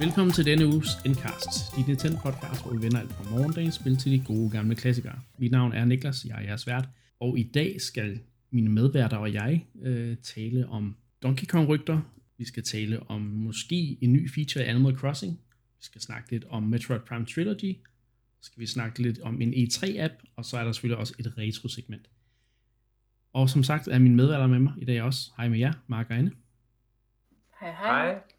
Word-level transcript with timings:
Velkommen 0.00 0.32
til 0.32 0.44
denne 0.46 0.66
uges 0.66 0.88
Endcast, 1.06 1.76
dit 1.76 1.86
Nintendo 1.86 2.18
podcast, 2.22 2.62
hvor 2.62 2.72
vi 2.72 2.82
vender 2.82 3.00
alt 3.00 3.12
fra 3.12 3.30
morgendagens 3.30 3.74
spil 3.74 3.96
til 3.96 4.12
de 4.12 4.24
gode 4.24 4.50
gamle 4.50 4.74
klassikere. 4.74 5.18
Mit 5.38 5.50
navn 5.50 5.72
er 5.72 5.84
Niklas, 5.84 6.24
jeg 6.24 6.38
er 6.38 6.42
jeres 6.42 6.66
vært, 6.66 6.88
og 7.20 7.38
i 7.38 7.42
dag 7.42 7.80
skal 7.80 8.20
mine 8.50 8.70
medværter 8.70 9.16
og 9.16 9.32
jeg 9.32 9.66
øh, 9.82 10.16
tale 10.16 10.68
om 10.68 10.96
Donkey 11.22 11.46
Kong-rygter. 11.46 12.00
Vi 12.36 12.44
skal 12.44 12.62
tale 12.62 13.10
om 13.10 13.20
måske 13.20 13.98
en 14.00 14.12
ny 14.12 14.30
feature 14.30 14.64
i 14.64 14.68
Animal 14.68 14.96
Crossing. 14.96 15.32
Vi 15.78 15.84
skal 15.84 16.00
snakke 16.00 16.30
lidt 16.30 16.44
om 16.44 16.62
Metroid 16.62 17.00
Prime 17.00 17.26
Trilogy. 17.26 17.76
Så 18.40 18.46
skal 18.46 18.60
vi 18.60 18.66
snakke 18.66 19.02
lidt 19.02 19.20
om 19.20 19.40
en 19.40 19.54
E3-app, 19.54 20.12
og 20.36 20.44
så 20.44 20.56
er 20.56 20.64
der 20.64 20.72
selvfølgelig 20.72 20.98
også 20.98 21.14
et 21.18 21.38
retro-segment. 21.38 22.10
Og 23.32 23.50
som 23.50 23.62
sagt 23.62 23.88
er 23.88 23.98
mine 23.98 24.16
medværter 24.16 24.46
med 24.46 24.58
mig 24.58 24.72
i 24.78 24.84
dag 24.84 25.02
også. 25.02 25.30
Hej 25.36 25.48
med 25.48 25.58
jer, 25.58 25.72
Mark 25.86 26.06
og 26.10 26.16
Anne. 26.16 26.32
Hej, 27.60 27.70
hej. 27.70 28.12
Hej. 28.12 28.37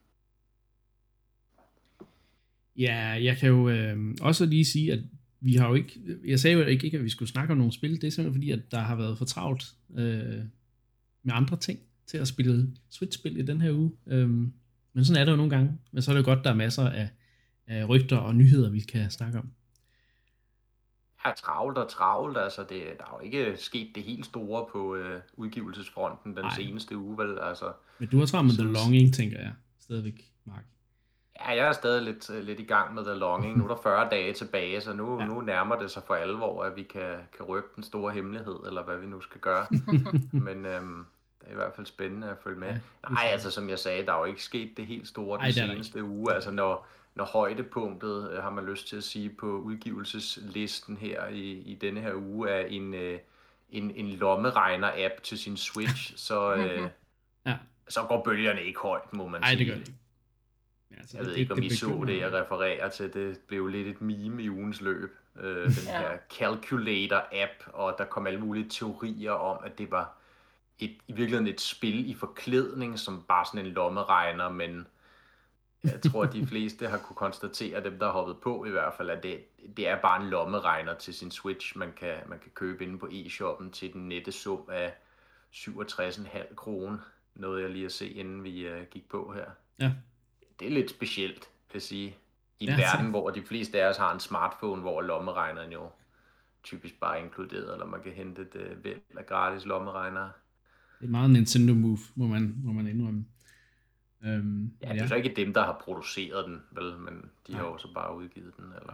Ja, 2.79 2.97
jeg 2.97 3.37
kan 3.37 3.49
jo 3.49 3.69
øh, 3.69 4.15
også 4.21 4.45
lige 4.45 4.65
sige, 4.65 4.93
at 4.93 4.99
vi 5.39 5.55
har 5.55 5.67
jo 5.67 5.75
ikke, 5.75 6.01
jeg 6.25 6.39
sagde 6.39 6.57
jo 6.57 6.65
ikke, 6.65 6.85
ikke, 6.85 6.97
at 6.97 7.03
vi 7.03 7.09
skulle 7.09 7.29
snakke 7.29 7.51
om 7.51 7.57
nogle 7.57 7.73
spil, 7.73 8.01
det 8.01 8.07
er 8.07 8.11
simpelthen 8.11 8.41
fordi, 8.41 8.51
at 8.51 8.71
der 8.71 8.79
har 8.79 8.95
været 8.95 9.17
for 9.17 9.25
travlt 9.25 9.63
øh, 9.95 10.43
med 11.23 11.33
andre 11.33 11.57
ting 11.57 11.79
til 12.07 12.17
at 12.17 12.27
spille 12.27 12.75
Switch-spil 12.89 13.37
i 13.37 13.41
den 13.41 13.61
her 13.61 13.71
uge. 13.71 13.91
Øh, 14.07 14.29
men 14.93 15.05
sådan 15.05 15.21
er 15.21 15.25
det 15.25 15.31
jo 15.31 15.37
nogle 15.37 15.49
gange, 15.49 15.77
men 15.91 16.01
så 16.01 16.11
er 16.11 16.15
det 16.15 16.21
jo 16.21 16.25
godt, 16.25 16.43
der 16.43 16.49
er 16.49 16.55
masser 16.55 16.89
af, 16.89 17.09
af 17.67 17.89
rygter 17.89 18.17
og 18.17 18.35
nyheder, 18.35 18.69
vi 18.69 18.79
kan 18.79 19.11
snakke 19.11 19.39
om. 19.39 19.49
Ja, 21.25 21.31
travlt 21.31 21.77
og 21.77 21.89
travlt, 21.89 22.37
altså 22.37 22.61
det, 22.61 22.83
der 22.97 23.03
er 23.03 23.19
jo 23.19 23.25
ikke 23.25 23.57
sket 23.57 23.95
det 23.95 24.03
helt 24.03 24.25
store 24.25 24.65
på 24.71 24.95
øh, 24.95 25.21
udgivelsesfronten 25.33 26.35
den. 26.35 26.45
Ej. 26.45 26.55
seneste 26.55 26.97
uge, 26.97 27.17
vel? 27.17 27.39
Altså, 27.41 27.73
Men 27.99 28.09
du 28.09 28.19
har 28.19 28.25
travlt 28.25 28.47
med 28.47 28.65
The 28.65 28.73
Longing, 28.73 29.13
tænker 29.13 29.39
jeg, 29.39 29.53
stadigvæk, 29.79 30.31
Mark. 30.45 30.65
Ja, 31.45 31.49
jeg 31.55 31.67
er 31.67 31.71
stadig 31.71 32.01
lidt, 32.03 32.29
øh, 32.29 32.43
lidt 32.43 32.59
i 32.59 32.63
gang 32.63 32.93
med 32.93 33.03
The 33.05 33.13
Longing. 33.13 33.57
Nu 33.57 33.63
er 33.63 33.67
der 33.67 33.81
40 33.83 34.09
dage 34.09 34.33
tilbage, 34.33 34.81
så 34.81 34.93
nu, 34.93 35.19
Ja. 35.19 35.25
nu 35.25 35.41
nærmer 35.41 35.75
det 35.75 35.91
sig 35.91 36.03
for 36.07 36.13
alvor, 36.15 36.63
at 36.63 36.75
vi 36.75 36.83
kan, 36.83 37.15
kan 37.37 37.45
røbe 37.45 37.67
den 37.75 37.83
store 37.83 38.11
hemmelighed, 38.13 38.59
eller 38.67 38.83
hvad 38.83 38.97
vi 38.97 39.05
nu 39.05 39.21
skal 39.21 39.41
gøre. 39.41 39.65
Men 40.47 40.65
øhm, 40.65 41.05
det 41.41 41.47
er 41.47 41.51
i 41.51 41.55
hvert 41.55 41.73
fald 41.75 41.87
spændende 41.87 42.29
at 42.29 42.37
følge 42.43 42.59
med. 42.59 42.67
Ja, 42.67 43.09
Nej, 43.09 43.23
altså 43.31 43.51
som 43.51 43.69
jeg 43.69 43.79
sagde, 43.79 44.05
der 44.05 44.13
er 44.13 44.17
jo 44.19 44.25
ikke 44.25 44.43
sket 44.43 44.77
det 44.77 44.85
helt 44.85 45.07
store 45.07 45.37
den 45.37 45.45
Ej, 45.45 45.51
seneste 45.51 46.03
uge. 46.03 46.33
Altså 46.33 46.51
når, 46.51 46.87
når 47.15 47.25
højdepunktet, 47.25 48.31
øh, 48.31 48.43
har 48.43 48.49
man 48.49 48.65
lyst 48.65 48.87
til 48.87 48.97
at 48.97 49.03
sige, 49.03 49.29
på 49.29 49.45
udgivelseslisten 49.45 50.97
her 50.97 51.27
i, 51.27 51.51
i 51.51 51.75
denne 51.75 51.99
her 52.01 52.13
uge, 52.15 52.49
er 52.49 52.65
en, 52.65 52.93
øh, 52.93 53.19
en, 53.69 53.91
en 53.95 54.09
lommeregner-app 54.09 55.21
til 55.23 55.37
sin 55.39 55.57
Switch, 55.57 56.13
så, 56.17 56.53
øh, 56.55 56.89
Ja. 57.45 57.57
så 57.89 58.01
går 58.09 58.23
bølgerne 58.23 58.63
ikke 58.63 58.79
højt, 58.79 59.13
må 59.13 59.27
man 59.27 59.41
Nej, 59.41 59.49
sige. 59.49 59.59
det 59.59 59.67
gør 59.67 59.73
det 59.73 59.87
ikke. 59.87 59.98
Ja, 60.91 60.95
altså, 60.97 61.17
Jeg 61.17 61.25
ved 61.25 61.35
ikke, 61.35 61.53
om 61.53 61.61
I 61.63 61.69
så 61.69 62.03
det, 62.07 62.19
jeg 62.19 62.33
refererer 62.33 62.89
til. 62.89 63.13
Det 63.13 63.39
blev 63.47 63.67
lidt 63.67 63.87
et 63.87 64.01
meme 64.01 64.43
i 64.43 64.49
ugens 64.49 64.81
løb. 64.81 65.17
Øh, 65.39 65.55
den 65.75 65.83
Ja. 65.85 65.99
her 65.99 66.17
Calculator-app, 66.33 67.69
og 67.73 67.95
der 67.97 68.05
kom 68.05 68.27
alle 68.27 68.39
mulige 68.39 68.69
teorier 68.69 69.31
om, 69.31 69.63
at 69.65 69.77
det 69.77 69.91
var 69.91 70.17
et, 70.79 70.89
i 71.07 71.11
virkeligheden 71.13 71.47
et 71.47 71.61
spil 71.61 72.09
i 72.09 72.13
forklædning, 72.13 72.99
som 72.99 73.23
bare 73.27 73.45
sådan 73.45 73.65
en 73.65 73.71
lommeregner, 73.73 74.49
men 74.49 74.87
jeg 75.83 76.01
tror, 76.11 76.23
at 76.23 76.33
de 76.33 76.47
fleste 76.51 76.87
har 76.87 76.97
kunne 76.97 77.15
konstatere, 77.15 77.83
dem 77.83 77.99
der 77.99 78.05
har 78.05 78.13
hoppet 78.13 78.37
på 78.37 78.65
i 78.65 78.69
hvert 78.69 78.93
fald, 78.93 79.09
at 79.09 79.23
det, 79.23 79.39
det 79.77 79.87
er 79.87 80.01
bare 80.01 80.23
en 80.23 80.29
lommeregner 80.29 80.93
til 80.93 81.13
sin 81.13 81.31
Switch, 81.31 81.77
man 81.77 81.93
kan, 81.97 82.15
man 82.27 82.39
kan 82.39 82.51
købe 82.53 82.83
inde 82.83 82.99
på 82.99 83.07
e-shoppen 83.11 83.71
til 83.71 83.93
den 83.93 84.07
nette 84.09 84.31
sum 84.31 84.61
af 84.71 84.93
67,5 85.53 86.55
kroner. 86.55 86.97
Noget 87.35 87.61
jeg 87.61 87.69
lige 87.69 87.85
at 87.85 87.91
se, 87.91 88.09
inden 88.09 88.43
vi 88.43 88.71
uh, 88.71 88.81
gik 88.91 89.09
på 89.09 89.33
her 89.35 89.45
Ja, 89.79 89.91
det 90.59 90.67
er 90.67 90.71
lidt 90.71 90.89
specielt, 90.89 91.39
vil 91.39 91.73
jeg 91.73 91.81
sige. 91.81 92.17
I 92.59 92.63
en 92.63 92.69
Ja, 92.69 92.75
ja, 92.75 92.87
så- 92.91 92.97
verden, 92.97 93.09
hvor 93.11 93.29
de 93.29 93.43
fleste 93.43 93.81
af 93.83 93.89
os 93.89 93.97
har 93.97 94.13
en 94.13 94.19
smartphone, 94.19 94.81
hvor 94.81 95.01
lommeregneren 95.01 95.71
jo 95.71 95.89
typisk 96.63 96.99
bare 96.99 97.19
er 97.19 97.23
inkluderet, 97.23 97.73
eller 97.73 97.85
man 97.85 98.01
kan 98.03 98.11
hente 98.11 98.41
et 98.41 98.55
uh, 98.55 98.83
væld 98.83 99.01
af 99.17 99.25
gratis 99.25 99.65
lommeregnere. 99.65 100.31
det 100.99 101.05
er 101.05 101.09
meget 101.09 101.29
Nintendo 101.29 101.73
move, 101.73 101.97
må 102.15 102.27
man, 102.27 102.55
må 102.63 102.71
man 102.71 102.87
indrømme. 102.87 103.25
Øhm, 104.25 104.71
Ja, 104.81 104.93
det 104.93 105.01
er 105.01 105.07
så 105.07 105.15
ikke 105.15 105.33
dem, 105.35 105.53
der 105.53 105.63
har 105.63 105.81
produceret 105.83 106.45
den, 106.45 106.63
vel, 106.71 106.97
men 106.97 107.31
de 107.47 107.53
har 107.53 107.61
Nej. 107.61 107.71
jo 107.71 107.77
så 107.77 107.93
bare 107.93 108.15
udgivet 108.15 108.53
den, 108.57 108.65
eller... 108.65 108.93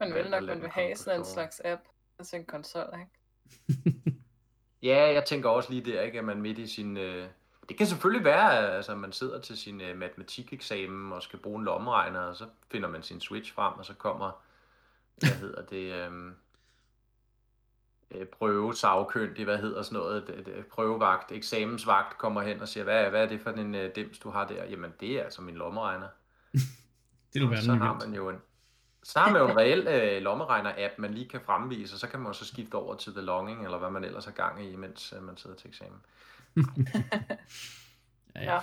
Man 0.00 0.08
Ja, 0.08 0.22
vil 0.22 0.30
nok, 0.30 0.42
man 0.44 0.60
vil 0.60 0.70
have 0.70 0.96
sådan 0.96 1.20
en 1.20 1.24
slags 1.26 1.60
app 1.64 1.80
til 2.24 2.38
en 2.38 2.44
konsol, 2.44 2.94
ikke? 3.00 4.00
Ja, 4.82 5.12
jeg 5.12 5.24
tænker 5.24 5.48
også 5.48 5.72
lige 5.72 5.92
der, 5.92 6.02
ikke, 6.02 6.18
at 6.18 6.24
man 6.24 6.42
midt 6.42 6.58
i 6.58 6.66
sin... 6.66 6.96
Øh... 6.96 7.28
Det 7.68 7.76
kan 7.76 7.86
selvfølgelig 7.86 8.24
være, 8.24 8.58
at 8.58 8.76
altså, 8.76 8.94
man 8.94 9.12
sidder 9.12 9.40
til 9.40 9.58
sin 9.58 9.80
øh, 9.80 9.98
matematikeksamen 9.98 11.12
og 11.12 11.22
skal 11.22 11.38
bruge 11.38 11.58
en 11.58 11.64
lommeregner, 11.64 12.20
og 12.20 12.36
så 12.36 12.46
finder 12.70 12.88
man 12.88 13.02
sin 13.02 13.20
Switch 13.20 13.54
frem, 13.54 13.72
og 13.78 13.84
så 13.84 13.94
kommer, 13.94 14.42
hvad 15.16 15.30
hedder 15.30 15.62
det, 15.62 15.92
øhm, 15.92 16.34
øh, 18.10 18.26
prøvesagkyndig, 18.26 19.44
hvad 19.44 19.58
hedder 19.58 19.82
sådan 19.82 19.98
noget, 19.98 20.64
prøvevagt, 20.70 21.32
eksamensvagt 21.32 22.18
kommer 22.18 22.42
hen 22.42 22.60
og 22.60 22.68
siger, 22.68 22.84
hvad, 22.84 23.10
hvad 23.10 23.22
er 23.22 23.28
det 23.28 23.40
for 23.40 23.50
en 23.50 23.74
øh, 23.74 23.96
dims, 23.96 24.18
du 24.18 24.30
har 24.30 24.46
der? 24.46 24.64
Jamen, 24.64 24.92
det 25.00 25.18
er 25.18 25.24
altså 25.24 25.42
min 25.42 25.54
lommeregner. 25.54 26.08
det 27.32 27.42
vil 27.42 27.50
være 27.50 27.62
så 27.62 27.74
har 27.74 27.98
man 28.06 28.14
jo 28.14 28.28
en, 28.28 28.36
så 29.02 29.18
har 29.18 29.32
man 29.32 29.42
jo 29.42 29.48
en 29.48 29.56
reel 29.56 29.88
øh, 29.88 30.22
lommeregner-app, 30.22 30.98
man 30.98 31.14
lige 31.14 31.28
kan 31.28 31.40
fremvise, 31.40 31.94
og 31.94 31.98
så 31.98 32.08
kan 32.08 32.20
man 32.20 32.26
jo 32.26 32.32
så 32.32 32.44
skifte 32.44 32.74
over 32.74 32.94
til 32.94 33.12
The 33.12 33.22
Longing, 33.22 33.64
eller 33.64 33.78
hvad 33.78 33.90
man 33.90 34.04
ellers 34.04 34.24
har 34.24 34.32
gang 34.32 34.64
i, 34.64 34.76
mens 34.76 35.12
øh, 35.16 35.22
man 35.22 35.36
sidder 35.36 35.56
til 35.56 35.68
eksamen. 35.68 36.00
Ja, 38.36 38.42
Ja. 38.54 38.58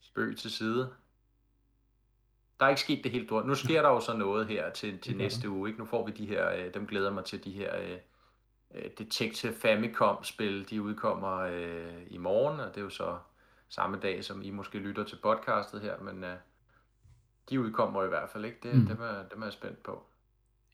Spøg 0.00 0.36
til 0.36 0.50
side. 0.50 0.90
Der 2.60 2.66
er 2.66 2.70
ikke 2.70 2.80
sket 2.80 3.04
det 3.04 3.12
helt 3.12 3.28
stort. 3.28 3.46
Nu 3.46 3.54
sker 3.54 3.82
der 3.82 3.88
jo 3.88 4.00
så 4.00 4.16
noget 4.16 4.46
her 4.48 4.70
til, 4.70 4.98
til 4.98 5.16
næste 5.16 5.50
uge. 5.50 5.68
Ikke? 5.68 5.78
Nu 5.80 5.86
får 5.86 6.06
vi 6.06 6.12
de 6.12 6.26
her, 6.26 6.50
øh, 6.52 6.74
dem 6.74 6.86
glæder 6.86 7.12
mig 7.12 7.24
til, 7.24 7.44
de 7.44 7.50
her 7.52 7.76
øh, 7.80 7.98
øh, 8.74 8.90
Detective 8.98 9.52
Famicom-spil. 9.54 10.70
De 10.70 10.82
udkommer 10.82 11.36
øh, 11.38 12.02
i 12.10 12.16
morgen, 12.18 12.60
og 12.60 12.68
det 12.68 12.76
er 12.76 12.84
jo 12.84 12.90
så 12.90 13.18
samme 13.68 13.98
dag, 14.02 14.24
som 14.24 14.42
I 14.42 14.50
måske 14.50 14.78
lytter 14.78 15.04
til 15.04 15.16
podcastet 15.22 15.80
her, 15.80 16.00
men 16.02 16.24
øh, 16.24 16.36
de 17.50 17.60
udkommer 17.60 18.04
i 18.04 18.08
hvert 18.08 18.30
fald 18.30 18.44
ikke. 18.44 18.58
Det, 18.62 18.74
Mm. 18.74 18.86
dem, 18.86 19.00
er, 19.00 19.28
dem 19.32 19.42
er 19.42 19.46
jeg 19.46 19.52
spændt 19.52 19.82
på. 19.82 20.06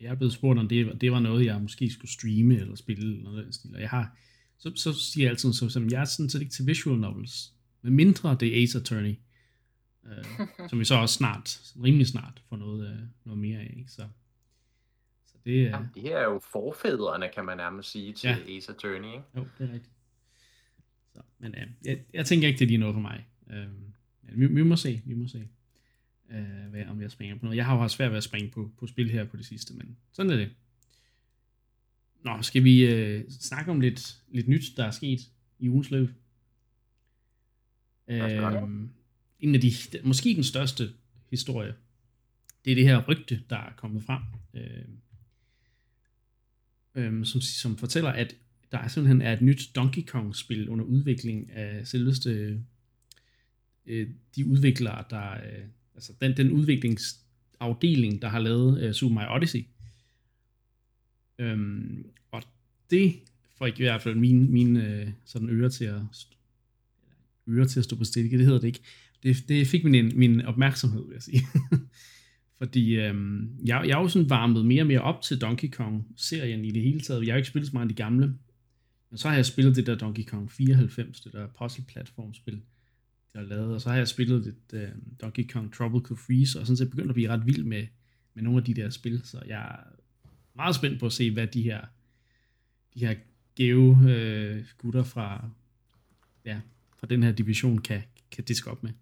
Jeg 0.01 0.11
er 0.11 0.15
blevet 0.15 0.33
spurgt, 0.33 0.59
om 0.59 0.69
det, 0.69 1.01
det 1.01 1.13
var 1.13 1.19
noget, 1.19 1.45
jeg 1.45 1.61
måske 1.63 1.91
skulle 1.91 2.11
streame 2.11 2.55
eller 2.55 2.77
spille, 2.77 3.13
eller 3.13 3.25
noget 3.31 3.45
den 3.45 3.53
stil. 3.53 3.75
Og 3.75 3.81
jeg 3.81 3.91
har, 3.91 4.17
så, 4.59 4.73
så 4.77 4.93
siger 4.93 5.25
jeg 5.25 5.31
altid, 5.31 5.53
så, 5.53 5.69
som 5.69 5.91
jeg 5.91 6.01
er 6.01 6.05
sådan 6.05 6.31
set 6.31 6.41
ikke 6.41 6.53
til 6.53 6.67
visual 6.67 6.99
novels. 6.99 7.53
Men 7.83 7.95
mindre 7.95 8.37
det 8.41 8.59
er 8.59 8.63
Ace 8.63 8.79
Attorney. 8.79 9.15
Øh, 10.07 10.25
som 10.71 10.79
vi 10.79 10.85
så 10.85 10.95
også 10.95 11.15
snart, 11.15 11.61
rimelig 11.83 12.07
snart, 12.07 12.43
får 12.49 12.57
noget, 12.57 12.91
øh, 12.91 12.99
noget 13.25 13.39
mere 13.39 13.59
af. 13.59 13.75
Ikke? 13.77 13.91
Så, 13.91 14.09
så 15.27 15.37
det 15.45 15.63
er, 15.63 15.71
Jamen, 15.71 15.89
det 15.95 16.03
her 16.03 16.17
er 16.17 16.25
jo 16.25 16.41
forfædrene, 16.53 17.29
kan 17.35 17.45
man 17.45 17.57
nærmest 17.57 17.91
sige, 17.91 18.13
til 18.13 18.29
ja. 18.29 18.57
Ace 18.57 18.73
Attorney. 18.73 19.09
Ikke? 19.09 19.25
jo, 19.37 19.47
det 19.59 19.69
er 19.69 19.73
rigtigt. 19.73 19.95
Så, 21.15 21.21
men 21.39 21.55
øh, 21.55 21.67
jeg, 21.85 21.99
jeg 22.15 22.27
tænker 22.27 22.49
ikke, 22.49 22.59
det 22.59 22.65
er 22.65 22.69
lige 22.69 22.79
noget 22.79 22.95
for 22.95 23.01
mig. 23.01 23.27
Øh, 23.51 23.67
men 24.23 24.41
vi, 24.41 24.47
vi 24.47 24.63
må 24.63 24.77
se, 24.77 25.03
vi 25.05 25.15
må 25.15 25.29
se, 25.29 25.49
øh, 26.31 26.71
hvad, 26.71 26.87
om 26.87 27.03
jeg 27.03 27.11
springer 27.11 27.37
på 27.37 27.45
noget. 27.45 27.57
Jeg 27.57 27.67
har 27.67 27.75
jo 27.75 27.81
haft 27.81 27.93
svært 27.93 28.11
ved 28.11 28.17
at 28.17 28.25
springe 28.25 28.51
på, 28.51 28.71
på 28.79 28.87
spil 28.87 29.11
her 29.11 29.25
på 29.25 29.37
det 29.37 29.47
sidste, 29.47 29.75
men 29.75 29.97
sådan 30.13 30.31
er 30.31 30.37
det. 30.37 30.51
Nå, 32.25 32.43
skal 32.43 32.65
vi 32.65 32.85
øh, 32.85 33.25
snakke 33.31 33.71
om 33.71 33.81
lidt, 33.81 34.17
lidt 34.29 34.49
nyt, 34.49 34.63
der 34.77 34.85
er 34.85 34.91
sket 34.91 35.21
i 35.59 35.69
ugens 35.69 35.91
løb? 35.91 36.11
Øhm, 38.09 38.91
en 39.41 39.55
af 39.55 39.61
de, 39.61 39.73
måske 40.05 40.35
den 40.35 40.45
største 40.45 40.91
historie, 41.31 41.75
det 42.65 42.71
er 42.71 42.75
det 42.75 42.85
her 42.85 43.05
rygte, 43.09 43.43
der 43.51 43.57
er 43.57 43.73
kommet 43.77 44.03
frem, 44.03 44.23
øh, 44.55 44.85
øh, 46.95 47.25
som, 47.25 47.41
som 47.41 47.77
fortæller, 47.77 48.11
at 48.11 48.37
der 48.73 48.79
er 48.79 48.89
simpelthen 48.89 49.23
er 49.23 49.33
et 49.33 49.43
nyt 49.43 49.71
Donkey 49.75 50.03
Kong-spil 50.03 50.69
under 50.69 50.85
udvikling 50.85 51.51
af 51.51 51.87
selveste 51.87 52.61
øh, 53.87 54.09
de 54.37 54.47
udviklere, 54.47 55.05
der 55.11 55.33
øh, 55.33 55.65
altså 55.95 56.13
den, 56.21 56.37
den 56.37 56.51
udviklingsafdeling, 56.51 58.23
der 58.23 58.29
har 58.29 58.39
lavet 58.39 58.83
øh, 58.83 58.93
Super 58.93 59.15
Mario 59.15 59.37
Odyssey. 59.37 59.67
Øhm, 61.39 62.07
og 62.31 62.43
det 62.91 63.15
får 63.59 63.67
ikke 63.67 63.79
i 63.79 63.83
hvert 63.83 64.03
fald 64.03 64.15
mine, 64.15 64.49
mine 64.49 64.87
øh, 64.87 65.09
sådan 65.25 65.51
ører 65.51 65.69
til 65.69 65.85
at 65.85 66.01
st- 66.13 66.39
ører 67.49 67.67
til 67.67 67.81
at 67.81 67.85
stå 67.85 67.97
på 67.97 68.05
stilke, 68.05 68.39
det 68.39 68.47
hedder 68.47 68.61
det 68.61 68.67
ikke. 68.67 68.83
Det, 69.23 69.45
det 69.49 69.67
fik 69.67 69.85
min, 69.85 70.13
min 70.19 70.41
opmærksomhed, 70.41 71.05
vil 71.07 71.13
jeg 71.13 71.23
sige. 71.23 71.43
Fordi 72.59 72.97
øhm, 72.97 73.51
jeg, 73.65 73.85
jeg 73.87 73.99
er 73.99 74.01
jo 74.01 74.09
sådan 74.09 74.31
varmet 74.31 74.67
mere 74.67 74.83
og 74.83 74.87
mere 74.87 75.01
op 75.01 75.23
til 75.23 75.41
Donkey 75.41 75.71
Kong-serien 75.71 76.65
i 76.65 76.71
det 76.71 76.83
hele 76.83 77.01
taget. 77.01 77.27
Jeg 77.27 77.33
har 77.33 77.37
ikke 77.37 77.49
spillet 77.49 77.67
så 77.67 77.73
meget 77.73 77.85
af 77.85 77.89
de 77.89 78.03
gamle. 78.03 78.35
Men 79.11 79.19
så 79.19 79.29
har 79.29 79.35
jeg 79.35 79.47
spillet 79.47 79.77
det 79.77 79.87
der 79.87 79.95
Donkey 79.95 80.25
Kong 80.25 80.53
94, 80.53 81.21
det 81.21 81.33
der 81.33 81.47
puzzle-platformspil, 81.47 82.61
der 83.33 83.41
er 83.41 83.45
lavet. 83.45 83.75
Og 83.75 83.81
så 83.81 83.89
har 83.89 83.97
jeg 83.97 84.09
spillet 84.09 84.45
det 84.45 84.79
øh, 84.79 84.89
Donkey 85.23 85.47
Kong 85.47 85.75
Tropical 85.75 86.17
Freeze, 86.17 86.61
og 86.61 86.67
sådan 86.67 86.77
set 86.77 86.91
begyndt 86.91 87.11
at 87.11 87.15
blive 87.15 87.29
ret 87.29 87.47
vild 87.47 87.65
med, 87.65 87.87
med 88.35 88.43
nogle 88.43 88.59
af 88.59 88.65
de 88.65 88.75
der 88.75 88.91
spil. 88.91 89.21
Så 89.25 89.43
jeg 89.47 89.77
meget 90.59 90.75
spændt 90.75 91.01
på 91.01 91.07
at 91.07 91.13
se, 91.13 91.33
hvad 91.33 91.47
de 91.47 91.63
her, 91.63 91.81
de 92.95 93.07
her 93.07 93.15
geo 93.57 93.97
øh, 94.09 94.65
gutter 94.79 95.05
fra, 95.05 95.49
ja, 96.45 96.61
fra 96.97 97.07
den 97.07 97.23
her 97.23 97.33
division 97.33 97.79
kan, 97.79 98.03
kan 98.31 98.45
diske 98.45 98.71
op 98.71 98.83
med. 98.83 98.93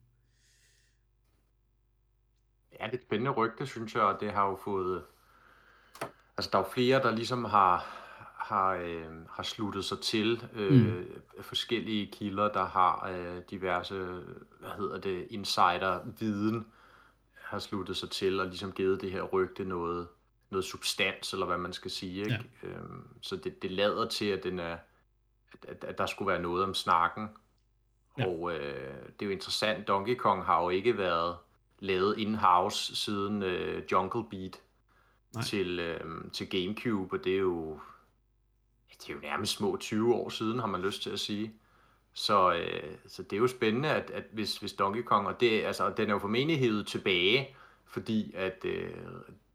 Ja, 2.80 2.84
det 2.86 2.92
er 2.92 2.98
et 2.98 3.02
spændende 3.02 3.30
rygte, 3.30 3.66
synes 3.66 3.94
jeg, 3.94 4.02
og 4.02 4.20
det 4.20 4.32
har 4.32 4.46
jo 4.46 4.58
fået... 4.64 5.02
Altså, 6.36 6.50
der 6.52 6.58
er 6.58 6.62
jo 6.62 6.68
flere, 6.74 7.02
der 7.02 7.10
ligesom 7.10 7.44
har, 7.44 7.76
har, 8.38 8.74
øh, 8.74 9.26
har 9.30 9.42
sluttet 9.42 9.84
sig 9.84 9.98
til 10.00 10.42
øh, 10.52 10.86
mm. 10.86 11.04
forskellige 11.40 12.12
kilder, 12.12 12.52
der 12.52 12.64
har 12.64 13.08
øh, 13.08 13.42
diverse, 13.50 13.94
hvad 14.60 14.70
hedder 14.76 15.00
det, 15.00 15.26
insider-viden, 15.30 16.66
har 17.34 17.58
sluttet 17.58 17.96
sig 17.96 18.10
til 18.10 18.40
og 18.40 18.46
ligesom 18.46 18.72
givet 18.72 19.00
det 19.00 19.10
her 19.10 19.22
rygte 19.22 19.64
noget, 19.64 20.08
noget 20.50 20.64
substans, 20.64 21.32
eller 21.32 21.46
hvad 21.46 21.58
man 21.58 21.72
skal 21.72 21.90
sige. 21.90 22.18
Ikke? 22.18 22.44
Ja. 22.62 22.68
Øhm, 22.68 23.08
så 23.20 23.36
det, 23.36 23.62
det 23.62 23.70
lader 23.70 24.08
til, 24.08 24.24
at, 24.24 24.44
den 24.44 24.58
er, 24.58 24.76
at, 25.68 25.84
at 25.84 25.98
der 25.98 26.06
skulle 26.06 26.32
være 26.32 26.42
noget 26.42 26.64
om 26.64 26.74
snakken. 26.74 27.28
Ja. 28.18 28.26
Og 28.26 28.52
øh, 28.52 28.94
det 28.94 29.22
er 29.22 29.26
jo 29.26 29.32
interessant, 29.32 29.88
Donkey 29.88 30.16
Kong 30.16 30.44
har 30.44 30.62
jo 30.62 30.68
ikke 30.68 30.98
været 30.98 31.36
lavet 31.78 32.18
in-house 32.18 32.96
siden 32.96 33.42
øh, 33.42 33.82
Jungle 33.92 34.24
Beat 34.30 34.60
til, 35.44 35.78
øh, 35.80 36.00
til 36.32 36.48
Gamecube, 36.48 37.16
og 37.16 37.24
det 37.24 37.34
er 37.34 37.38
jo 37.38 37.80
det 38.98 39.10
er 39.10 39.14
jo 39.14 39.20
nærmest 39.20 39.52
små 39.52 39.76
20 39.76 40.14
år 40.14 40.28
siden, 40.28 40.58
har 40.58 40.66
man 40.66 40.82
lyst 40.82 41.02
til 41.02 41.10
at 41.10 41.20
sige. 41.20 41.52
Så, 42.12 42.54
øh, 42.54 42.96
så 43.06 43.22
det 43.22 43.32
er 43.32 43.40
jo 43.40 43.46
spændende, 43.46 43.88
at, 43.88 44.10
at 44.10 44.24
hvis, 44.32 44.56
hvis 44.56 44.72
Donkey 44.72 45.02
Kong, 45.02 45.26
og 45.26 45.40
det, 45.40 45.64
altså, 45.64 45.90
den 45.96 46.08
er 46.08 46.12
jo 46.12 46.18
formentlig 46.18 46.58
hævet 46.58 46.86
tilbage, 46.86 47.56
fordi 47.86 48.32
at 48.34 48.64
øh, 48.64 48.90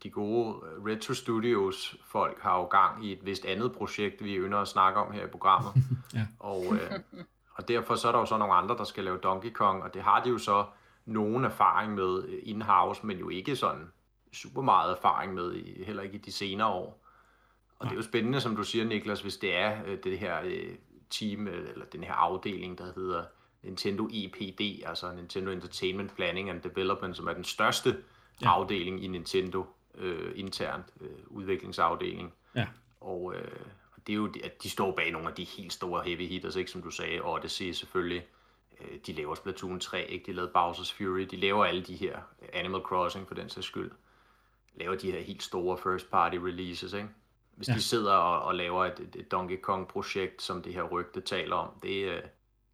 de 0.03 0.09
gode 0.09 0.55
Retro 0.87 1.13
Studios 1.13 1.95
folk 2.05 2.39
har 2.41 2.57
jo 2.57 2.63
gang 2.63 3.05
i 3.05 3.11
et 3.11 3.25
vist 3.25 3.45
andet 3.45 3.71
projekt, 3.71 4.23
vi 4.23 4.35
ønsker 4.35 4.57
at 4.57 4.67
snakke 4.67 4.99
om 4.99 5.11
her 5.11 5.23
i 5.23 5.27
programmet. 5.27 5.73
ja. 6.13 6.27
og, 6.39 6.65
øh, 6.73 6.91
og 7.55 7.67
derfor 7.67 7.95
så 7.95 8.07
er 8.07 8.11
der 8.11 8.19
jo 8.19 8.25
så 8.25 8.37
nogle 8.37 8.53
andre, 8.53 8.77
der 8.77 8.83
skal 8.83 9.03
lave 9.03 9.17
Donkey 9.17 9.51
Kong, 9.51 9.83
og 9.83 9.93
det 9.93 10.01
har 10.01 10.23
de 10.23 10.29
jo 10.29 10.37
så 10.37 10.65
nogen 11.05 11.45
erfaring 11.45 11.93
med 11.93 12.23
in-house, 12.43 13.05
men 13.05 13.17
jo 13.17 13.29
ikke 13.29 13.55
sådan 13.55 13.91
super 14.33 14.61
meget 14.61 14.91
erfaring 14.91 15.33
med, 15.33 15.75
heller 15.85 16.03
ikke 16.03 16.15
i 16.15 16.21
de 16.21 16.31
senere 16.31 16.67
år. 16.67 17.05
Og 17.79 17.85
det 17.85 17.91
er 17.91 17.95
jo 17.95 18.01
spændende, 18.01 18.41
som 18.41 18.55
du 18.55 18.63
siger, 18.63 18.85
Niklas, 18.85 19.21
hvis 19.21 19.37
det 19.37 19.55
er 19.55 19.83
øh, 19.85 19.97
det 20.03 20.19
her 20.19 20.41
øh, 20.43 20.75
team, 21.09 21.47
øh, 21.47 21.69
eller 21.69 21.85
den 21.85 22.03
her 22.03 22.13
afdeling, 22.13 22.77
der 22.77 22.93
hedder 22.95 23.23
Nintendo 23.63 24.09
EPD, 24.13 24.83
altså 24.85 25.11
Nintendo 25.11 25.51
Entertainment 25.51 26.15
Planning 26.15 26.49
and 26.49 26.61
Development, 26.61 27.17
som 27.17 27.27
er 27.27 27.33
den 27.33 27.43
største 27.43 27.97
ja. 28.41 28.49
afdeling 28.49 29.03
i 29.03 29.07
Nintendo 29.07 29.65
øh, 29.97 30.31
internt, 30.35 30.85
øh, 31.01 31.09
udviklingsafdeling. 31.27 32.33
Ja. 32.55 32.67
Og 33.01 33.33
øh, 33.35 33.51
det 34.07 34.13
er 34.13 34.17
jo, 34.17 34.33
at 34.43 34.63
de 34.63 34.69
står 34.69 34.95
bag 34.95 35.11
nogle 35.11 35.27
af 35.27 35.33
de 35.33 35.43
helt 35.43 35.73
store 35.73 36.03
heavy 36.03 36.27
hitters, 36.27 36.55
ikke, 36.55 36.71
som 36.71 36.81
du 36.81 36.91
sagde, 36.91 37.21
Odyssey 37.23 37.71
selvfølgelig. 37.71 38.25
Øh, 38.81 38.97
de 39.07 39.13
laver 39.13 39.35
Splatoon 39.35 39.79
3, 39.79 40.11
ikke? 40.11 40.25
de 40.25 40.33
lavede 40.33 40.51
Bowser's 40.57 40.97
Fury, 40.97 41.21
de 41.31 41.37
laver 41.37 41.65
alle 41.65 41.83
de 41.83 41.95
her 41.95 42.19
Animal 42.53 42.81
Crossing 42.81 43.27
for 43.27 43.35
den 43.35 43.49
sags 43.49 43.67
skyld. 43.67 43.91
Laver 44.75 44.95
de 44.95 45.11
her 45.11 45.21
helt 45.21 45.43
store 45.43 45.77
first 45.77 46.11
party 46.11 46.35
releases, 46.35 46.93
ikke? 46.93 47.09
Hvis 47.55 47.67
ja. 47.67 47.73
de 47.73 47.81
sidder 47.81 48.13
og, 48.13 48.41
og 48.41 48.55
laver 48.55 48.85
et, 48.85 48.99
et, 48.99 49.15
et 49.15 49.31
Donkey 49.31 49.61
Kong-projekt, 49.61 50.41
som 50.41 50.61
det 50.61 50.73
her 50.73 50.83
rygte 50.83 51.21
taler 51.21 51.55
om, 51.55 51.69
det, 51.83 52.05
øh, 52.05 52.21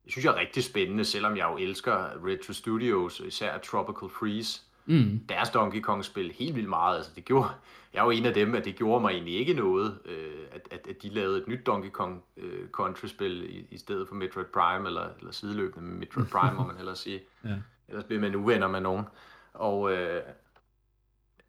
det 0.04 0.12
synes 0.12 0.25
jeg 0.25 0.34
er 0.34 0.40
rigtig 0.40 0.64
spændende, 0.64 1.06
selvom 1.06 1.38
jeg 1.38 1.50
jo 1.52 1.58
elsker 1.58 2.25
Retro 2.25 2.54
Studios, 2.54 3.19
især 3.19 3.58
Tropical 3.58 4.10
Freeze. 4.10 4.62
Mm. 4.88 5.19
Deres 5.30 5.50
Donkey 5.50 5.81
Kong-spil 5.81 6.31
helt 6.31 6.56
vildt 6.56 6.69
meget. 6.69 6.98
Altså, 6.98 7.12
det 7.16 7.25
gjorde, 7.25 7.50
jeg 7.94 8.00
er 8.00 8.04
jo 8.04 8.12
en 8.12 8.25
af 8.25 8.34
dem, 8.34 8.56
at 8.56 8.66
det 8.66 8.75
gjorde 8.75 9.01
mig 9.01 9.12
egentlig 9.12 9.36
ikke 9.36 9.54
noget, 9.54 10.00
øh, 10.06 10.45
at, 10.51 10.68
at, 10.72 10.88
at 10.89 11.01
de 11.01 11.10
lavede 11.10 11.38
et 11.38 11.48
nyt 11.48 11.66
Donkey 11.66 11.89
Kong 11.89 12.24
øh, 12.38 12.69
Country-spil 12.69 13.44
i, 13.44 13.68
i 13.72 13.78
stedet 13.78 14.07
for 14.07 14.16
Metroid 14.16 14.45
Prime, 14.45 14.88
eller, 14.88 15.10
eller 15.19 15.31
sideløbende 15.31 15.88
med 15.88 15.98
Metroid 15.98 16.25
Prime, 16.25 16.57
må 16.57 16.68
man 16.68 16.75
hellere 16.75 16.95
sige. 16.95 17.22
ja. 17.45 17.56
Ellers 17.88 18.04
bliver 18.04 18.22
man 18.22 18.36
uvenner 18.36 18.68
med 18.68 18.81
nogen. 18.81 19.06
Og, 19.54 19.92
øh, 19.92 20.22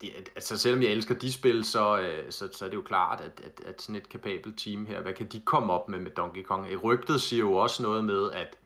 det, 0.00 0.10
altså 0.34 0.58
selvom 0.58 0.82
jeg 0.82 0.90
elsker 0.90 1.14
de 1.14 1.32
spil, 1.32 1.64
så, 1.64 2.00
øh, 2.00 2.32
så, 2.32 2.48
så 2.52 2.64
er 2.64 2.68
det 2.68 2.76
jo 2.76 2.82
klart, 2.82 3.20
at, 3.20 3.40
at, 3.44 3.60
at 3.66 3.82
sådan 3.82 3.96
et 3.96 4.08
kapabelt 4.08 4.58
team 4.58 4.86
her, 4.86 5.00
hvad 5.00 5.12
kan 5.12 5.26
de 5.26 5.40
komme 5.40 5.72
op 5.72 5.88
med 5.88 5.98
med 5.98 6.10
Donkey 6.10 6.42
Kong? 6.42 6.84
Rygtet 6.84 7.20
siger 7.20 7.40
jo 7.40 7.52
også 7.52 7.82
noget 7.82 8.04
med, 8.04 8.30
at, 8.32 8.56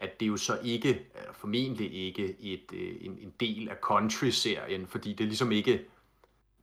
at 0.00 0.20
det 0.20 0.28
jo 0.28 0.36
så 0.36 0.58
ikke, 0.64 1.06
formentlig 1.32 1.92
ikke 1.92 2.36
et, 2.40 2.72
øh, 2.72 2.96
en, 3.00 3.18
en 3.18 3.34
del 3.40 3.68
af 3.68 3.76
Country-serien, 3.82 4.86
fordi 4.86 5.12
det 5.12 5.24
er 5.24 5.28
ligesom 5.28 5.52
ikke, 5.52 5.72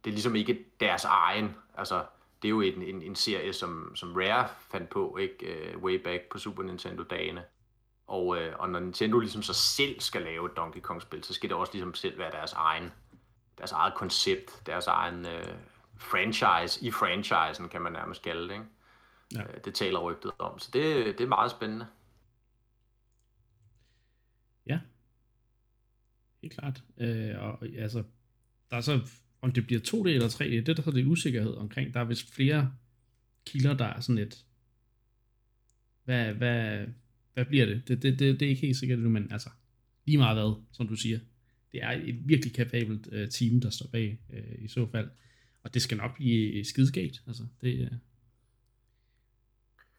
det 0.04 0.10
er 0.10 0.14
ligesom 0.14 0.36
ikke 0.36 0.66
deres 0.80 1.04
egen, 1.04 1.56
altså 1.78 2.06
det 2.42 2.48
er 2.48 2.50
jo 2.50 2.62
en, 2.62 2.82
en, 2.82 3.02
en 3.02 3.16
serie, 3.16 3.54
som, 3.54 3.96
som 3.96 4.14
Rare 4.14 4.48
fandt 4.72 4.90
på, 4.90 5.18
ikke, 5.18 5.74
uh, 5.76 5.84
way 5.84 6.04
back 6.04 6.24
på 6.32 6.38
Super 6.38 6.64
Nintendo-dagene. 6.64 7.44
Og, 8.08 8.28
og 8.60 8.70
når 8.70 8.80
Nintendo 8.80 9.20
ligesom 9.20 9.44
så 9.44 9.54
selv 9.54 10.00
skal 10.00 10.22
lave 10.22 10.46
et 10.46 10.58
Donkey 10.58 10.80
Kong-spil, 10.80 11.24
så 11.24 11.34
skal 11.34 11.50
det 11.50 11.58
også 11.58 11.74
ligesom 11.74 11.94
selv 11.94 12.18
være 12.18 12.32
deres 12.32 12.54
egen 12.54 12.92
deres 13.58 13.72
eget 13.72 13.94
koncept, 13.94 14.62
deres 14.66 14.88
egen 14.88 15.26
øh, 15.26 15.56
franchise 15.98 16.86
i 16.86 16.92
franchisen, 16.92 17.70
kan 17.70 17.82
man 17.82 17.94
nærmest 17.94 18.22
kalde 18.22 18.44
det. 18.50 18.54
Ikke? 18.54 18.66
Ja. 19.36 19.42
Øh, 19.42 19.64
det 19.66 19.76
taler 19.76 20.00
rygtet 20.00 20.32
om. 20.40 20.60
Så 20.60 20.70
det, 20.74 21.06
det 21.18 21.24
er 21.24 21.28
meget 21.28 21.52
spændende. 21.52 21.88
Ja. 24.68 24.80
Helt 26.42 26.54
klart. 26.54 26.84
Øh, 26.98 27.40
og 27.40 27.66
altså, 27.78 28.04
der 28.70 28.78
er 28.78 28.82
så, 28.82 29.00
om 29.42 29.52
det 29.52 29.68
bliver 29.68 29.82
2D 29.82 30.08
eller 30.08 30.28
3D, 30.28 30.44
det 30.44 30.70
er 30.70 30.74
der 30.74 30.82
så 30.82 30.92
det 30.92 31.06
usikkerhed 31.06 31.54
omkring. 31.54 31.94
Der 31.94 32.00
er 32.00 32.06
vist 32.06 32.34
flere 32.34 32.72
kilder, 33.46 33.78
der 33.78 33.86
er 33.86 34.00
sådan 34.00 34.16
lidt, 34.16 34.46
hvad, 36.04 36.34
hvad, 36.34 36.86
hvad 37.34 37.46
bliver 37.46 37.66
det? 37.66 37.88
Det, 37.88 38.02
det, 38.02 38.20
det, 38.20 38.40
det 38.40 38.46
er 38.46 38.50
ikke 38.50 38.62
helt 38.62 38.78
sikkert 38.78 39.00
nu, 39.00 39.10
men 39.10 39.32
altså, 39.32 39.50
lige 40.06 40.18
meget 40.18 40.38
hvad, 40.38 40.64
som 40.72 40.88
du 40.88 40.96
siger 40.96 41.20
det 41.72 41.84
er 41.84 41.92
et 41.92 42.28
virkelig 42.28 42.54
kapabelt 42.54 43.08
uh, 43.08 43.30
team, 43.30 43.62
der 43.62 43.70
står 43.70 43.88
bag 43.92 44.20
uh, 44.30 44.64
i 44.64 44.68
så 44.68 44.88
fald. 44.92 45.10
Og 45.64 45.74
det 45.74 45.82
skal 45.82 45.98
nok 45.98 46.16
blive 46.16 46.66
skideskægt. 46.66 47.24
Altså, 47.28 47.44
det, 47.62 47.74
uh... 47.74 47.98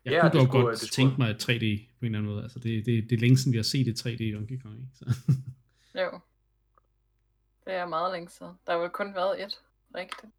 Jeg 0.04 0.12
ja, 0.12 0.20
kunne 0.20 0.40
dog 0.40 0.46
skulle, 0.48 0.64
godt 0.64 0.78
tænke 0.92 1.14
mig 1.18 1.30
et 1.30 1.42
3D 1.42 1.48
på 1.98 2.06
en 2.06 2.14
eller 2.14 2.18
anden 2.18 2.24
måde. 2.24 2.42
Altså, 2.42 2.58
det, 2.58 2.86
det, 2.86 3.10
det 3.10 3.16
er 3.16 3.20
længe 3.20 3.36
siden, 3.36 3.52
vi 3.52 3.58
har 3.58 3.62
set 3.62 3.88
et 3.88 4.06
3D 4.06 4.22
i 4.22 4.32
Donkey 4.32 4.58
Kong. 4.58 4.76
Ikke? 4.76 4.88
Så. 4.94 5.04
jo. 5.94 6.20
Det 7.64 7.74
er 7.74 7.86
meget 7.86 8.12
længe 8.12 8.28
siden. 8.28 8.52
Der 8.66 8.72
har 8.72 8.78
vel 8.78 8.90
kun 8.90 9.14
været 9.14 9.42
et, 9.42 9.62
rigtigt. 9.94 10.32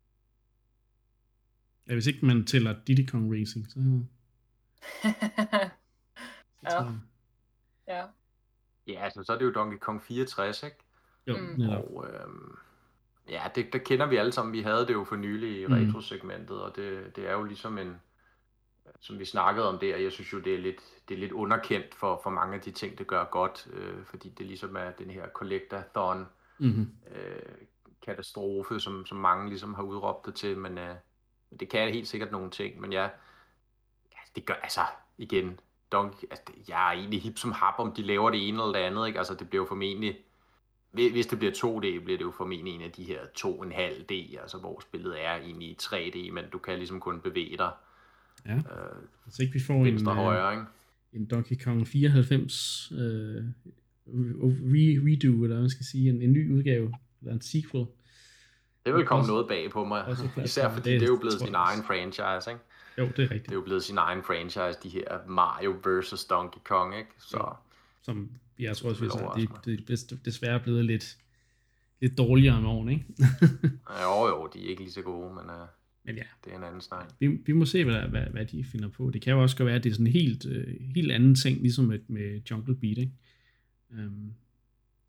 Ja, 1.87 1.93
hvis 1.93 2.07
ikke 2.07 2.25
man 2.25 2.45
tæller 2.45 2.75
Diddy 2.87 3.09
Kong 3.09 3.33
Racing, 3.33 3.71
så... 3.71 3.79
ja. 6.63 6.85
Ja. 7.87 8.05
Ja, 8.87 9.03
altså, 9.03 9.23
så 9.23 9.33
er 9.33 9.37
det 9.37 9.45
jo 9.45 9.51
Donkey 9.51 9.77
Kong 9.77 10.03
64, 10.03 10.63
ikke? 10.63 10.77
Jo, 11.27 11.37
mm. 11.37 11.69
Og 11.69 12.07
øhm, 12.13 12.57
ja, 13.29 13.43
det, 13.55 13.73
der 13.73 13.79
kender 13.79 14.05
vi 14.05 14.15
alle 14.15 14.31
sammen. 14.31 14.53
Vi 14.53 14.61
havde 14.61 14.87
det 14.87 14.93
jo 14.93 15.03
for 15.03 15.15
nylig 15.15 15.61
i 15.61 15.67
mm. 15.67 15.73
retrosegmentet, 15.73 16.61
og 16.61 16.75
det, 16.75 17.15
det 17.15 17.27
er 17.29 17.33
jo 17.33 17.43
ligesom 17.43 17.77
en, 17.77 18.01
som 18.99 19.19
vi 19.19 19.25
snakkede 19.25 19.69
om 19.69 19.79
der, 19.79 19.97
jeg 19.97 20.11
synes 20.11 20.33
jo, 20.33 20.39
det 20.39 20.53
er 20.53 20.57
lidt, 20.57 20.81
det 21.09 21.15
er 21.15 21.19
lidt 21.19 21.31
underkendt 21.31 21.95
for, 21.95 22.19
for 22.23 22.29
mange 22.29 22.55
af 22.55 22.61
de 22.61 22.71
ting, 22.71 22.97
det 22.97 23.07
gør 23.07 23.23
godt, 23.23 23.67
øh, 23.73 24.05
fordi 24.05 24.29
det 24.29 24.45
ligesom 24.45 24.75
er 24.75 24.91
den 24.91 25.09
her 25.09 25.27
collectathon 25.27 26.25
mm-hmm. 26.59 26.91
øh, 27.15 27.55
katastrofe, 28.05 28.79
som, 28.79 29.05
som 29.05 29.17
mange 29.17 29.49
ligesom 29.49 29.73
har 29.73 29.83
udråbt 29.83 30.25
det 30.25 30.35
til, 30.35 30.57
men 30.57 30.77
øh, 30.77 30.95
det 31.59 31.69
kan 31.69 31.93
helt 31.93 32.07
sikkert 32.07 32.31
nogle 32.31 32.49
ting, 32.49 32.81
men 32.81 32.93
ja, 32.93 33.03
ja 34.11 34.19
det 34.35 34.45
gør, 34.45 34.53
altså 34.53 34.81
igen, 35.17 35.59
Donkey, 35.91 36.27
altså, 36.31 36.53
jeg 36.67 36.87
er 36.87 36.97
egentlig 36.97 37.21
hip 37.21 37.37
som 37.37 37.51
hap, 37.51 37.73
om 37.77 37.93
de 37.93 38.01
laver 38.01 38.29
det 38.29 38.47
ene 38.47 38.63
eller 38.63 38.79
det 38.79 38.85
andet, 38.85 39.07
ikke? 39.07 39.19
Altså, 39.19 39.33
det 39.33 39.49
bliver 39.49 39.63
jo 39.63 39.67
formentlig 39.67 40.17
hvis 40.91 41.27
det 41.27 41.39
bliver 41.39 41.53
2D, 41.53 42.03
bliver 42.03 42.17
det 42.17 42.21
jo 42.21 42.31
formentlig 42.31 42.75
en 42.75 42.81
af 42.81 42.91
de 42.91 43.03
her 43.03 43.19
2,5D, 43.39 44.41
altså 44.41 44.57
hvor 44.59 44.79
spillet 44.79 45.25
er 45.25 45.35
egentlig 45.35 45.67
i 45.67 45.77
3D, 45.81 46.31
men 46.31 46.49
du 46.49 46.57
kan 46.57 46.77
ligesom 46.77 46.99
kun 46.99 47.21
bevæge 47.21 47.57
dig. 47.57 47.71
Ja, 48.45 48.55
øh, 48.55 48.61
så 49.29 49.41
ikke 49.41 49.53
vi 49.53 49.59
får 49.59 49.85
en, 49.85 49.93
øh, 49.93 50.15
højre, 50.15 50.53
ikke? 50.53 50.65
en 51.13 51.25
Donkey 51.25 51.55
Kong 51.63 51.87
94 51.87 52.91
øh, 52.91 53.43
re, 54.07 54.99
redo, 55.05 55.43
eller 55.43 55.47
hvad 55.47 55.59
man 55.59 55.69
skal 55.69 55.85
sige, 55.85 56.09
en, 56.09 56.21
en 56.21 56.33
ny 56.33 56.57
udgave, 56.57 56.93
eller 57.21 57.33
en 57.33 57.41
sequel. 57.41 57.85
Det 58.85 58.93
vil 58.93 59.05
komme 59.05 59.21
også, 59.21 59.31
noget 59.31 59.47
bag 59.47 59.71
på 59.71 59.85
mig, 59.85 60.15
især 60.43 60.69
fordi 60.73 60.91
det, 60.91 61.01
det 61.01 61.07
er 61.07 61.11
jo 61.11 61.17
blevet 61.17 61.39
sin 61.39 61.55
egen 61.55 61.83
franchise, 61.83 62.51
ikke? 62.51 62.63
Jo, 62.97 63.05
det 63.05 63.19
er 63.19 63.21
rigtigt. 63.21 63.45
Det 63.45 63.51
er 63.51 63.55
jo 63.55 63.61
blevet 63.61 63.83
sin 63.83 63.97
egen 63.97 64.23
franchise, 64.23 64.79
de 64.83 64.89
her 64.89 65.27
Mario 65.27 65.71
vs. 65.85 66.25
Donkey 66.25 66.59
Kong, 66.65 66.97
ikke? 66.97 67.09
Så... 67.17 67.37
Ja, 67.37 67.53
som 68.01 68.29
jeg 68.59 68.77
tror 68.77 68.89
også, 68.89 69.05
at 69.05 69.65
det, 69.65 69.87
det, 69.87 70.09
det 70.09 70.25
desværre 70.25 70.59
blevet 70.59 70.85
lidt, 70.85 71.17
lidt 72.01 72.17
dårligere 72.17 72.61
med 72.61 72.69
årene, 72.69 72.91
ikke? 72.91 73.05
jo, 74.03 74.27
jo, 74.27 74.49
de 74.53 74.65
er 74.65 74.69
ikke 74.69 74.81
lige 74.81 74.91
så 74.91 75.01
gode, 75.01 75.33
men, 75.33 75.45
uh, 75.45 75.67
men 76.09 76.17
ja, 76.17 76.23
det 76.45 76.53
er 76.53 76.57
en 76.57 76.63
anden 76.63 76.81
snak. 76.81 77.13
Vi, 77.19 77.27
vi 77.27 77.53
må 77.53 77.65
se, 77.65 77.85
hvad, 77.85 78.01
hvad, 78.01 78.21
hvad 78.31 78.45
de 78.45 78.63
finder 78.63 78.89
på. 78.89 79.09
Det 79.13 79.21
kan 79.21 79.33
jo 79.33 79.41
også 79.41 79.57
godt 79.57 79.67
være, 79.67 79.75
at 79.75 79.83
det 79.83 79.89
er 79.89 79.93
sådan 79.93 80.07
en 80.07 80.13
helt, 80.13 80.45
uh, 80.45 80.93
helt 80.95 81.11
anden 81.11 81.35
ting, 81.35 81.61
ligesom 81.61 81.85
med, 81.85 81.99
med 82.07 82.41
Jungle 82.51 82.75
Beat, 82.75 82.97
ikke? 82.97 83.11
Um, 83.91 84.33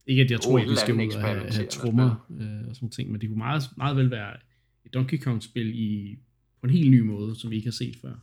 ikke 0.06 0.22
at 0.22 0.30
jeg 0.30 0.40
tror, 0.40 0.58
at 0.58 0.68
vi 0.70 0.76
skal 0.76 0.94
ud 0.94 1.14
og 1.14 1.20
have, 1.20 1.52
have 1.52 1.66
trommer 1.66 2.26
uh, 2.28 2.68
og 2.68 2.76
sådan 2.76 2.90
ting, 2.90 3.10
men 3.12 3.20
det 3.20 3.28
kunne 3.28 3.38
meget, 3.38 3.62
meget 3.76 3.96
vel 3.96 4.10
være 4.10 4.36
et 4.84 4.94
Donkey 4.94 5.18
Kong-spil 5.18 5.70
i, 5.74 6.18
på 6.60 6.66
en 6.66 6.72
helt 6.72 6.90
ny 6.90 7.00
måde, 7.00 7.40
som 7.40 7.50
vi 7.50 7.56
ikke 7.56 7.66
har 7.66 7.72
set 7.72 7.96
før. 8.02 8.14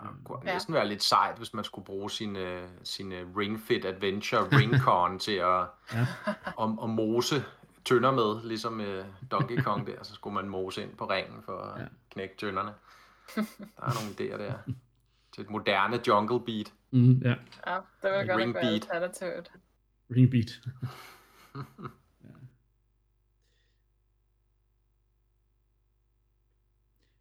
Det 0.00 0.24
kunne 0.24 0.38
ja. 0.46 0.52
næsten 0.52 0.74
være 0.74 0.88
lidt 0.88 1.02
sejt, 1.02 1.38
hvis 1.38 1.54
man 1.54 1.64
skulle 1.64 1.84
bruge 1.84 2.10
sin, 2.10 2.36
sin 2.84 3.12
Ring 3.12 3.60
Fit 3.60 3.84
Adventure 3.84 4.58
Ringcon 4.58 5.18
til 5.18 5.32
at, 5.32 5.66
ja. 5.94 6.06
om, 6.56 6.78
at 6.82 6.90
mose 6.90 7.44
tønder 7.84 8.10
med, 8.12 8.48
ligesom 8.48 8.80
øh, 8.80 9.04
Donkey 9.30 9.62
Kong 9.62 9.86
der, 9.86 10.02
så 10.02 10.14
skulle 10.14 10.34
man 10.34 10.48
mose 10.48 10.82
ind 10.82 10.96
på 10.96 11.04
ringen 11.04 11.42
for 11.42 11.58
at 11.58 11.80
Ja. 11.82 11.86
knække 12.10 12.34
tønderne. 12.38 12.70
Der 13.36 13.42
er 13.82 13.94
nogle 14.02 14.10
idéer 14.34 14.38
der. 14.38 14.54
Til 15.34 15.42
et 15.42 15.50
moderne 15.50 16.00
jungle 16.06 16.40
beat. 16.46 16.72
Mm, 16.90 17.12
ja, 17.12 17.34
Ja, 17.66 17.74
det 18.02 18.10
vil 18.18 18.26
godt 18.28 18.38
Ring 18.40 18.46
nok 18.46 18.54
være 18.54 18.62
beat. 18.62 18.72
alternativet. 18.72 19.50
ringbeat. 20.16 20.50
ja. 22.24 22.28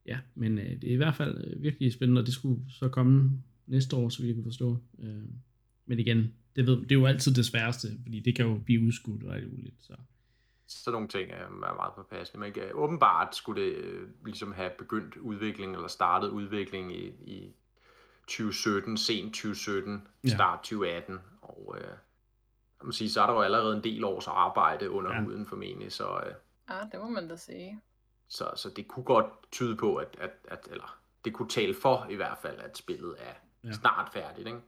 ja, 0.06 0.20
men 0.36 0.58
øh, 0.60 0.66
det 0.82 0.84
er 0.84 0.94
i 0.94 0.96
hvert 0.96 1.16
fald 1.16 1.44
øh, 1.48 1.62
virkelig 1.64 1.94
spændende, 1.94 2.22
og 2.22 2.26
det 2.26 2.34
skulle 2.34 2.62
så 2.70 2.90
komme 2.90 3.32
næste 3.68 3.96
år, 3.96 4.10
så 4.10 4.22
vi 4.24 4.34
kan 4.34 4.44
forstå. 4.44 4.78
Øh, 5.00 5.24
men 5.86 6.00
igen, 6.00 6.34
det, 6.56 6.68
ved, 6.68 6.82
det 6.82 6.92
er 6.92 6.96
jo 7.00 7.06
altid 7.06 7.34
det 7.34 7.46
sværeste, 7.46 7.88
fordi 8.04 8.20
det 8.20 8.36
kan 8.36 8.46
jo 8.46 8.58
blive 8.66 8.82
udskudt 8.82 9.24
og 9.24 9.36
alt 9.36 9.52
muligt. 9.52 9.76
Så. 9.82 9.96
Sådan 10.74 10.94
nogle 10.94 11.08
ting 11.08 11.32
er, 11.32 11.36
er 11.46 11.50
meget 11.76 11.94
påpasselige. 11.96 12.40
Men 12.40 12.54
øh, 12.60 12.72
åbenbart 12.74 13.36
skulle 13.36 13.62
det 13.64 13.72
øh, 13.76 14.10
ligesom 14.26 14.52
have 14.54 14.72
begyndt 14.78 15.18
udvikling, 15.18 15.76
eller 15.76 15.88
startet 15.88 16.30
udvikling 16.30 16.96
i, 16.96 17.06
i 17.08 17.56
2017, 18.28 18.98
sent 18.98 19.34
2017, 19.34 20.08
Ja. 20.24 20.30
start 20.30 20.58
2018. 20.60 21.20
Og 21.42 21.76
øh, 21.78 21.88
jeg 21.88 22.86
må 22.86 22.92
sige, 22.92 23.10
så 23.10 23.22
er 23.22 23.26
der 23.26 23.34
jo 23.34 23.42
allerede 23.42 23.76
en 23.78 23.84
del 23.84 24.04
års 24.04 24.28
arbejde 24.28 24.90
under 24.90 25.14
Ja. 25.16 25.22
huden 25.22 25.46
formentlig, 25.48 25.92
så, 25.92 26.20
øh, 26.26 26.34
Ja, 26.70 26.80
det 26.92 27.00
må 27.00 27.10
man 27.10 27.28
da 27.28 27.36
sige. 27.36 27.82
så, 28.28 28.52
så 28.56 28.70
det 28.76 28.88
kunne 28.88 29.06
godt 29.06 29.26
tyde 29.52 29.76
på, 29.76 29.96
at, 29.96 30.16
at, 30.20 30.32
at 30.48 30.68
eller 30.72 30.98
det 31.26 31.34
kunne 31.34 31.50
tale 31.50 31.74
for 31.74 32.08
i 32.10 32.16
hvert 32.16 32.38
fald, 32.42 32.60
at 32.60 32.78
spillet 32.78 33.16
er 33.20 33.34
Ja. 33.64 33.72
snart 33.72 34.10
færdigt. 34.14 34.48
Ikke? 34.48 34.60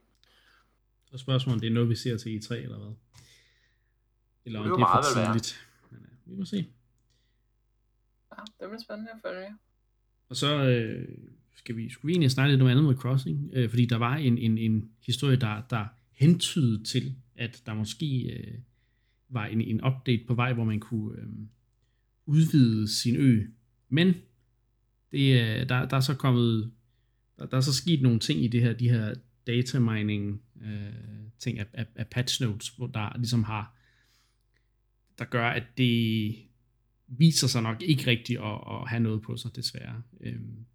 Så 1.10 1.18
spørgsmålet, 1.18 1.54
om 1.56 1.60
det 1.60 1.66
er 1.68 1.72
noget, 1.74 1.88
vi 1.88 1.94
ser 1.96 2.16
til 2.18 2.38
E3 2.38 2.54
eller 2.54 2.78
hvad? 2.78 2.94
Eller 4.44 4.58
om 4.60 4.64
Det 4.64 4.72
er 4.72 4.76
det 4.76 4.82
er 4.82 5.02
for 5.02 5.20
vel 5.20 5.26
være. 5.26 5.34
Vi 6.26 6.36
må 6.36 6.44
se. 6.44 6.56
Ja, 8.32 8.42
det 8.60 8.70
bliver 8.70 8.82
spændende 8.84 9.10
at 9.10 9.20
følge. 9.24 9.48
Og 10.28 10.36
så 10.36 10.68
øh, 10.68 11.08
skal 11.54 11.76
vi, 11.76 11.88
skulle 11.90 12.06
vi 12.08 12.12
egentlig 12.12 12.30
snakke 12.30 12.52
lidt 12.52 12.62
om 12.62 12.68
Animal 12.68 12.96
Crossing, 12.96 13.50
øh, 13.52 13.70
fordi 13.70 13.86
der 13.86 13.96
var 13.96 14.16
en, 14.16 14.38
en, 14.38 14.58
en 14.58 14.90
historie, 15.06 15.36
der, 15.36 15.62
der 15.70 15.86
hentydede 16.12 16.84
til, 16.84 17.14
at 17.36 17.62
der 17.66 17.74
måske 17.74 18.22
øh, 18.22 18.58
var 19.28 19.46
en, 19.46 19.60
en 19.60 19.84
update 19.84 20.24
på 20.26 20.34
vej, 20.34 20.52
hvor 20.52 20.64
man 20.64 20.80
kunne 20.80 21.18
øh, 21.18 21.28
udvide 22.26 22.88
sin 22.88 23.16
ø. 23.16 23.46
Men 23.88 24.14
det, 25.12 25.40
øh, 25.40 25.68
der, 25.68 25.88
der 25.88 25.96
er 25.96 26.00
så 26.00 26.14
kommet, 26.14 26.72
der, 27.38 27.46
der 27.46 27.56
er 27.56 27.60
så 27.60 27.74
sket 27.74 28.02
nogle 28.02 28.18
ting 28.18 28.44
i 28.44 28.48
det 28.48 28.60
her, 28.60 28.72
de 28.72 28.90
her 28.90 29.14
data 29.46 29.78
mining 29.78 30.42
øh, 30.62 30.92
ting 31.38 31.58
af, 31.58 31.66
af, 31.72 31.86
af 31.94 32.06
patch 32.06 32.42
notes, 32.42 32.68
hvor 32.68 32.86
der 32.86 33.16
ligesom 33.16 33.44
har, 33.44 33.75
der 35.18 35.24
gør, 35.24 35.48
at 35.48 35.64
det 35.78 36.34
viser 37.06 37.46
sig 37.46 37.62
nok 37.62 37.82
ikke 37.82 38.06
rigtigt 38.06 38.40
at, 38.40 38.60
at 38.70 38.88
have 38.88 39.00
noget 39.00 39.22
på 39.22 39.36
sig, 39.36 39.56
desværre. 39.56 40.02
Øhm, 40.20 40.66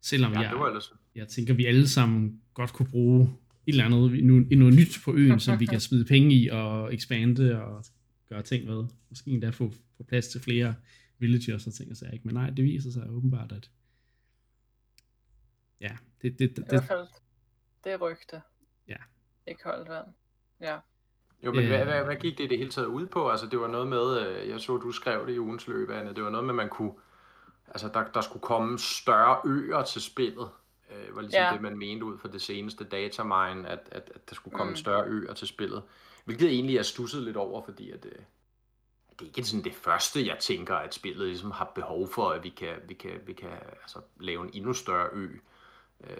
selvom 0.00 0.32
Ja, 0.32 0.40
jeg, 0.40 0.50
det 0.50 0.58
var 0.58 0.66
ellers 0.66 0.92
jeg 1.14 1.28
tænker, 1.28 1.54
vi 1.54 1.66
alle 1.66 1.88
sammen 1.88 2.42
godt 2.54 2.72
kunne 2.72 2.88
bruge 2.90 3.22
et 3.66 3.72
eller 3.72 3.84
andet, 3.84 4.24
noget, 4.24 4.58
noget 4.58 4.74
nyt 4.74 4.98
på 5.04 5.14
øen, 5.14 5.40
som 5.40 5.60
vi 5.60 5.66
kan 5.66 5.80
smide 5.80 6.04
penge 6.04 6.34
i 6.34 6.48
og 6.48 6.94
ekspande 6.94 7.62
og 7.62 7.84
gøre 8.28 8.42
ting 8.42 8.64
med. 8.64 8.84
Måske 9.08 9.30
endda 9.30 9.50
få, 9.50 9.72
få 9.96 10.02
plads 10.02 10.28
til 10.28 10.40
flere 10.40 10.74
villagers 11.18 11.66
og 11.66 11.74
ting 11.74 11.90
og 11.90 11.96
sager. 11.96 12.12
ikke? 12.12 12.24
Men 12.24 12.34
nej, 12.34 12.50
det 12.50 12.64
viser 12.64 12.90
sig 12.90 13.10
åbenbart, 13.10 13.52
at 13.52 13.70
ja, 15.80 15.96
det, 16.22 16.38
det, 16.38 16.38
det, 16.38 16.58
I 16.58 16.60
det, 16.60 16.68
hvert 16.68 16.84
fald, 16.84 17.06
det 17.84 17.92
er 17.92 17.96
rygte. 17.96 18.40
Ja. 18.88 18.96
Ikke 19.46 19.60
koldt 19.62 19.88
vand. 19.88 20.06
Ja. 20.60 20.78
Jo, 21.46 21.52
men 21.52 21.60
Øh. 21.64 21.68
hvad, 21.68 21.84
hvad, 21.84 22.04
hvad 22.04 22.16
gik 22.16 22.38
det 22.38 22.44
i 22.44 22.46
det 22.46 22.58
hele 22.58 22.70
taget 22.70 22.86
ud 22.86 23.06
på? 23.06 23.30
Altså, 23.30 23.46
det 23.46 23.60
var 23.60 23.66
noget 23.66 23.88
med, 23.88 24.26
øh, 24.26 24.48
jeg 24.48 24.60
så, 24.60 24.76
du 24.76 24.92
skrev 24.92 25.26
det 25.26 25.34
i 25.34 25.38
ugens 25.40 25.68
løb, 25.68 25.90
Anne, 25.90 26.14
det 26.14 26.24
var 26.24 26.30
noget 26.30 26.44
med, 26.44 26.52
at 26.52 26.56
man 26.56 26.68
kunne, 26.68 26.92
altså, 27.68 27.88
der, 27.94 28.04
der 28.14 28.20
skulle 28.20 28.42
komme 28.42 28.78
større 28.78 29.40
øer 29.44 29.82
til 29.82 30.02
spillet. 30.02 30.48
Øh, 30.90 31.16
var 31.16 31.20
ligesom 31.20 31.42
Ja. 31.42 31.50
det, 31.52 31.60
man 31.60 31.78
mente 31.78 32.04
ud 32.04 32.18
fra 32.18 32.28
det 32.28 32.42
seneste 32.42 32.84
datamine, 32.84 33.68
at, 33.68 33.88
at, 33.92 34.10
at 34.14 34.28
der 34.28 34.34
skulle 34.34 34.56
komme 34.56 34.70
Mm. 34.70 34.76
større 34.76 35.04
øer 35.06 35.34
til 35.34 35.48
spillet. 35.48 35.82
Hvilket 36.24 36.48
egentlig 36.50 36.76
er 36.76 36.82
stusset 36.82 37.22
lidt 37.22 37.36
over, 37.36 37.62
fordi 37.62 37.90
at, 37.90 38.04
øh, 38.06 38.12
det 39.18 39.22
er 39.22 39.26
ikke 39.36 39.44
sådan 39.48 39.64
det 39.64 39.74
første, 39.74 40.26
jeg 40.26 40.36
tænker, 40.40 40.74
at 40.74 40.94
spillet 40.94 41.28
ligesom 41.28 41.50
har 41.50 41.72
behov 41.74 42.08
for, 42.08 42.30
at 42.30 42.44
vi 42.44 42.48
kan, 42.48 42.74
vi 42.88 42.94
kan, 42.94 43.10
vi 43.26 43.32
kan 43.32 43.50
altså, 43.82 43.98
lave 44.20 44.42
en 44.44 44.50
endnu 44.54 44.72
større 44.72 45.08
ø. 45.12 45.28
Øh, 46.10 46.16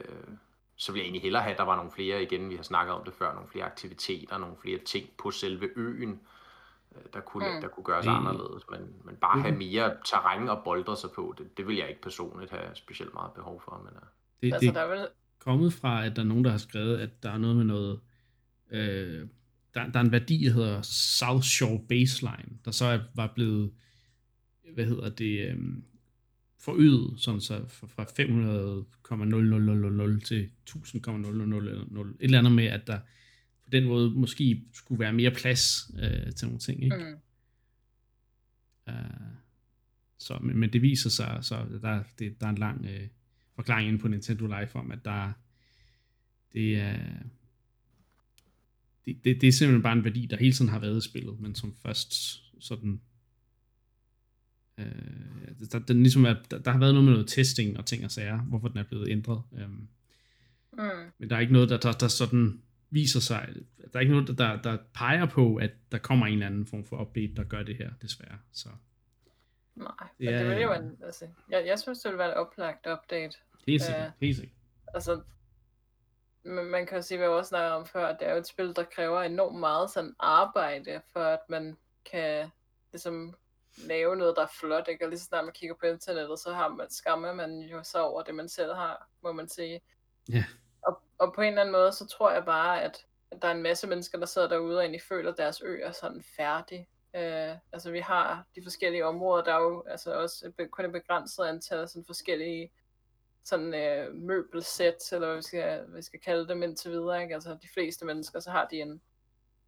så 0.76 0.92
vil 0.92 0.98
jeg 0.98 1.04
egentlig 1.04 1.22
hellere 1.22 1.42
have, 1.42 1.52
at 1.52 1.58
der 1.58 1.64
var 1.64 1.76
nogle 1.76 1.90
flere, 1.90 2.22
igen, 2.22 2.50
vi 2.50 2.56
har 2.56 2.62
snakket 2.62 2.94
om 2.94 3.04
det 3.04 3.14
før, 3.14 3.34
nogle 3.34 3.48
flere 3.48 3.64
aktiviteter, 3.64 4.38
nogle 4.38 4.56
flere 4.62 4.78
ting 4.78 5.08
på 5.18 5.30
selve 5.30 5.68
øen, 5.76 6.20
øh, 6.96 7.02
der 7.12 7.20
kunne, 7.20 7.48
Mm. 7.48 7.54
mm. 7.54 7.60
der 7.60 7.68
kunne 7.68 7.84
gøres 7.84 8.04
Det- 8.04 8.12
anderledes. 8.12 8.62
Men, 8.70 8.80
men 9.04 9.16
bare 9.16 9.40
have 9.40 9.50
Mhm. 9.50 9.58
mere 9.58 9.94
terræn 10.04 10.48
og 10.48 10.64
boldre 10.64 10.96
sig 10.96 11.10
på, 11.10 11.34
det, 11.38 11.56
det 11.56 11.66
vil 11.66 11.76
jeg 11.76 11.88
ikke 11.88 12.02
personligt 12.02 12.50
have 12.50 12.74
specielt 12.74 13.14
meget 13.14 13.32
behov 13.32 13.62
for. 13.64 13.82
Men, 13.84 13.94
øh, 13.96 14.02
det, 14.42 14.52
Altså, 14.54 14.66
det 14.66 14.74
der 14.74 14.80
er 14.80 14.88
vel... 14.98 15.06
kommet 15.38 15.72
fra, 15.72 16.06
at 16.06 16.16
der 16.16 16.22
er 16.22 16.26
nogen, 16.26 16.44
der 16.44 16.50
har 16.50 16.58
skrevet, 16.58 16.98
at 16.98 17.22
der 17.22 17.30
er 17.30 17.38
noget 17.38 17.56
med 17.56 17.64
noget, 17.64 18.00
øh, 18.70 19.28
der, 19.74 19.86
der 19.90 19.98
er 20.00 20.04
en 20.04 20.12
værdi, 20.12 20.44
der 20.44 20.52
hedder 20.52 20.82
South 20.82 21.42
Shore 21.42 21.80
Baseline, 21.88 22.58
der 22.64 22.70
så 22.70 22.84
er, 22.84 22.98
var 23.14 23.26
blevet, 23.34 23.72
hvad 24.74 24.84
hedder 24.84 25.08
det, 25.08 25.48
øh, 25.50 25.56
forøget, 26.58 27.20
sådan 27.20 27.40
så 27.40 27.68
fra 27.68 27.86
fra 27.86 28.04
500,00000 28.04 30.20
til 30.20 30.50
1000,000 30.62 31.54
et 31.54 32.16
eller 32.20 32.38
andet 32.38 32.52
med, 32.52 32.64
at 32.64 32.86
der 32.86 32.98
på 33.64 33.70
den 33.72 33.84
måde 33.84 34.10
måske 34.10 34.62
skulle 34.72 34.98
være 34.98 35.12
mere 35.12 35.30
plads 35.30 35.90
øh, 36.02 36.32
til 36.32 36.48
nogle 36.48 36.60
ting, 36.60 36.84
ikke? 36.84 36.96
Mm. 36.96 37.14
Uh, 38.92 39.26
så, 40.18 40.38
men, 40.42 40.56
men 40.56 40.72
det 40.72 40.82
viser 40.82 41.10
sig, 41.10 41.38
så 41.42 41.66
der, 41.82 42.02
det, 42.18 42.40
der 42.40 42.46
er 42.46 42.50
en 42.50 42.58
lang 42.58 42.86
øh, 42.86 43.08
forklaring 43.54 43.88
inde 43.88 43.98
på 43.98 44.08
Nintendo 44.08 44.46
Live 44.46 44.76
om, 44.76 44.90
at 44.90 45.04
der 45.04 45.32
det 46.52 46.76
er 46.76 46.98
det, 49.04 49.24
det, 49.24 49.40
det 49.40 49.48
er 49.48 49.52
simpelthen 49.52 49.82
bare 49.82 49.92
en 49.92 50.04
værdi, 50.04 50.26
der 50.26 50.36
hele 50.36 50.52
tiden 50.52 50.70
har 50.70 50.78
været 50.78 51.04
i 51.04 51.08
spillet, 51.08 51.40
men 51.40 51.54
som 51.54 51.76
først 51.82 52.42
sådan 52.60 53.00
øh, 54.78 55.68
der, 55.72 55.78
den 55.78 56.02
ligesom 56.02 56.24
er, 56.24 56.34
der, 56.50 56.58
der 56.58 56.70
har 56.70 56.78
været 56.78 56.94
noget 56.94 57.04
med 57.04 57.12
noget 57.12 57.28
testing 57.28 57.78
og 57.78 57.86
ting 57.86 58.04
og 58.04 58.10
sager, 58.10 58.38
hvorfor 58.38 58.68
den 58.68 58.78
er 58.78 58.82
blevet 58.84 59.08
ændret. 59.10 59.42
Um, 59.52 59.88
Mm. 60.72 60.82
men 61.18 61.30
der 61.30 61.36
er 61.36 61.40
ikke 61.40 61.52
noget, 61.52 61.68
der, 61.68 61.76
der, 61.78 61.92
der 61.92 62.08
sådan 62.08 62.62
viser 62.90 63.20
sig, 63.20 63.48
der 63.92 63.96
er 63.98 64.00
ikke 64.00 64.12
noget, 64.12 64.38
der, 64.38 64.62
der, 64.62 64.78
peger 64.94 65.26
på, 65.26 65.56
at 65.56 65.70
der 65.92 65.98
kommer 65.98 66.26
en 66.26 66.32
eller 66.32 66.46
anden 66.46 66.66
form 66.66 66.84
for 66.84 67.00
update, 67.00 67.34
der 67.36 67.44
gør 67.44 67.62
det 67.62 67.76
her, 67.76 67.90
desværre. 68.02 68.38
Så 68.52 68.68
Nej, 69.74 69.88
Det 70.00 70.08
men 70.18 70.28
det 70.28 70.34
er- 70.40 70.44
ville 70.48 70.62
jo 70.62 70.72
en, 70.74 70.96
altså, 71.04 71.24
jeg, 71.50 71.66
jeg 71.66 71.78
synes, 71.78 71.98
det 71.98 72.08
ville 72.08 72.18
være 72.18 72.28
et 72.28 72.34
oplagt 72.34 72.86
update. 72.86 73.36
helt 73.66 73.82
sikkert, 73.82 74.02
Ja. 74.04 74.10
helt 74.20 74.36
sikkert. 74.36 74.56
Altså, 74.94 75.20
man, 76.44 76.86
kan 76.86 76.96
jo 76.96 77.02
sige, 77.02 77.18
hvad 77.18 77.26
jeg 77.28 77.36
også 77.36 77.48
snakkede 77.48 77.72
om 77.74 77.86
før, 77.86 78.06
at 78.06 78.16
det 78.20 78.28
er 78.28 78.32
jo 78.32 78.38
et 78.38 78.46
spil, 78.46 78.72
der 78.76 78.84
kræver 78.94 79.22
enormt 79.22 79.60
meget 79.60 79.90
sådan 79.90 80.14
arbejde, 80.18 81.00
for 81.12 81.20
at 81.20 81.40
man 81.48 81.76
kan 82.10 82.48
ligesom 82.92 83.34
lave 83.76 84.16
noget, 84.16 84.36
der 84.36 84.42
er 84.42 84.52
flot, 84.60 84.88
ikke? 84.88 85.04
Og 85.04 85.08
lige 85.08 85.18
så 85.18 85.24
snart 85.24 85.44
man 85.44 85.54
kigger 85.54 85.76
på 85.80 85.86
internettet, 85.86 86.38
så 86.38 86.52
har 86.52 86.68
man, 86.68 86.90
skammer 86.90 87.32
man 87.32 87.60
jo 87.60 87.82
så 87.82 88.02
over 88.02 88.22
det, 88.22 88.34
man 88.34 88.48
selv 88.48 88.74
har, 88.74 89.08
må 89.22 89.32
man 89.32 89.48
sige. 89.48 89.80
Ja. 90.28 90.44
Og, 90.82 91.02
og 91.18 91.32
på 91.34 91.40
en 91.40 91.48
eller 91.48 91.60
anden 91.60 91.72
måde, 91.72 91.92
så 91.92 92.06
tror 92.06 92.30
jeg 92.30 92.44
bare, 92.44 92.82
at, 92.82 93.06
der 93.42 93.48
er 93.48 93.52
en 93.52 93.62
masse 93.62 93.86
mennesker, 93.86 94.18
der 94.18 94.26
sidder 94.26 94.48
derude 94.48 94.76
og 94.76 94.82
egentlig 94.82 95.02
føler, 95.02 95.32
at 95.32 95.38
deres 95.38 95.62
ø 95.64 95.80
er 95.82 95.92
sådan 95.92 96.22
færdig. 96.36 96.88
Øh, 97.16 97.56
altså 97.72 97.90
vi 97.90 98.00
har 98.00 98.46
de 98.54 98.62
forskellige 98.62 99.06
områder, 99.06 99.44
der 99.44 99.54
er 99.54 99.60
jo 99.60 99.84
altså 99.86 100.14
også 100.14 100.52
kun 100.70 100.84
et 100.84 100.92
begrænset 100.92 101.44
antal 101.44 101.78
af 101.78 101.88
sådan 101.88 102.04
forskellige 102.04 102.72
sådan 103.44 103.74
øh, 103.74 104.14
møbelsæt, 104.14 105.12
eller 105.12 105.26
hvad 105.26 105.36
vi 105.36 105.42
skal, 105.42 105.84
hvad 105.86 105.96
vi 105.96 106.02
skal 106.02 106.20
kalde 106.20 106.48
dem 106.48 106.62
indtil 106.62 106.90
videre. 106.90 107.22
Ikke? 107.22 107.34
Altså 107.34 107.58
de 107.62 107.68
fleste 107.74 108.04
mennesker, 108.04 108.40
så 108.40 108.50
har 108.50 108.66
de 108.70 108.80
en 108.80 109.02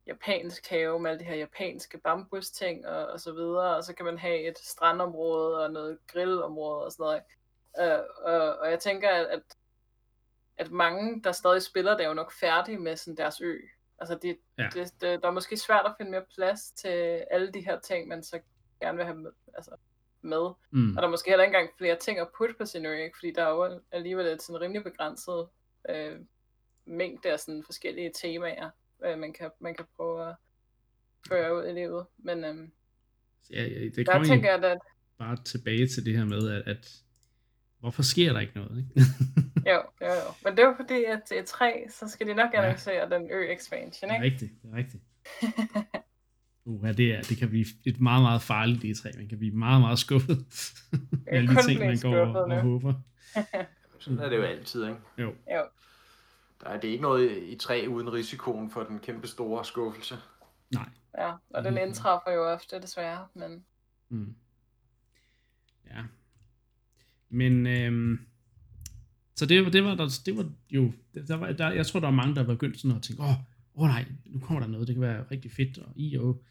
japansk 0.09 0.69
have 0.69 1.01
med 1.01 1.11
alle 1.11 1.21
de 1.21 1.25
her 1.25 1.37
japanske 1.37 1.99
bambusting 1.99 2.87
og, 2.87 3.07
og 3.07 3.21
så 3.21 3.33
videre, 3.33 3.77
og 3.77 3.85
så 3.85 3.95
kan 3.95 4.05
man 4.05 4.19
have 4.19 4.49
et 4.49 4.59
strandområde 4.59 5.65
og 5.65 5.73
noget 5.73 5.99
grillområde 6.07 6.85
og 6.85 6.93
sådan 6.93 7.05
noget. 7.05 7.23
Øh, 7.81 8.05
og, 8.25 8.59
og 8.59 8.71
jeg 8.71 8.81
tænker, 8.81 9.11
at, 9.11 9.43
at, 10.57 10.71
mange, 10.71 11.23
der 11.25 11.33
stadig 11.33 11.63
spiller, 11.63 11.97
det 11.97 12.05
er 12.05 12.09
jo 12.09 12.15
nok 12.15 12.33
færdige 12.33 12.79
med 12.79 12.97
sådan 12.97 13.17
deres 13.17 13.41
ø. 13.41 13.59
Altså 13.99 14.19
det, 14.23 14.39
Ja. 14.59 14.63
ja. 14.63 14.69
det, 14.75 14.93
det, 15.01 15.23
der 15.23 15.29
er 15.29 15.33
måske 15.33 15.57
svært 15.57 15.87
at 15.87 15.95
finde 15.99 16.11
mere 16.11 16.25
plads 16.35 16.71
til 16.71 17.25
alle 17.31 17.53
de 17.53 17.61
her 17.61 17.81
ting, 17.81 18.09
man 18.09 18.23
så 18.23 18.41
gerne 18.81 18.97
vil 18.97 19.07
have 19.07 19.19
med. 19.19 19.31
Altså, 19.55 19.71
med. 20.23 20.51
Mm. 20.71 20.97
Og 20.97 21.03
der 21.03 21.09
er 21.09 21.11
måske 21.11 21.31
heller 21.31 21.45
ikke 21.45 21.57
engang 21.57 21.77
flere 21.79 21.97
ting 21.97 22.19
at 22.19 22.29
putte 22.39 22.55
på 22.59 22.67
sin 22.67 22.87
ø, 22.87 22.93
ikke? 22.93 23.17
fordi 23.19 23.33
der 23.33 23.43
er 23.43 23.51
jo 23.51 23.81
alligevel 23.93 24.27
et 24.27 24.43
sådan 24.43 24.61
rimelig 24.61 24.85
begrænset 24.85 25.49
øh, 25.89 26.21
mængde 26.85 27.33
af 27.33 27.41
sådan 27.41 27.65
forskellige 27.65 28.13
temaer, 28.15 28.71
øh, 29.07 29.19
man, 29.19 29.33
kan, 29.33 29.51
man 29.61 29.75
kan 29.75 29.85
prøve 29.97 30.29
at 30.29 30.35
føre 31.29 31.57
ud 31.57 31.69
i 31.69 31.73
livet. 31.73 32.07
Men 32.19 32.45
øhm, 32.45 32.73
Ja, 33.51 33.63
ja, 33.63 33.81
det 33.81 33.97
der 33.97 34.05
kommer 34.13 34.29
tænker 34.29 34.55
jeg, 34.55 34.65
at 34.65 34.79
bare 35.19 35.37
tilbage 35.45 35.87
til 35.89 36.05
det 36.05 36.17
her 36.17 36.25
med, 36.25 36.51
at, 36.51 36.63
at 36.67 37.03
hvorfor 37.81 38.03
sker 38.03 38.33
der 38.33 38.41
ikke 38.41 38.53
noget? 38.57 38.79
Ikke? 38.79 39.11
jo, 39.71 39.83
jo, 40.01 40.07
jo. 40.15 40.33
Men 40.45 40.57
det 40.57 40.63
er 40.63 40.67
jo 40.67 40.75
fordi, 40.77 41.05
at 41.05 41.23
til 41.29 41.35
E3, 41.35 41.91
så 41.91 42.09
skal 42.09 42.27
de 42.27 42.35
nok 42.35 42.51
Ja. 42.55 42.63
annoncere 42.63 43.11
den 43.11 43.31
ø-expansion, 43.31 44.11
det 44.11 44.17
er 44.19 44.23
ikke? 44.23 44.35
rigtigt, 44.35 44.53
det 44.63 44.71
er 44.73 44.77
rigtigt. 44.77 45.03
Uh, 46.65 46.87
ja, 46.87 46.93
det, 46.93 47.15
er, 47.15 47.23
det 47.23 47.37
kan 47.37 47.49
blive 47.49 47.67
et 47.87 48.01
meget, 48.01 48.23
meget 48.23 48.43
farligt 48.43 48.99
E3. 48.99 49.19
Man 49.19 49.29
kan 49.29 49.39
blive 49.39 49.55
meget, 49.55 49.81
meget 49.81 49.99
skuffet 49.99 50.37
med 51.13 51.21
alle 51.27 51.49
de 51.49 51.63
ting, 51.63 51.81
man 51.81 51.99
går 52.03 52.17
og, 52.17 52.45
og 52.45 52.61
håber. 52.63 52.95
Sådan 53.99 54.19
er 54.19 54.29
det 54.29 54.37
jo 54.37 54.43
altid, 54.43 54.85
ikke? 54.85 54.97
Jo. 55.19 55.35
Jo. 55.53 55.63
Der 56.61 56.67
er 56.69 56.81
det 56.81 56.89
er 56.89 56.93
ikke 56.93 57.03
noget 57.03 57.43
i 57.43 57.57
træ 57.57 57.87
uden 57.89 58.13
risikoen 58.13 58.71
for 58.71 58.83
den 58.83 58.99
kæmpe 58.99 59.27
store 59.29 59.65
skuffelse. 59.65 60.15
Nej. 60.75 60.89
Ja, 61.19 61.33
og 61.51 61.65
den 61.65 61.75
Mhm. 61.75 61.83
indtræffer 61.83 62.33
jo 62.33 62.53
ofte, 62.53 62.81
desværre. 62.81 63.27
Men 63.35 63.65
Mm. 64.11 64.35
Ja. 65.87 66.03
Men 67.29 67.67
øhm, 67.67 68.19
så 69.35 69.47
det, 69.47 69.65
var- 69.65 69.71
det 69.71 69.85
var 69.85 69.95
der, 69.95 70.21
det 70.27 70.37
var 70.37 70.51
jo, 70.71 70.93
der 71.29 71.37
var, 71.37 71.53
der, 71.53 71.71
jeg 71.71 71.87
tror, 71.87 72.01
der 72.01 72.07
var 72.07 72.15
mange, 72.15 72.35
der 72.35 72.43
var 72.43 72.55
begyndt 72.55 72.81
sådan 72.81 72.97
at 72.97 73.03
tænke, 73.03 73.23
åh, 73.23 73.31
oh 73.75 73.89
nej, 73.89 74.05
nu 74.27 74.41
kommer 74.41 74.61
der 74.61 74.67
noget, 74.69 74.89
det 74.89 74.95
kan 74.95 75.03
være 75.03 75.25
rigtig 75.31 75.53
fedt, 75.53 75.79
og 75.79 75.93
i 75.97 76.17
og 76.17 76.43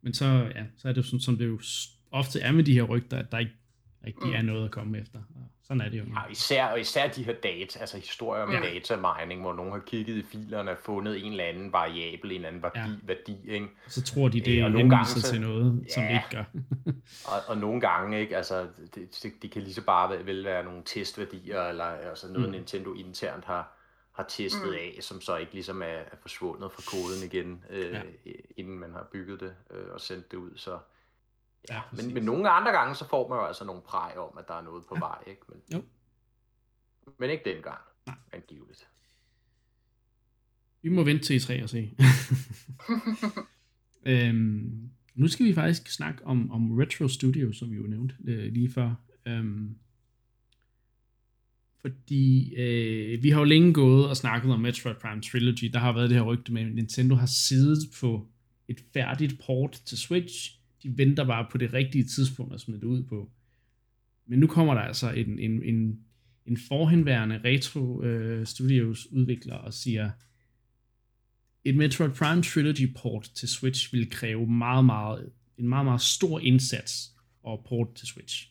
Men 0.00 0.14
så, 0.14 0.24
ja, 0.54 0.66
så 0.76 0.88
er 0.88 0.92
det 0.92 0.96
jo 0.98 1.02
sådan, 1.02 1.20
som 1.20 1.36
det 1.38 1.46
jo 1.46 1.60
ofte 2.10 2.40
er 2.40 2.52
med 2.52 2.64
de 2.64 2.72
her 2.72 2.82
rygter, 2.82 3.18
at 3.18 3.32
der 3.32 3.38
ikke 3.38 3.52
rigtig 4.06 4.32
er 4.32 4.42
noget 4.42 4.64
at 4.64 4.70
komme 4.70 4.98
efter. 4.98 5.18
Og 5.34 5.50
sådan 5.66 5.80
er 5.80 5.88
det 5.88 5.98
jo. 5.98 6.04
Ja, 6.04 6.30
især, 6.30 6.66
og 6.66 6.80
især 6.80 7.08
de 7.08 7.22
her 7.22 7.32
data, 7.32 7.78
altså 7.78 7.96
historier 7.96 8.42
om 8.42 8.50
Ja. 8.52 8.60
ja. 8.66 8.74
data 8.74 8.96
mining, 8.96 9.40
hvor 9.40 9.52
nogen 9.52 9.72
har 9.72 9.78
kigget 9.78 10.16
i 10.16 10.22
filerne 10.22 10.70
og 10.70 10.76
fundet 10.78 11.24
en 11.24 11.30
eller 11.30 11.44
anden 11.44 11.72
variabel, 11.72 12.30
en 12.30 12.34
eller 12.34 12.48
anden 12.48 12.62
værdi, 12.62 12.78
Ja. 12.78 12.84
ja. 12.84 12.92
værdi 13.02 13.36
ikke? 13.48 13.66
Så 13.88 14.02
tror 14.02 14.28
de, 14.28 14.40
det 14.40 14.56
Ja, 14.56 14.60
er 14.60 14.64
og 14.64 14.70
nogle 14.70 14.90
gange 14.90 15.06
så- 15.06 15.30
til 15.32 15.40
noget, 15.40 15.84
som 15.94 16.02
det 16.02 16.10
Ja. 16.10 16.16
ikke 16.16 16.28
gør. 16.36 16.44
Og, 17.32 17.42
og 17.48 17.58
nogle 17.58 17.80
gange, 17.80 18.20
ikke, 18.20 18.36
altså, 18.36 18.66
det, 18.94 19.18
det, 19.22 19.32
det 19.42 19.50
kan 19.50 19.62
lige 19.62 19.74
så 19.74 19.82
bare 19.84 20.10
være- 20.10 20.26
vel 20.26 20.44
være 20.44 20.64
nogle 20.64 20.82
testværdier, 20.84 21.62
eller 21.62 21.84
altså 21.84 22.28
noget, 22.32 22.48
Mm. 22.48 22.52
Nintendo 22.54 22.92
internt 22.94 23.44
har, 23.44 23.72
har 24.12 24.24
testet 24.28 24.68
Mm. 24.68 24.72
af, 24.74 24.96
som 25.00 25.20
så 25.20 25.36
ikke 25.36 25.52
ligesom 25.52 25.82
er, 25.82 25.86
er 25.86 26.16
forsvundet 26.22 26.72
fra 26.72 26.82
koden 26.90 27.24
igen, 27.24 27.64
øh, 27.70 27.90
Ja. 27.92 28.00
ja. 28.26 28.30
inden 28.56 28.78
man 28.78 28.92
har 28.92 29.08
bygget 29.12 29.40
det 29.40 29.52
øh, 29.70 29.84
og 29.94 30.00
sendt 30.00 30.30
det 30.30 30.36
ud. 30.36 30.50
Så, 30.56 30.78
Ja, 31.70 31.80
men, 31.96 32.14
men 32.14 32.22
nogle 32.22 32.50
andre 32.50 32.72
gange, 32.72 32.94
så 32.94 33.08
får 33.08 33.28
man 33.28 33.38
jo 33.38 33.44
altså 33.44 33.64
nogle 33.64 33.82
præg 33.82 34.18
om, 34.18 34.38
at 34.38 34.44
der 34.48 34.54
er 34.54 34.62
noget 34.62 34.84
på 34.88 34.94
Ja. 34.94 35.00
vej. 35.00 35.18
Ikke? 35.26 35.40
Men, 35.48 35.58
Jo. 35.74 35.82
men 37.18 37.30
ikke 37.30 37.44
dengang, 37.54 37.78
Nej. 38.06 38.16
angiveligt. 38.32 38.88
Vi 40.82 40.88
må 40.88 41.04
vente 41.04 41.24
til 41.24 41.36
i 41.36 41.40
3 41.40 41.62
og 41.62 41.68
se. 41.68 41.96
øhm, 44.06 44.90
nu 45.14 45.28
skal 45.28 45.46
vi 45.46 45.54
faktisk 45.54 45.90
snakke 45.90 46.26
om, 46.26 46.50
om 46.50 46.72
Retro 46.78 47.08
Studio, 47.08 47.52
som 47.52 47.70
vi 47.70 47.76
jo 47.76 47.82
nævnte 47.86 48.14
øh, 48.24 48.52
lige 48.52 48.70
før. 48.72 48.94
Øhm, 49.26 49.76
fordi 51.80 52.54
øh, 52.54 53.22
vi 53.22 53.30
har 53.30 53.38
jo 53.38 53.44
længe 53.44 53.72
gået 53.74 54.08
og 54.08 54.16
snakket 54.16 54.52
om 54.52 54.60
Metroid 54.60 54.94
Prime 54.94 55.22
Trilogy. 55.22 55.70
Der 55.72 55.78
har 55.78 55.92
været 55.92 56.10
det 56.10 56.18
her 56.18 56.24
rygte 56.24 56.52
med, 56.52 56.62
at 56.62 56.74
Nintendo 56.74 57.14
har 57.14 57.26
siddet 57.26 57.78
på 58.00 58.28
et 58.68 58.84
færdigt 58.92 59.40
port 59.46 59.72
til 59.84 59.98
Switch. 59.98 60.60
De 60.86 60.98
venter 60.98 61.24
bare 61.24 61.46
på 61.50 61.58
det 61.58 61.72
rigtige 61.72 62.04
tidspunkt 62.04 62.54
at 62.54 62.60
smide 62.60 62.80
det 62.80 62.86
ud 62.86 63.02
på. 63.02 63.30
Men 64.26 64.38
nu 64.38 64.46
kommer 64.46 64.74
der 64.74 64.80
altså 64.80 65.10
en, 65.10 65.38
en, 65.38 65.62
en, 65.62 66.00
en 66.46 66.56
forhenværende 66.56 67.40
Retro 67.44 68.02
øh, 68.02 68.46
Studios 68.46 69.06
udvikler 69.06 69.54
og 69.54 69.74
siger, 69.74 70.10
et 71.64 71.76
Metroid 71.76 72.10
Prime 72.10 72.42
Trilogy 72.42 72.94
port 72.96 73.30
til 73.34 73.48
Switch 73.48 73.92
vil 73.92 74.10
kræve 74.10 74.46
meget, 74.46 74.84
meget, 74.84 75.30
en 75.58 75.68
meget, 75.68 75.84
meget 75.84 76.00
stor 76.00 76.40
indsats 76.40 77.12
og 77.42 77.64
port 77.68 77.94
til 77.94 78.08
Switch. 78.08 78.50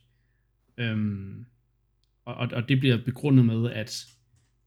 Øhm, 0.77 1.45
og, 2.25 2.35
og, 2.35 2.49
og 2.53 2.69
det 2.69 2.79
bliver 2.79 2.97
begrundet 3.05 3.45
med, 3.45 3.71
at 3.71 4.07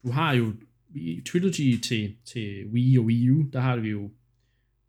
du 0.02 0.10
har 0.10 0.32
jo 0.32 0.54
i 0.94 1.20
Trilogy 1.20 1.80
til, 1.80 2.16
til 2.24 2.66
Wii 2.66 2.98
og 2.98 3.04
Wii 3.04 3.30
U, 3.30 3.50
der 3.52 3.60
har 3.60 3.76
vi 3.76 3.88
jo 3.88 4.10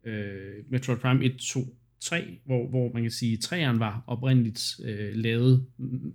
øh, 0.04 0.64
Metroid 0.70 1.00
Prime 1.00 1.26
1, 1.26 1.38
2, 1.38 1.79
3, 2.00 2.40
hvor, 2.46 2.70
hvor 2.70 2.94
man 2.94 3.02
kan 3.02 3.12
sige, 3.12 3.34
at 3.34 3.54
3'eren 3.54 3.80
var 3.80 4.04
oprindeligt 4.08 4.80
øh, 4.84 5.16
lavet 5.16 5.66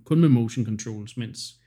kun 0.03 0.19
med 0.19 0.29
motion 0.29 0.65
controls, 0.65 1.17
mens 1.17 1.59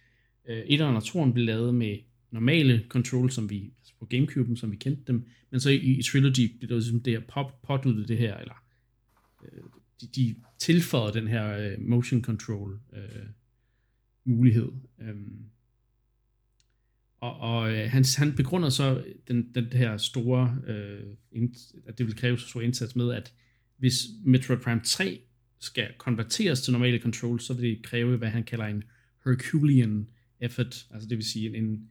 øh, 0.48 0.60
1'eren 0.60 0.82
og 0.82 1.02
2'eren 1.02 1.32
blev 1.32 1.46
lavet 1.46 1.74
med 1.74 1.98
normale 2.30 2.84
controls, 2.88 3.34
som 3.34 3.50
vi, 3.50 3.72
altså 3.78 3.94
på 3.98 4.08
Gamecube'en, 4.14 4.56
som 4.56 4.72
vi 4.72 4.76
kendte 4.76 5.02
dem, 5.06 5.26
men 5.50 5.60
så 5.60 5.70
i, 5.70 5.76
i 5.76 6.02
Trilogy 6.02 6.58
blev 6.58 6.68
det 6.68 6.76
ligesom 6.76 7.00
det 7.00 7.12
her 7.12 7.20
pop, 7.28 7.62
påduttet 7.62 8.08
det 8.08 8.18
her, 8.18 8.36
eller 8.36 8.64
øh, 9.44 9.62
de, 10.00 10.06
de 10.06 10.34
tilføjede 10.58 11.18
den 11.20 11.28
her 11.28 11.58
øh, 11.58 11.80
motion 11.80 12.24
control 12.24 12.80
øh, 12.92 13.26
mulighed. 14.24 14.68
Øh. 15.00 15.14
og 17.20 17.40
og 17.40 17.72
øh, 17.72 17.90
han, 17.90 18.04
han 18.16 18.36
begrunder 18.36 18.68
så 18.68 19.04
den, 19.28 19.54
den 19.54 19.64
her 19.64 19.96
store, 19.96 20.58
øh, 20.66 21.02
ind, 21.32 21.54
at 21.86 21.98
det 21.98 22.06
vil 22.06 22.16
kræve 22.16 22.38
så 22.38 22.48
stor 22.48 22.60
indsats 22.60 22.96
med, 22.96 23.12
at 23.12 23.32
hvis 23.78 23.94
Metroid 24.24 24.58
Prime 24.58 24.80
3 24.84 25.20
skal 25.60 25.88
konverteres 25.98 26.60
til 26.60 26.72
normale 26.72 26.98
controls, 26.98 27.44
så 27.44 27.54
vil 27.54 27.62
det 27.62 27.82
kræve, 27.82 28.16
hvad 28.16 28.28
han 28.28 28.44
kalder 28.44 28.64
en 28.64 28.84
Herculean 29.24 30.08
effort, 30.40 30.86
altså 30.90 31.08
det 31.08 31.16
vil 31.16 31.24
sige 31.24 31.56
en, 31.56 31.64
en, 31.64 31.90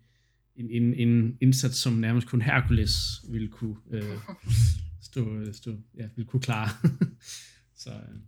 en, 0.55 0.69
en, 0.69 1.09
en 1.09 1.37
indsats, 1.41 1.77
som 1.77 1.93
nærmest 1.93 2.27
kun 2.27 2.41
Hercules 2.41 2.95
ville 3.29 3.47
kunne 3.47 3.75
øh, 3.91 4.03
stå, 5.01 5.51
stå, 5.53 5.71
ja, 5.97 6.07
ville 6.15 6.27
kunne 6.27 6.41
klare. 6.41 6.69
så, 7.83 7.89
øh, 7.89 8.19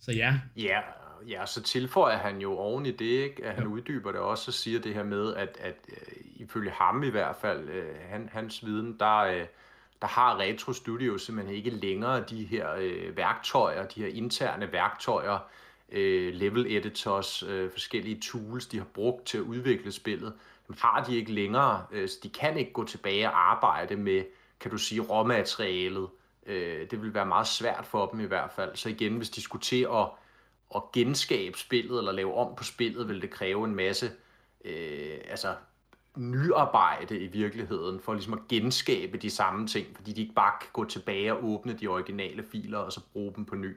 så 0.00 0.12
ja, 0.12 0.40
Ja, 0.56 0.80
ja, 1.28 1.46
så 1.46 1.62
tilføjer 1.62 2.18
han 2.18 2.40
jo 2.40 2.52
oven 2.56 2.86
i 2.86 2.90
det, 2.90 3.04
ikke? 3.04 3.44
at 3.44 3.54
han 3.54 3.64
Jo. 3.64 3.70
uddyber 3.70 4.12
det 4.12 4.20
også 4.20 4.44
og 4.48 4.54
siger 4.54 4.80
det 4.80 4.94
her 4.94 5.04
med, 5.04 5.34
at, 5.34 5.56
at 5.60 5.76
øh, 5.88 5.96
ifølge 6.36 6.70
ham 6.70 7.02
i 7.02 7.08
hvert 7.10 7.36
fald, 7.40 7.68
øh, 7.68 7.94
han, 8.08 8.28
hans 8.32 8.66
viden, 8.66 8.96
der, 8.98 9.18
øh, 9.18 9.46
der 10.02 10.08
har 10.08 10.38
Retro 10.38 10.72
Studio 10.72 11.18
simpelthen 11.18 11.56
ikke 11.56 11.70
længere 11.70 12.24
de 12.30 12.44
her 12.44 12.74
øh, 12.78 13.16
værktøjer, 13.16 13.86
de 13.86 14.00
her 14.00 14.08
interne 14.08 14.72
værktøjer, 14.72 15.38
øh, 15.92 16.34
level 16.34 16.66
editors, 16.76 17.42
øh, 17.42 17.70
forskellige 17.70 18.20
tools, 18.20 18.66
de 18.66 18.78
har 18.78 18.86
brugt 18.94 19.26
til 19.26 19.38
at 19.38 19.44
udvikle 19.44 19.92
spillet, 19.92 20.32
dem 20.68 20.76
har 20.80 21.04
de 21.04 21.16
ikke 21.16 21.32
længere, 21.32 21.86
øh, 21.90 22.08
så 22.08 22.18
de 22.22 22.28
kan 22.28 22.58
ikke 22.58 22.72
gå 22.72 22.84
tilbage 22.84 23.28
og 23.28 23.50
arbejde 23.50 23.96
med, 23.96 24.24
kan 24.60 24.70
du 24.70 24.78
sige, 24.78 25.00
råmaterialet. 25.00 26.08
Øh, 26.46 26.90
det 26.90 27.02
vil 27.02 27.14
være 27.14 27.26
meget 27.26 27.46
svært 27.46 27.86
for 27.86 28.06
dem 28.06 28.20
i 28.20 28.24
hvert 28.24 28.52
fald. 28.52 28.76
Så 28.76 28.88
igen, 28.88 29.16
hvis 29.16 29.30
de 29.30 29.42
skulle 29.42 29.62
til 29.62 29.86
at 29.92 30.06
at 30.74 30.82
genskabe 30.92 31.58
spillet 31.58 31.98
eller 31.98 32.12
lave 32.12 32.34
om 32.34 32.54
på 32.54 32.64
spillet, 32.64 33.08
vil 33.08 33.22
det 33.22 33.30
kræve 33.30 33.64
en 33.64 33.74
masse 33.74 34.10
øh, 34.64 35.18
altså 35.28 35.54
nyarbejde 36.20 37.18
i 37.18 37.26
virkeligheden, 37.26 38.00
for 38.00 38.14
ligesom 38.14 38.32
at 38.32 38.48
genskabe 38.48 39.18
de 39.18 39.30
samme 39.30 39.66
ting, 39.66 39.86
fordi 39.96 40.12
de 40.12 40.20
ikke 40.20 40.34
bare 40.34 40.52
kan 40.60 40.70
gå 40.72 40.84
tilbage 40.84 41.34
og 41.34 41.44
åbne 41.44 41.72
de 41.72 41.88
originale 41.88 42.42
filer, 42.42 42.78
og 42.78 42.92
så 42.92 43.00
bruge 43.12 43.32
dem 43.36 43.44
på 43.44 43.54
ny. 43.54 43.76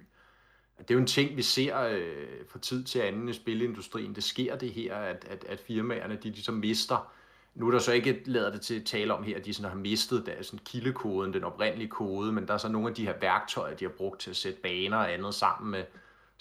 Det 0.78 0.92
er 0.92 0.96
jo 0.96 1.00
en 1.00 1.08
ting, 1.08 1.38
vi 1.38 1.42
ser 1.42 1.80
øh, 1.80 2.46
fra 2.50 2.60
tid 2.60 2.84
til 2.84 3.00
anden 3.00 3.30
i 3.30 3.34
spilindustrien. 3.34 4.16
Det 4.16 4.24
sker 4.24 4.56
det 4.56 4.72
her, 4.72 4.96
at, 4.96 5.26
at, 5.30 5.46
at 5.50 5.60
firmaerne 5.60 6.16
de 6.16 6.30
ligesom 6.30 6.56
mister. 6.56 7.12
Nu 7.56 7.68
er 7.68 7.72
der 7.72 7.80
så 7.80 7.92
ikke 7.92 8.22
lavet 8.26 8.54
det 8.54 8.62
til 8.62 8.80
at 8.80 8.86
tale 8.86 9.14
om 9.14 9.24
her, 9.24 9.38
at 9.38 9.46
de 9.46 9.54
sådan 9.54 9.70
har 9.70 9.78
mistet 9.78 10.26
der, 10.26 10.42
sådan 10.42 10.60
kildekoden, 10.66 11.34
den 11.34 11.44
oprindelige 11.44 11.90
kode, 11.90 12.32
men 12.32 12.48
der 12.48 12.54
er 12.54 12.58
så 12.58 12.70
nogle 12.70 12.88
af 12.88 12.96
de 12.96 13.06
her 13.06 13.14
værktøjer, 13.22 13.76
de 13.76 13.86
har 13.86 13.92
brugt 13.92 14.22
til 14.22 14.30
at 14.30 14.36
sætte 14.36 14.60
baner 14.62 14.98
og 14.98 15.14
andet 15.14 15.34
sammen 15.34 15.72
med, 15.72 15.84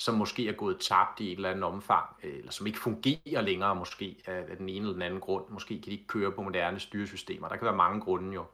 som 0.03 0.15
måske 0.15 0.49
er 0.49 0.53
gået 0.53 0.81
tabt 0.81 1.21
i 1.21 1.33
et 1.33 1.37
eller 1.37 1.51
andet 1.51 1.65
omfang, 1.65 2.07
øh, 2.23 2.39
eller 2.39 2.53
som 2.53 2.67
ikke 2.67 2.79
fungerer 2.79 3.41
længere 3.41 3.75
måske 3.75 4.23
af, 4.27 4.57
den 4.57 4.69
ene 4.69 4.79
eller 4.79 4.93
den 4.93 5.03
anden 5.03 5.21
grund. 5.21 5.45
Måske 5.49 5.75
kan 5.75 5.85
de 5.85 5.91
ikke 5.91 6.07
køre 6.07 6.33
på 6.33 6.43
moderne 6.43 6.81
styresystemer. 6.81 7.49
Der 7.49 7.57
kan 7.57 7.65
være 7.65 7.77
mange 7.77 8.01
grunde 8.01 8.35
jo. 8.35 8.45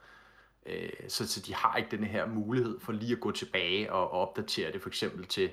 Øh, 0.67 0.91
så, 1.09 1.29
så 1.29 1.41
de 1.41 1.55
har 1.55 1.77
ikke 1.77 1.97
den 1.97 2.05
her 2.05 2.27
mulighed 2.27 2.81
for 2.81 2.93
lige 2.93 3.13
at 3.13 3.21
gå 3.21 3.31
tilbage 3.31 3.93
og, 3.93 4.11
og 4.11 4.29
opdatere 4.29 4.73
det 4.73 4.83
for 4.83 4.89
eksempel 4.89 5.27
til, 5.27 5.51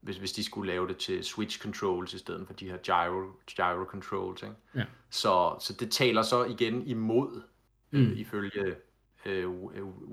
hvis, 0.00 0.16
hvis 0.16 0.32
de 0.32 0.44
skulle 0.44 0.72
lave 0.72 0.88
det 0.88 0.96
til 0.96 1.24
switch 1.24 1.60
controls 1.62 2.14
i 2.14 2.18
stedet 2.18 2.46
for 2.46 2.54
de 2.54 2.68
her 2.70 2.76
gyro, 2.76 3.32
gyro 3.56 3.84
controls. 3.84 4.42
Ikke? 4.42 4.54
Ja. 4.74 4.84
Så, 5.10 5.56
så 5.60 5.72
det 5.72 5.90
taler 5.90 6.22
så 6.22 6.44
igen 6.44 6.86
imod, 6.86 7.42
mm. 7.90 8.00
Mm. 8.00 8.06
øh, 8.06 8.18
ifølge 8.18 8.76
øh, 9.24 9.50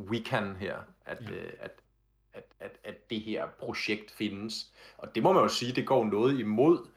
Wiccan 0.09 0.55
her, 0.55 0.77
at, 1.05 1.21
Ja. 1.21 1.35
øh, 1.35 1.49
at, 1.59 1.71
at, 2.33 2.43
at, 2.59 2.71
at 2.83 3.09
det 3.09 3.21
her 3.21 3.47
projekt 3.59 4.11
findes. 4.11 4.71
Og 4.97 5.15
det 5.15 5.23
må 5.23 5.33
man 5.33 5.43
jo 5.43 5.49
sige, 5.49 5.71
det 5.71 5.85
går 5.85 6.05
noget 6.05 6.39
imod 6.39 6.87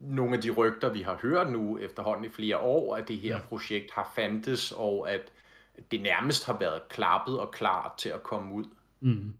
nogle 0.00 0.36
af 0.36 0.42
de 0.42 0.50
rygter, 0.50 0.92
vi 0.92 1.02
har 1.02 1.18
hørt 1.22 1.52
nu 1.52 1.78
efterhånden 1.78 2.24
i 2.24 2.28
flere 2.28 2.58
år, 2.58 2.96
at 2.96 3.08
det 3.08 3.18
her 3.18 3.34
Ja. 3.36 3.40
projekt 3.42 3.90
har 3.92 4.12
fandtes, 4.14 4.72
og 4.76 5.12
at 5.12 5.20
det 5.90 6.00
nærmest 6.02 6.46
har 6.46 6.58
været 6.58 6.82
klappet 6.88 7.40
og 7.40 7.50
klar 7.50 7.94
til 7.98 8.08
at 8.08 8.22
komme 8.22 8.54
ud. 8.54 8.64
mm. 9.00 9.34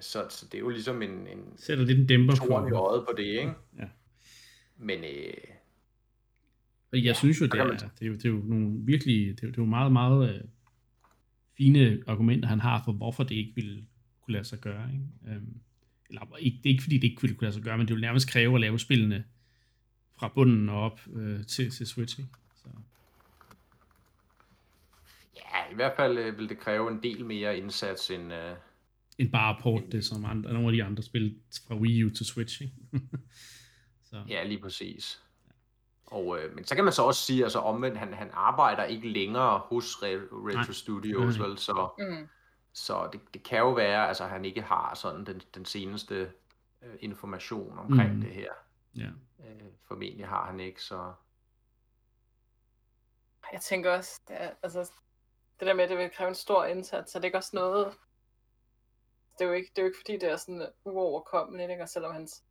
Så, 0.00 0.26
så 0.28 0.46
det 0.46 0.54
er 0.54 0.58
jo 0.58 0.68
ligesom 0.68 1.02
en, 1.02 1.10
en 1.10 1.52
sætter 1.56 1.84
lidt 1.84 1.98
en 1.98 2.06
dæmper 2.06 2.34
torn 2.34 2.68
i 2.68 2.70
på. 2.70 2.76
øjet 2.76 3.04
på 3.06 3.12
det, 3.16 3.22
ikke? 3.22 3.52
Ja. 3.78 3.84
Men 4.76 5.04
øh, 5.04 5.34
jeg 7.04 7.16
synes 7.16 7.40
jo, 7.40 7.46
det 7.46 7.60
er, 7.60 7.66
det 7.70 7.82
er, 8.02 8.06
jo, 8.06 8.12
det 8.12 8.24
er 8.24 8.28
jo 8.28 8.40
nogle 8.44 8.72
virkelig, 8.80 9.26
det 9.36 9.42
er, 9.42 9.46
jo- 9.46 9.50
det 9.50 9.58
er 9.58 9.62
jo 9.62 9.66
meget, 9.66 9.92
meget 9.92 10.34
øh, 10.34 10.40
fine 11.56 12.02
argumenter, 12.06 12.48
han 12.48 12.60
har 12.60 12.82
for, 12.84 12.92
hvorfor 12.92 13.22
det 13.24 13.34
ikke 13.34 13.52
ville 13.54 13.84
kunne 14.32 14.38
lade 14.38 14.44
sig 14.44 14.60
gøre. 14.60 14.88
Ikke? 14.92 15.34
Øhm, 15.36 15.60
eller 16.08 16.36
ikke, 16.36 16.56
det 16.56 16.66
er 16.66 16.70
ikke 16.70 16.82
fordi, 16.82 16.96
det 16.96 17.04
ikke 17.04 17.22
ville 17.22 17.36
kunne 17.36 17.46
lade 17.46 17.54
sig 17.54 17.62
gøre, 17.62 17.78
men 17.78 17.88
det 17.88 17.94
vil 17.94 18.02
nærmest 18.02 18.30
kræve 18.30 18.54
at 18.54 18.60
lave 18.60 18.78
spillene 18.78 19.24
fra 20.18 20.28
bunden 20.28 20.68
og 20.68 20.80
op 20.80 21.00
øh, 21.14 21.46
til, 21.46 21.70
til 21.70 21.86
Switch. 21.86 22.18
Ikke? 22.18 22.30
Så, 22.56 22.68
ja, 25.36 25.72
i 25.72 25.74
hvert 25.74 25.92
fald 25.96 26.18
øh, 26.18 26.38
vil 26.38 26.48
det 26.48 26.58
kræve 26.58 26.90
en 26.90 27.02
del 27.02 27.24
mere 27.24 27.58
indsats, 27.58 28.10
end, 28.10 28.32
øh, 28.32 28.56
end 29.18 29.32
bare 29.32 29.56
at 29.56 29.62
porte 29.62 29.86
det 29.92 30.04
som 30.04 30.24
andre, 30.24 30.52
nogle 30.52 30.68
af 30.68 30.72
de 30.72 30.84
andre 30.84 31.02
spil 31.02 31.36
fra 31.68 31.74
Wii 31.74 32.04
U 32.04 32.10
til 32.10 32.26
Switch. 32.26 32.62
Ikke? 32.62 32.74
så. 34.10 34.22
Ja, 34.28 34.44
lige 34.44 34.60
præcis. 34.60 35.22
Og, 36.06 36.38
øh, 36.38 36.54
men 36.54 36.64
så 36.64 36.74
kan 36.74 36.84
man 36.84 36.92
så 36.92 37.02
også 37.02 37.26
sige, 37.26 37.44
altså 37.44 37.58
omvendt, 37.58 37.98
han, 37.98 38.14
han 38.14 38.30
arbejder 38.32 38.84
ikke 38.84 39.08
længere 39.08 39.58
hos 39.58 39.94
Re- 39.94 40.32
Retro 40.32 40.54
Nej. 40.54 40.72
Studios, 40.72 41.38
vel, 41.40 41.58
så, 41.58 41.88
mm. 41.98 42.28
Så 42.72 43.08
det, 43.12 43.20
det 43.34 43.42
kan 43.42 43.58
jo 43.58 43.70
være, 43.70 44.08
altså 44.08 44.24
han 44.24 44.44
ikke 44.44 44.62
har 44.62 44.94
sådan 44.94 45.26
den, 45.26 45.42
den 45.54 45.64
seneste 45.64 46.32
øh, 46.82 46.94
information 47.00 47.78
omkring 47.78 48.14
mm. 48.14 48.20
det 48.20 48.30
her. 48.30 48.52
Ja. 48.96 49.08
Øh, 49.40 49.72
formentlig 49.82 50.28
har 50.28 50.46
han 50.46 50.60
ikke, 50.60 50.82
så... 50.82 51.12
Jeg 53.52 53.60
tænker 53.60 53.92
også, 53.92 54.20
det, 54.28 54.42
er, 54.42 54.50
altså, 54.62 54.92
det 55.60 55.66
der 55.66 55.74
med, 55.74 55.84
at 55.84 55.90
det 55.90 55.98
vil 55.98 56.10
kræve 56.10 56.28
en 56.28 56.34
stor 56.34 56.64
indsats, 56.64 57.12
så 57.12 57.18
det 57.18 57.24
er 57.24 57.28
ikke 57.28 57.38
også 57.38 57.56
noget... 57.56 57.94
Det 59.38 59.44
er 59.44 59.48
jo 59.48 59.52
ikke, 59.52 59.70
det 59.70 59.78
er 59.78 59.82
jo 59.82 59.88
ikke 59.88 59.98
fordi, 59.98 60.12
det 60.12 60.30
er 60.30 60.36
sådan 60.36 60.68
uoverkommeligt, 60.84 61.70
ikke? 61.70 61.82
Og 61.82 61.88
selvom 61.88 62.12
hans 62.12 62.44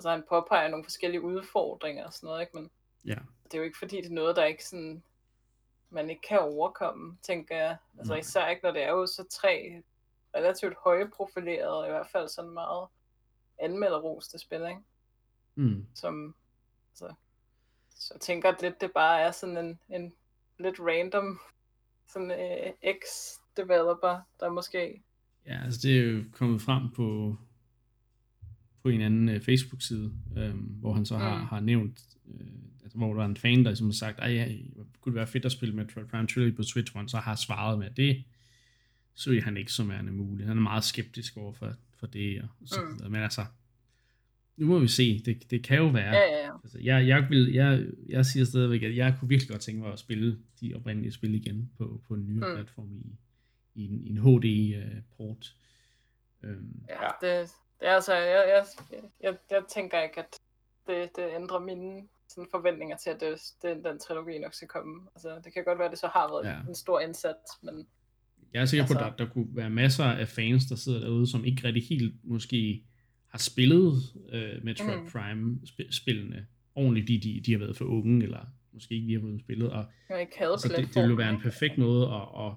altså 0.00 0.10
han 0.10 0.24
påpeger 0.28 0.68
nogle 0.68 0.84
forskellige 0.84 1.22
udfordringer 1.22 2.06
og 2.06 2.12
sådan 2.12 2.26
noget, 2.26 2.40
ikke? 2.40 2.56
Men 2.56 2.70
ja. 3.04 3.16
det 3.44 3.54
er 3.54 3.58
jo 3.58 3.64
ikke 3.64 3.78
fordi, 3.78 3.96
det 3.96 4.06
er 4.06 4.14
noget, 4.14 4.36
der 4.36 4.44
ikke 4.44 4.64
sådan, 4.64 5.02
man 5.90 6.10
ikke 6.10 6.22
kan 6.28 6.38
overkomme, 6.38 7.16
tænker 7.22 7.56
jeg. 7.56 7.76
Altså 7.98 8.12
Nej. 8.12 8.20
især 8.20 8.48
ikke, 8.48 8.62
når 8.62 8.72
det 8.72 8.82
er 8.82 8.90
jo 8.90 9.06
så 9.06 9.24
tre 9.30 9.82
relativt 10.34 10.74
høje 10.84 11.10
profilerede, 11.16 11.86
i 11.86 11.90
hvert 11.90 12.08
fald 12.12 12.28
sådan 12.28 12.50
meget 12.50 12.88
anmelderoste 13.58 14.38
spil, 14.38 14.60
ikke? 14.60 14.80
Mm. 15.54 15.86
Som, 15.94 16.34
altså, 16.92 17.14
så 17.90 18.14
jeg 18.14 18.20
tænker 18.20 18.54
lidt, 18.62 18.80
det 18.80 18.92
bare 18.92 19.20
er 19.20 19.30
sådan 19.30 19.56
en, 19.56 19.80
en 19.88 20.12
lidt 20.58 20.76
random 20.80 21.40
sådan 22.06 22.30
uh, 22.30 22.72
ex-developer, 22.82 24.18
der 24.40 24.50
måske... 24.50 25.02
Ja, 25.46 25.60
altså 25.64 25.80
det 25.82 25.98
er 25.98 26.02
jo 26.02 26.24
kommet 26.32 26.62
frem 26.62 26.90
på 26.90 27.36
på 28.82 28.88
en 28.88 29.00
anden 29.00 29.28
øh, 29.28 29.42
Facebook-side, 29.42 30.12
øh, 30.36 30.54
hvor 30.56 30.92
han 30.92 31.06
så 31.06 31.16
har, 31.16 31.38
mm. 31.38 31.44
har 31.44 31.60
nævnt, 31.60 32.00
øh, 32.28 32.46
altså, 32.90 32.98
hvor 32.98 33.14
der 33.14 33.22
er 33.22 33.26
en 33.26 33.36
fan, 33.36 33.64
der 33.64 33.74
som 33.74 33.86
har 33.86 33.92
sagt, 33.92 34.20
at 34.20 34.34
ja, 34.34 34.48
kunne 35.00 35.12
det 35.12 35.14
være 35.14 35.26
fedt 35.26 35.44
at 35.44 35.52
spille 35.52 35.74
Metroid 35.74 36.06
Prime 36.06 36.26
Trilogy 36.26 36.56
på 36.56 36.62
Switch, 36.62 36.92
hvor 36.92 37.00
han 37.00 37.08
så 37.08 37.18
har 37.18 37.34
svaret 37.34 37.78
med, 37.78 37.86
at 37.86 37.96
det 37.96 38.24
så 39.14 39.40
han 39.44 39.56
ikke 39.56 39.72
som 39.72 39.88
værende 39.88 40.12
muligt. 40.12 40.48
Han 40.48 40.56
er 40.56 40.62
meget 40.62 40.84
skeptisk 40.84 41.36
over 41.36 41.52
for, 41.52 41.72
for 41.98 42.06
det, 42.06 42.42
og 42.42 42.48
så 42.68 42.80
mm. 42.80 43.10
Men 43.10 43.22
altså, 43.22 43.44
nu 44.56 44.66
må 44.66 44.78
vi 44.78 44.88
se. 44.88 45.22
Det, 45.24 45.50
det 45.50 45.64
kan 45.64 45.78
jo 45.78 45.86
være. 45.86 46.14
Ja, 46.14 46.20
ja, 46.20 46.46
ja. 46.46 46.52
Altså, 46.62 46.78
jeg, 46.82 47.08
jeg, 47.08 47.26
vil, 47.30 47.52
jeg, 47.52 47.86
jeg 48.08 48.26
siger 48.26 48.44
stadigvæk, 48.44 48.82
at 48.82 48.96
jeg 48.96 49.16
kunne 49.18 49.28
virkelig 49.28 49.50
godt 49.50 49.60
tænke 49.60 49.80
mig 49.80 49.92
at 49.92 49.98
spille 49.98 50.38
de 50.60 50.74
oprindelige 50.74 51.12
spil 51.12 51.34
igen 51.34 51.70
på, 51.78 52.00
på 52.08 52.14
en 52.14 52.26
ny 52.26 52.32
mm. 52.32 52.40
platform 52.54 52.92
i, 52.92 53.18
i 53.74 53.84
en, 53.84 54.02
en 54.06 54.16
HD-port. 54.16 55.54
Uh, 56.42 56.50
øhm. 56.50 56.84
Ja, 56.88 57.08
det, 57.20 57.50
det 57.80 57.88
er 57.88 57.94
altså, 57.94 58.14
jeg, 58.14 58.44
jeg, 58.48 58.64
jeg, 59.22 59.36
jeg 59.50 59.62
tænker 59.68 60.02
ikke, 60.02 60.18
at 60.18 60.36
det, 60.86 61.16
det 61.16 61.28
ændrer 61.34 61.58
mine 61.58 62.02
sådan 62.34 62.48
forventninger 62.50 62.96
til, 62.96 63.10
at 63.10 63.20
det, 63.20 63.34
det, 63.62 63.84
den 63.84 63.98
trilogi 63.98 64.38
nok 64.38 64.54
skal 64.54 64.68
komme. 64.68 65.08
Altså, 65.14 65.40
det 65.44 65.54
kan 65.54 65.64
godt 65.64 65.78
være, 65.78 65.86
at 65.86 65.90
det 65.90 65.98
så 65.98 66.06
har 66.06 66.28
været 66.32 66.54
ja. 66.54 66.68
en 66.68 66.74
stor 66.74 67.00
indsats, 67.00 67.50
men... 67.62 67.86
Jeg 68.54 68.62
er 68.62 68.66
sikker 68.66 68.84
altså... 68.84 68.98
på, 68.98 69.04
at 69.04 69.18
der, 69.18 69.24
der 69.24 69.32
kunne 69.32 69.48
være 69.52 69.70
masser 69.70 70.04
af 70.04 70.28
fans, 70.28 70.66
der 70.66 70.76
sidder 70.76 71.00
derude, 71.00 71.30
som 71.30 71.44
ikke 71.44 71.64
rigtig 71.64 71.82
helt 71.88 72.14
måske 72.24 72.84
har 73.28 73.38
spillet 73.38 73.92
uh, 74.14 74.64
Metroid 74.64 75.00
mm. 75.00 75.08
Prime-spillene 75.12 76.46
ordentligt, 76.74 77.04
fordi 77.04 77.18
de, 77.18 77.40
de 77.46 77.52
har 77.52 77.58
været 77.58 77.76
for 77.76 77.84
unge, 77.84 78.22
eller 78.22 78.46
måske 78.72 78.94
ikke 78.94 79.06
lige 79.06 79.20
har 79.20 79.26
fået 79.26 79.40
spillet. 79.40 79.70
Og, 79.70 79.84
ikke 80.20 80.38
havde 80.38 80.52
altså, 80.52 80.74
det, 80.76 80.94
det 80.94 81.02
ville 81.02 81.18
være 81.18 81.30
en 81.30 81.40
perfekt 81.40 81.78
måde 81.78 82.06
at, 82.06 82.46
at, 82.46 82.52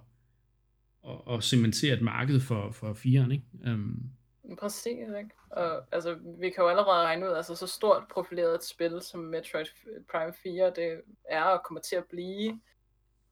at, 1.09 1.35
at 1.35 1.43
cementere 1.43 1.93
et 1.93 2.01
marked 2.01 2.39
for, 2.39 2.71
for 2.71 2.93
firen, 2.93 3.31
ikke? 3.31 3.45
Um, 3.73 4.09
Præcis, 4.55 5.07
ikke? 5.17 5.29
Og 5.49 5.83
altså, 5.91 6.17
vi 6.23 6.49
kan 6.49 6.63
jo 6.63 6.69
allerede 6.69 7.03
regne 7.03 7.25
ud, 7.25 7.31
altså 7.31 7.55
så 7.55 7.67
stort 7.67 8.03
profileret 8.09 8.55
et 8.55 8.63
spil 8.63 9.01
som 9.01 9.19
Metroid 9.19 9.65
Prime 10.11 10.33
4, 10.33 10.69
det 10.75 11.01
er 11.25 11.43
og 11.43 11.63
kommer 11.63 11.81
til 11.81 11.95
at 11.95 12.05
blive, 12.05 12.61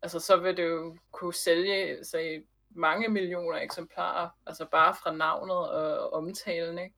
altså 0.02 0.20
så 0.20 0.38
vil 0.38 0.58
det 0.58 0.70
jo 0.70 0.98
kunne 1.12 1.34
sælge 1.34 2.04
sig 2.06 2.44
mange 2.70 3.08
millioner 3.08 3.58
eksemplarer, 3.58 4.30
altså 4.46 4.66
bare 4.66 4.96
fra 4.96 5.12
navnet 5.12 5.70
og 5.70 6.14
omtalen, 6.14 6.80
ikke? 6.80 6.96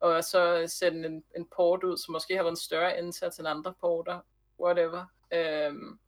Og 0.00 0.24
så 0.24 0.64
sætte 0.66 0.98
en, 0.98 1.24
en 1.36 1.48
port 1.56 1.84
ud, 1.84 1.96
som 1.96 2.12
måske 2.12 2.36
har 2.36 2.42
været 2.42 2.52
en 2.52 2.56
større 2.56 2.98
indsats 2.98 3.38
end 3.38 3.48
andre 3.48 3.74
porter, 3.80 4.20
whatever. 4.60 5.04
Øhm, 5.32 5.98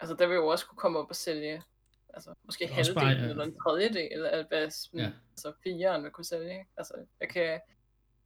altså 0.00 0.16
der 0.16 0.26
vil 0.26 0.34
jo 0.34 0.46
også 0.46 0.66
kunne 0.66 0.78
komme 0.78 0.98
op 0.98 1.10
og 1.10 1.16
sælge 1.16 1.62
altså 2.18 2.34
måske 2.44 2.66
halvdelen 2.66 2.94
bare, 2.94 3.08
ja. 3.08 3.30
eller 3.30 3.44
en 3.44 3.56
tredjedel 3.62 4.26
af 4.26 4.44
hvad 4.48 4.68
ja. 4.94 5.10
altså 5.32 5.52
fireren 5.62 6.02
vil 6.02 6.10
kunne 6.10 6.24
sælge. 6.24 6.50
Ikke? 6.50 6.70
Altså, 6.76 6.94
jeg 7.20 7.28
kan, 7.28 7.60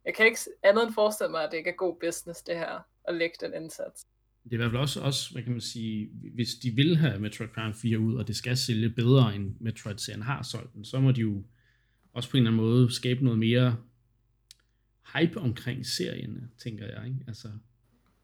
jeg 0.05 0.15
kan 0.17 0.27
ikke 0.27 0.39
andet 0.63 0.85
end 0.87 0.95
forestille 0.95 1.31
mig, 1.31 1.45
at 1.45 1.51
det 1.51 1.59
ikke 1.59 1.71
er 1.71 1.75
god 1.75 1.97
business 2.01 2.43
det 2.43 2.57
her, 2.57 2.87
at 3.09 3.15
lægge 3.15 3.37
den 3.41 3.55
indsats. 3.55 4.07
Det 4.45 4.53
er 4.53 4.55
i 4.55 4.57
hvert 4.57 4.71
fald 4.71 4.81
også, 4.81 5.01
også, 5.01 5.33
hvad 5.33 5.43
kan 5.43 5.53
man 5.53 5.61
sige, 5.61 6.11
hvis 6.35 6.55
de 6.55 6.71
vil 6.71 6.97
have 6.97 7.19
Metroid 7.19 7.49
Prime 7.49 7.75
4 7.75 7.99
ud, 7.99 8.17
og 8.17 8.29
det 8.29 8.37
skal 8.37 8.57
sælge 8.57 8.91
bedre 8.91 9.35
end 9.35 9.57
Metroid-serien 9.61 10.23
har 10.23 10.43
solgt 10.43 10.75
den, 10.75 10.85
så 10.85 11.01
må 11.01 11.13
de 11.13 11.21
jo 11.21 11.43
også 12.13 12.31
på 12.31 12.37
en 12.37 12.43
eller 12.43 12.51
anden 12.51 12.67
måde 12.67 12.95
skabe 12.95 13.25
noget 13.25 13.39
mere 13.39 13.77
hype 15.15 15.41
omkring 15.41 15.87
serien, 15.87 16.51
tænker 16.59 16.87
jeg. 16.87 17.07
Ikke? 17.07 17.19
Altså, 17.27 17.49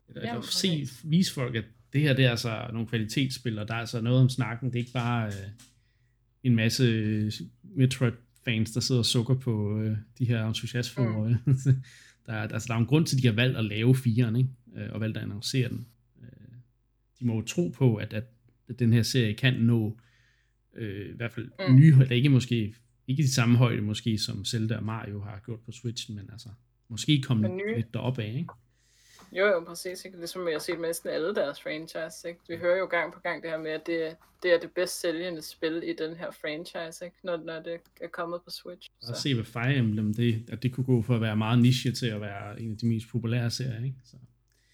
at, 0.09 0.22
ja, 0.22 0.38
at 0.38 0.44
se, 0.44 0.87
vise 1.04 1.35
folk, 1.35 1.57
at 1.57 1.64
det 1.92 2.01
her 2.01 2.14
det 2.14 2.24
er 2.24 2.31
altså 2.31 2.66
nogle 2.72 2.88
kvalitetsspil, 2.88 3.59
og 3.59 3.68
der 3.68 3.74
er 3.74 3.79
altså 3.79 4.01
noget 4.01 4.20
om 4.20 4.29
snakken. 4.29 4.68
Det 4.68 4.74
er 4.74 4.81
ikke 4.81 4.92
bare 4.92 5.27
øh, 5.27 5.48
en 6.42 6.57
masse 6.57 7.33
Metroid-fans, 7.62 8.70
der 8.70 8.81
sidder 8.81 8.98
og 8.98 9.07
sukker 9.07 9.35
på 9.35 9.81
øh, 9.81 9.96
de 10.18 10.24
her 10.24 10.46
entusiastforer. 10.46 11.37
Mm. 11.44 11.55
der, 12.27 12.33
er, 12.33 12.48
altså, 12.48 12.66
der 12.68 12.74
er 12.74 12.79
en 12.79 12.87
grund 12.87 13.07
til, 13.07 13.16
at 13.16 13.22
de 13.22 13.27
har 13.29 13.35
valgt 13.35 13.57
at 13.57 13.64
lave 13.64 13.94
firen, 13.94 14.37
ikke? 14.37 14.51
Øh, 14.77 14.88
og 14.92 15.01
valgt 15.01 15.16
at 15.16 15.22
annoncere 15.22 15.68
den. 15.68 15.87
Øh, 16.22 16.57
de 17.20 17.27
må 17.27 17.35
jo 17.35 17.42
tro 17.42 17.68
på, 17.68 17.96
at, 17.96 18.12
at, 18.12 18.24
at 18.68 18.79
den 18.79 18.92
her 18.92 19.03
serie 19.03 19.35
kan 19.35 19.55
nå 19.55 19.98
øh, 20.77 21.09
i 21.09 21.16
hvert 21.16 21.33
fald 21.33 21.51
mm. 21.68 21.77
nye 21.77 21.92
højde, 21.92 22.16
ikke 22.16 22.29
måske 22.29 22.74
ikke 23.09 23.22
de 23.22 23.33
samme 23.33 23.59
højde 23.59 23.83
måske, 23.83 24.18
som 24.18 24.44
Zelda 24.44 24.77
og 24.77 24.85
Mario 24.85 25.20
har 25.20 25.42
gjort 25.44 25.61
på 25.61 25.72
Switchen, 25.72 26.16
men 26.16 26.29
altså 26.33 26.48
måske 26.88 27.22
komme 27.22 27.48
lidt 27.77 27.94
deroppe 27.94 28.22
af, 28.22 28.35
ikke? 28.38 28.53
Jo, 29.33 29.47
jo, 29.47 29.64
præcis. 29.64 30.05
Ikke? 30.05 30.19
Ligesom 30.19 30.47
jeg 30.47 30.55
har 30.55 30.59
set 30.59 30.81
med 30.81 30.88
næsten 30.88 31.11
alle 31.11 31.35
deres 31.35 31.62
franchise. 31.62 32.29
Ikke? 32.29 32.41
Vi 32.49 32.57
hører 32.57 32.79
jo 32.79 32.87
gang 32.87 33.12
på 33.12 33.21
gang 33.21 33.43
det 33.43 33.51
her 33.51 33.59
med, 33.59 33.71
at 33.71 33.87
det, 33.87 34.17
det 34.43 34.55
er 34.55 34.59
det 34.61 34.73
bedst 34.73 35.01
sælgende 35.01 35.43
spil 35.43 35.83
i 35.87 35.93
den 35.93 36.17
her 36.17 36.31
franchise, 36.31 37.05
ikke? 37.05 37.17
Når, 37.23 37.37
når 37.37 37.61
det 37.61 37.81
er 38.01 38.09
kommet 38.09 38.43
på 38.43 38.51
Switch. 38.51 38.91
Så. 39.01 39.11
Og 39.12 39.17
se, 39.17 39.35
hvad 39.35 39.45
Fire 39.45 39.75
Emblem, 39.75 40.14
det, 40.14 40.45
at 40.53 40.62
det 40.62 40.75
kunne 40.75 40.87
gå 40.87 41.03
for 41.03 41.14
at 41.14 41.21
være 41.21 41.37
meget 41.37 41.59
niche 41.59 41.93
til 41.93 42.07
at 42.07 42.21
være 42.21 42.61
en 42.61 42.73
af 42.73 42.79
de 42.79 42.87
mest 42.87 43.07
populære 43.12 43.51
serier. 43.51 43.85
Ikke? 43.85 43.97
Så. 44.05 44.17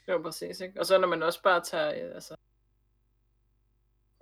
Jo, 0.08 0.22
præcis. 0.22 0.60
Ikke? 0.60 0.80
Og 0.80 0.86
så 0.86 0.98
når 0.98 1.08
man 1.08 1.22
også 1.22 1.42
bare 1.42 1.60
tager, 1.64 1.88
altså, 2.14 2.34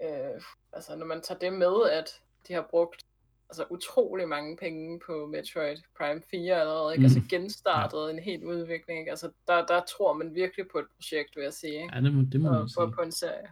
øh, 0.02 0.42
altså 0.72 0.96
når 0.96 1.06
man 1.06 1.22
tager 1.22 1.38
det 1.38 1.52
med, 1.52 1.90
at 1.90 2.20
de 2.48 2.52
har 2.52 2.66
brugt 2.70 3.02
altså 3.52 3.64
utrolig 3.70 4.28
mange 4.28 4.56
penge 4.56 5.00
på 5.06 5.26
Metroid 5.26 5.76
Prime 5.98 6.22
4 6.30 6.60
allerede, 6.60 6.94
ikke? 6.94 7.04
Altså, 7.04 7.18
mm. 7.18 7.22
Altså 7.22 7.36
genstartet 7.36 8.06
ja. 8.06 8.10
en 8.10 8.18
helt 8.18 8.44
udvikling, 8.44 8.98
ikke? 8.98 9.10
Altså 9.10 9.30
der, 9.48 9.66
der 9.66 9.80
tror 9.84 10.12
man 10.12 10.34
virkelig 10.34 10.66
på 10.72 10.78
et 10.78 10.86
projekt, 10.96 11.36
vil 11.36 11.42
jeg 11.42 11.52
sige, 11.52 11.74
ikke? 11.74 11.94
Ja, 11.94 12.00
det 12.00 12.14
må, 12.14 12.22
det 12.32 12.40
må 12.40 12.48
og, 12.48 12.54
man 12.54 12.68
sige. 12.68 12.86
På, 12.86 12.90
på 12.90 13.02
en 13.02 13.12
serie. 13.12 13.48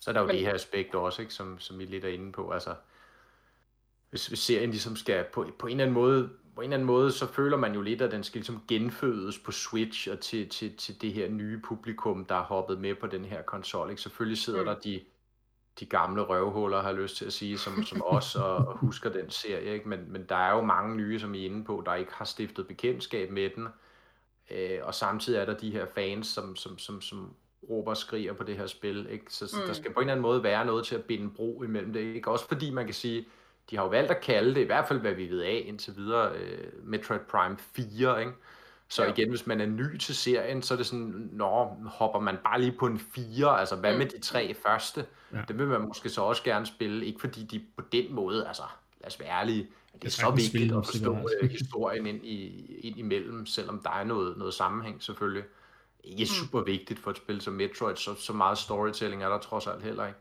Så 0.00 0.10
er 0.10 0.12
der 0.12 0.20
jo 0.20 0.26
Men... 0.26 0.36
det 0.36 0.46
her 0.46 0.54
aspekt 0.54 0.94
også, 0.94 1.22
ikke? 1.22 1.34
Som, 1.34 1.58
som 1.58 1.78
vi 1.78 1.84
lidt 1.84 2.04
er 2.04 2.08
inde 2.08 2.32
på, 2.32 2.50
altså 2.50 2.74
hvis, 4.10 4.26
hvis 4.26 4.38
serien 4.38 4.70
ligesom 4.70 4.96
skal 4.96 5.24
på, 5.32 5.46
på 5.58 5.66
en 5.66 5.70
eller 5.70 5.84
anden 5.84 5.94
måde 5.94 6.30
på 6.54 6.60
en 6.60 6.64
eller 6.64 6.76
anden 6.76 6.86
måde, 6.86 7.12
så 7.12 7.26
føler 7.26 7.56
man 7.56 7.74
jo 7.74 7.80
lidt, 7.80 8.02
at 8.02 8.12
den 8.12 8.24
skal 8.24 8.38
ligesom 8.38 8.62
genfødes 8.68 9.38
på 9.38 9.52
Switch 9.52 10.10
og 10.10 10.20
til, 10.20 10.48
til, 10.48 10.76
til 10.76 11.02
det 11.02 11.12
her 11.12 11.28
nye 11.28 11.60
publikum, 11.60 12.24
der 12.24 12.34
er 12.34 12.42
hoppet 12.42 12.80
med 12.80 12.94
på 12.94 13.06
den 13.06 13.24
her 13.24 13.42
konsol. 13.42 13.90
Ikke? 13.90 14.02
Selvfølgelig 14.02 14.38
sidder 14.38 14.60
mm. 14.60 14.66
der 14.66 14.78
de 14.78 15.00
de 15.80 15.86
gamle 15.86 16.22
røvhuller, 16.22 16.82
har 16.82 16.92
lyst 16.92 17.16
til 17.16 17.24
at 17.24 17.32
sige, 17.32 17.58
som, 17.58 17.82
som 17.82 18.02
os 18.16 18.36
og, 18.36 18.56
og 18.56 18.78
husker 18.78 19.10
den 19.10 19.30
serie. 19.30 19.74
Ikke? 19.74 19.88
Men, 19.88 20.12
men 20.12 20.24
der 20.28 20.36
er 20.36 20.54
jo 20.54 20.60
mange 20.60 20.96
nye, 20.96 21.20
som 21.20 21.34
I 21.34 21.40
er 21.40 21.44
inde 21.44 21.64
på, 21.64 21.82
der 21.86 21.94
ikke 21.94 22.12
har 22.14 22.24
stiftet 22.24 22.66
bekendtskab 22.66 23.30
med 23.30 23.50
den. 23.56 23.68
Øh, 24.50 24.78
og 24.82 24.94
samtidig 24.94 25.38
er 25.38 25.44
der 25.44 25.54
de 25.54 25.70
her 25.70 25.86
fans, 25.94 26.26
som, 26.26 26.56
som, 26.56 26.78
som, 26.78 27.00
som 27.00 27.34
råber 27.70 27.90
og 27.90 27.96
skriger 27.96 28.32
på 28.32 28.44
det 28.44 28.56
her 28.56 28.66
spil. 28.66 29.06
Ikke? 29.10 29.24
Så, 29.28 29.46
så 29.46 29.56
mm. 29.60 29.66
der 29.66 29.72
skal 29.72 29.92
på 29.92 30.00
en 30.00 30.04
eller 30.04 30.12
anden 30.12 30.22
måde 30.22 30.42
være 30.42 30.64
noget 30.64 30.86
til 30.86 30.94
at 30.94 31.04
binde 31.04 31.30
bro 31.30 31.62
imellem 31.62 31.92
det. 31.92 32.00
Ikke? 32.00 32.30
Også 32.30 32.48
fordi 32.48 32.70
man 32.70 32.84
kan 32.84 32.94
sige, 32.94 33.26
de 33.70 33.76
har 33.76 33.82
jo 33.82 33.88
valgt 33.88 34.10
at 34.10 34.20
kalde 34.20 34.54
det, 34.54 34.60
i 34.60 34.66
hvert 34.66 34.88
fald 34.88 35.00
hvad 35.00 35.14
vi 35.14 35.30
ved 35.30 35.40
af 35.40 35.64
indtil 35.66 35.96
videre, 35.96 36.32
øh, 36.36 36.68
Metroid 36.82 37.20
Prime 37.20 37.56
4. 37.58 38.20
Ikke? 38.20 38.32
Så 38.88 39.04
ja. 39.04 39.12
igen, 39.12 39.28
hvis 39.28 39.46
man 39.46 39.60
er 39.60 39.66
ny 39.66 39.96
til 39.98 40.16
serien, 40.16 40.62
så 40.62 40.74
er 40.74 40.78
det 40.78 40.86
sådan, 40.86 41.28
nå, 41.32 41.76
hopper 41.86 42.20
man 42.20 42.36
bare 42.44 42.60
lige 42.60 42.72
på 42.72 42.86
en 42.86 42.98
4, 42.98 43.60
altså 43.60 43.76
hvad 43.76 43.92
mm. 43.92 43.98
med 43.98 44.06
de 44.06 44.20
tre 44.20 44.54
første? 44.54 45.06
Ja. 45.32 45.42
Det 45.48 45.58
vil 45.58 45.66
man 45.66 45.80
måske 45.80 46.08
så 46.08 46.22
også 46.22 46.42
gerne 46.42 46.66
spille, 46.66 47.06
ikke 47.06 47.20
fordi 47.20 47.44
de 47.44 47.64
på 47.76 47.84
den 47.92 48.14
måde, 48.14 48.46
altså 48.46 48.62
lad 49.00 49.06
os 49.06 49.20
være 49.20 49.28
ærlige, 49.28 49.68
det 49.94 50.04
er 50.04 50.10
så 50.10 50.30
vigtigt 50.30 50.72
at 50.72 50.86
forstå 50.86 51.28
øh, 51.42 51.50
historien 51.58 52.06
ind, 52.06 52.24
i, 52.24 52.66
ind 52.80 52.98
imellem, 52.98 53.46
selvom 53.46 53.80
der 53.82 53.90
er 53.90 54.04
noget, 54.04 54.36
noget 54.36 54.54
sammenhæng 54.54 55.02
selvfølgelig. 55.02 55.44
Ikke 56.04 56.22
mm. 56.22 56.26
super 56.26 56.60
vigtigt 56.60 57.00
for 57.00 57.10
et 57.10 57.16
spil 57.16 57.40
som 57.40 57.54
Metroid, 57.54 57.96
så, 57.96 58.14
så 58.14 58.32
meget 58.32 58.58
storytelling 58.58 59.22
er 59.22 59.28
der 59.28 59.38
trods 59.38 59.66
alt 59.66 59.82
heller 59.82 60.06
ikke. 60.06 60.18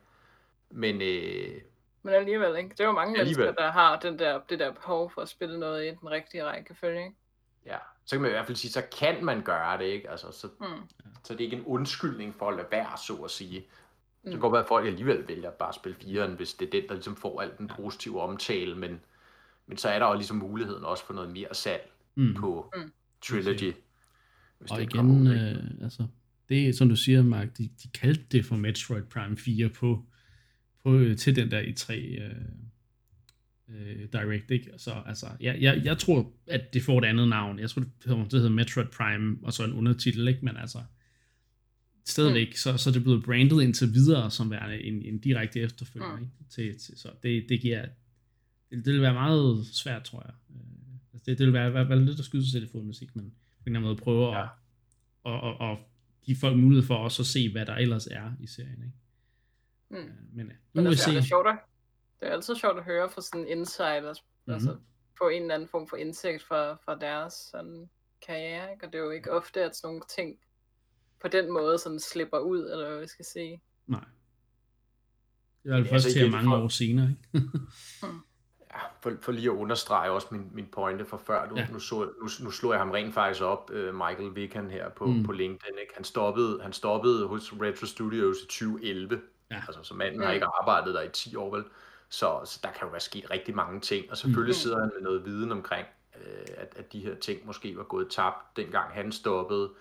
Men, 0.69 1.01
øh, 1.01 1.61
Men 2.03 2.13
alligevel, 2.13 2.57
ikke? 2.57 2.69
Det 2.69 2.79
er 2.79 2.85
jo 2.85 2.91
mange 2.91 3.19
Alligevel. 3.19 3.45
mennesker, 3.45 3.65
der 3.65 3.71
har 3.71 3.99
den 3.99 4.19
der, 4.19 4.39
det 4.49 4.59
der 4.59 4.71
behov 4.71 5.11
for 5.11 5.21
at 5.21 5.29
spille 5.29 5.59
noget 5.59 5.85
i 5.85 5.87
den 5.87 6.09
rigtige 6.11 6.45
rækkefølge, 6.45 7.03
ikke? 7.03 7.15
Ja, 7.65 7.77
så 8.05 8.15
kan 8.15 8.21
man 8.21 8.31
i 8.31 8.33
hvert 8.33 8.45
fald 8.45 8.57
sige, 8.57 8.71
så 8.71 8.83
kan 8.99 9.25
man 9.25 9.41
gøre 9.41 9.77
det, 9.77 9.85
ikke? 9.85 10.09
Altså, 10.09 10.27
så, 10.31 10.47
Mm. 10.59 10.65
så 11.23 11.33
det 11.33 11.39
er 11.39 11.45
ikke 11.45 11.57
en 11.57 11.63
undskyldning 11.65 12.35
for 12.39 12.49
at 12.49 12.55
lade 12.55 12.67
være, 12.71 12.97
så 13.07 13.13
at 13.13 13.31
sige. 13.31 13.61
Så 13.61 13.65
Mm. 14.25 14.31
kan 14.31 14.39
godt 14.39 14.53
være, 14.53 14.61
at 14.61 14.67
folk 14.67 14.87
alligevel 14.87 15.27
vælger 15.27 15.51
bare 15.51 15.69
at 15.69 15.75
spille 15.75 15.97
4'eren, 16.01 16.29
hvis 16.35 16.53
det 16.53 16.65
er 16.67 16.71
den, 16.71 16.87
der 16.87 16.93
ligesom 16.93 17.15
får 17.15 17.41
al 17.41 17.51
den 17.57 17.67
positive 17.67 18.21
omtale, 18.21 18.75
men, 18.75 18.99
men 19.67 19.77
så 19.77 19.89
er 19.89 19.99
der 19.99 20.07
jo 20.07 20.13
ligesom 20.13 20.37
muligheden 20.37 20.83
også 20.83 21.05
for 21.05 21.13
noget 21.13 21.31
mere 21.31 21.47
salg 21.55 21.91
Mm. 22.15 22.33
på 22.33 22.73
Mm. 22.75 22.91
Trilogy. 23.25 23.73
Hvis 24.59 24.71
Og 24.71 24.79
det 24.79 24.91
kommer 24.93 25.31
igen, 25.31 25.45
øh, 25.57 25.83
altså, 25.83 26.07
det 26.49 26.67
er, 26.69 26.73
som 26.73 26.89
du 26.89 26.95
siger, 26.95 27.23
Mark, 27.23 27.57
de, 27.57 27.69
de 27.83 27.87
kaldte 27.93 28.23
det 28.31 28.45
for 28.45 28.55
Metroid 28.55 29.03
Prime 29.03 29.37
4 29.37 29.69
på, 29.69 30.03
på 30.83 30.99
til 31.19 31.35
den 31.35 31.51
der 31.51 31.61
E3 31.61 31.93
øh, 32.23 32.31
øh, 33.69 34.07
Direct, 34.13 34.51
ikke? 34.51 34.71
Så, 34.77 34.91
altså, 35.05 35.27
jeg, 35.39 35.57
jeg, 35.61 35.81
jeg 35.85 35.97
tror, 35.97 36.31
at 36.47 36.73
det 36.73 36.83
får 36.83 36.99
et 36.99 37.05
andet 37.05 37.27
navn. 37.27 37.59
Jeg 37.59 37.69
tror, 37.69 37.81
det 37.81 37.91
hedder, 38.05 38.23
det 38.23 38.33
hedder 38.33 38.49
Metroid 38.49 38.87
Prime, 38.87 39.37
og 39.43 39.53
så 39.53 39.63
en 39.63 39.73
undertitel, 39.73 40.27
ikke? 40.27 40.45
Men 40.45 40.57
altså, 40.57 40.79
stadigvæk, 42.05 42.47
mm. 42.47 42.53
så, 42.55 42.77
så 42.77 42.89
er 42.89 42.91
det 42.93 43.03
blevet 43.03 43.23
brandet 43.23 43.61
indtil 43.63 43.93
videre, 43.93 44.31
som 44.31 44.51
værende 44.51 44.83
en, 44.83 45.01
en 45.01 45.19
direkte 45.19 45.59
efterfølger, 45.59 46.15
Mm. 46.17 46.21
ikke? 46.23 46.33
Til, 46.49 46.79
til, 46.79 46.97
så 46.97 47.09
det, 47.23 47.45
det 47.49 47.61
giver, 47.61 47.85
det, 48.71 48.85
det 48.85 48.93
vil 48.93 49.01
være 49.01 49.13
meget 49.13 49.65
svært, 49.65 50.03
tror 50.03 50.23
jeg. 50.25 50.33
Øh, 50.55 50.61
altså, 51.13 51.23
det, 51.25 51.37
det 51.37 51.45
vil 51.45 51.53
være, 51.53 51.73
være, 51.73 51.89
være 51.89 52.05
lidt 52.05 52.19
at 52.19 52.25
skyde 52.25 52.43
sig 52.43 52.51
selv 52.51 52.63
i 52.63 52.67
foden, 52.71 52.85
hvis 52.85 53.01
ikke 53.01 53.13
man 53.15 53.25
på 53.25 53.29
en 53.69 53.75
eller 53.75 53.79
anden 53.79 53.89
måde 53.89 54.01
prøver 54.01 54.37
Ja. 54.37 54.43
at, 54.43 54.49
og, 55.23 55.41
og, 55.41 55.57
og 55.61 55.79
give 56.25 56.37
folk 56.37 56.57
mulighed 56.57 56.87
for 56.87 56.95
også 56.95 57.21
at 57.21 57.25
se, 57.25 57.51
hvad 57.51 57.65
der 57.65 57.73
ellers 57.75 58.07
er 58.07 58.31
i 58.39 58.47
serien. 58.47 58.83
Ikke? 58.83 58.97
Mm. 59.89 59.95
Øh, 59.97 60.03
Men 60.33 60.45
øh, 60.45 60.51
nu 60.51 60.55
Men 60.73 60.83
vi 60.83 60.89
altså, 60.89 61.09
det, 61.11 61.17
er 61.17 61.21
se. 61.21 61.27
sjovt 61.27 61.47
at, 61.47 61.57
det 62.23 62.29
er 62.29 62.33
altid 62.35 62.55
sjovt 62.55 62.77
at 62.77 62.83
høre 62.83 63.09
fra 63.09 63.21
sådan 63.21 63.47
insiders, 63.47 64.23
Mhm. 64.23 64.27
mm-hmm. 64.45 64.53
altså 64.53 64.77
få 65.17 65.27
en 65.29 65.41
eller 65.41 65.55
anden 65.55 65.69
form 65.69 65.87
for 65.87 65.97
indsigt 65.97 66.43
fra, 66.43 66.73
fra 66.85 66.95
deres 66.99 67.33
sådan, 67.33 67.89
karriere, 68.27 68.71
ikke? 68.73 68.85
og 68.87 68.93
det 68.93 68.99
er 68.99 69.03
jo 69.03 69.09
ikke 69.11 69.31
ofte, 69.31 69.61
at 69.63 69.75
sådan 69.75 69.87
nogle 69.87 70.01
ting 70.15 70.37
på 71.21 71.27
den 71.27 71.51
måde 71.51 71.77
sådan 71.77 71.99
slipper 71.99 72.37
ud, 72.39 72.59
eller 72.71 72.89
hvad 72.89 72.99
vi 72.99 73.07
skal 73.07 73.25
sige. 73.25 73.61
Nej. 73.87 73.99
Det 75.63 75.71
er 75.71 75.75
jo 75.77 75.81
Men 75.83 75.89
først 75.89 76.05
altså 76.05 76.19
til 76.19 76.31
mange 76.31 76.49
for- 76.49 76.57
år 76.63 76.67
senere. 76.67 77.09
Ikke? 77.33 77.49
Ja, 78.73 78.79
for, 79.01 79.13
for 79.21 79.31
lige 79.31 79.45
at 79.49 79.55
understrege 79.55 80.11
også 80.11 80.27
min, 80.31 80.49
min 80.53 80.65
pointe 80.71 81.05
fra 81.05 81.17
før, 81.17 81.49
nu, 81.49 81.55
Ja. 81.57 81.67
nu, 81.71 81.79
så, 81.79 81.95
nu, 82.21 82.27
nu 82.45 82.51
slog 82.51 82.71
jeg 82.71 82.79
ham 82.79 82.91
rent 82.91 83.13
faktisk 83.13 83.41
op, 83.43 83.69
uh, 83.73 83.95
Michael 83.95 84.35
Vican 84.35 84.69
her 84.71 84.89
på, 84.89 85.05
Mm. 85.05 85.13
mm. 85.13 85.23
på 85.23 85.31
LinkedIn. 85.31 85.77
Ikke? 85.81 85.93
Han, 85.95 86.03
stoppede, 86.03 86.61
han 86.61 86.73
stoppede 86.73 87.27
hos 87.27 87.53
Retro 87.53 87.85
Studios 87.85 88.37
i 88.43 88.45
2011, 88.45 89.21
Ja. 89.51 89.55
altså 89.67 89.83
så 89.83 89.93
manden 89.93 90.19
Mm. 90.19 90.25
har 90.25 90.33
ikke 90.33 90.45
arbejdet 90.45 90.93
der 90.93 91.01
i 91.01 91.09
10 91.09 91.35
år 91.35 91.55
vel, 91.55 91.63
så, 92.13 92.41
så 92.45 92.59
der 92.63 92.71
kan 92.71 92.81
jo 92.83 92.87
være 92.91 92.99
sket 92.99 93.31
rigtig 93.31 93.55
mange 93.55 93.79
ting, 93.79 94.11
og 94.11 94.17
selvfølgelig 94.17 94.53
Mm. 94.53 94.59
sidder 94.59 94.79
han 94.79 94.91
med 94.93 95.01
noget 95.01 95.25
viden 95.25 95.51
omkring, 95.51 95.87
øh, 96.15 96.45
at, 96.57 96.73
at 96.75 96.93
de 96.93 96.99
her 96.99 97.15
ting 97.15 97.45
måske 97.45 97.77
var 97.77 97.83
gået 97.83 98.07
tabt, 98.09 98.57
dengang 98.57 98.91
han 98.93 99.11
stoppede, 99.11 99.71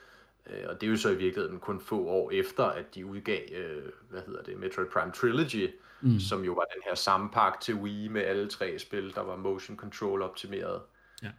øh, 0.47 0.65
og 0.69 0.81
det 0.81 0.87
er 0.87 0.91
jo 0.91 0.97
så 0.97 1.09
i 1.11 1.15
virkeligheden 1.17 1.61
kun 1.61 1.81
få 1.81 2.07
år 2.07 2.31
efter, 2.31 2.65
at 2.65 2.95
de 2.95 3.07
udgav, 3.07 3.43
øh, 3.53 3.93
hvad 4.11 4.21
hedder 4.27 4.43
det, 4.43 4.59
Metroid 4.59 4.87
Prime 4.89 5.13
Trilogy, 5.13 5.71
Mm. 6.05 6.21
som 6.21 6.45
jo 6.45 6.53
var 6.53 6.65
den 6.75 6.83
her 6.85 6.95
sammenpakke 6.95 7.59
til 7.61 7.75
Wii 7.75 8.09
med 8.09 8.23
alle 8.23 8.49
tre 8.49 8.79
spil, 8.79 9.15
der 9.15 9.21
var 9.21 9.37
motion 9.37 9.77
control 9.77 10.23
optimeret. 10.23 10.83
Ja. 11.23 11.31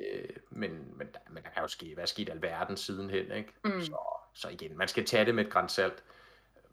Øh, 0.00 0.28
men, 0.50 0.70
men, 0.96 1.06
der, 1.12 1.18
men 1.30 1.42
der 1.42 1.48
kan 1.50 1.62
jo 1.62 1.68
ske, 1.68 1.94
hvad 1.94 2.02
er 2.04 2.06
sket 2.06 2.28
alverden 2.30 2.76
sidenhen, 2.76 3.32
ikke? 3.32 3.52
Mm. 3.64 3.80
Så, 3.80 3.96
så 4.34 4.48
igen, 4.48 4.76
man 4.78 4.88
skal 4.88 5.04
tage 5.06 5.24
det 5.24 5.34
med 5.34 5.44
et 5.44 5.50
græns 5.52 5.72
salt. 5.72 6.04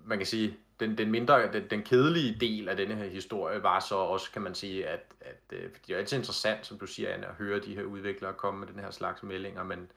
Man 0.05 0.17
kan 0.17 0.27
sige, 0.27 0.57
den, 0.79 0.97
den 0.97 1.11
mindre, 1.11 1.51
den, 1.53 1.63
den 1.69 1.83
kedelige 1.83 2.37
del 2.39 2.69
af 2.69 2.77
denne 2.77 2.95
her 2.95 3.09
historie 3.09 3.63
var 3.63 3.79
så 3.79 3.95
også, 3.95 4.31
kan 4.31 4.41
man 4.41 4.55
sige, 4.55 4.87
at, 4.87 5.13
at 5.21 5.41
øh, 5.53 5.69
det 5.87 5.93
er 5.93 5.97
altid 5.97 6.17
interessant, 6.17 6.65
som 6.65 6.79
du 6.79 6.85
siger, 6.85 7.13
Anna, 7.13 7.27
at 7.27 7.33
høre 7.33 7.59
de 7.59 7.75
her 7.75 7.83
udviklere 7.83 8.33
komme 8.33 8.59
med 8.59 8.67
den 8.67 8.79
her 8.79 8.91
slags 8.91 9.23
meldinger, 9.23 9.63
men, 9.63 9.91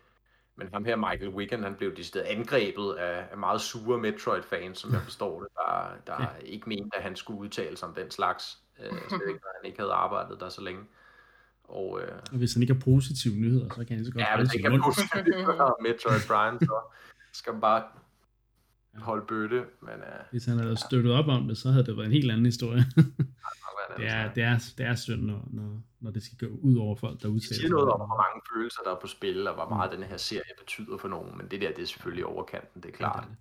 men 0.56 0.68
ham 0.72 0.84
her, 0.84 0.96
Michael 0.96 1.28
Wigan, 1.28 1.62
han 1.62 1.74
blev 1.74 1.96
decideret 1.96 2.24
angrebet 2.24 2.94
af, 2.94 3.26
af 3.30 3.38
meget 3.38 3.60
sure 3.60 3.98
Metroid-fans, 3.98 4.78
som 4.78 4.92
jeg 4.92 5.02
forstår 5.02 5.40
det, 5.40 5.48
der, 5.56 5.92
der 6.06 6.36
ikke 6.44 6.68
mente, 6.68 6.96
at 6.96 7.02
han 7.02 7.16
skulle 7.16 7.40
udtale 7.40 7.76
sig 7.76 7.88
om 7.88 7.94
den 7.94 8.10
slags, 8.10 8.58
øh, 8.80 8.90
slet 9.08 9.22
ikke, 9.28 9.40
han 9.60 9.64
ikke 9.64 9.78
havde 9.78 9.92
arbejdet 9.92 10.40
der 10.40 10.48
så 10.48 10.60
længe. 10.60 10.82
Og 11.64 12.00
øh, 12.02 12.12
Og 12.32 12.38
hvis 12.38 12.52
han 12.52 12.62
ikke 12.62 12.74
har 12.74 12.80
positive 12.80 13.34
nyheder, 13.34 13.68
så 13.68 13.84
kan 13.84 13.96
han 13.96 14.04
så 14.04 14.12
godt 14.12 14.24
ja, 14.24 14.36
hvis 14.36 14.48
sin 14.50 14.58
ikke 14.58 14.66
er 14.66 14.70
mund. 14.70 14.82
positivt 14.84 15.60
om 15.60 15.74
Metroid 15.82 16.20
Prime, 16.28 16.58
så 16.60 16.76
skal 17.40 17.52
man 17.52 17.60
bare. 17.60 17.82
Holde 18.98 19.26
bøtte, 19.26 19.64
men 19.82 19.94
øh, 19.94 20.20
Hvis 20.30 20.44
han 20.44 20.58
havde 20.58 20.76
støttet 20.76 21.12
op 21.12 21.28
om 21.28 21.48
det, 21.48 21.58
så 21.58 21.70
havde 21.70 21.86
det 21.86 21.96
været 21.96 22.06
en 22.06 22.12
helt 22.12 22.30
anden 22.30 22.46
historie. 22.46 22.84
det, 23.96 24.06
er, 24.08 24.32
det, 24.32 24.42
er, 24.42 24.58
det 24.78 24.86
er 24.86 24.94
synd, 24.94 25.22
når, 25.22 25.48
når, 25.50 25.80
når 26.00 26.10
det 26.10 26.22
skal 26.22 26.48
gå 26.48 26.54
ud 26.56 26.76
over 26.76 26.96
folk, 26.96 27.12
der 27.22 27.28
Det 27.28 27.34
udtaler 27.34 27.54
siger 27.60 27.68
noget 27.70 27.90
om, 27.90 27.98
hvor 28.00 28.16
mange 28.16 28.42
følelser 28.54 28.80
der 28.84 28.90
er 28.96 29.00
på 29.00 29.06
spil, 29.06 29.48
og 29.48 29.54
hvor 29.54 29.68
meget 29.68 29.92
den 29.92 30.02
her 30.02 30.16
serie 30.16 30.52
betyder 30.58 30.96
for 30.98 31.08
nogen, 31.08 31.36
men 31.38 31.46
det 31.50 31.60
der, 31.60 31.68
det 31.72 31.82
er 31.82 31.86
selvfølgelig 31.86 32.26
overkanten, 32.26 32.82
det 32.82 32.88
er 32.88 32.96
klart. 32.96 33.24
Ja, 33.28 33.34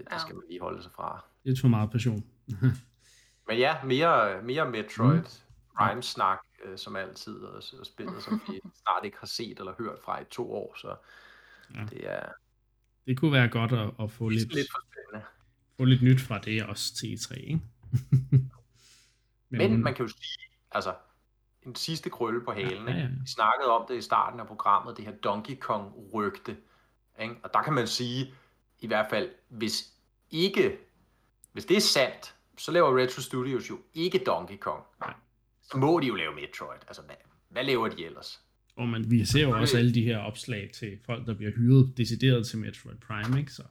Det, 0.00 0.06
Ja. 0.10 0.14
det 0.14 0.20
skal 0.20 0.34
man 0.34 0.44
lige 0.48 0.60
holde 0.60 0.82
sig 0.82 0.92
fra. 0.96 1.24
Lidt 1.44 1.60
for 1.60 1.68
meget 1.68 1.90
passion. 1.90 2.24
Men 3.48 3.58
ja, 3.58 3.76
mere, 3.84 4.42
mere 4.42 4.70
Metroid 4.70 5.22
Prime-snak, 5.78 6.38
øh, 6.64 6.78
som 6.78 6.96
altid, 6.96 7.34
og, 7.36 7.62
og 7.80 7.86
spillet, 7.86 8.22
som 8.22 8.40
vi 8.48 8.60
snart 8.82 9.04
ikke 9.04 9.16
har 9.20 9.26
set 9.26 9.58
eller 9.58 9.72
hørt 9.78 9.98
fra 10.04 10.20
i 10.20 10.24
to 10.30 10.52
år, 10.52 10.74
så 10.78 10.94
Ja. 11.74 11.80
det 11.90 12.10
er 12.10 12.26
Det 13.10 13.18
kunne 13.18 13.32
være 13.32 13.48
godt 13.48 13.72
at, 13.72 13.90
at 14.02 14.10
få, 14.10 14.28
lidt, 14.28 14.54
lidt 14.54 14.68
få 15.76 15.84
lidt 15.84 16.02
nyt 16.02 16.20
fra 16.20 16.38
det 16.38 16.64
også 16.64 16.94
til 16.94 17.06
E3, 17.06 17.34
ikke? 17.34 17.60
Men 19.48 19.82
man 19.82 19.94
kan 19.94 20.06
jo 20.06 20.08
sige, 20.08 20.38
altså, 20.72 20.94
en 21.62 21.74
sidste 21.74 22.10
krølle 22.10 22.44
på 22.44 22.52
halen. 22.52 22.88
Ja, 22.88 22.92
ja, 22.92 22.98
ja. 22.98 23.02
Ikke? 23.02 23.14
Vi 23.20 23.26
snakkede 23.26 23.70
om 23.70 23.86
det 23.88 23.96
i 23.96 24.00
starten 24.00 24.40
af 24.40 24.46
programmet, 24.46 24.96
det 24.96 25.04
her 25.04 25.12
Donkey 25.12 25.58
Kong-rygte. 25.60 26.56
Ikke? 27.20 27.34
Og 27.42 27.50
der 27.54 27.62
kan 27.62 27.72
man 27.72 27.86
sige, 27.86 28.34
i 28.78 28.86
hvert 28.86 29.06
fald, 29.10 29.30
hvis 29.48 29.92
ikke, 30.30 30.78
hvis 31.52 31.64
det 31.64 31.76
er 31.76 31.80
sandt, 31.80 32.34
så 32.58 32.72
laver 32.72 33.02
Retro 33.02 33.20
Studios 33.20 33.70
jo 33.70 33.78
ikke 33.94 34.18
Donkey 34.26 34.56
Kong. 34.56 34.84
Nej. 35.00 35.14
Så 35.62 35.78
må 35.78 36.00
de 36.00 36.06
jo 36.06 36.14
lave 36.14 36.34
Metroid. 36.34 36.80
Altså, 36.86 37.02
hvad, 37.02 37.16
hvad 37.48 37.64
laver 37.64 37.88
de 37.88 38.04
ellers? 38.04 38.40
Og 38.80 38.88
man, 38.88 39.10
vi 39.10 39.24
ser 39.24 39.42
jo 39.42 39.50
også 39.50 39.78
alle 39.78 39.94
de 39.94 40.02
her 40.02 40.18
opslag 40.18 40.70
til 40.74 40.98
folk, 41.06 41.26
der 41.26 41.34
bliver 41.34 41.52
hyret 41.52 41.92
decideret 41.96 42.46
til 42.46 42.58
Metroid 42.58 42.96
Prime, 42.96 43.38
ikke? 43.40 43.52
Så... 43.52 43.62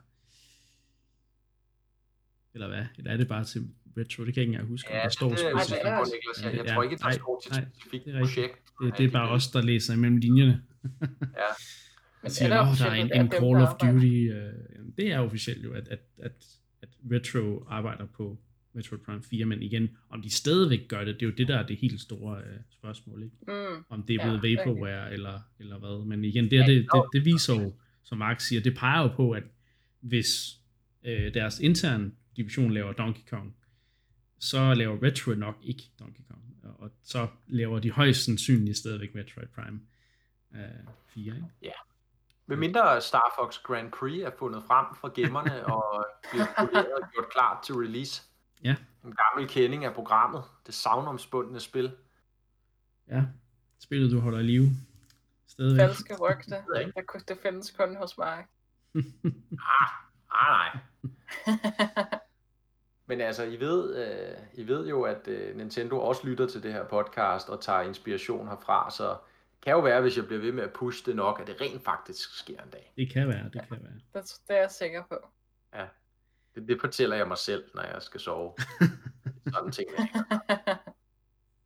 Eller 2.54 2.68
hvad? 2.68 2.86
Eller 2.98 3.12
er 3.12 3.18
det 3.18 3.28
bare 3.28 3.44
til 3.44 3.68
Retro? 3.98 4.26
Det 4.26 4.34
kan 4.34 4.42
jeg 4.42 4.44
ikke 4.44 4.44
engang 4.44 4.68
huske, 4.68 4.90
om 4.90 5.00
der 5.04 5.10
står 5.10 5.30
det 5.30 5.40
specifikt. 5.40 5.82
det 5.84 5.90
er 5.92 5.98
på, 5.98 6.06
Niklas. 6.14 6.44
Jeg, 6.44 6.58
jeg 6.58 6.66
Ja, 6.68 6.74
tror 6.74 6.84
ikke, 6.84 6.96
der 6.96 7.04
nej, 7.04 7.12
står 7.14 7.40
til 7.44 7.52
nej, 7.52 7.62
et 7.62 7.68
specifikt 7.74 8.06
det 8.06 8.16
er 8.16 8.20
rigtigt. 8.20 8.36
projekt. 8.36 8.64
Det, 8.82 8.98
det 8.98 9.06
er 9.06 9.12
bare 9.12 9.30
os, 9.30 9.48
der 9.48 9.62
læser 9.62 9.94
imellem 9.94 10.18
linjerne. 10.18 10.62
Ja. 10.82 10.98
Men 12.24 12.32
siger, 12.32 12.54
er 12.54 12.70
det 12.70 12.80
der 12.80 12.86
er 12.86 12.94
en, 12.94 13.22
en 13.22 13.32
Call 13.32 13.56
of 13.56 13.74
der? 13.80 13.92
Duty. 13.92 14.06
Øh, 14.06 14.54
det 14.98 15.12
er 15.12 15.20
officielt 15.20 15.64
jo, 15.64 15.74
at, 15.74 15.88
at, 15.88 16.00
at, 16.18 16.32
at 16.82 16.90
Retro 17.12 17.66
arbejder 17.70 18.06
på 18.06 18.38
Metroid 18.74 19.00
Prime 19.00 19.24
4, 19.24 19.46
men 19.46 19.62
igen, 19.64 19.98
om 20.10 20.22
de 20.22 20.30
stadigvæk 20.30 20.88
gør 20.88 21.04
det, 21.04 21.16
det 21.16 21.22
er 21.22 21.26
jo 21.26 21.34
det, 21.38 21.48
der 21.48 21.58
er 21.58 21.66
det 21.68 21.78
helt 21.78 22.02
store 22.02 22.38
øh, 22.38 22.60
spørgsmål, 22.70 23.24
ikke? 23.24 23.36
Mm. 23.48 23.86
Om 23.90 24.04
det 24.04 24.16
er 24.16 24.26
Ja, 24.26 24.38
blevet 24.40 24.58
Vaporware 24.58 25.14
eller, 25.14 25.40
eller 25.60 25.78
hvad. 25.78 26.06
Men 26.06 26.24
igen, 26.24 26.52
det, 26.52 26.60
er 26.60 26.66
det, 26.66 26.88
det, 26.94 27.04
det 27.14 27.26
viser 27.26 27.62
jo, 27.62 27.74
som 28.04 28.18
Mark 28.18 28.40
siger, 28.40 28.62
det 28.62 28.76
peger 28.76 29.02
jo 29.02 29.08
på, 29.08 29.32
at 29.32 29.44
hvis 30.00 30.58
øh, 31.04 31.34
deres 31.34 31.60
interne 31.60 32.12
division 32.38 32.74
laver 32.74 32.94
Donkey 32.94 33.22
Kong, 33.30 33.56
så 34.40 34.74
laver 34.74 35.04
Retro 35.04 35.32
nok 35.32 35.58
ikke 35.64 35.84
Donkey 36.00 36.22
Kong. 36.32 36.42
Og, 36.64 36.80
og 36.80 36.92
så 37.04 37.28
laver 37.48 37.80
de 37.80 37.92
højst 37.92 38.24
sandsynligt 38.24 38.78
stadigvæk 38.78 39.16
Metroid 39.16 39.48
Prime 39.48 39.80
øh, 40.56 40.60
4, 41.08 41.36
ikke? 41.36 41.48
Med 42.50 42.58
mindre 42.58 43.02
Star 43.02 43.34
Fox 43.40 43.58
Grand 43.64 43.92
Prix 43.92 44.22
er 44.24 44.32
fundet 44.40 44.64
frem 44.68 44.86
fra 45.02 45.12
gemmerne 45.16 45.66
og 45.76 46.06
bliver 46.32 46.46
poleret 46.60 46.94
og 47.02 47.10
gjort 47.14 47.30
klar 47.32 47.62
til 47.66 47.76
release. 47.76 48.24
Ja. 48.64 48.76
En 49.06 49.16
gammel 49.16 49.50
kending 49.50 49.86
af 49.86 49.94
programmet. 49.94 50.44
Det 50.66 50.74
savnomspundne 50.74 51.60
spil. 51.60 51.96
Ja, 53.08 53.24
spillet 53.80 54.12
du 54.12 54.20
holder 54.20 54.40
i 54.40 54.44
live. 54.44 54.68
Stadigvæk. 55.48 55.80
Falske 55.82 56.16
rygte. 56.30 56.56
jeg 56.76 56.80
ikke. 56.82 56.92
Der, 56.96 57.02
kun- 57.02 57.24
det 57.28 57.38
findes 57.42 57.72
kun 57.72 57.96
hos 57.96 58.18
mig. 58.18 58.46
Ah, 58.96 59.90
nej. 60.32 60.78
Men 63.06 63.22
altså, 63.22 63.44
I 63.44 63.60
ved, 63.60 63.96
øh, 63.96 64.38
I 64.54 64.68
ved 64.68 64.88
jo, 64.88 65.02
at 65.02 65.28
øh, 65.28 65.58
Nintendo 65.58 66.00
også 66.00 66.28
lytter 66.28 66.48
til 66.48 66.64
det 66.64 66.74
her 66.74 66.84
podcast 66.88 67.50
og 67.50 67.62
tager 67.62 67.82
inspiration 67.82 68.48
herfra, 68.48 68.92
så 68.92 69.10
det 69.10 69.62
kan 69.62 69.74
jo 69.74 69.80
være, 69.80 70.02
hvis 70.02 70.18
jeg 70.18 70.26
bliver 70.26 70.42
ved 70.42 70.52
med 70.52 70.64
at 70.64 70.74
pushe 70.74 71.06
det 71.06 71.16
nok, 71.16 71.40
at 71.40 71.48
det 71.48 71.62
rent 71.62 71.84
faktisk 71.84 72.38
sker 72.40 72.62
en 72.64 72.70
dag. 72.70 72.94
Det 72.96 73.14
kan 73.14 73.28
være, 73.28 73.44
det 73.44 73.52
kan 73.70 73.78
være. 73.84 73.92
det, 74.24 74.32
det 74.48 74.56
er 74.56 74.62
jeg 74.62 74.72
sikker 74.72 75.04
på. 75.10 75.16
Det, 76.60 76.68
det 76.68 76.82
fortæller 76.82 77.16
jeg 77.16 77.28
mig 77.28 77.38
selv, 77.38 77.70
når 77.76 77.82
jeg 77.82 78.02
skal 78.02 78.20
sove. 78.20 78.54
Sådan 79.54 79.72
ting. 79.72 79.90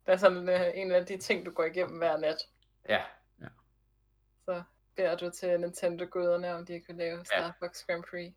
det 0.06 0.12
er 0.12 0.16
sådan 0.16 0.48
uh, 0.48 0.60
en 0.74 0.92
af 0.92 1.06
de 1.06 1.16
ting, 1.16 1.46
du 1.46 1.50
går 1.50 1.64
igennem 1.64 1.98
hver 1.98 2.16
nat. 2.16 2.36
Ja, 2.88 3.02
Så 4.44 4.62
beder 4.96 5.16
du 5.16 5.30
til 5.30 5.60
Nintendo-guderne, 5.60 6.54
om 6.54 6.66
de 6.66 6.80
kan 6.80 6.96
lave 6.96 7.24
Star 7.24 7.56
Fox 7.58 7.84
Grand 7.86 8.04
Prix. 8.10 8.32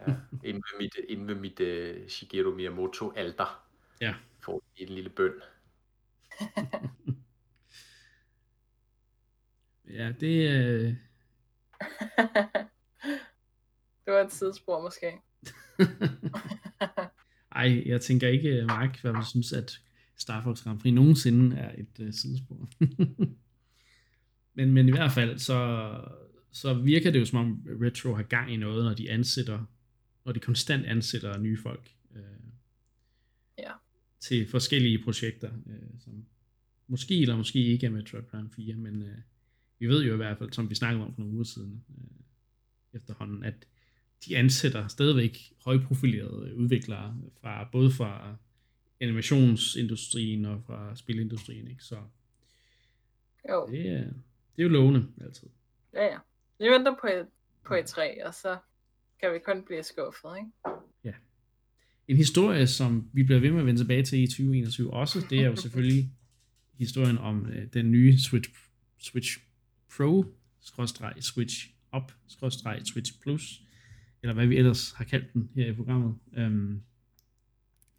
ja. 0.00 0.14
Inden 0.44 0.62
ved 0.72 0.78
mit, 0.78 0.94
inden 1.08 1.28
ved 1.28 1.34
mit 1.34 1.60
uh, 1.60 2.08
Shigeru 2.08 2.50
Miyamoto 2.50 3.12
alter. 3.16 3.66
Ja. 4.00 4.14
Får 4.44 4.62
en 4.76 4.88
lille 4.88 5.10
bøn. 5.10 5.32
ja, 9.98 10.12
det... 10.20 10.50
Øh... 10.50 10.84
det 14.04 14.12
var 14.14 14.20
et 14.20 14.32
sidespor 14.32 14.82
måske. 14.82 15.20
Ej, 17.52 17.82
jeg 17.86 18.00
tænker 18.00 18.28
ikke, 18.28 18.64
Mark, 18.66 19.00
hvad 19.00 19.12
du 19.12 19.24
synes, 19.24 19.52
at 19.52 19.80
Star 20.16 20.42
Fox 20.42 20.62
Grand 20.62 20.80
Prix 20.80 20.94
nogensinde 20.94 21.56
er 21.56 21.74
et 21.78 22.06
uh, 22.06 22.12
sidespor. 22.12 22.70
men, 24.56 24.72
men 24.72 24.88
i 24.88 24.90
hvert 24.90 25.12
fald, 25.12 25.38
så, 25.38 25.90
så 26.52 26.74
virker 26.74 27.10
det 27.10 27.20
jo 27.20 27.24
som 27.24 27.38
om 27.38 27.66
Retro 27.82 28.14
har 28.14 28.22
gang 28.22 28.52
i 28.52 28.56
noget, 28.56 28.84
når 28.84 28.94
de 28.94 29.10
ansætter, 29.10 29.64
når 30.24 30.32
de 30.32 30.40
konstant 30.40 30.86
ansætter 30.86 31.38
nye 31.38 31.58
folk 31.62 31.90
øh, 32.16 32.22
ja. 33.58 33.72
til 34.20 34.48
forskellige 34.48 35.02
projekter, 35.04 35.50
øh, 35.66 36.00
som 36.00 36.24
måske 36.86 37.20
eller 37.20 37.36
måske 37.36 37.58
ikke 37.58 37.86
er 37.86 37.90
Metroid 37.90 38.22
Prime 38.22 38.50
4, 38.56 38.74
men 38.74 39.02
øh, 39.02 39.18
vi 39.78 39.86
ved 39.86 40.04
jo 40.04 40.14
i 40.14 40.16
hvert 40.16 40.38
fald, 40.38 40.52
som 40.52 40.70
vi 40.70 40.74
snakkede 40.74 41.04
om 41.04 41.14
for 41.14 41.20
nogle 41.20 41.34
uger 41.34 41.44
siden 41.44 41.84
øh, 41.98 42.04
efterhånden, 42.92 43.44
at 43.44 43.66
de 44.26 44.36
ansætter 44.36 44.88
stadigvæk 44.88 45.38
højprofilerede 45.64 46.56
udviklere 46.56 47.16
fra 47.40 47.68
både 47.72 47.90
fra 47.90 48.36
animationsindustrien 49.00 50.44
og 50.44 50.62
fra 50.66 50.96
spilindustrien, 50.96 51.68
ikke? 51.68 51.84
Så 51.84 51.96
jo. 53.48 53.66
Det, 53.70 53.88
er, 53.88 53.98
det 54.56 54.58
er 54.58 54.62
jo 54.62 54.68
lovende 54.68 55.06
altid. 55.20 55.48
Ja, 55.94 56.04
ja. 56.04 56.18
Vi 56.58 56.64
venter 56.64 56.96
på, 57.00 57.06
et, 57.06 57.26
på 57.66 57.74
et 57.74 57.86
træ, 57.86 58.14
og 58.24 58.34
så 58.34 58.58
kan 59.20 59.32
vi 59.32 59.38
kun 59.38 59.62
blive 59.62 59.82
skuffet, 59.82 60.30
ikke? 60.36 60.50
Ja. 61.04 61.12
En 62.08 62.16
historie, 62.16 62.66
som 62.66 63.10
vi 63.12 63.22
bliver 63.22 63.40
ved 63.40 63.50
med 63.50 63.60
at 63.60 63.66
vende 63.66 63.80
tilbage 63.80 64.02
til 64.02 64.22
i 64.22 64.26
2021 64.26 64.92
også, 64.92 65.26
det 65.30 65.40
er 65.40 65.46
jo 65.46 65.56
selvfølgelig 65.64 66.10
historien 66.78 67.18
om 67.18 67.46
øh, 67.46 67.66
den 67.72 67.90
nye 67.90 68.18
Switch, 68.18 68.50
Switch 68.98 69.38
Pro, 69.96 70.24
Switch 71.20 71.70
Up, 71.96 72.12
Switch 72.84 73.20
Plus, 73.20 73.63
eller 74.24 74.34
hvad 74.34 74.46
vi 74.46 74.56
ellers 74.56 74.92
har 74.92 75.04
kaldt 75.04 75.32
den 75.32 75.48
her 75.54 75.66
i 75.66 75.72
programmet. 75.72 76.14
Øhm, 76.36 76.80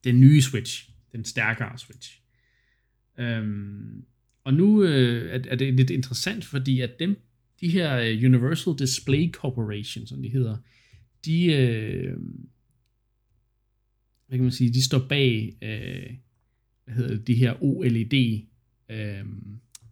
den 0.04 0.20
nye 0.20 0.42
Switch, 0.42 0.90
den 1.12 1.26
stærkere 1.26 1.78
Switch. 1.78 2.22
Øhm, 3.18 4.06
og 4.44 4.54
nu 4.54 4.84
øh, 4.84 5.30
er, 5.30 5.40
er 5.48 5.56
det 5.56 5.74
lidt 5.74 5.90
interessant, 5.90 6.46
fordi 6.46 6.82
at 6.82 7.00
dem, 7.00 7.22
de 7.62 7.70
her 7.70 7.98
øh, 7.98 8.18
Universal 8.26 8.74
Display 8.80 9.32
Corporation, 9.32 10.08
som 10.08 10.22
de 10.22 10.30
hedder, 10.30 10.58
de, 11.26 11.46
øh, 11.46 12.18
hvad 14.28 14.38
kan 14.38 14.44
man 14.44 14.52
sige, 14.52 14.74
de 14.74 14.84
står 14.84 15.08
bag, 15.10 15.58
øh, 15.62 16.14
hvad 16.86 16.96
hedder 16.96 17.16
det, 17.18 17.28
de 17.28 17.36
her 17.36 17.64
OLED 17.64 18.42
øh, 18.90 19.26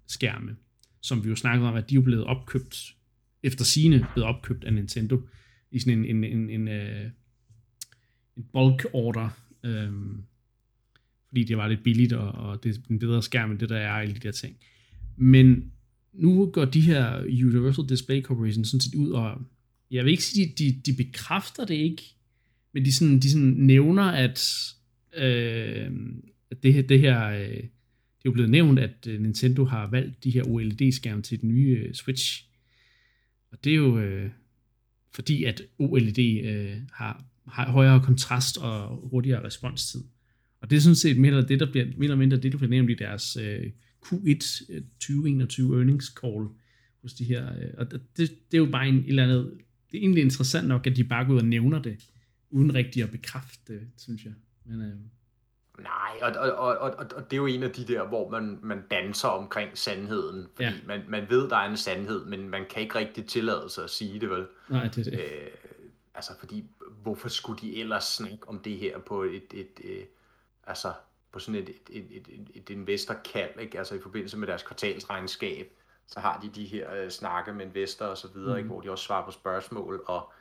skærme, 0.08 0.56
som 1.02 1.24
vi 1.24 1.30
jo 1.30 1.36
snakkede 1.36 1.70
om, 1.70 1.76
at 1.76 1.90
de 1.90 1.96
er 1.96 2.02
blevet 2.02 2.24
opkøbt, 2.24 2.96
efter 3.44 3.66
sine 3.66 4.08
blevet 4.14 4.30
opkøbt 4.30 4.64
af 4.64 4.74
Nintendo, 4.74 5.22
i 5.74 5.80
sådan 5.80 6.06
en, 6.06 6.16
en, 6.16 6.24
en, 6.24 6.50
en, 6.50 6.68
øh, 6.68 7.10
en 8.38 8.46
bulk 8.54 8.86
order, 8.94 9.30
øh, 9.64 9.92
fordi 11.28 11.44
det 11.44 11.58
var 11.58 11.68
lidt 11.68 11.84
billigt, 11.84 12.14
og, 12.14 12.32
og 12.32 12.64
det 12.64 12.76
er 12.76 12.80
en 12.90 13.00
bedre 13.00 13.24
skærm 13.24 13.52
end 13.52 13.60
det, 13.60 13.70
der 13.70 13.78
er 13.78 13.92
alle 13.92 14.14
de 14.14 14.20
der 14.20 14.32
ting. 14.32 14.56
Men 15.18 15.72
nu 16.14 16.52
går 16.52 16.66
de 16.66 16.82
her 16.82 17.20
Universal 17.24 17.90
Display 17.90 18.22
Corporation 18.22 18.66
sådan 18.66 18.82
set 18.82 18.96
ud 18.96 19.10
og, 19.10 19.42
jeg 19.92 20.06
vil 20.06 20.12
ikke 20.12 20.24
sige, 20.24 20.54
de, 20.58 20.66
de, 20.66 20.82
de 20.86 21.04
bekræfter 21.04 21.66
det 21.66 21.76
ikke, 21.76 22.04
men 22.74 22.86
de, 22.86 22.94
sådan, 22.94 23.20
de 23.20 23.32
sådan 23.32 23.54
nævner, 23.58 24.04
at, 24.04 24.50
øh, 25.18 25.92
at 26.52 26.64
det, 26.64 26.90
det 26.90 27.00
her, 27.00 27.30
øh, 27.30 27.64
det 28.24 28.30
er 28.30 28.32
jo 28.32 28.32
blevet 28.32 28.50
nævnt, 28.50 28.80
at 28.80 29.08
øh, 29.08 29.22
Nintendo 29.22 29.66
har 29.66 29.90
valgt 29.90 30.24
de 30.24 30.32
her 30.32 30.44
OLED-skærme 30.44 31.22
til 31.22 31.42
den 31.42 31.50
nye 31.50 31.78
øh, 31.78 31.94
Switch. 31.94 32.48
Og 33.52 33.64
det 33.64 33.72
er 33.72 33.76
jo 33.76 34.00
øh, 34.00 34.30
fordi, 35.16 35.44
at 35.44 35.62
OLED 35.80 36.46
øh, 36.46 36.78
har, 36.92 37.26
har 37.48 37.72
højere 37.72 38.02
kontrast 38.02 38.58
og 38.58 39.10
hurtigere 39.10 39.44
responstid. 39.44 40.02
Og 40.62 40.70
det 40.70 40.76
er 40.76 40.80
sådan 40.80 40.96
set 40.96 41.18
mere 41.18 41.32
eller, 41.32 41.48
det, 41.48 41.60
der 41.60 41.72
bliver, 41.72 41.86
mere 41.86 42.04
eller 42.04 42.16
mindre 42.16 42.38
det, 42.38 42.52
der 42.52 42.58
bliver 42.58 42.70
nævnt 42.70 42.90
i 42.90 42.96
deres 42.96 43.38
øh, 43.38 43.72
Q1 44.06 44.72
2021 45.00 45.78
earnings 45.78 46.06
call 46.06 46.48
hos 47.02 47.14
de 47.14 47.24
her. 47.24 47.54
Øh, 47.54 47.70
og 47.78 47.92
det, 47.92 48.02
det 48.18 48.54
er 48.54 48.58
jo 48.58 48.70
bare 48.72 48.88
en 48.88 48.96
et 48.96 49.08
eller 49.08 49.24
andet, 49.24 49.52
det 49.92 49.98
er 49.98 50.02
egentlig 50.02 50.24
interessant 50.24 50.68
nok, 50.68 50.88
at 50.88 50.96
de 50.96 51.04
bare 51.04 51.26
går 51.26 51.34
ud 51.34 51.40
og 51.40 51.46
nævner 51.46 51.82
det, 51.82 51.98
uden 52.50 52.76
rigtig 52.76 53.04
at 53.04 53.12
bekræfte 53.12 53.74
det, 53.74 53.82
synes 53.98 54.26
jeg. 54.26 54.34
Men, 54.66 54.82
øh, 54.82 54.96
Nej, 55.80 56.20
og, 56.22 56.32
og, 56.32 56.52
og, 56.52 56.78
og, 56.78 57.06
og 57.16 57.32
det 57.32 57.34
er 57.34 57.38
jo 57.38 57.46
en 57.46 57.64
af 57.64 57.72
de 57.72 57.88
der, 57.88 58.08
hvor 58.08 58.30
man, 58.30 58.60
man 58.62 58.84
danser 58.92 59.28
omkring 59.28 59.78
sandheden. 59.78 60.50
Fordi 60.56 60.70
ja. 60.70 60.74
man, 60.86 61.04
man 61.08 61.30
ved, 61.30 61.50
der 61.50 61.58
er 61.58 61.70
en 61.70 61.78
sandhed, 61.78 62.26
men 62.26 62.50
man 62.50 62.66
kan 62.70 62.82
ikke 62.82 62.96
rigtig 62.96 63.28
tillade 63.28 63.70
sig 63.70 63.84
at 63.84 63.90
sige 63.90 64.20
det, 64.20 64.30
vel? 64.30 64.48
Nej, 64.70 64.88
det 64.88 65.08
er 65.08 65.12
det. 65.12 65.20
Øh, 65.20 65.48
altså, 66.16 66.32
fordi 66.40 66.66
hvorfor 67.02 67.30
skulle 67.30 67.62
de 67.62 67.80
ellers 67.80 68.04
snakke 68.04 68.50
om 68.50 68.60
det 68.60 68.78
her 68.78 69.00
på 69.00 69.24
et, 69.24 69.34
et, 69.36 69.54
et, 69.54 69.80
et 69.84 70.08
altså 70.68 70.94
på 71.32 71.40
sådan 71.40 71.62
et, 71.62 71.70
et, 71.70 72.06
et, 72.12 72.28
et, 72.28 72.50
et 72.54 72.70
investorkald, 72.70 73.60
ikke? 73.60 73.78
altså 73.78 73.96
i 73.96 74.00
forbindelse 74.00 74.38
med 74.38 74.48
deres 74.48 74.64
kvartalsregnskab, 74.64 75.72
så 76.08 76.20
har 76.20 76.40
de 76.40 76.50
de 76.50 76.66
her 76.66 76.94
øh, 76.94 77.10
snakke 77.10 77.54
med 77.54 77.66
investorer 77.66 78.10
og 78.10 78.18
så 78.18 78.28
videre, 78.28 78.52
mm. 78.52 78.58
ikke? 78.58 78.70
hvor 78.70 78.82
de 78.82 78.92
også 78.92 79.06
svarer 79.06 79.26
på 79.26 79.32
spørgsmål, 79.32 80.04
og, 80.08 80.32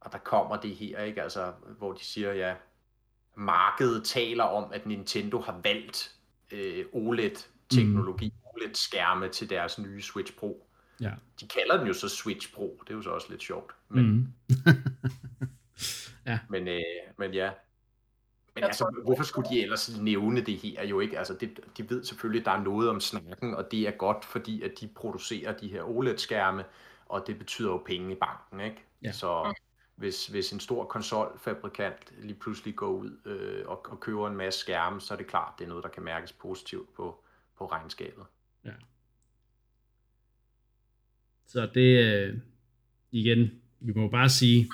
og 0.00 0.12
der 0.12 0.18
kommer 0.18 0.56
det 0.56 0.76
her, 0.76 1.02
ikke? 1.02 1.22
Altså, 1.22 1.52
hvor 1.78 1.92
de 1.92 2.04
siger, 2.04 2.32
ja, 2.32 2.54
markedet 3.34 4.04
taler 4.04 4.44
om, 4.44 4.72
at 4.72 4.86
Nintendo 4.86 5.40
har 5.40 5.60
valgt 5.64 6.14
øh, 6.50 6.84
OLED-teknologi, 6.92 8.26
mm. 8.26 8.48
OLED-skærme 8.54 9.28
til 9.28 9.50
deres 9.50 9.78
nye 9.78 10.02
Switch 10.02 10.36
Pro. 10.36 10.66
Ja. 11.00 11.12
De 11.40 11.48
kalder 11.48 11.76
den 11.76 11.86
jo 11.86 11.92
så 11.92 12.08
Switch 12.08 12.54
Pro, 12.54 12.82
det 12.84 12.90
er 12.90 12.96
jo 12.96 13.02
så 13.02 13.10
også 13.10 13.26
lidt 13.30 13.42
sjovt. 13.42 13.72
Men, 13.88 14.04
mm. 14.04 14.26
ja. 16.26 16.38
men, 16.48 16.68
øh, 16.68 16.80
men 17.18 17.34
ja, 17.34 17.50
men 18.54 18.64
altså, 18.64 19.00
hvorfor 19.04 19.24
skulle 19.24 19.50
de 19.50 19.62
ellers 19.62 19.98
nævne 19.98 20.40
det 20.40 20.56
her 20.56 20.84
jo 20.84 21.00
ikke? 21.00 21.18
Altså, 21.18 21.34
det, 21.34 21.60
de 21.76 21.90
ved 21.90 22.04
selvfølgelig, 22.04 22.40
at 22.40 22.46
der 22.46 22.52
er 22.52 22.62
noget 22.62 22.88
om 22.88 23.00
snakken, 23.00 23.54
og 23.54 23.70
det 23.70 23.88
er 23.88 23.90
godt, 23.90 24.24
fordi 24.24 24.62
at 24.62 24.72
de 24.80 24.88
producerer 24.88 25.56
de 25.56 25.68
her 25.68 25.82
OLED-skærme, 25.82 26.64
og 27.06 27.24
det 27.26 27.38
betyder 27.38 27.70
jo 27.70 27.82
penge 27.86 28.12
i 28.12 28.14
banken, 28.14 28.60
ikke? 28.60 28.84
Ja. 29.02 29.12
Så 29.12 29.54
hvis, 30.00 30.26
hvis 30.26 30.52
en 30.52 30.60
stor 30.60 30.84
konsolfabrikant 30.84 32.12
lige 32.22 32.34
pludselig 32.34 32.76
går 32.76 32.88
ud 32.88 33.18
øh, 33.24 33.68
og, 33.68 33.86
og 33.90 34.00
køber 34.00 34.28
en 34.28 34.36
masse 34.36 34.60
skærme, 34.60 35.00
så 35.00 35.14
er 35.14 35.18
det 35.18 35.26
klart, 35.26 35.54
det 35.58 35.64
er 35.64 35.68
noget, 35.68 35.84
der 35.84 35.90
kan 35.90 36.02
mærkes 36.02 36.32
positivt 36.32 36.94
på, 36.94 37.24
på 37.58 37.66
regnskabet. 37.66 38.24
Ja. 38.64 38.72
Så 41.46 41.70
det, 41.74 42.04
øh, 42.04 42.38
igen, 43.10 43.50
vi 43.80 43.92
må 43.92 44.08
bare 44.08 44.28
sige, 44.28 44.70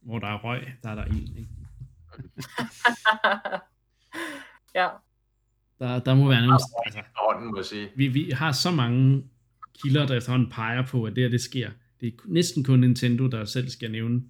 hvor 0.00 0.18
der 0.18 0.26
er 0.26 0.44
røg, 0.44 0.72
der 0.82 0.90
er 0.90 0.94
der 0.94 1.04
ild, 1.04 1.36
ikke? 1.36 1.50
ja. 4.74 4.88
Der, 5.78 5.98
der 5.98 6.14
må 6.14 6.28
være 6.28 6.40
nogle... 6.40 6.58
Altså, 6.86 7.02
hånden, 7.16 7.50
må 7.50 7.56
jeg 7.56 7.64
sige. 7.64 7.90
Vi, 7.96 8.08
vi 8.08 8.30
har 8.30 8.52
så 8.52 8.70
mange 8.70 9.28
kilder, 9.82 10.06
der 10.06 10.16
efterhånden 10.16 10.50
peger 10.50 10.86
på, 10.86 11.04
at 11.04 11.16
det 11.16 11.22
her, 11.22 11.30
det 11.30 11.40
sker. 11.40 11.70
Det 12.00 12.08
er 12.08 12.12
næsten 12.24 12.64
kun 12.64 12.80
Nintendo, 12.80 13.26
der 13.26 13.44
selv 13.44 13.68
skal 13.68 13.90
nævne, 13.90 14.22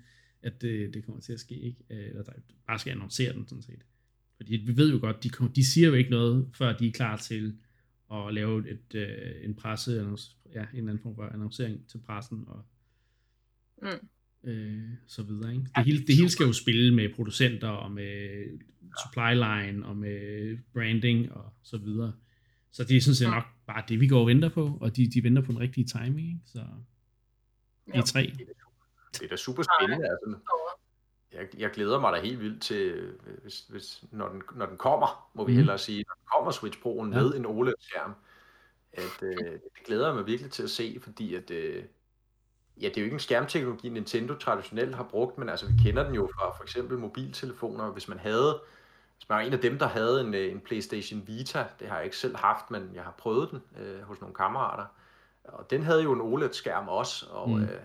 at 0.45 0.62
det, 0.62 0.95
det 0.95 1.05
kommer 1.05 1.20
til 1.20 1.32
at 1.32 1.40
ske, 1.40 1.55
ikke? 1.55 1.84
Eller 1.88 2.22
der 2.22 2.32
bare 2.66 2.78
skal 2.78 2.90
annoncere 2.90 3.32
den, 3.32 3.49
sådan 3.49 3.62
set. 3.62 3.84
Fordi 4.36 4.57
vi 4.57 4.76
ved 4.76 4.92
jo 4.92 4.99
godt, 5.01 5.24
de, 5.24 5.30
de 5.55 5.66
siger 5.66 5.88
jo 5.88 5.95
ikke 5.95 6.11
noget, 6.11 6.49
før 6.55 6.76
de 6.76 6.88
er 6.88 6.92
klar 6.92 7.16
til 7.16 7.57
at 8.12 8.34
lave 8.34 8.70
et, 8.70 8.95
øh, 8.95 9.45
en 9.45 9.55
presse, 9.55 9.92
ja, 10.55 10.61
en 10.61 10.66
eller 10.72 10.90
anden 10.90 10.99
form 10.99 11.14
for 11.14 11.22
annoncering 11.22 11.88
til 11.88 11.99
pressen, 11.99 12.45
og 12.47 12.64
mm 13.82 14.09
øh, 14.45 14.82
så 15.07 15.22
videre. 15.22 15.53
Ikke? 15.53 15.66
Det, 15.76 15.84
hele, 15.84 16.07
det 16.07 16.16
hele 16.16 16.30
skal 16.30 16.47
jo 16.47 16.53
spille 16.53 16.95
med 16.95 17.14
producenter 17.14 17.68
og 17.68 17.92
med 17.92 18.45
supply 19.03 19.34
line 19.34 19.86
og 19.86 19.97
med 19.97 20.59
branding 20.72 21.32
og 21.32 21.53
så 21.62 21.78
videre. 21.78 22.12
Så 22.72 22.84
det 22.84 22.97
er 22.97 23.01
sådan 23.01 23.14
set 23.14 23.28
nok 23.28 23.45
bare 23.66 23.82
det, 23.88 24.01
vi 24.01 24.09
går 24.09 24.20
og 24.20 24.26
venter 24.26 24.49
på, 24.49 24.78
og 24.80 24.97
de, 24.97 25.11
de 25.11 25.22
venter 25.22 25.42
på 25.42 25.53
den 25.53 25.61
rigtige 25.61 25.84
timing. 25.84 26.28
Ikke? 26.28 26.40
Så 26.45 26.64
i 27.95 28.01
tre. 28.07 28.32
Det 29.19 29.25
er 29.25 29.29
da 29.29 29.37
super 29.37 29.62
spændende. 29.62 30.09
Altså. 30.09 30.37
Jeg, 31.33 31.49
jeg 31.59 31.71
glæder 31.71 32.01
mig 32.01 32.12
da 32.12 32.21
helt 32.21 32.41
vildt 32.41 32.62
til, 32.62 33.12
hvis, 33.43 33.61
hvis, 33.69 34.05
når, 34.11 34.29
den, 34.29 34.43
når 34.55 34.67
den 34.67 34.77
kommer, 34.77 35.31
må 35.35 35.45
vi 35.45 35.53
mm. 35.53 35.57
hellere 35.57 35.79
sige, 35.79 36.05
når 36.09 36.15
den 36.15 36.25
kommer 36.33 36.51
Switch 36.51 36.79
Pro'en 36.79 37.17
ja. 37.17 37.23
med 37.23 37.35
en 37.35 37.47
OLED-skærm, 37.47 38.15
at 38.93 39.23
øh, 39.23 39.53
det 39.53 39.85
glæder 39.87 40.07
jeg 40.07 40.15
mig 40.15 40.27
virkelig 40.27 40.53
til 40.53 40.62
at 40.62 40.71
se, 40.71 40.99
fordi 41.03 41.35
at 41.35 41.51
øh, 41.51 41.85
Ja, 42.81 42.89
det 42.89 42.97
er 42.97 43.01
jo 43.01 43.05
ikke 43.05 43.15
en 43.15 43.21
skærmteknologi, 43.21 43.89
Nintendo 43.89 44.35
traditionelt 44.35 44.95
har 44.95 45.03
brugt, 45.03 45.39
men 45.39 45.49
altså 45.49 45.67
vi 45.67 45.73
kender 45.85 46.05
den 46.05 46.15
jo 46.15 46.31
fra 46.35 46.57
for 46.57 46.62
eksempel 46.62 46.99
mobiltelefoner. 46.99 47.91
Hvis 47.91 48.09
man 48.09 48.19
havde, 48.19 48.61
hvis 49.17 49.29
man 49.29 49.37
var 49.37 49.43
en 49.45 49.53
af 49.53 49.59
dem, 49.59 49.79
der 49.79 49.87
havde 49.87 50.21
en, 50.21 50.35
øh, 50.35 50.53
en 50.53 50.61
PlayStation 50.61 51.23
Vita, 51.27 51.67
det 51.81 51.89
har 51.89 51.97
jeg 51.97 52.05
ikke 52.05 52.17
selv 52.17 52.37
haft, 52.37 52.71
men 52.71 52.91
jeg 52.95 53.03
har 53.03 53.15
prøvet 53.19 53.51
den 53.51 53.62
øh, 53.81 54.03
hos 54.03 54.21
nogle 54.21 54.35
kammerater, 54.35 54.85
og 55.45 55.71
den 55.71 55.83
havde 55.83 56.03
jo 56.03 56.12
en 56.12 56.21
OLED-skærm 56.21 56.89
også, 56.89 57.27
og 57.31 57.51
mm. 57.51 57.62
øh, 57.62 57.81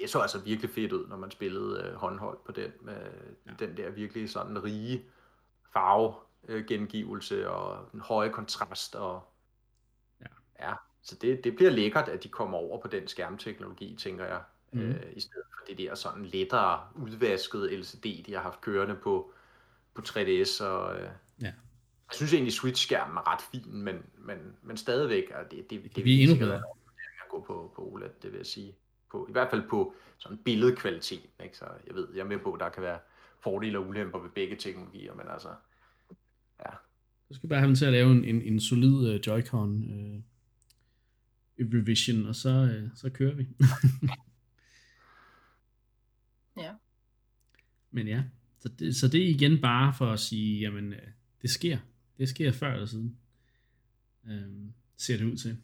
det 0.00 0.10
så 0.10 0.20
altså 0.20 0.38
virkelig 0.38 0.70
fedt 0.70 0.92
ud, 0.92 1.06
når 1.08 1.16
man 1.16 1.30
spillede 1.30 1.82
øh, 1.82 1.94
håndhold 1.94 2.38
på 2.46 2.52
den, 2.52 2.72
med 2.80 2.96
ja. 3.46 3.52
den 3.58 3.76
der 3.76 3.90
virkelig 3.90 4.30
sådan 4.30 4.64
rige 4.64 5.04
farve 5.72 6.14
øh, 6.48 6.64
gengivelse 6.66 7.50
og 7.50 7.88
en 7.94 8.00
høje 8.00 8.28
kontrast. 8.28 8.94
Og, 8.94 9.22
Ja. 10.20 10.26
ja. 10.68 10.74
Så 11.02 11.16
det, 11.16 11.44
det 11.44 11.56
bliver 11.56 11.70
lækkert, 11.70 12.08
at 12.08 12.22
de 12.22 12.28
kommer 12.28 12.58
over 12.58 12.80
på 12.80 12.88
den 12.88 13.08
skærmteknologi, 13.08 13.96
tænker 14.00 14.24
jeg. 14.24 14.42
Mm. 14.72 14.80
Øh, 14.80 15.02
I 15.12 15.20
stedet 15.20 15.46
for 15.58 15.64
det 15.68 15.78
der 15.78 15.94
sådan 15.94 16.24
lettere 16.24 16.88
udvaskede 16.94 17.76
LCD, 17.76 18.24
de 18.26 18.34
har 18.34 18.40
haft 18.40 18.60
kørende 18.60 18.94
på, 18.94 19.32
på 19.94 20.02
3DS. 20.08 20.64
Og, 20.64 20.96
øh, 21.00 21.08
Ja. 21.40 21.46
Jeg 21.46 22.16
synes 22.16 22.32
egentlig, 22.32 22.52
Switch-skærmen 22.52 23.16
er 23.16 23.32
ret 23.32 23.42
fin, 23.42 23.64
men, 23.66 24.02
men, 24.18 24.56
men 24.62 24.76
stadigvæk 24.76 25.24
er 25.30 25.42
det, 25.42 25.50
det, 25.50 25.70
det, 25.70 25.80
kan 25.82 25.90
det 25.94 26.02
blive 26.02 26.20
endnu 26.20 26.32
sikkert 26.34 26.48
bedre. 26.48 26.56
at 27.24 27.28
gå 27.30 27.40
på, 27.40 27.72
på 27.76 27.82
OLED, 27.92 28.10
det 28.22 28.32
vil 28.32 28.36
jeg 28.38 28.46
sige. 28.46 28.76
På, 29.14 29.26
I 29.28 29.32
hvert 29.32 29.50
fald 29.50 29.62
på 29.70 29.94
sådan 30.18 30.38
billedkvalitet. 30.44 31.30
Ikke? 31.44 31.56
Så 31.56 31.64
jeg 31.86 31.94
ved, 31.94 32.08
jeg 32.14 32.20
er 32.20 32.28
med 32.28 32.38
på, 32.38 32.52
at 32.52 32.60
der 32.60 32.68
kan 32.68 32.82
være 32.82 32.98
fordele 33.42 33.78
og 33.78 33.88
ulemper 33.88 34.18
ved 34.18 34.30
begge 34.30 34.56
teknologier, 34.56 35.14
men 35.14 35.26
altså, 35.28 35.48
Du 37.28 37.34
skal 37.34 37.48
bare 37.48 37.58
have 37.58 37.66
dem 37.68 37.76
til 37.76 37.84
at 37.84 37.92
lave 37.92 38.12
en, 38.12 38.24
en, 38.24 38.42
en 38.42 38.60
solid 38.60 39.14
uh, 39.14 39.20
Joy-Con 39.26 39.70
uh, 39.94 40.22
revision, 41.58 42.26
og 42.26 42.34
så, 42.34 42.80
uh, 42.82 42.96
så 42.96 43.10
kører 43.10 43.34
vi. 43.34 43.48
Ja. 46.56 46.72
Men 47.90 48.08
ja, 48.08 48.22
så 48.58 48.68
det, 48.68 48.96
så 48.96 49.08
det 49.08 49.24
er 49.24 49.28
igen 49.28 49.60
bare 49.60 49.94
for 49.94 50.12
at 50.12 50.20
sige, 50.20 50.60
jamen, 50.60 50.92
uh, 50.92 50.98
det 51.42 51.50
sker. 51.50 51.78
Det 52.18 52.28
sker 52.28 52.52
før 52.52 52.72
eller 52.72 52.86
siden. 52.86 53.18
Um, 54.24 54.74
ser 54.96 55.16
det 55.16 55.24
ud 55.24 55.36
til. 55.36 55.56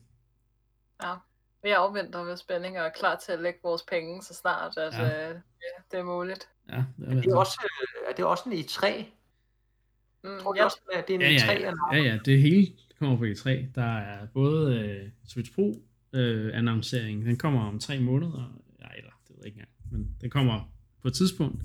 Ja. 1.03 1.15
Vi 1.63 1.69
afventer 1.69 2.25
med 2.25 2.37
spænding 2.37 2.79
og 2.81 2.87
er 2.87 2.91
klar 2.91 3.17
til 3.25 3.33
at 3.33 3.41
lægge 3.43 3.59
vores 3.63 3.83
penge 3.91 4.23
så 4.23 4.35
snart, 4.35 4.77
at 4.77 4.93
Ja. 4.93 5.03
ja. 5.07 5.29
øh, 5.31 5.35
ja, 5.35 5.83
det 5.91 5.99
er 5.99 6.05
muligt. 6.05 6.49
Ja, 6.69 6.85
det 6.99 7.09
er, 7.09 7.15
det 7.21 7.27
er, 7.33 7.37
også, 7.37 7.61
øh, 7.65 8.11
er 8.11 8.15
det 8.17 8.25
også 8.25 8.45
en 8.47 8.53
E3? 8.53 9.05
Mm, 10.25 10.39
Tror 10.43 10.53
du 10.53 10.57
jeg, 10.57 10.65
også, 10.65 10.79
at 10.95 11.09
det 11.09 11.15
er 11.15 11.19
en 11.29 11.35
ja, 11.35 11.39
E3? 11.39 11.51
ja, 11.51 11.55
eller? 11.57 11.89
ja, 11.93 11.99
ja, 12.03 12.19
det 12.25 12.43
hele 12.43 12.67
kommer 12.99 13.17
på 13.19 13.25
E3. 13.25 13.51
Der 13.75 13.97
er 13.99 14.27
både 14.27 15.01
uh, 15.05 15.09
Switch 15.29 15.55
Pro 15.55 15.63
uh, 16.13 16.51
annoncering, 16.59 17.25
den 17.25 17.37
kommer 17.37 17.61
om 17.69 17.79
tre 17.79 18.01
måneder, 18.01 18.61
nej, 18.81 18.95
eller 18.97 19.11
det 19.29 19.37
ved 19.37 19.37
jeg 19.39 19.47
ikke 19.47 19.57
engang, 19.57 19.71
men 19.91 20.17
den 20.21 20.31
kommer 20.31 20.73
på 21.03 21.09
et 21.09 21.15
tidspunkt. 21.15 21.63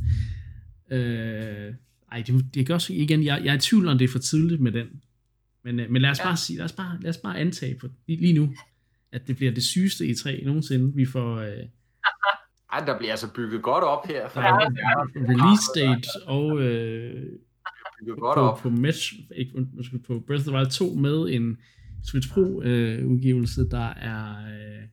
Øh, 0.91 1.73
ej, 2.11 2.23
det, 2.27 2.45
det 2.53 2.65
kan 2.65 2.75
også 2.75 2.93
igen, 2.93 3.23
jeg, 3.23 3.41
jeg 3.43 3.51
er 3.51 3.57
i 3.57 3.59
tvivl 3.59 3.87
om 3.87 3.97
det 3.97 4.05
er 4.05 4.09
for 4.11 4.19
tidligt 4.19 4.61
med 4.61 4.71
den. 4.71 5.03
Men, 5.63 5.79
øh, 5.79 5.89
men 5.91 6.01
lad 6.01 6.09
os 6.09 6.19
Ja. 6.19 6.23
bare 6.23 6.37
sige, 6.37 6.57
lad 6.57 6.65
os 6.65 6.71
bare, 6.73 6.97
lad 7.01 7.09
os 7.09 7.17
bare 7.17 7.37
antage 7.39 7.75
på, 7.75 7.87
lige, 8.07 8.21
lige 8.21 8.33
nu, 8.33 8.55
at 9.15 9.27
det 9.27 9.35
bliver 9.35 9.51
det 9.51 9.63
sygeste 9.63 10.03
E3 10.03 10.45
nogensinde. 10.45 10.95
Vi 10.95 11.05
får 11.05 11.35
øh, 11.35 11.63
Ej, 12.71 12.85
der 12.85 12.97
bliver 12.97 13.11
altså 13.11 13.33
bygget 13.33 13.63
godt 13.63 13.83
op 13.83 14.07
her. 14.07 14.29
For 14.29 14.41
der 14.41 14.47
er 14.47 15.07
release 15.15 15.67
date 15.75 16.07
og 16.27 16.61
øh, 16.61 17.23
bygget 17.99 18.19
godt 18.19 18.35
på, 18.35 18.41
op. 18.41 18.57
på, 18.57 18.69
Match, 18.69 19.13
ikke, 19.35 19.55
undskyld, 19.55 19.99
på 19.99 20.23
Breath 20.27 20.41
of 20.41 20.45
the 20.47 20.57
Wild 20.57 20.71
2 20.71 20.93
med 20.93 21.29
en 21.29 21.57
Switch 22.03 22.33
Pro 22.33 22.61
øh, 22.61 23.07
udgivelse, 23.07 23.69
der 23.69 23.87
er 23.89 24.45
øh, 24.45 24.83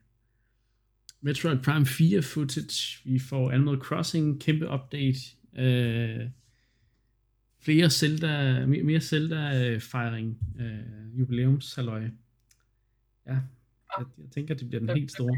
Metroid 1.21 1.59
Prime 1.59 1.87
4 1.87 2.23
footage, 2.23 3.01
vi 3.05 3.19
får 3.19 3.51
Animal 3.51 3.79
Crossing, 3.79 4.41
kæmpe 4.41 4.69
update, 4.71 5.19
øh, 5.59 6.29
flere 7.61 7.91
Zelda, 7.91 8.67
mere, 8.67 8.83
mere 8.83 9.01
Zelda-fejring, 9.01 10.39
øh, 10.61 11.19
jubilæumshalløj. 11.19 12.03
Ja, 13.27 13.39
jeg, 13.99 14.07
jeg 14.19 14.31
tænker, 14.35 14.55
det 14.55 14.69
bliver 14.69 14.81
den 14.81 14.89
helt 14.97 15.13
store. 15.13 15.37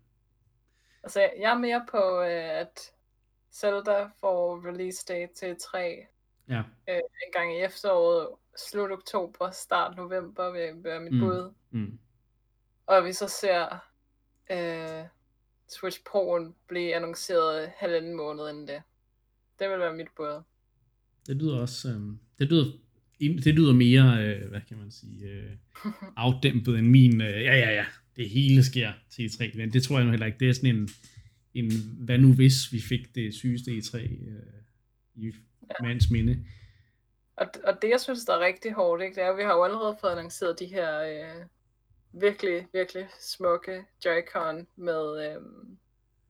altså, 1.02 1.20
jeg 1.20 1.50
er 1.54 1.58
mere 1.58 1.86
på, 1.90 2.20
øh, 2.20 2.60
at 2.60 2.80
Zelda 3.52 4.10
får 4.20 4.66
release 4.68 5.04
date 5.08 5.34
til 5.34 5.56
3 5.60 6.06
ja, 6.48 6.62
en 6.88 7.32
gang 7.32 7.54
i 7.56 7.60
efteråret, 7.60 8.28
slut 8.56 8.90
oktober, 8.92 9.50
start 9.50 9.96
november 9.96 10.50
vil 10.50 10.84
være 10.84 11.00
mit 11.00 11.12
Mm. 11.12 11.20
bud. 11.20 11.52
mm, 11.70 11.98
Og 12.86 13.04
vi 13.04 13.12
så 13.12 13.28
ser 13.28 13.78
øh, 14.50 15.04
Switch 15.68 16.00
Pro'en 16.08 16.52
blive 16.68 16.94
annonceret 16.94 17.72
halvanden 17.76 18.14
måned 18.14 18.48
inden 18.48 18.68
det. 18.68 18.82
Det 19.58 19.70
vil 19.70 19.78
være 19.78 19.94
mit 19.96 20.08
bud. 20.16 20.42
det 21.26 21.36
lyder 21.36 21.60
også, 21.60 21.88
øh, 21.88 22.00
det 22.38 22.46
lyder, 22.48 22.64
det 23.20 23.54
lyder 23.54 23.72
mere, 23.72 24.24
øh, 24.24 24.48
hvad 24.48 24.60
kan 24.68 24.76
man 24.76 24.90
sige, 24.90 25.28
øh, 25.28 25.50
afdæmpet 26.16 26.78
end 26.78 26.86
min, 26.86 27.20
øh, 27.20 27.42
ja, 27.42 27.54
ja, 27.56 27.70
ja, 27.70 27.84
det 28.16 28.28
hele 28.28 28.64
sker 28.64 28.92
til 29.10 29.26
E3, 29.26 29.56
men 29.56 29.72
det 29.72 29.82
tror 29.82 29.96
jeg 29.96 30.04
nu 30.04 30.10
heller 30.10 30.26
ikke. 30.26 30.38
Det 30.38 30.48
er 30.48 30.52
sådan 30.52 30.76
en, 30.76 30.88
en 31.54 31.72
hvad 31.98 32.18
nu 32.18 32.34
hvis 32.34 32.72
vi 32.72 32.80
fik 32.80 33.14
det 33.14 33.34
sygeste 33.34 33.70
E3 33.70 33.98
øh, 33.98 34.42
i 35.14 35.32
mands 35.82 36.10
minde. 36.10 36.44
Og, 37.36 37.46
og 37.64 37.82
det, 37.82 37.90
jeg 37.90 38.00
synes, 38.00 38.24
der 38.24 38.34
er 38.34 38.40
rigtig 38.40 38.72
hårdt, 38.72 39.02
ikke, 39.02 39.14
det 39.14 39.22
er, 39.22 39.30
at 39.30 39.36
vi 39.36 39.42
har 39.42 39.54
jo 39.54 39.64
allerede 39.64 39.96
fået 40.00 40.10
annonceret 40.10 40.58
de 40.58 40.66
her 40.66 41.00
øh, 41.00 41.44
virkelig, 42.12 42.66
virkelig 42.72 43.06
smukke 43.20 43.84
Joy-Con 44.06 44.66
med 44.76 45.26
øh, 45.26 45.42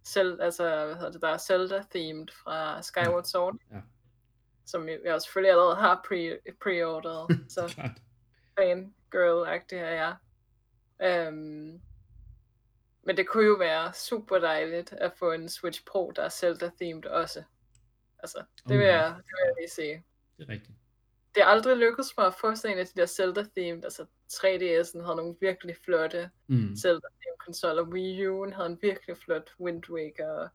selv, 0.04 0.42
altså, 0.42 0.62
hvad 0.86 0.94
hedder 0.94 1.12
det, 1.12 1.22
der 1.22 1.28
er 1.28 1.38
Zelda-themed 1.38 2.26
fra 2.42 2.82
Skyward 2.82 3.24
Sword, 3.24 3.56
Ja. 3.72 3.80
Som 4.70 4.88
jeg 4.88 4.98
jeg 5.04 5.22
selvfølgelig 5.22 5.50
allerede 5.50 5.76
har 5.76 5.96
pre- 6.06 6.56
pre-orderet, 6.62 7.40
så 7.54 7.90
fangirl-agtig 8.58 9.76
er 9.78 9.90
jeg. 9.90 10.16
Øhm, 11.02 11.80
men 13.02 13.16
det 13.16 13.28
kunne 13.28 13.46
jo 13.46 13.54
være 13.54 13.92
super 13.92 14.38
dejligt 14.38 14.92
at 14.92 15.12
få 15.16 15.32
en 15.32 15.48
Switch 15.48 15.84
Pro, 15.84 16.12
der 16.16 16.22
er 16.22 16.28
Zelda-themed 16.28 17.04
også. 17.06 17.42
Altså, 18.18 18.38
det 18.68 18.78
vil, 18.78 18.86
Okay. 18.86 18.86
jeg, 18.86 19.14
det 19.16 19.24
vil 19.24 19.44
jeg 19.46 19.54
lige 19.58 19.70
sige. 19.70 20.04
Det 20.38 20.48
er 20.48 20.52
rigtigt. 20.52 20.76
Det 21.34 21.42
er 21.42 21.46
aldrig 21.46 21.76
lykkedes 21.76 22.16
mig 22.18 22.26
at 22.26 22.34
få 22.34 22.54
sådan 22.54 22.76
en 22.76 22.80
af 22.80 22.86
de 22.86 23.00
der 23.00 23.06
Zelda-themed, 23.06 23.84
altså 23.84 24.06
3DS'en 24.32 25.02
havde 25.04 25.16
nogle 25.16 25.36
virkelig 25.40 25.76
flotte 25.84 26.30
Mm. 26.46 26.76
Zelda-themed 26.76 27.38
konsoller, 27.38 27.82
Wii 27.82 28.26
U'en 28.26 28.54
havde 28.54 28.66
en 28.70 28.78
virkelig 28.82 29.16
flot 29.16 29.50
Wind 29.60 29.90
Waker. 29.90 30.48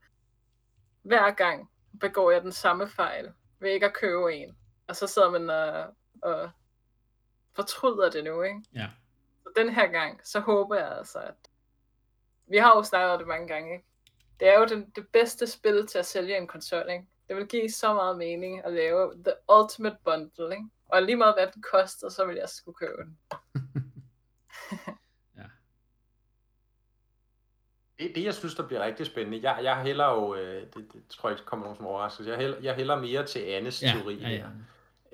Hver 1.02 1.32
gang 1.32 1.72
begår 2.00 2.32
jeg 2.32 2.42
den 2.42 2.52
samme 2.52 2.88
fejl 2.88 3.32
ved 3.60 3.70
ikke 3.70 3.86
at 3.86 3.94
købe 3.94 4.36
en. 4.36 4.58
Og 4.88 4.96
så 4.96 5.08
sidder 5.08 5.30
man 5.30 5.50
og, 5.50 5.96
og 6.22 6.50
fortryder 7.54 8.10
det 8.10 8.24
nu, 8.24 8.42
ikke? 8.42 8.62
Ja. 8.74 8.90
Så 9.44 9.50
den 9.56 9.70
her 9.70 9.88
gang, 9.88 10.22
så 10.24 10.40
håber 10.40 10.76
jeg 10.76 10.98
altså, 10.98 11.20
at... 11.20 11.36
Vi 12.48 12.58
har 12.58 12.76
jo 12.76 12.84
snakket 12.84 13.20
det 13.20 13.28
mange 13.28 13.48
gange, 13.48 13.74
ikke? 13.74 13.86
Det 14.40 14.48
er 14.48 14.60
jo 14.60 14.66
den, 14.66 14.90
det 14.90 15.08
bedste 15.08 15.48
spil 15.48 15.88
til 15.88 15.98
at 15.98 16.06
sælge 16.06 16.38
en 16.38 16.48
konsol, 16.48 16.90
ikke? 16.90 17.08
Det 17.28 17.36
vil 17.36 17.48
give 17.48 17.72
så 17.72 17.94
meget 17.94 18.18
mening 18.18 18.66
at 18.66 18.74
lave 18.74 19.14
The 19.14 19.34
Ultimate 19.60 19.98
Bundle, 20.04 20.56
ikke? 20.56 20.70
Og 20.86 21.02
lige 21.02 21.16
meget 21.16 21.36
hvad 21.36 21.48
den 21.54 21.62
koster, 21.62 22.10
så 22.10 22.26
vil 22.26 22.36
jeg 22.36 22.50
skulle 22.50 22.76
købe 22.76 23.02
den. 23.04 23.20
ja. 25.38 25.44
Det, 28.00 28.12
det, 28.16 28.24
jeg 28.24 28.34
synes, 28.34 28.56
der 28.56 28.68
bliver 28.68 28.86
rigtig 28.86 29.06
spændende, 29.06 29.40
jeg, 29.50 29.60
jeg 29.64 29.76
hælder 29.76 30.06
jo, 30.14 30.36
øh, 30.36 30.62
det, 30.62 30.74
det 30.76 31.02
tror 31.10 31.30
jeg 31.30 31.38
ikke 31.38 31.46
kommer 31.46 31.66
nogen 31.66 31.78
som 31.78 31.86
overraskelse, 31.86 32.32
jeg 32.32 32.40
hælder, 32.40 32.58
jeg 32.64 32.76
hælder 32.76 33.02
mere 33.02 33.26
til 33.26 33.40
Annes 33.40 33.84
Ja, 33.84 33.94
teori 34.00 34.16
ja, 34.16 34.30
ja. 34.30 34.36
her. 34.36 34.48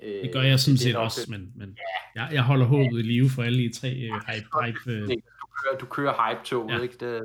Øh, 0.02 0.22
Det 0.22 0.32
gør 0.32 0.40
jeg 0.42 0.60
sådan 0.60 0.74
er 0.74 0.78
set 0.78 0.96
også, 0.96 1.20
det- 1.20 1.30
men, 1.30 1.52
men 1.56 1.78
jeg, 2.14 2.28
jeg 2.32 2.42
holder 2.42 2.66
håbet 2.66 2.98
i 2.98 3.02
live 3.02 3.30
for 3.30 3.42
alle 3.42 3.58
de 3.58 3.72
tre 3.72 3.88
øh, 3.88 4.12
hype, 4.28 4.46
hype 4.64 4.92
øh, 4.92 5.08
Du 5.08 5.46
kører, 5.64 5.78
du 5.78 5.86
kører 5.86 6.28
hype-toget, 6.30 6.70
Ja. 6.70 6.76
ja. 6.76 6.82
ikke? 6.82 6.94
Det, 7.00 7.22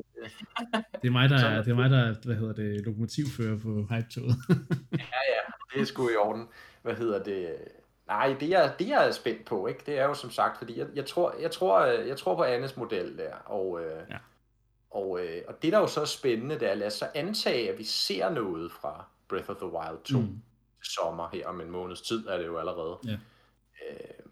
det 1.02 1.08
er 1.08 1.12
mig, 1.12 1.30
der, 1.30 1.36
er, 1.46 1.50
er 1.58 1.62
det 1.64 1.72
er 1.72 1.76
mig, 1.76 1.90
der 1.90 1.98
er, 2.00 2.14
hvad 2.26 2.36
hedder 2.36 2.54
det, 2.54 2.86
lokomotivfører 2.86 3.58
på 3.60 3.88
hype-toget. 3.96 4.36
Ja, 4.92 5.22
ja, 5.34 5.42
det 5.74 5.82
er 5.82 5.86
sgu 5.86 6.10
i 6.10 6.16
orden. 6.16 6.48
Hvad 6.82 6.96
hedder 6.96 7.24
det? 7.24 7.56
Nej, 8.08 8.36
det 8.40 8.50
jeg, 8.50 8.74
det 8.80 8.88
jeg 8.90 9.08
er 9.08 9.12
spændt 9.12 9.46
på, 9.46 9.68
ikke? 9.68 9.80
det 9.86 10.00
er 10.00 10.04
jo 10.06 10.14
som 10.14 10.32
sagt, 10.32 10.58
fordi 10.58 10.80
jeg, 10.80 10.88
jeg, 10.96 11.06
tror, 11.06 11.36
jeg, 11.42 11.52
tror, 11.52 11.80
øh, 11.82 12.08
jeg 12.08 12.18
tror 12.18 12.36
på 12.36 12.44
Annes 12.44 12.78
model 12.78 13.18
der, 13.18 13.34
og, 13.46 13.80
øh, 13.82 14.02
Ja. 14.10 14.18
Og, 14.92 15.20
øh, 15.20 15.42
og 15.48 15.62
det 15.62 15.74
der 15.74 15.80
jo 15.80 15.88
så 15.88 16.02
er 16.02 16.06
spændende, 16.06 16.60
det 16.60 16.70
er, 16.72 16.76
lad 16.76 16.88
os 16.88 16.94
så 16.94 17.08
antage, 17.16 17.72
at 17.72 17.78
vi 17.78 17.84
ser 17.84 18.30
noget 18.30 18.72
fra 18.72 19.06
Breath 19.28 19.50
of 19.50 19.56
the 19.56 19.66
Wild 19.66 20.04
2 20.04 20.20
Mm. 20.20 20.24
mm. 20.26 20.42
sommer 20.84 21.30
her 21.34 21.48
om 21.48 21.62
en 21.62 21.72
måneds 21.72 22.02
tid, 22.02 22.28
er 22.28 22.38
det 22.38 22.46
jo 22.46 22.58
allerede. 22.58 22.98
Ja. 23.06 23.12
Øh, 23.12 24.26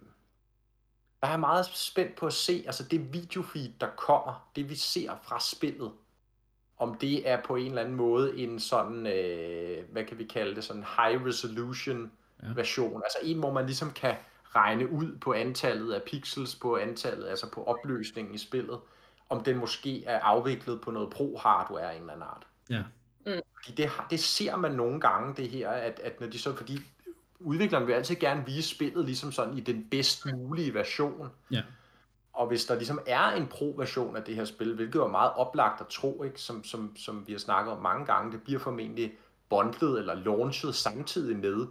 der 1.21 1.27
er 1.27 1.33
jeg 1.33 1.39
meget 1.39 1.65
spændt 1.65 2.15
på 2.15 2.27
at 2.27 2.33
se, 2.33 2.63
altså 2.65 2.83
det 2.83 3.13
videofeed, 3.13 3.69
der 3.79 3.87
kommer, 3.97 4.49
det 4.55 4.69
vi 4.69 4.75
ser 4.75 5.11
fra 5.23 5.39
spillet, 5.39 5.91
om 6.77 6.95
det 6.95 7.29
er 7.29 7.41
på 7.41 7.55
en 7.55 7.67
eller 7.67 7.81
anden 7.81 7.95
måde 7.95 8.37
en 8.37 8.59
sådan, 8.59 9.07
øh, 9.07 9.83
hvad 9.91 10.03
kan 10.03 10.17
vi 10.17 10.23
kalde 10.23 10.55
det, 10.55 10.63
sådan 10.63 10.83
high 10.97 11.25
resolution 11.25 12.11
ja. 12.43 12.47
version. 12.55 13.01
Altså 13.03 13.17
en, 13.23 13.39
hvor 13.39 13.53
man 13.53 13.65
ligesom 13.65 13.91
kan 13.91 14.15
regne 14.55 14.91
ud 14.91 15.17
på 15.17 15.33
antallet 15.33 15.93
af 15.93 16.03
pixels, 16.03 16.55
på 16.55 16.77
antallet, 16.77 17.27
altså 17.27 17.51
på 17.51 17.63
opløsningen 17.63 18.35
i 18.35 18.37
spillet, 18.37 18.79
om 19.30 19.43
den 19.43 19.57
måske 19.57 20.05
er 20.05 20.19
afviklet 20.19 20.82
på 20.82 20.91
noget 20.91 21.09
pro-hardware 21.09 21.91
af 21.91 21.95
en 21.95 22.01
eller 22.01 22.13
anden 22.13 22.28
art. 22.28 22.47
Ja. 22.69 22.84
Fordi 23.55 23.71
det, 23.78 23.91
det 24.09 24.19
ser 24.19 24.55
man 24.55 24.71
nogle 24.71 24.99
gange, 24.99 25.34
det 25.36 25.49
her, 25.49 25.69
at, 25.69 25.99
at 26.03 26.21
når 26.21 26.28
de 26.28 26.39
så, 26.39 26.55
fordi 26.55 26.80
udvikleren 27.39 27.88
vil 27.88 27.93
altid 27.93 28.15
gerne 28.15 28.45
vise 28.45 28.69
spillet 28.69 29.05
ligesom 29.05 29.32
sådan 29.32 29.57
i 29.57 29.59
den 29.59 29.88
bedst 29.91 30.26
mulige 30.26 30.73
version. 30.73 31.30
Ja. 31.51 31.61
Og 32.34 32.47
hvis 32.47 32.65
der 32.65 32.76
ligesom 32.76 32.99
er 33.07 33.32
en 33.32 33.47
pro-version 33.47 34.15
af 34.15 34.23
det 34.23 34.36
her 34.36 34.45
spil, 34.45 34.76
hvilket 34.76 35.01
er 35.01 35.07
meget 35.07 35.32
oplagt 35.34 35.82
at 35.82 35.88
tro, 35.88 36.23
ikke? 36.23 36.41
Som, 36.41 36.63
som, 36.63 36.95
som 36.95 37.28
vi 37.28 37.32
har 37.32 37.39
snakket 37.39 37.73
om 37.73 37.82
mange 37.82 38.05
gange, 38.05 38.32
det 38.32 38.43
bliver 38.43 38.59
formentlig 38.59 39.13
bundlet 39.49 39.99
eller 39.99 40.13
launchet 40.13 40.76
samtidig 40.76 41.38
med 41.38 41.67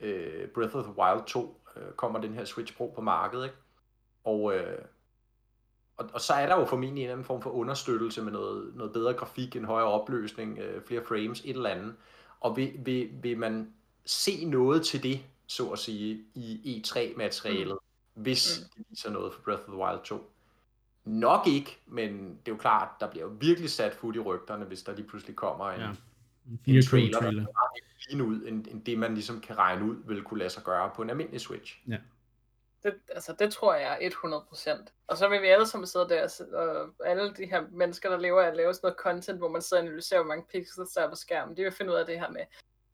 øh, 0.00 0.48
Breath 0.48 0.76
of 0.76 0.84
the 0.84 0.98
Wild 0.98 1.26
2 1.26 1.60
øh, 1.76 1.92
kommer 1.92 2.20
den 2.20 2.34
her 2.34 2.44
Switch 2.44 2.76
Pro 2.76 2.92
på 2.94 3.00
markedet, 3.00 3.44
ikke? 3.44 3.56
Og, 4.24 4.54
øh, 4.54 4.78
og, 5.96 6.10
og 6.12 6.20
så 6.20 6.32
er 6.32 6.46
der 6.46 6.58
jo 6.58 6.64
formentlig 6.64 7.00
en 7.00 7.02
eller 7.02 7.12
anden 7.12 7.24
form 7.24 7.42
for 7.42 7.50
understøttelse 7.50 8.22
med 8.22 8.32
noget, 8.32 8.74
noget 8.74 8.92
bedre 8.92 9.12
grafik, 9.12 9.56
en 9.56 9.64
højere 9.64 9.88
opløsning, 9.88 10.58
øh, 10.58 10.82
flere 10.82 11.02
frames, 11.08 11.40
et 11.40 11.50
eller 11.50 11.70
andet. 11.70 11.94
Og 12.40 12.56
vil, 12.56 12.72
vil, 12.78 13.10
vil 13.22 13.38
man 13.38 13.72
se 14.04 14.44
noget 14.44 14.86
til 14.86 15.02
det, 15.02 15.20
så 15.46 15.68
at 15.68 15.78
sige, 15.78 16.24
i 16.34 16.82
E3-materialet, 16.86 17.78
mm. 18.14 18.22
hvis 18.22 18.60
mm. 18.60 18.68
de 18.76 18.84
viser 18.90 19.10
noget 19.10 19.34
for 19.34 19.40
Breath 19.42 19.62
of 19.62 19.68
the 19.68 19.76
Wild 19.76 20.00
2? 20.04 20.30
Nok 21.04 21.46
ikke, 21.46 21.78
men 21.86 22.10
det 22.12 22.48
er 22.50 22.52
jo 22.52 22.56
klart, 22.56 22.88
der 23.00 23.10
bliver 23.10 23.24
jo 23.24 23.32
virkelig 23.40 23.70
sat 23.70 23.94
fod 23.94 24.14
i 24.14 24.18
rygterne, 24.18 24.64
hvis 24.64 24.82
der 24.82 24.94
lige 24.94 25.06
pludselig 25.06 25.36
kommer 25.36 25.70
en, 25.70 25.80
ja. 25.80 25.86
en, 25.86 26.60
en 26.66 26.82
trailer, 26.82 27.18
trailer, 27.18 27.42
der 27.42 27.50
er 27.50 28.10
lige 28.10 28.24
ud, 28.24 28.46
end, 28.46 28.66
end 28.70 28.84
det 28.84 28.98
man 28.98 29.14
ligesom 29.14 29.40
kan 29.40 29.58
regne 29.58 29.84
ud, 29.84 29.96
vil 30.06 30.22
kunne 30.22 30.38
lade 30.38 30.50
sig 30.50 30.62
gøre 30.62 30.90
på 30.96 31.02
en 31.02 31.10
almindelig 31.10 31.40
Switch. 31.40 31.80
Ja. 31.88 31.96
Det, 32.84 32.94
altså, 33.08 33.32
det 33.38 33.52
tror 33.52 33.74
jeg 33.74 33.98
er 34.00 34.10
100%. 34.10 34.92
Og 35.06 35.16
så 35.16 35.28
vil 35.28 35.42
vi 35.42 35.48
alle 35.48 35.66
sammen 35.66 35.86
sidde 35.86 36.08
der, 36.08 36.44
og 36.52 37.06
alle 37.06 37.34
de 37.34 37.46
her 37.46 37.62
mennesker, 37.70 38.10
der 38.10 38.18
lever 38.18 38.42
af 38.42 38.48
at 38.48 38.56
lave 38.56 38.74
sådan 38.74 38.86
noget 38.86 38.98
content, 38.98 39.38
hvor 39.38 39.48
man 39.48 39.62
sidder 39.62 39.82
og 39.82 39.86
analyserer, 39.86 40.20
hvor 40.20 40.28
mange 40.28 40.46
pixels 40.52 40.92
der 40.92 41.02
er 41.02 41.08
på 41.08 41.16
skærmen, 41.16 41.56
de 41.56 41.62
vil 41.62 41.72
finde 41.72 41.92
ud 41.92 41.96
af 41.96 42.06
det 42.06 42.20
her 42.20 42.28
med, 42.28 42.44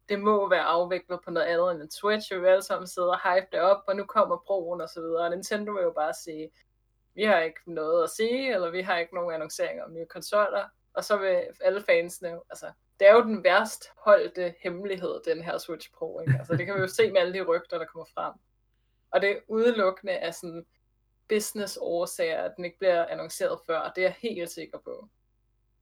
det 0.08 0.20
må 0.20 0.48
være 0.48 0.62
afviklet 0.62 1.20
på 1.24 1.30
noget 1.30 1.46
andet 1.46 1.70
end 1.72 1.82
en 1.82 1.90
Switch, 1.90 2.34
vi 2.34 2.40
vil 2.40 2.48
alle 2.48 2.62
sammen 2.62 2.86
sidde 2.86 3.10
og 3.10 3.18
hype 3.24 3.46
det 3.52 3.60
op, 3.60 3.82
og 3.86 3.96
nu 3.96 4.04
kommer 4.04 4.36
broen 4.46 4.80
og 4.80 4.88
så 4.88 5.00
videre, 5.00 5.24
og 5.24 5.30
Nintendo 5.30 5.72
vil 5.72 5.82
jo 5.82 5.92
bare 5.92 6.14
sige, 6.24 6.50
vi 7.14 7.24
har 7.24 7.38
ikke 7.38 7.60
noget 7.66 8.04
at 8.04 8.10
sige, 8.10 8.54
eller 8.54 8.70
vi 8.70 8.80
har 8.80 8.98
ikke 8.98 9.14
nogen 9.14 9.34
annonceringer 9.34 9.84
om 9.84 9.92
nye 9.92 10.06
konsoller, 10.06 10.64
og 10.94 11.04
så 11.04 11.16
vil 11.16 11.42
alle 11.60 11.82
fansene, 11.82 12.40
altså, 12.50 12.66
det 13.00 13.08
er 13.08 13.14
jo 13.14 13.22
den 13.22 13.44
værst 13.44 13.84
holdte 13.96 14.54
hemmelighed, 14.62 15.20
den 15.24 15.42
her 15.42 15.58
Switch 15.58 15.92
Pro, 15.92 16.20
ikke? 16.20 16.34
Altså, 16.38 16.56
det 16.56 16.66
kan 16.66 16.74
vi 16.74 16.80
jo 16.80 16.88
se 16.88 17.10
med 17.10 17.20
alle 17.20 17.32
de 17.32 17.42
rygter, 17.42 17.78
der 17.78 17.84
kommer 17.84 18.06
frem. 18.14 18.32
Og 19.10 19.20
det 19.20 19.30
er 19.30 19.40
udelukkende 19.48 20.18
af 20.18 20.34
sådan 20.34 20.66
business 21.28 21.78
årsager, 21.80 22.42
at 22.42 22.52
den 22.56 22.64
ikke 22.64 22.78
bliver 22.78 23.06
annonceret 23.06 23.60
før, 23.66 23.92
det 23.96 24.04
er 24.04 24.08
jeg 24.08 24.16
helt 24.22 24.50
sikker 24.50 24.78
på. 24.78 25.08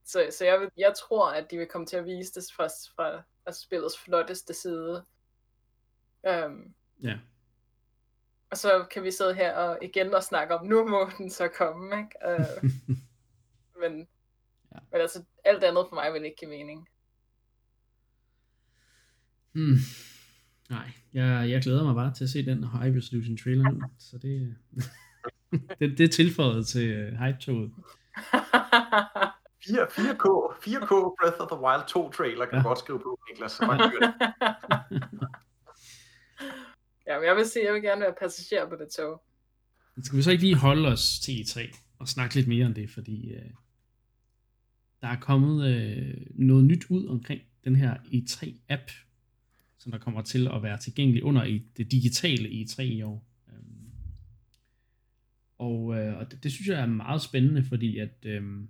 Så, 0.05 0.29
så 0.31 0.45
jeg, 0.45 0.61
vil, 0.61 0.71
jeg 0.77 0.95
tror, 0.99 1.31
at 1.31 1.51
de 1.51 1.59
vil 1.59 1.67
komme 1.67 1.87
til 1.87 1.97
at 1.97 2.05
vise 2.05 2.33
det 2.35 2.45
fra, 2.57 2.67
fra 2.67 3.23
altså 3.47 3.63
spillets 3.63 3.99
flotteste 3.99 4.55
side. 4.55 5.05
Um, 6.23 6.75
ja. 7.03 7.19
Og 8.51 8.57
så 8.57 8.87
kan 8.91 9.03
vi 9.03 9.11
sidde 9.11 9.35
her 9.35 9.57
og 9.57 9.79
igen 9.83 10.15
og 10.15 10.23
snakke 10.23 10.55
om, 10.55 10.67
nu 10.67 10.89
må 10.89 11.11
den 11.19 11.31
så 11.31 11.49
komme, 11.49 11.99
ikke? 11.99 12.41
Uh, 12.41 12.71
men, 13.81 14.09
ja. 14.75 14.79
men 14.93 15.01
altså, 15.01 15.25
alt 15.45 15.65
andet 15.65 15.87
for 15.89 15.95
mig 15.95 16.13
vil 16.13 16.25
ikke 16.25 16.37
give 16.37 16.51
mening. 16.51 16.89
Hmm. 19.53 19.77
Nej, 20.69 20.91
jeg, 21.15 21.51
jeg 21.51 21.63
glæder 21.63 21.85
mig 21.85 21.95
bare 21.95 22.15
til 22.15 22.25
at 22.25 22.31
se 22.31 22.47
den 22.47 22.65
high 22.65 22.97
resolution 22.97 23.37
trailer 23.37 23.71
nu, 23.71 23.83
så 23.99 24.19
det, 24.19 24.57
det, 25.81 25.99
det 25.99 26.01
er 26.01 26.09
tilføjet 26.09 26.67
til 26.67 27.13
uh, 27.13 27.19
hype-toget. 27.19 27.71
4, 29.67 29.87
4K, 29.87 30.27
4K 30.65 30.93
Breath 31.19 31.41
of 31.41 31.49
the 31.53 31.61
Wild 31.61 31.89
2 31.89 32.11
trailer 32.11 32.47
kan 32.47 32.59
ja. 32.59 32.63
godt 32.63 32.79
skrive 32.79 32.99
på, 32.99 33.21
Niklas. 33.31 33.53
Så 33.53 33.65
ja, 37.07 37.19
men 37.19 37.27
jeg 37.29 37.37
vil 37.37 37.47
sige, 37.47 37.65
jeg 37.67 37.75
vil 37.75 37.83
gerne 37.83 38.01
være 38.01 38.15
passager 38.21 38.69
på 38.69 38.77
det 38.77 38.89
tog. 38.89 39.23
Skal 40.03 40.17
vi 40.17 40.23
så 40.23 40.31
ikke 40.31 40.45
lige 40.45 40.57
holde 40.57 40.89
os 40.89 41.21
til 41.21 41.33
E3 41.33 41.77
og 41.99 42.09
snakke 42.09 42.35
lidt 42.35 42.49
mere 42.49 42.67
om 42.67 42.75
det, 42.75 42.91
fordi 42.91 43.35
uh, 43.37 43.51
der 45.01 45.09
er 45.09 45.21
kommet 45.21 45.55
uh, 45.55 46.47
noget 46.47 46.65
nyt 46.65 46.85
ud 46.91 47.07
omkring 47.07 47.43
den 47.65 47.77
her 47.77 47.95
E3-app, 47.95 49.08
som 49.79 49.93
der 49.93 49.99
kommer 49.99 50.23
til 50.23 50.49
at 50.49 50.63
være 50.63 50.79
tilgængelig 50.79 51.23
under 51.23 51.45
i 51.45 51.63
det 51.77 51.93
digitale 51.93 52.49
E3 52.49 52.83
i 52.83 53.03
år. 53.03 53.27
Øhm, 53.49 53.91
og, 55.59 55.99
øh, 55.99 56.19
og 56.19 56.31
det, 56.31 56.43
det 56.43 56.53
synes 56.53 56.69
jeg 56.69 56.81
er 56.81 56.87
meget 56.87 57.23
spændende, 57.23 57.65
fordi 57.65 57.99
at 57.99 58.25
øhm, 58.25 58.69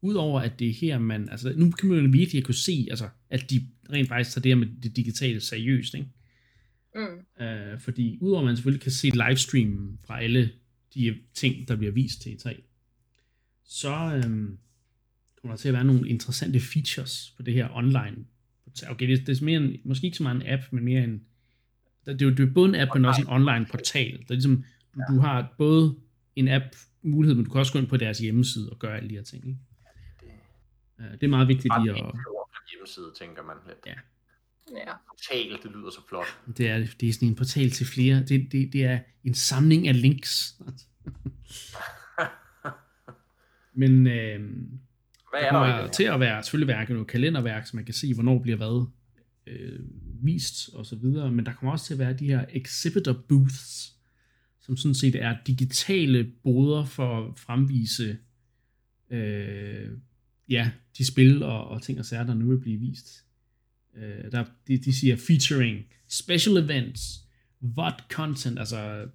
udover 0.00 0.40
at 0.40 0.58
det 0.58 0.68
er 0.68 0.72
her, 0.72 0.98
man, 0.98 1.28
altså 1.28 1.52
nu 1.56 1.70
kan 1.70 1.88
man 1.88 2.04
jo 2.04 2.10
virkelig 2.12 2.44
kunne 2.44 2.54
se, 2.54 2.86
altså, 2.90 3.08
at 3.30 3.50
de 3.50 3.66
rent 3.92 4.08
faktisk 4.08 4.34
tager 4.34 4.42
det 4.42 4.50
her 4.50 4.56
med 4.56 4.82
det 4.82 4.96
digitale 4.96 5.40
seriøst, 5.40 5.94
ikke? 5.94 6.08
Mm. 6.94 7.44
Øh, 7.44 7.80
fordi 7.80 8.18
udover 8.20 8.40
at 8.40 8.46
man 8.46 8.56
selvfølgelig 8.56 8.82
kan 8.82 8.92
se 8.92 9.10
livestreamen 9.10 9.98
fra 10.04 10.22
alle 10.22 10.50
de 10.94 11.18
ting, 11.34 11.68
der 11.68 11.76
bliver 11.76 11.92
vist 11.92 12.22
til 12.22 12.30
E3, 12.30 12.62
så 13.64 14.20
øhm, 14.24 14.58
kommer 15.40 15.56
der 15.56 15.56
til 15.56 15.68
at 15.68 15.74
være 15.74 15.84
nogle 15.84 16.08
interessante 16.08 16.60
features 16.60 17.34
på 17.36 17.42
det 17.42 17.54
her 17.54 17.68
online 17.76 18.24
okay, 18.90 19.08
det, 19.08 19.26
det 19.26 19.40
er 19.40 19.44
mere 19.44 19.60
en, 19.60 19.76
måske 19.84 20.04
ikke 20.04 20.16
så 20.16 20.22
meget 20.22 20.36
en 20.36 20.46
app, 20.46 20.62
men 20.70 20.84
mere 20.84 21.04
en, 21.04 21.24
det 22.06 22.22
er 22.22 22.26
jo 22.26 22.30
det 22.30 22.48
er 22.48 22.52
både 22.52 22.68
en 22.68 22.74
app, 22.74 22.94
men 22.94 23.04
også 23.04 23.20
en 23.20 23.28
online 23.28 23.66
portal. 23.70 24.12
Der 24.12 24.24
er 24.28 24.34
ligesom, 24.34 24.64
du, 24.94 25.00
ja. 25.00 25.14
du 25.14 25.20
har 25.20 25.54
både 25.58 25.96
en 26.36 26.48
app 26.48 26.64
mulighed, 27.02 27.36
men 27.36 27.44
du 27.44 27.50
kan 27.50 27.58
også 27.58 27.72
gå 27.72 27.78
ind 27.78 27.86
på 27.86 27.96
deres 27.96 28.18
hjemmeside 28.18 28.70
og 28.70 28.78
gøre 28.78 28.96
alle 28.96 29.08
de 29.08 29.14
her 29.14 29.22
ting. 29.22 29.46
Ikke? 29.46 29.58
Det, 30.20 31.20
det 31.20 31.22
er 31.22 31.30
meget 31.30 31.48
vigtigt 31.48 31.74
lige 31.80 31.90
at... 31.90 32.14
hjemmeside, 32.70 33.12
tænker 33.18 33.42
man 33.42 33.56
lidt. 33.66 33.78
Ja. 33.86 33.94
Ja. 34.70 34.92
Portal, 35.08 35.58
det 35.62 35.70
lyder 35.70 35.90
så 35.90 36.00
flot. 36.08 36.56
Det 36.56 36.68
er, 36.68 36.78
det 37.00 37.08
er 37.08 37.12
sådan 37.12 37.28
en 37.28 37.34
portal 37.34 37.70
til 37.70 37.86
flere. 37.86 38.18
Det, 38.18 38.52
det, 38.52 38.72
det 38.72 38.84
er 38.84 38.98
en 39.24 39.34
samling 39.34 39.88
af 39.88 40.02
links. 40.02 40.60
Men 43.80 44.06
øh, 44.06 44.40
hvad 45.32 45.42
er 45.42 45.52
der, 45.52 45.82
der 45.82 45.88
til 45.88 46.04
at 46.04 46.20
være, 46.20 46.42
selvfølgelig 46.42 46.68
være 46.68 46.86
noget 46.88 47.06
kalenderværk, 47.06 47.66
så 47.66 47.76
man 47.76 47.84
kan 47.84 47.94
se, 47.94 48.14
hvornår 48.14 48.38
bliver 48.38 48.56
hvad 48.56 48.88
øh, 49.46 49.80
vist 50.22 50.68
og 50.74 50.86
så 50.86 50.96
videre, 50.96 51.32
men 51.32 51.46
der 51.46 51.52
kommer 51.52 51.72
også 51.72 51.86
til 51.86 51.94
at 51.94 51.98
være 51.98 52.12
de 52.12 52.26
her 52.26 52.44
exhibitor 52.50 53.12
booths, 53.28 53.92
som 54.60 54.76
sådan 54.76 54.94
set 54.94 55.14
er 55.14 55.36
digitale 55.46 56.24
boder 56.42 56.84
for 56.84 57.26
at 57.26 57.38
fremvise 57.38 58.18
øh, 59.10 59.88
ja, 60.48 60.70
de 60.98 61.06
spil 61.06 61.42
og, 61.42 61.68
og 61.68 61.82
ting 61.82 61.98
og 61.98 62.04
sager, 62.04 62.24
der 62.24 62.34
nu 62.34 62.48
vil 62.48 62.60
blive 62.60 62.80
vist. 62.80 63.24
Øh, 63.96 64.32
der, 64.32 64.44
de, 64.68 64.78
de 64.78 64.92
siger 64.92 65.16
featuring 65.16 65.84
special 66.08 66.56
events, 66.56 67.24
VOD 67.60 67.94
content, 68.10 68.58
altså 68.58 69.08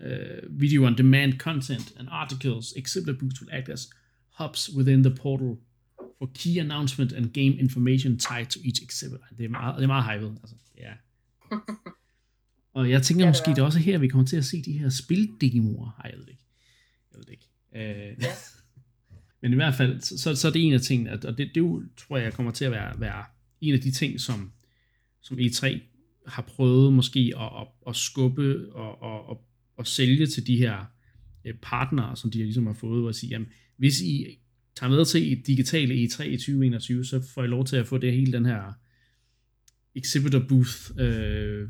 uh, 0.00 0.60
video 0.60 0.86
on 0.86 0.98
demand 0.98 1.38
content 1.38 1.94
and 1.98 2.08
articles, 2.10 2.74
exhibitor 2.76 3.18
booths 3.18 3.40
will 3.40 3.50
act 3.52 3.68
as 3.68 3.90
hubs 4.38 4.74
within 4.76 5.02
the 5.02 5.14
portal 5.14 5.56
for 6.18 6.30
key 6.34 6.58
announcement 6.58 7.12
and 7.12 7.32
game 7.32 7.58
information 7.58 8.18
tied 8.18 8.46
to 8.46 8.60
each 8.64 8.82
exhibit. 8.82 9.20
Det 9.38 9.44
er 9.44 9.48
meget, 9.48 9.76
det 9.76 9.82
er 9.82 9.86
meget 9.86 10.04
hyped. 10.04 10.36
Altså, 10.42 10.56
ja. 10.78 10.92
Og 12.74 12.90
jeg 12.90 13.02
tænker 13.02 13.24
ja, 13.24 13.30
måske, 13.30 13.50
det 13.50 13.58
er 13.58 13.62
også 13.62 13.78
her, 13.78 13.98
vi 13.98 14.08
kommer 14.08 14.26
til 14.26 14.36
at 14.36 14.44
se 14.44 14.62
de 14.62 14.78
her 14.78 14.88
spildemoer. 14.88 15.96
Nej, 15.98 16.10
jeg 16.10 16.18
ved 16.18 16.24
det 16.24 16.30
ikke. 16.32 16.44
Jeg 17.12 17.18
ved 17.18 17.24
det 17.24 17.32
ikke. 17.32 17.48
Øh, 17.74 18.16
ja. 18.22 18.32
Men 19.42 19.52
i 19.52 19.54
hvert 19.54 19.74
fald, 19.74 20.00
så, 20.00 20.36
så 20.36 20.48
er 20.48 20.52
det 20.52 20.66
en 20.66 20.72
af 20.72 20.80
tingene, 20.80 21.12
og 21.12 21.38
det, 21.38 21.50
det 21.54 21.82
tror 21.96 22.16
jeg 22.16 22.32
kommer 22.32 22.52
til 22.52 22.64
at 22.64 22.70
være, 22.70 23.00
være 23.00 23.24
en 23.60 23.74
af 23.74 23.80
de 23.80 23.90
ting, 23.90 24.20
som, 24.20 24.52
som 25.22 25.38
E3 25.38 25.80
har 26.26 26.42
prøvet 26.42 26.92
måske 26.92 27.32
at, 27.36 27.50
at, 27.60 27.66
at 27.88 27.96
skubbe 27.96 28.72
og, 28.74 29.02
og, 29.02 29.28
og, 29.28 29.44
og 29.76 29.86
sælge 29.86 30.26
til 30.26 30.46
de 30.46 30.56
her 30.56 30.84
øh, 31.44 31.54
partnere, 31.62 32.16
som 32.16 32.30
de 32.30 32.38
ligesom 32.38 32.66
har 32.66 32.74
fået, 32.74 33.06
og 33.06 33.14
sige, 33.14 33.30
jamen, 33.30 33.48
hvis 33.82 34.00
I 34.00 34.38
tager 34.76 34.90
med 34.90 35.04
til 35.04 35.32
et 35.32 35.46
digitale 35.46 35.94
E3 35.94 36.22
i 36.22 36.36
2021, 36.36 37.04
så 37.04 37.22
får 37.34 37.44
I 37.44 37.46
lov 37.46 37.66
til 37.66 37.76
at 37.76 37.86
få 37.86 37.98
det 37.98 38.12
hele 38.12 38.32
den 38.32 38.46
her 38.46 38.72
exhibitor 39.94 40.44
booth 40.48 40.90
øh, 40.98 41.68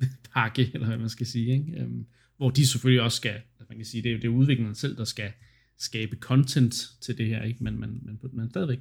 pakke, 0.34 0.70
eller 0.74 0.86
hvad 0.86 0.98
man 0.98 1.08
skal 1.08 1.26
sige, 1.26 1.52
ikke? 1.52 1.84
Um, 1.84 2.06
hvor 2.36 2.50
de 2.50 2.66
selvfølgelig 2.66 3.02
også 3.02 3.16
skal, 3.16 3.40
man 3.68 3.78
kan 3.78 3.84
sige, 3.84 4.02
det 4.02 4.12
er, 4.12 4.16
det 4.16 4.24
er 4.24 4.28
udviklerne 4.28 4.74
selv, 4.74 4.96
der 4.96 5.04
skal 5.04 5.32
skabe 5.78 6.16
content 6.16 6.74
til 7.00 7.18
det 7.18 7.26
her, 7.26 7.42
ikke? 7.42 7.64
Men, 7.64 7.80
men, 7.80 8.00
men, 8.02 8.18
men 8.32 8.50
stadigvæk. 8.50 8.80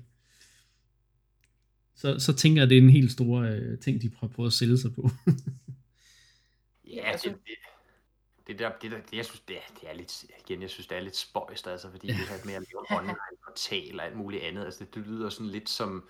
Så, 1.95 2.19
så 2.19 2.33
tænker 2.33 2.61
jeg, 2.61 2.63
at 2.63 2.69
det 2.69 2.77
er 2.77 2.81
en 2.81 2.89
helt 2.89 3.11
stor 3.11 3.41
øh, 3.41 3.79
ting, 3.79 4.01
de 4.01 4.09
prøver 4.09 4.47
at 4.47 4.53
sælge 4.53 4.77
sig 4.77 4.93
på. 4.93 5.09
ja, 6.95 7.11
det, 7.23 7.31
det, 7.31 7.55
det 8.53 8.59
der, 8.59 8.71
det 8.81 8.91
der, 8.91 8.97
det, 8.97 9.17
jeg 9.17 9.25
synes, 9.25 9.39
det 9.39 9.55
er, 9.55 9.73
det 9.81 9.89
er 9.89 9.93
lidt, 9.93 10.25
igen, 10.45 10.61
jeg 10.61 10.69
synes, 10.69 10.87
det 10.87 10.97
er 10.97 11.01
lidt 11.01 11.15
spøjst, 11.15 11.67
altså, 11.67 11.91
fordi 11.91 12.07
det 12.07 12.15
her 12.15 12.45
med 12.45 12.53
at 12.53 12.63
lave 12.71 12.99
online 12.99 13.17
portal 13.45 13.99
og 13.99 14.05
alt 14.05 14.17
muligt 14.17 14.43
andet, 14.43 14.65
altså, 14.65 14.79
det, 14.79 14.95
det 14.95 15.07
lyder 15.07 15.29
sådan 15.29 15.47
lidt 15.47 15.69
som, 15.69 16.03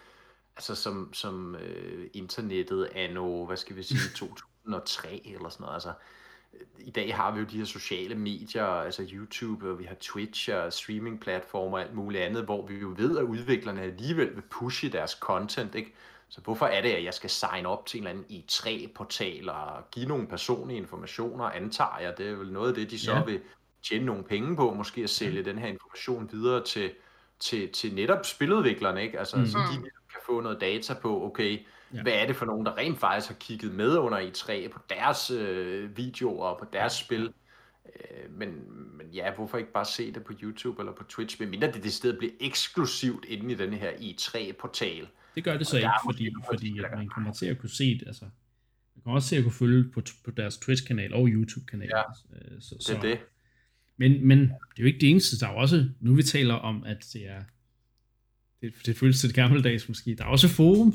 altså, 0.55 0.75
som, 0.75 1.13
som 1.13 1.55
øh, 1.55 2.09
internettet 2.13 2.89
anno, 2.95 3.45
hvad 3.45 3.57
skal 3.57 3.75
vi 3.75 3.83
sige, 3.83 3.99
2003 4.65 5.21
eller 5.25 5.49
sådan 5.49 5.63
noget, 5.63 5.73
altså, 5.73 5.93
i 6.79 6.91
dag 6.91 7.15
har 7.15 7.31
vi 7.31 7.39
jo 7.39 7.45
de 7.45 7.57
her 7.57 7.65
sociale 7.65 8.15
medier, 8.15 8.65
altså 8.65 9.07
YouTube, 9.11 9.69
og 9.69 9.79
vi 9.79 9.83
har 9.83 9.95
Twitch 9.95 10.49
og 10.53 10.73
streaming-platformer 10.73 11.77
og 11.77 11.83
alt 11.83 11.93
muligt 11.93 12.23
andet, 12.23 12.43
hvor 12.43 12.67
vi 12.67 12.75
jo 12.75 12.93
ved, 12.97 13.17
at 13.17 13.23
udviklerne 13.23 13.81
alligevel 13.81 14.35
vil 14.35 14.43
pushe 14.49 14.91
deres 14.91 15.11
content, 15.11 15.75
ikke? 15.75 15.93
Så 16.33 16.41
hvorfor 16.41 16.65
er 16.65 16.81
det, 16.81 16.89
at 16.89 17.03
jeg 17.03 17.13
skal 17.13 17.29
sign 17.29 17.65
op 17.65 17.85
til 17.85 17.97
en 17.97 18.07
eller 18.07 18.19
anden 18.19 18.43
i3-portal 18.43 19.49
og 19.49 19.91
give 19.91 20.05
nogle 20.05 20.27
personlige 20.27 20.77
informationer, 20.77 21.45
antager 21.45 21.99
jeg. 22.01 22.17
Det 22.17 22.29
er 22.29 22.35
vel 22.35 22.51
noget 22.51 22.69
af 22.69 22.75
det, 22.75 22.91
de 22.91 22.99
så 22.99 23.13
ja. 23.13 23.23
vil 23.23 23.41
tjene 23.83 24.05
nogle 24.05 24.23
penge 24.23 24.55
på, 24.55 24.73
måske 24.73 25.03
at 25.03 25.09
sælge 25.09 25.45
den 25.45 25.57
her 25.57 25.67
information 25.67 26.29
videre 26.31 26.63
til, 26.63 26.91
til, 27.39 27.71
til 27.71 27.93
netop 27.95 28.25
spiludviklere, 28.25 29.03
ikke? 29.03 29.19
Altså, 29.19 29.37
mm. 29.37 29.45
så 29.45 29.57
de 29.57 29.81
kan 29.81 30.19
få 30.25 30.41
noget 30.41 30.61
data 30.61 30.93
på, 30.93 31.25
okay, 31.25 31.65
Ja. 31.93 31.97
ja. 31.97 32.01
hvad 32.01 32.13
er 32.13 32.27
det 32.27 32.35
for 32.35 32.45
nogen, 32.45 32.65
der 32.65 32.77
rent 32.77 32.99
faktisk 32.99 33.27
har 33.27 33.35
kigget 33.39 33.73
med 33.73 33.97
under 33.97 34.19
E3 34.19 34.69
på 34.69 34.79
deres 34.89 35.31
øh, 35.31 35.97
videoer 35.97 36.45
og 36.45 36.59
på 36.59 36.65
deres 36.73 36.93
spil. 36.93 37.33
Øh, 37.85 38.31
men, 38.31 38.49
men 38.97 39.07
ja, 39.07 39.33
hvorfor 39.35 39.57
ikke 39.57 39.71
bare 39.71 39.85
se 39.85 40.13
det 40.13 40.23
på 40.23 40.33
YouTube 40.41 40.81
eller 40.81 40.93
på 40.93 41.03
Twitch, 41.03 41.41
medmindre 41.41 41.71
det 41.71 41.83
det 41.83 41.93
sted 41.93 42.17
bliver 42.17 42.33
eksklusivt 42.39 43.25
inde 43.25 43.51
i 43.51 43.55
den 43.55 43.73
her 43.73 43.91
E3-portal. 43.91 45.07
Det 45.35 45.43
gør 45.43 45.57
det 45.57 45.67
så 45.67 45.77
ikke, 45.77 45.85
er 45.87 45.91
fordi, 46.05 46.33
fordi 46.51 46.79
at 46.79 46.85
man 46.91 46.99
kan- 46.99 47.07
kommer 47.09 47.33
til 47.33 47.45
at 47.45 47.57
kunne 47.57 47.69
se 47.69 47.99
det. 47.99 48.07
Altså, 48.07 48.25
man 48.95 49.03
kommer 49.03 49.15
også 49.15 49.29
til 49.29 49.35
at 49.35 49.43
kunne 49.43 49.51
følge 49.53 49.91
på, 49.91 50.01
på 50.25 50.31
deres 50.31 50.57
Twitch-kanal 50.57 51.13
og 51.13 51.27
YouTube-kanal. 51.27 51.89
Ja, 51.95 52.01
Øh, 52.35 52.61
så, 52.61 52.75
Det 52.87 52.97
er 52.97 53.01
det. 53.01 53.19
Men, 53.97 54.27
men 54.27 54.39
det 54.39 54.49
er 54.49 54.53
jo 54.79 54.85
ikke 54.85 54.99
det 54.99 55.09
eneste. 55.09 55.39
Der 55.39 55.47
er 55.47 55.53
også, 55.53 55.89
nu 55.99 56.15
vi 56.15 56.23
taler 56.23 56.53
om, 56.53 56.83
at 56.83 57.05
det 57.13 57.27
er, 57.29 57.43
det, 58.61 58.73
det 58.85 58.97
føles 58.97 59.19
til 59.19 59.29
det 59.29 59.35
gammeldags 59.35 59.87
måske, 59.87 60.15
der 60.15 60.23
er 60.23 60.27
også 60.27 60.47
forum, 60.47 60.93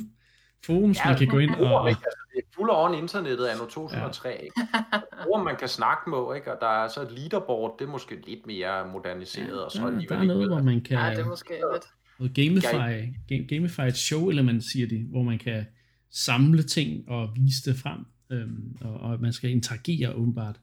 forums, 0.64 0.99
ja, 0.99 1.09
man 1.11 1.18
kan 1.18 1.26
gå 1.28 1.39
ind 1.39 1.51
og, 1.55 1.80
og 1.80 1.89
ikke? 1.89 2.01
Altså, 2.05 2.18
det 2.34 2.39
er 2.39 2.49
full 2.55 2.70
on 2.72 2.95
internettet 2.95 3.45
af 3.47 3.57
2003. 3.57 4.28
Ja. 4.28 4.34
Ikke? 4.34 4.53
Forum, 5.22 5.45
man 5.45 5.57
kan 5.57 5.68
snakke 5.68 6.11
med, 6.11 6.36
ikke? 6.36 6.53
og 6.55 6.59
der 6.61 6.84
er 6.84 6.89
så 6.89 7.03
et 7.03 7.12
leaderboard, 7.12 7.76
det 7.78 7.84
er 7.84 7.89
måske 7.91 8.22
lidt 8.26 8.47
mere 8.47 8.89
moderniseret. 8.93 9.64
og 9.64 9.70
så 9.72 9.78
der, 9.78 9.86
alligevel 9.86 10.09
der 10.16 10.22
er 10.22 10.26
noget, 10.26 10.49
hvor 10.49 10.62
man 10.62 10.80
kan, 10.80 10.99
Ja, 10.99 11.11
det 11.11 11.18
er 11.18 11.24
måske 11.26 11.55
lidt. 11.74 11.84
Noget 12.19 12.35
gamify, 12.35 13.14
game, 13.29 13.45
gamified 13.49 13.93
show 13.93 14.29
element, 14.29 14.64
siger 14.64 14.87
de, 14.87 15.07
hvor 15.11 15.23
man 15.23 15.39
kan 15.39 15.66
samle 16.11 16.62
ting 16.62 17.09
og 17.09 17.31
vise 17.37 17.71
det 17.71 17.79
frem, 17.79 18.01
øhm, 18.31 18.77
og, 18.81 19.01
og 19.01 19.21
man 19.21 19.33
skal 19.33 19.51
interagere 19.51 20.12
åbenbart. 20.12 20.61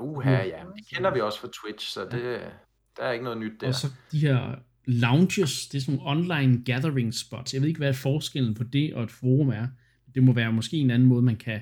Uha, 0.00 0.30
ja. 0.30 0.62
Det 0.76 0.88
kender 0.94 1.14
vi 1.14 1.20
også 1.20 1.40
fra 1.40 1.48
Twitch, 1.62 1.92
så 1.92 2.04
det, 2.04 2.40
der 2.96 3.02
er 3.02 3.12
ikke 3.12 3.24
noget 3.24 3.38
nyt 3.38 3.60
der. 3.60 3.66
Og 3.66 3.74
så 3.74 3.86
de 4.12 4.18
her 4.18 4.54
lounges, 4.84 5.68
det 5.68 5.78
er 5.78 5.82
sådan 5.82 6.00
nogle 6.00 6.10
online 6.10 6.64
gathering 6.64 7.14
spots. 7.14 7.54
Jeg 7.54 7.62
ved 7.62 7.68
ikke, 7.68 7.78
hvad 7.78 7.94
forskellen 7.94 8.54
på 8.54 8.64
det 8.64 8.94
og 8.94 9.02
et 9.02 9.10
forum 9.10 9.48
er. 9.48 9.66
Det 10.14 10.22
må 10.22 10.32
være 10.32 10.52
måske 10.52 10.76
en 10.76 10.90
anden 10.90 11.08
måde, 11.08 11.22
man 11.22 11.36
kan 11.36 11.60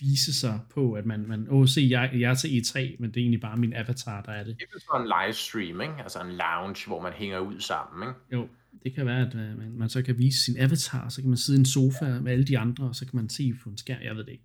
vise 0.00 0.40
sig 0.40 0.60
på, 0.74 0.92
at 0.92 1.06
man, 1.06 1.28
man 1.28 1.46
åh, 1.50 1.66
se, 1.66 1.86
jeg, 1.90 2.10
jeg 2.14 2.30
er 2.30 2.34
til 2.34 2.48
E3, 2.48 2.96
men 2.98 3.10
det 3.10 3.16
er 3.16 3.20
egentlig 3.20 3.40
bare 3.40 3.56
min 3.56 3.72
avatar, 3.72 4.22
der 4.22 4.32
er 4.32 4.44
det. 4.44 4.56
Det 4.58 4.66
er 4.74 4.80
sådan 4.80 5.06
en 5.06 5.12
livestream, 5.22 5.80
ikke? 5.80 6.02
altså 6.02 6.20
en 6.20 6.32
lounge, 6.32 6.86
hvor 6.86 7.02
man 7.02 7.12
hænger 7.12 7.38
ud 7.38 7.60
sammen. 7.60 8.08
Ikke? 8.08 8.20
Jo, 8.32 8.48
det 8.84 8.94
kan 8.94 9.06
være, 9.06 9.26
at 9.26 9.34
øh, 9.34 9.58
man, 9.58 9.72
man 9.72 9.88
så 9.88 10.02
kan 10.02 10.18
vise 10.18 10.44
sin 10.44 10.56
avatar, 10.58 11.08
så 11.08 11.20
kan 11.20 11.28
man 11.28 11.38
sidde 11.38 11.58
i 11.58 11.60
en 11.60 11.66
sofa 11.66 12.20
med 12.20 12.32
alle 12.32 12.44
de 12.44 12.58
andre, 12.58 12.84
og 12.84 12.94
så 12.94 13.06
kan 13.06 13.16
man 13.16 13.28
se 13.28 13.54
på 13.62 13.70
en 13.70 13.78
skærm, 13.78 14.02
jeg 14.02 14.16
ved 14.16 14.24
det 14.24 14.32
ikke. 14.32 14.44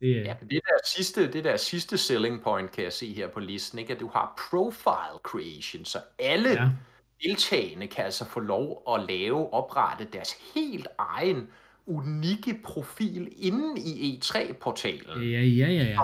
Det, 0.00 0.16
Ja, 0.24 0.34
men 0.40 0.50
det 0.50 0.60
der 0.64 0.78
sidste, 0.96 1.32
det 1.32 1.44
der 1.44 1.56
sidste 1.56 1.98
selling 1.98 2.42
point, 2.42 2.72
kan 2.72 2.84
jeg 2.84 2.92
se 2.92 3.14
her 3.14 3.28
på 3.28 3.40
listen, 3.40 3.78
ikke? 3.78 3.92
at 3.92 4.00
du 4.00 4.08
har 4.08 4.48
profile 4.50 5.18
creation, 5.22 5.84
så 5.84 5.98
alle 6.18 6.48
ja, 6.48 6.62
ja. 6.62 6.70
deltagende 7.22 7.86
kan 7.86 8.04
altså 8.04 8.24
få 8.24 8.40
lov 8.40 8.82
at 8.94 9.06
lave, 9.08 9.52
oprette 9.52 10.06
deres 10.12 10.34
helt 10.54 10.86
egen 10.98 11.48
unikke 11.86 12.60
profil 12.64 13.32
inde 13.36 13.80
i 13.80 14.18
E3-portalen. 14.18 15.22
ja, 15.22 15.40
ja, 15.42 15.68
ja, 15.68 15.84
ja. 15.84 16.00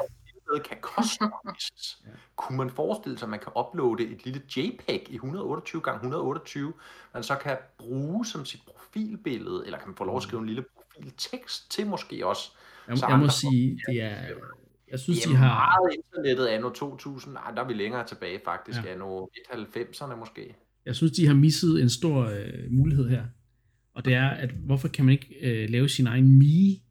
Derved 0.50 0.64
kan 0.64 0.76
customises. 0.82 2.02
Kunne 2.36 2.58
man 2.58 2.70
forestille 2.70 3.18
sig, 3.18 3.26
at 3.26 3.30
man 3.30 3.40
kan 3.40 3.52
uploade 3.58 4.02
et 4.04 4.24
lille 4.24 4.42
JPEG 4.56 5.06
i 5.10 5.14
128 5.14 5.82
x 5.82 5.86
128, 5.94 6.72
man 7.14 7.22
så 7.22 7.34
kan 7.34 7.56
bruge 7.78 8.26
som 8.26 8.44
sit 8.44 8.60
profilbillede, 8.66 9.62
eller 9.64 9.78
kan 9.78 9.88
man 9.88 9.96
få 9.96 10.04
lov 10.04 10.16
at 10.16 10.22
skrive 10.22 10.40
en 10.40 10.46
lille 10.46 10.64
profiltekst 10.76 11.70
til 11.70 11.86
måske 11.86 12.26
også. 12.26 12.50
Jeg, 12.88 12.98
Så 12.98 13.06
jeg 13.08 13.18
må 13.18 13.28
sige, 13.28 13.80
det 13.88 14.02
er, 14.02 14.16
jeg 14.90 15.00
synes, 15.00 15.20
de 15.22 15.36
har, 15.36 15.78
meget 15.80 15.94
internettet 15.94 16.46
anno 16.46 16.70
2000. 16.70 17.34
Nej, 17.34 17.50
der 17.50 17.62
er 17.62 17.66
vi 17.66 17.74
længere 17.74 18.06
tilbage 18.06 18.40
faktisk. 18.44 18.78
Ja. 18.78 18.86
Ja. 18.86 18.92
Anno 18.92 19.26
90'erne 19.52 20.14
måske. 20.14 20.56
jeg 20.86 20.96
synes, 20.96 21.12
de 21.12 21.26
har 21.26 21.34
misset 21.34 21.82
en 21.82 21.90
stor 21.90 22.24
øh, 22.24 22.70
mulighed 22.70 23.08
her. 23.08 23.24
Og 23.94 24.04
det 24.04 24.14
er, 24.14 24.28
at 24.28 24.50
hvorfor 24.50 24.88
kan 24.88 25.04
man 25.04 25.12
ikke 25.12 25.34
øh, 25.42 25.70
lave 25.70 25.88
sin 25.88 26.06
egen 26.06 26.38
Mii, 26.38 26.82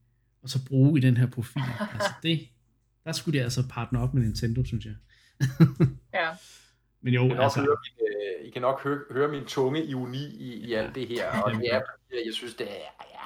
og 0.44 0.50
så 0.50 0.66
bruge 0.66 1.00
i 1.00 1.02
den 1.02 1.18
her 1.18 1.28
profil? 1.28 1.62
altså 1.94 2.10
det, 2.24 2.40
der 3.10 3.14
skulle 3.14 3.40
de 3.40 3.44
altså 3.44 3.64
partner 3.70 4.00
op 4.00 4.14
med 4.14 4.24
Nintendo, 4.24 4.64
synes 4.64 4.86
jeg. 4.86 4.96
Ja. 6.14 6.30
Men 7.02 7.14
jo, 7.14 7.26
I 7.26 7.28
kan 7.28 7.38
nok, 7.38 7.44
altså, 7.44 7.60
høre, 7.60 7.78
min, 7.86 8.08
øh, 8.08 8.48
I 8.48 8.50
kan 8.50 8.62
nok 8.62 8.84
høre, 8.84 9.00
høre 9.12 9.32
min 9.32 9.46
tunge 9.46 9.86
ironi 9.86 10.26
i, 10.40 10.54
i 10.54 10.74
alt 10.74 10.96
det 10.96 11.08
her. 11.08 11.42
Og 11.42 11.52
det 11.52 11.74
er, 11.74 11.82
jeg 12.26 12.34
synes, 12.34 12.54
det 12.54 12.68
er, 12.68 12.76
ja, 13.14 13.26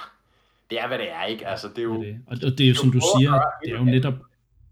det 0.69 0.79
er, 0.79 0.87
hvad 0.87 0.97
det 0.97 1.11
er, 1.11 1.23
ikke? 1.23 1.47
Altså, 1.47 1.67
det 1.67 1.77
er 1.77 1.83
jo... 1.83 2.01
det 2.01 2.09
er 2.09 2.13
det. 2.13 2.21
Og, 2.27 2.37
og 2.43 2.57
det 2.57 2.63
er 2.63 2.67
jo, 2.67 2.75
som 2.75 2.91
du 2.91 2.99
siger, 3.17 3.31
det 3.63 3.73
er 3.73 3.77
jo 3.77 3.83
netop 3.83 4.13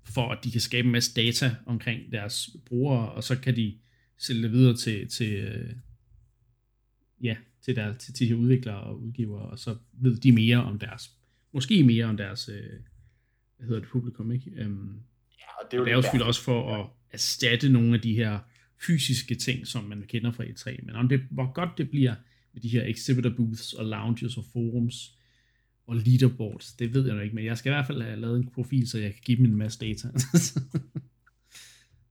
for, 0.03 0.31
at 0.31 0.43
de 0.43 0.51
kan 0.51 0.61
skabe 0.61 0.85
en 0.85 0.91
masse 0.91 1.13
data 1.15 1.55
omkring 1.65 2.11
deres 2.11 2.49
brugere, 2.65 3.11
og 3.11 3.23
så 3.23 3.39
kan 3.39 3.55
de 3.55 3.77
sælge 4.17 4.43
det 4.43 4.51
videre 4.51 4.75
til, 4.75 5.09
til 5.09 5.33
øh, 5.33 5.73
ja, 7.23 7.35
til, 7.61 7.75
der, 7.75 7.93
til, 7.97 8.13
til 8.13 8.29
de 8.29 8.37
udviklere 8.37 8.79
og 8.79 9.01
udgivere, 9.01 9.45
og 9.45 9.59
så 9.59 9.75
ved 9.93 10.17
de 10.17 10.31
mere 10.31 10.57
om 10.57 10.79
deres, 10.79 11.11
måske 11.51 11.83
mere 11.83 12.05
om 12.05 12.17
deres, 12.17 12.49
øh, 12.49 12.79
hvad 13.61 13.67
hedder 13.67 13.81
det, 13.81 13.89
publikum, 13.89 14.31
ikke? 14.31 14.51
Øhm, 14.55 14.99
Ja, 15.39 15.63
og 15.63 15.71
det 15.71 15.77
er 15.77 15.77
jo, 15.77 15.85
det 15.85 15.91
er 15.91 15.95
jo 15.95 16.01
selvfølgelig 16.01 16.27
også 16.27 16.41
for 16.41 16.75
at 16.75 16.87
erstatte 17.11 17.69
nogle 17.69 17.95
af 17.95 18.01
de 18.01 18.15
her 18.15 18.39
fysiske 18.87 19.35
ting, 19.35 19.67
som 19.67 19.83
man 19.83 20.03
kender 20.07 20.31
fra 20.31 20.43
E3, 20.43 20.85
men 20.85 20.95
om 20.95 21.09
det, 21.09 21.21
hvor 21.31 21.53
godt 21.53 21.69
det 21.77 21.89
bliver 21.89 22.15
med 22.53 22.61
de 22.61 22.69
her 22.69 22.83
exhibitor 22.85 23.29
booths 23.37 23.73
og 23.73 23.85
lounges 23.85 24.37
og 24.37 24.43
forums 24.53 25.17
og 25.87 25.95
leaderboards, 25.95 26.73
det 26.73 26.93
ved 26.93 27.05
jeg 27.05 27.15
nok 27.15 27.23
ikke, 27.23 27.35
men 27.35 27.45
jeg 27.45 27.57
skal 27.57 27.69
i 27.69 27.73
hvert 27.73 27.87
fald 27.87 28.01
have 28.01 28.19
lavet 28.19 28.37
en 28.37 28.51
profil, 28.51 28.89
så 28.89 28.97
jeg 28.97 29.13
kan 29.13 29.21
give 29.25 29.37
dem 29.37 29.45
en 29.45 29.55
masse 29.55 29.79
data. 29.79 30.07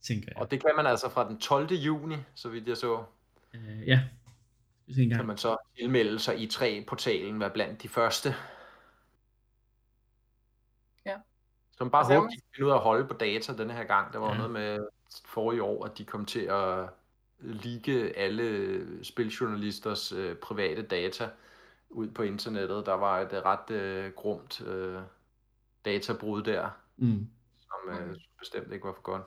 Tænker 0.02 0.28
jeg. 0.28 0.36
Og 0.36 0.50
det 0.50 0.60
kan 0.60 0.70
man 0.76 0.86
altså 0.86 1.10
fra 1.10 1.28
den 1.28 1.38
12. 1.38 1.72
juni, 1.74 2.16
så 2.34 2.48
vidt 2.48 2.68
jeg 2.68 2.76
så, 2.76 3.04
Øh, 3.54 3.88
ja, 3.88 4.00
kan 4.96 5.26
man 5.26 5.36
så 5.36 5.56
tilmelde 5.78 6.18
sig 6.18 6.38
i 6.38 6.46
3-portalen, 6.46 7.40
være 7.40 7.50
blandt 7.50 7.82
de 7.82 7.88
første. 7.88 8.34
Ja. 11.06 11.16
Man 11.80 11.90
bare 11.90 12.18
må- 12.20 12.26
de 12.26 12.40
finde 12.54 12.66
ud 12.66 12.70
af 12.72 12.76
at 12.76 12.82
holde 12.82 13.06
på 13.08 13.14
data 13.14 13.56
denne 13.56 13.72
her 13.74 13.84
gang. 13.84 14.12
Der 14.12 14.18
var 14.18 14.30
ja. 14.30 14.36
noget 14.36 14.50
med 14.50 14.86
forrige 15.24 15.62
år, 15.62 15.84
at 15.84 15.98
de 15.98 16.04
kom 16.04 16.24
til 16.24 16.40
at 16.40 16.88
ligge 17.38 18.16
alle 18.16 19.04
spiljournalisters 19.04 20.12
øh, 20.12 20.36
private 20.36 20.82
data 20.82 21.28
ud 21.90 22.08
på 22.10 22.22
internettet. 22.22 22.86
Der 22.86 22.94
var 22.94 23.20
et 23.20 23.32
øh, 23.32 23.38
ret 23.44 23.70
øh, 23.70 24.12
grumt 24.12 24.60
øh, 24.66 25.00
databrud 25.84 26.42
der, 26.42 26.68
Mm. 26.96 27.26
som 27.60 27.90
øh, 28.10 28.16
bestemt 28.38 28.72
ikke 28.72 28.86
var 28.86 28.92
for 28.92 29.02
godt. 29.02 29.22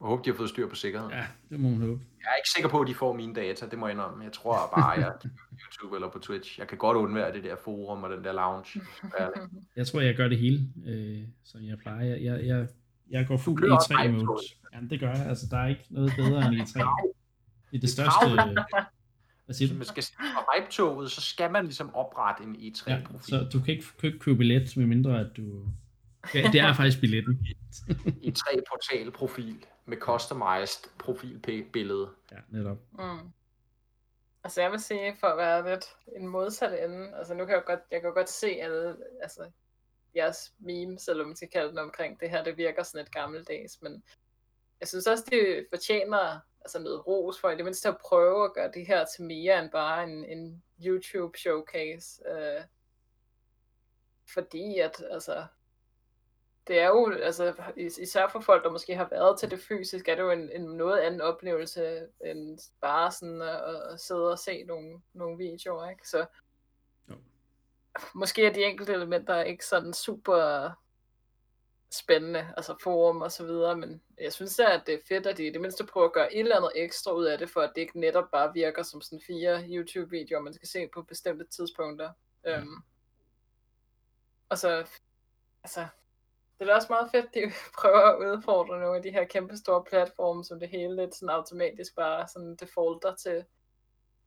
Jeg 0.00 0.06
håber, 0.08 0.22
de 0.22 0.30
har 0.30 0.36
fået 0.36 0.48
styr 0.48 0.68
på 0.68 0.74
sikkerheden. 0.74 1.14
Ja, 1.14 1.26
det 1.50 1.60
må 1.60 1.68
man 1.68 1.80
håbe. 1.80 2.00
Jeg 2.20 2.28
er 2.32 2.36
ikke 2.36 2.50
sikker 2.54 2.68
på, 2.68 2.80
at 2.80 2.88
de 2.88 2.94
får 2.94 3.12
mine 3.12 3.34
data, 3.34 3.66
det 3.70 3.78
må 3.78 3.86
jeg 3.86 3.94
indrømme. 3.94 4.24
Jeg 4.24 4.32
tror 4.32 4.72
bare, 4.76 4.88
jeg 4.90 5.08
er 5.08 5.18
på 5.22 5.28
YouTube 5.60 5.96
eller 5.96 6.08
på 6.10 6.18
Twitch. 6.18 6.58
Jeg 6.58 6.68
kan 6.68 6.78
godt 6.78 6.96
undvære 6.96 7.32
det 7.32 7.44
der 7.44 7.56
forum 7.64 8.02
og 8.04 8.10
den 8.10 8.24
der 8.24 8.32
lounge. 8.32 8.80
Jeg 9.76 9.86
tror, 9.86 10.00
jeg 10.00 10.14
gør 10.16 10.28
det 10.28 10.38
hele, 10.38 10.60
øh, 10.86 11.18
som 11.44 11.62
jeg 11.62 11.78
plejer. 11.78 12.04
Jeg, 12.04 12.22
jeg, 12.22 12.46
jeg, 12.46 12.68
jeg 13.10 13.26
går 13.26 13.36
fuld 13.36 13.62
kører 13.62 13.76
også 13.76 13.94
E3 13.94 14.02
hype 14.02 14.12
mode. 14.24 14.42
Jamen, 14.74 14.90
det 14.90 15.00
gør 15.00 15.12
jeg. 15.14 15.26
Altså, 15.26 15.46
der 15.50 15.56
er 15.58 15.66
ikke 15.68 15.84
noget 15.90 16.12
bedre 16.16 16.46
end 16.46 16.54
E3. 16.60 16.78
Det 17.70 17.76
er 17.76 17.80
det 17.80 17.90
største... 17.90 18.28
Hvad 19.44 19.54
siger 19.54 19.68
Hvis 19.68 19.78
man 19.78 19.86
skal 19.86 20.02
se 20.02 20.12
på 20.18 20.40
hype-toget, 20.54 21.10
så 21.10 21.20
skal 21.20 21.52
man 21.52 21.64
ligesom 21.64 21.94
oprette 21.94 22.42
en 22.44 22.56
Ja, 22.56 22.68
E3-profil. 22.68 23.30
så 23.30 23.48
du 23.52 23.60
kan 23.60 23.74
ikke, 23.74 23.84
kan 24.00 24.06
ikke 24.06 24.18
købe 24.18 24.38
billet, 24.38 24.76
medmindre 24.76 25.20
at 25.20 25.26
du... 25.36 25.42
Ja, 26.34 26.48
det 26.52 26.60
er 26.60 26.74
faktisk 26.74 27.00
billetten. 27.00 27.46
E3-portal-profil 28.26 29.66
med 29.84 29.96
customized 29.96 30.90
profilbillede. 30.98 32.10
Ja, 32.32 32.36
netop. 32.48 32.78
Mm. 32.92 33.32
Altså 34.44 34.62
jeg 34.62 34.70
vil 34.70 34.80
sige, 34.80 35.16
for 35.20 35.26
at 35.26 35.36
være 35.36 35.70
lidt 35.70 35.84
en 36.16 36.26
modsat 36.26 36.84
ende, 36.84 37.16
altså 37.16 37.34
nu 37.34 37.44
kan 37.44 37.54
jeg 37.54 37.62
jo 37.62 37.72
godt, 37.72 37.80
jeg 37.90 38.00
kan 38.00 38.08
jo 38.08 38.14
godt 38.14 38.30
se 38.30 38.46
alle, 38.46 38.96
altså 39.22 39.50
jeres 40.16 40.52
memes, 40.58 41.08
eller 41.08 41.22
hvad 41.22 41.28
man 41.28 41.36
skal 41.36 41.48
kalde 41.48 41.68
den 41.68 41.78
omkring 41.78 42.20
det 42.20 42.30
her, 42.30 42.44
det 42.44 42.56
virker 42.56 42.82
sådan 42.82 43.04
lidt 43.04 43.14
gammeldags, 43.14 43.82
men 43.82 44.02
jeg 44.80 44.88
synes 44.88 45.06
også, 45.06 45.24
det 45.30 45.66
fortjener 45.70 46.40
altså 46.60 46.78
noget 46.78 47.06
ros 47.06 47.40
for 47.40 47.50
i 47.50 47.56
det 47.56 47.64
mindste 47.64 47.88
at 47.88 47.98
prøve 48.08 48.44
at 48.44 48.54
gøre 48.54 48.70
det 48.74 48.86
her 48.86 49.04
til 49.04 49.24
mere 49.24 49.62
end 49.62 49.70
bare 49.70 50.04
en, 50.04 50.24
en 50.24 50.62
YouTube 50.86 51.38
showcase. 51.38 52.22
Øh, 52.28 52.64
fordi 54.34 54.78
at, 54.78 55.04
altså, 55.10 55.44
det 56.70 56.78
er 56.78 56.86
jo, 56.86 57.12
altså, 57.22 57.54
is- 57.76 57.98
især 57.98 58.28
for 58.28 58.40
folk, 58.40 58.64
der 58.64 58.70
måske 58.70 58.96
har 58.96 59.08
været 59.10 59.38
til 59.38 59.50
det 59.50 59.60
fysisk, 59.60 60.08
er 60.08 60.14
det 60.14 60.22
jo 60.22 60.30
en, 60.30 60.50
en 60.52 60.62
noget 60.62 60.98
anden 61.00 61.20
oplevelse, 61.20 62.06
end 62.24 62.58
bare 62.80 63.12
sådan 63.12 63.42
at, 63.42 63.92
at 63.92 64.00
sidde 64.00 64.30
og 64.32 64.38
se 64.38 64.64
nogle, 64.64 65.00
nogle 65.12 65.38
videoer, 65.38 65.90
ikke? 65.90 66.08
Så 66.08 66.26
Jo. 67.10 67.14
måske 68.14 68.46
er 68.46 68.52
de 68.52 68.64
enkelte 68.64 68.92
elementer 68.92 69.42
ikke 69.42 69.66
sådan 69.66 69.92
super 69.92 70.70
spændende, 71.90 72.54
altså 72.56 72.76
forum 72.82 73.22
og 73.22 73.32
så 73.32 73.44
videre, 73.44 73.76
men 73.76 74.02
jeg 74.20 74.32
synes 74.32 74.56
da, 74.56 74.64
at 74.64 74.82
det 74.86 74.94
er 74.94 74.98
fedt, 75.08 75.26
at 75.26 75.36
de 75.36 75.46
i 75.46 75.50
det 75.50 75.60
mindste 75.60 75.86
prøver 75.86 76.06
at 76.06 76.12
gøre 76.12 76.34
et 76.34 76.40
eller 76.40 76.56
andet 76.56 76.72
ekstra 76.74 77.12
ud 77.12 77.24
af 77.24 77.38
det, 77.38 77.50
for 77.50 77.60
at 77.60 77.72
det 77.74 77.80
ikke 77.80 78.00
netop 78.00 78.30
bare 78.30 78.52
virker 78.54 78.82
som 78.82 79.00
sådan 79.00 79.20
fire 79.26 79.64
YouTube-videoer, 79.68 80.40
man 80.40 80.54
skal 80.54 80.68
se 80.68 80.88
på 80.94 81.02
bestemte 81.02 81.44
tidspunkter. 81.44 82.12
Ja. 82.44 82.58
Øhm, 82.58 82.76
og 84.48 84.58
så, 84.58 84.86
altså, 85.64 85.86
det 86.60 86.68
er 86.68 86.72
da 86.72 86.76
også 86.76 86.86
meget 86.90 87.10
fedt, 87.10 87.26
at 87.26 87.34
de 87.34 87.40
prøver 87.80 88.00
at 88.00 88.18
udfordre 88.18 88.80
nogle 88.80 88.96
af 88.96 89.02
de 89.02 89.10
her 89.10 89.24
kæmpe 89.24 89.56
store 89.56 89.84
platforme, 89.90 90.44
som 90.44 90.60
det 90.60 90.68
hele 90.68 90.96
lidt 90.96 91.14
sådan 91.14 91.28
automatisk 91.28 91.96
bare 91.96 92.28
sådan 92.28 92.56
defaulter 92.56 93.14
til 93.14 93.44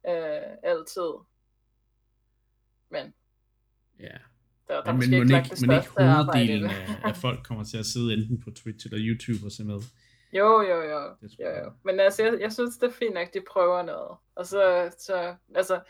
øh, 0.07 0.57
altid. 0.63 1.11
Men 2.89 3.13
Ja. 3.99 4.17
Der, 4.67 4.73
der 4.73 4.81
er 4.81 4.85
Men, 4.85 4.95
måske 4.95 5.09
men, 5.11 5.21
ikke 5.21 5.35
ikke, 5.37 5.49
det 5.49 5.67
men 5.67 5.77
ikke 5.77 5.89
hoveddelen 5.97 6.69
af, 6.69 6.87
af 7.09 7.15
folk 7.15 7.43
kommer 7.43 7.63
til 7.63 7.77
at 7.77 7.85
sidde 7.85 8.13
enten 8.13 8.41
på 8.41 8.51
Twitch 8.51 8.87
eller 8.87 8.99
YouTube 9.07 9.45
og 9.45 9.51
se 9.51 9.63
med. 9.63 9.79
Jo, 10.33 10.61
jo, 10.61 10.81
jo. 10.81 11.15
Det 11.21 11.39
jo, 11.39 11.45
jeg. 11.45 11.61
jo. 11.63 11.71
Men 11.83 11.99
altså, 11.99 12.23
jeg, 12.23 12.41
jeg 12.41 12.53
synes, 12.53 12.77
det 12.77 12.87
er 12.87 12.93
fint 12.93 13.13
nok, 13.13 13.33
de 13.33 13.41
prøver 13.51 13.81
noget. 13.81 14.17
Og 14.35 14.45
så, 14.45 14.91
så, 14.97 15.35
altså, 15.55 15.81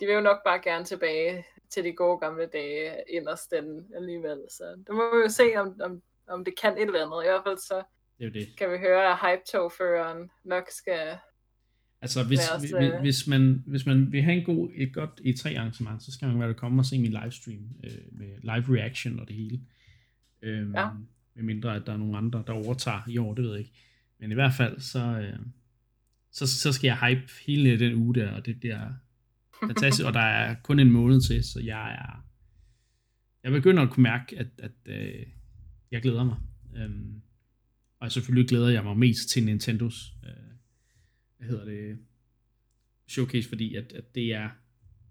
de 0.00 0.06
vil 0.06 0.14
jo 0.14 0.20
nok 0.20 0.44
bare 0.44 0.60
gerne 0.62 0.84
tilbage 0.84 1.46
til 1.74 1.84
de 1.84 1.92
gode 1.92 2.18
gamle 2.18 2.46
dage 2.52 2.92
inderst 3.08 3.50
den 3.50 3.66
alligevel. 3.96 4.38
Så 4.50 4.64
det 4.86 4.94
må 4.94 5.16
vi 5.16 5.22
jo 5.24 5.28
se, 5.28 5.44
om, 5.56 5.80
om, 5.80 6.02
om 6.28 6.44
det 6.44 6.54
kan 6.62 6.72
et 6.72 6.82
eller 6.82 7.06
andet. 7.06 7.24
I 7.24 7.28
hvert 7.28 7.42
fald 7.46 7.58
så 7.58 7.82
Det 8.18 8.26
er 8.26 8.30
det. 8.30 8.48
kan 8.58 8.70
vi 8.72 8.78
høre, 8.78 9.10
at 9.12 9.18
hype-togføreren 9.24 10.30
nok 10.44 10.64
skal... 10.70 11.16
Altså, 12.02 12.24
hvis, 12.24 12.40
os, 12.50 12.60
hvis, 12.60 12.72
øh, 12.72 13.00
hvis, 13.00 13.26
man, 13.26 13.62
hvis 13.66 13.86
man 13.86 14.12
vil 14.12 14.22
have 14.22 14.36
en 14.38 14.44
god, 14.44 14.70
et 14.74 14.94
godt 14.94 15.20
E3-arrangement, 15.20 16.02
så 16.02 16.12
skal 16.12 16.28
man 16.28 16.40
være 16.40 16.54
komme 16.54 16.80
og 16.80 16.86
se 16.86 16.98
min 16.98 17.10
livestream 17.22 17.62
øh, 17.84 17.90
med 18.12 18.28
live 18.42 18.78
reaction 18.80 19.20
og 19.20 19.28
det 19.28 19.36
hele. 19.36 19.60
Øhm, 20.42 20.74
Ja. 20.74 20.88
Med 21.36 21.44
mindre, 21.44 21.76
at 21.76 21.82
der 21.86 21.92
er 21.92 21.96
nogle 21.96 22.16
andre, 22.16 22.44
der 22.46 22.52
overtager 22.52 23.00
i 23.08 23.18
år, 23.18 23.34
det 23.34 23.44
ved 23.44 23.50
jeg 23.50 23.58
ikke. 23.60 23.72
Men 24.18 24.30
i 24.30 24.34
hvert 24.34 24.52
fald, 24.56 24.80
så, 24.80 24.98
øh, 24.98 25.38
så, 26.32 26.46
så 26.60 26.72
skal 26.72 26.88
jeg 26.88 26.98
hype 26.98 27.32
hele 27.46 27.78
den 27.78 27.94
uge 27.94 28.14
der, 28.14 28.32
og 28.32 28.46
det 28.46 28.60
bliver 28.60 28.90
fantastisk. 29.60 30.06
og 30.06 30.14
der 30.14 30.20
er 30.20 30.54
kun 30.62 30.78
en 30.78 30.90
måned 30.90 31.20
til, 31.20 31.44
så 31.44 31.60
jeg 31.60 31.92
er... 31.92 32.24
Jeg 33.42 33.52
begynder 33.52 33.82
at 33.82 33.90
kunne 33.90 34.02
mærke, 34.02 34.38
at, 34.38 34.46
at 34.58 34.72
øh, 34.86 35.26
jeg 35.90 36.02
glæder 36.02 36.24
mig. 36.24 36.36
Øhm, 36.76 37.22
og 38.00 38.12
selvfølgelig 38.12 38.48
glæder 38.48 38.68
jeg 38.68 38.84
mig 38.84 38.96
mest 38.98 39.28
til 39.28 39.44
Nintendos 39.44 40.12
øh, 40.24 40.30
hvad 41.38 41.48
hedder 41.48 41.64
det, 41.64 41.98
showcase, 43.08 43.48
fordi 43.48 43.74
at, 43.74 43.92
at 43.92 44.14
det 44.14 44.34
er 44.34 44.50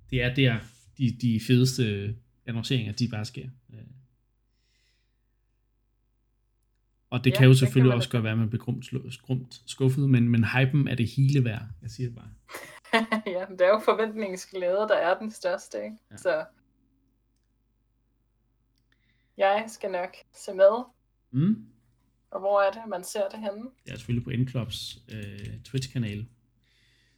det 0.10 0.22
er 0.24 0.36
der, 0.36 0.60
de, 0.98 1.18
de 1.22 1.40
fedeste 1.48 2.16
annonceringer, 2.46 2.94
de 2.94 3.08
bare 3.08 3.26
sker. 3.26 3.50
Øh. 3.74 3.80
Og 7.10 7.24
det 7.24 7.32
Ja, 7.32 7.38
kan 7.38 7.46
jo 7.46 7.52
kan 7.52 7.58
selvfølgelig 7.58 7.90
man 7.90 7.96
også 7.96 8.22
være, 8.22 8.32
at 8.32 8.38
man 8.38 8.50
bliver 8.50 8.64
grumt 9.22 9.62
skuffet, 9.66 10.10
men, 10.10 10.30
men 10.30 10.44
hypen 10.44 10.88
er 10.88 10.96
det 10.96 11.08
hele 11.08 11.44
værd. 11.44 11.68
Jeg 11.82 11.90
siger 11.90 12.08
det 12.08 12.16
bare. 12.16 12.30
ja, 13.36 13.46
det 13.50 13.62
er 13.62 13.70
jo 13.70 13.80
forventningsglæde, 13.80 14.78
der 14.78 14.96
er 14.96 15.20
den 15.20 15.32
største, 15.32 15.84
ikke? 15.84 15.98
Ja. 16.12 16.18
Så 16.18 16.46
jeg 19.38 19.66
skal 19.68 19.92
nok 19.92 20.18
se 20.34 20.54
med. 20.54 20.84
Mm. 21.32 21.68
Og 22.32 22.40
hvor 22.40 22.62
er 22.62 22.72
det, 22.72 22.82
man 22.88 23.04
ser 23.04 23.30
det 23.30 23.40
henne? 23.40 23.70
Det 23.86 23.92
er 23.92 23.96
selvfølgelig 23.96 24.24
på 24.24 24.30
Endclubs 24.30 24.98
øh, 25.12 25.62
Twitch-kanal, 25.66 26.28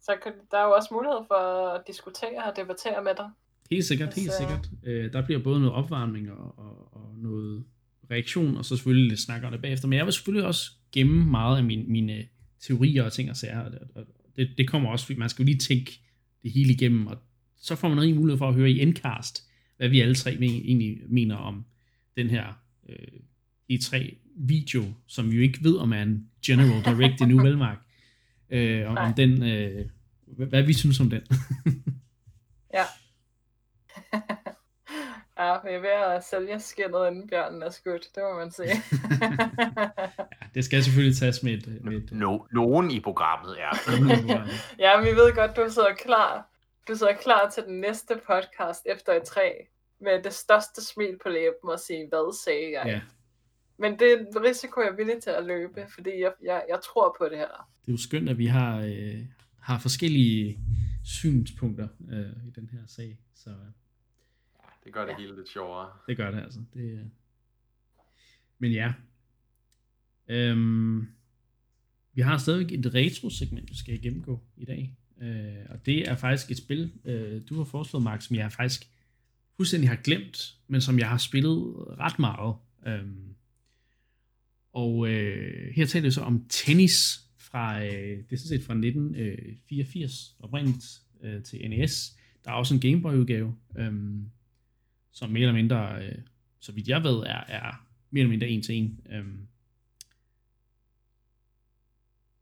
Så 0.00 0.16
kan, 0.22 0.32
der 0.50 0.58
er 0.58 0.64
jo 0.64 0.72
også 0.72 0.94
mulighed 0.94 1.20
for 1.26 1.68
at 1.68 1.86
diskutere 1.86 2.44
og 2.44 2.56
debattere 2.56 3.02
med 3.02 3.14
dig. 3.14 3.30
Helt 3.70 3.84
sikkert, 3.84 4.14
helt 4.14 4.28
Altså- 4.28 4.38
sikkert. 4.38 4.70
Øh, 4.84 5.12
der 5.12 5.24
bliver 5.24 5.40
både 5.42 5.60
noget 5.60 5.74
opvarmning 5.74 6.30
og, 6.30 6.58
og, 6.58 6.94
og 6.94 7.14
noget 7.18 7.64
reaktion, 8.10 8.56
og 8.56 8.64
så 8.64 8.76
selvfølgelig 8.76 9.08
lidt 9.08 9.20
snak 9.20 9.42
om 9.44 9.52
det 9.52 9.62
bagefter. 9.62 9.88
Men 9.88 9.96
jeg 9.96 10.04
vil 10.04 10.12
selvfølgelig 10.12 10.46
også 10.46 10.70
gemme 10.92 11.24
meget 11.30 11.56
af 11.56 11.64
mine, 11.64 11.84
mine 11.84 12.24
teorier 12.60 13.02
og 13.02 13.12
ting 13.12 13.30
og 13.30 13.36
sager. 13.36 13.60
Og 13.94 14.04
det, 14.36 14.50
det, 14.58 14.68
kommer 14.68 14.90
også, 14.90 15.06
fordi 15.06 15.18
man 15.18 15.28
skal 15.28 15.42
jo 15.42 15.46
lige 15.46 15.58
tænke 15.58 16.00
det 16.42 16.50
hele 16.52 16.72
igennem, 16.72 17.06
og 17.06 17.18
så 17.58 17.74
får 17.76 17.88
man 17.88 18.00
rigtig 18.00 18.16
mulighed 18.16 18.38
for 18.38 18.48
at 18.48 18.54
høre 18.54 18.70
i 18.70 18.80
Endcast, 18.80 19.42
hvad 19.76 19.88
vi 19.88 20.00
alle 20.00 20.14
tre 20.14 20.36
men, 20.36 20.50
egentlig 20.50 20.98
mener 21.08 21.36
om 21.36 21.64
den 22.16 22.30
her 22.30 22.62
øh, 22.88 22.96
E3-video, 23.72 24.84
som 25.06 25.30
vi 25.30 25.36
jo 25.36 25.42
ikke 25.42 25.58
ved, 25.64 25.76
om 25.76 25.92
er 25.92 26.02
en 26.02 26.26
General 26.46 26.84
Direct 26.84 27.20
endnu, 27.20 27.42
vel, 27.42 27.58
Mark? 27.58 27.78
Øh, 28.50 28.90
om, 28.90 28.96
om 28.96 29.14
den, 29.14 29.42
øh, 29.42 29.86
hvad, 30.26 30.46
hvad 30.46 30.62
vi 30.62 30.72
synes 30.72 31.00
om 31.00 31.10
den. 31.10 31.20
Ja. 32.74 32.82
ja, 35.38 35.52
vi 35.64 35.70
er 35.70 35.80
ved 35.80 36.16
at 36.16 36.24
sælge 36.24 36.60
skinnet, 36.60 37.08
inden 37.08 37.28
bjørnen 37.28 37.62
er 37.62 37.70
skudt. 37.70 38.06
Det 38.14 38.22
må 38.22 38.38
man 38.38 38.50
sige. 38.50 38.68
Ja, 40.46 40.46
det 40.54 40.64
skal 40.64 40.84
selvfølgelig 40.84 41.18
tages 41.18 41.42
med 41.42 41.52
et, 41.52 41.84
med 41.84 41.92
et 41.96 42.12
No, 42.12 42.38
nogen 42.52 42.90
i 42.90 43.00
programmet 43.00 43.60
er. 43.60 43.72
ja, 44.78 45.00
vi 45.00 45.10
ved 45.10 45.34
godt, 45.34 45.56
du 45.56 45.70
sidder 45.70 45.94
klar. 45.94 46.50
Du 46.88 46.94
sidder 46.94 47.14
klar 47.14 47.50
til 47.50 47.62
den 47.62 47.80
næste 47.80 48.20
podcast 48.26 48.86
efter 48.86 49.12
et 49.12 49.22
træ 49.22 49.50
med 50.00 50.22
det 50.22 50.32
største 50.32 50.84
smil 50.84 51.18
på 51.22 51.28
læben 51.28 51.70
og 51.70 51.80
sige, 51.80 52.08
hvad 52.08 52.36
sagde 52.44 52.72
jeg? 52.72 52.86
ja, 52.86 53.00
Men 53.78 53.98
det 53.98 54.12
er 54.12 54.16
en 54.16 54.44
risiko, 54.44 54.80
jeg 54.80 54.88
er 54.88 54.96
villig 54.96 55.22
til 55.22 55.30
at 55.30 55.44
løbe, 55.46 55.86
fordi 55.94 56.10
jeg, 56.20 56.32
jeg, 56.44 56.64
jeg 56.68 56.78
tror 56.84 57.16
på 57.18 57.28
det 57.28 57.38
her. 57.38 57.68
det 57.80 57.88
er 57.88 57.92
jo 57.92 57.98
skønt, 57.98 58.28
at 58.28 58.38
vi 58.38 58.46
har, 58.46 58.80
øh, 58.80 59.18
har 59.60 59.78
forskellige 59.78 60.58
synspunkter 61.04 61.88
øh, 62.12 62.48
i 62.48 62.50
den 62.50 62.68
her 62.72 62.78
sag, 62.86 63.18
så 63.34 63.50
øh, 63.50 63.56
Det 64.86 64.94
gør 64.94 65.04
det 65.04 65.12
Ja. 65.12 65.16
hele 65.18 65.36
lidt 65.36 65.48
sjovere. 65.48 65.88
det 66.08 66.16
gør 66.16 66.30
det 66.30 66.42
altså. 66.42 66.60
Det, 66.74 66.80
øh. 66.92 67.00
Men 68.58 68.72
ja, 68.72 68.92
øhm, 70.28 71.08
vi 72.14 72.20
har 72.22 72.38
stadigvæk 72.38 72.78
et 72.78 72.94
retro-segment, 72.94 73.70
vi 73.70 73.76
skal 73.76 74.02
gennemgå 74.02 74.40
i 74.56 74.64
dag, 74.64 74.96
øh, 75.22 75.56
og 75.70 75.86
det 75.86 76.08
er 76.08 76.16
faktisk 76.16 76.50
et 76.50 76.56
spil, 76.56 76.92
øh, 77.04 77.42
du 77.48 77.56
har 77.56 77.64
foreslået, 77.64 78.02
Mark, 78.04 78.22
som 78.22 78.36
jeg 78.36 78.52
faktisk 78.52 78.88
fuldstændig 79.56 79.88
har 79.88 79.96
glemt, 80.04 80.56
men 80.68 80.80
som 80.80 80.98
jeg 80.98 81.08
har 81.08 81.18
spillet 81.18 81.74
ret 81.78 82.18
meget. 82.18 82.56
Øhm, 82.86 83.34
og 84.72 85.08
øh, 85.08 85.74
her 85.74 85.86
taler 85.86 86.04
vi 86.06 86.10
så 86.10 86.20
om 86.20 86.46
tennis 86.48 87.20
fra, 87.38 87.84
øh, 87.84 87.90
det 87.90 88.32
er 88.32 88.36
sådan 88.36 88.58
set 88.58 88.62
fra 88.66 88.74
1984 88.74 90.36
oprindeligt 90.40 91.02
øh, 91.22 91.42
til 91.42 91.70
NES. 91.70 92.16
Der 92.44 92.50
er 92.50 92.54
også 92.54 92.74
en 92.74 92.80
Game 92.80 93.02
Boy 93.02 93.14
udgave, 93.14 93.56
øhm, 93.78 94.30
som 95.16 95.30
mere 95.30 95.42
eller 95.42 95.54
mindre, 95.54 96.04
øh, 96.04 96.18
så 96.60 96.72
vidt 96.72 96.88
jeg 96.88 97.02
ved, 97.02 97.16
er, 97.16 97.44
er 97.48 97.86
mere 98.10 98.22
eller 98.22 98.30
mindre 98.30 98.48
en 98.48 98.62
til 98.62 98.74
en. 98.74 99.00
Øhm. 99.10 99.48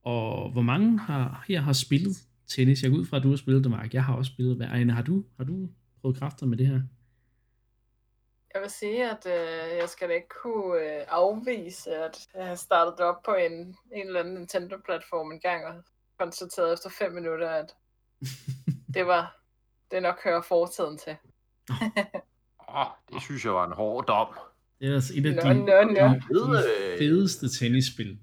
Og 0.03 0.51
hvor 0.51 0.63
mange 0.63 0.99
har, 0.99 1.45
her 1.49 1.61
har 1.61 1.73
spillet 1.73 2.17
tennis? 2.47 2.83
Jeg 2.83 2.91
går 2.91 2.99
ud 2.99 3.07
fra, 3.07 3.17
at 3.17 3.23
du 3.23 3.29
har 3.29 3.37
spillet 3.37 3.65
det, 3.65 3.71
Mark. 3.71 3.95
Jeg 3.95 4.05
har 4.05 4.15
også 4.15 4.33
spillet. 4.33 4.57
Hvad, 4.57 4.67
Ejne, 4.67 4.93
har 4.93 5.03
du, 5.03 5.25
har 5.37 5.45
du 5.45 5.69
prøvet 6.01 6.19
kræfter 6.19 6.47
med 6.47 6.59
det 6.59 6.67
her? 6.67 6.81
Jeg 8.55 8.63
vil 8.63 8.71
sige, 8.71 9.11
at 9.11 9.27
øh, 9.27 9.79
jeg 9.79 9.89
skal 9.89 10.09
da 10.09 10.15
ikke 10.15 10.35
kunne 10.43 10.81
øh, 10.81 11.05
afvise, 11.09 11.91
at 11.91 12.29
jeg 12.35 12.47
har 12.47 12.55
startet 12.55 13.01
op 13.01 13.23
på 13.23 13.35
en, 13.35 13.53
en 13.93 14.07
eller 14.07 14.21
anden 14.21 14.35
Nintendo-platform 14.35 15.33
en 15.33 15.41
gang 15.41 15.65
og 15.67 15.85
konstateret 16.19 16.73
efter 16.73 16.91
fem 16.99 17.13
minutter, 17.13 17.51
at 17.51 17.75
det 18.95 19.07
var 19.07 19.41
det 19.91 20.03
nok 20.03 20.25
hører 20.25 20.43
fortiden 20.43 20.99
til. 20.99 21.17
Åh, 22.77 22.87
det 23.13 23.23
synes 23.23 23.45
jeg 23.45 23.55
var 23.55 23.67
en 23.67 23.73
hård 23.73 24.07
dom. 24.07 24.29
Det 24.81 24.89
er 24.89 24.95
altså 24.95 25.13
et 25.17 25.27
af 25.27 25.35
Nå, 25.35 25.51
de, 25.51 25.65
nå, 25.65 25.83
nå. 25.83 26.09
de, 26.09 26.63
de 26.63 26.93
øh, 26.93 26.99
fedeste 26.99 27.59
tennisspil, 27.59 28.19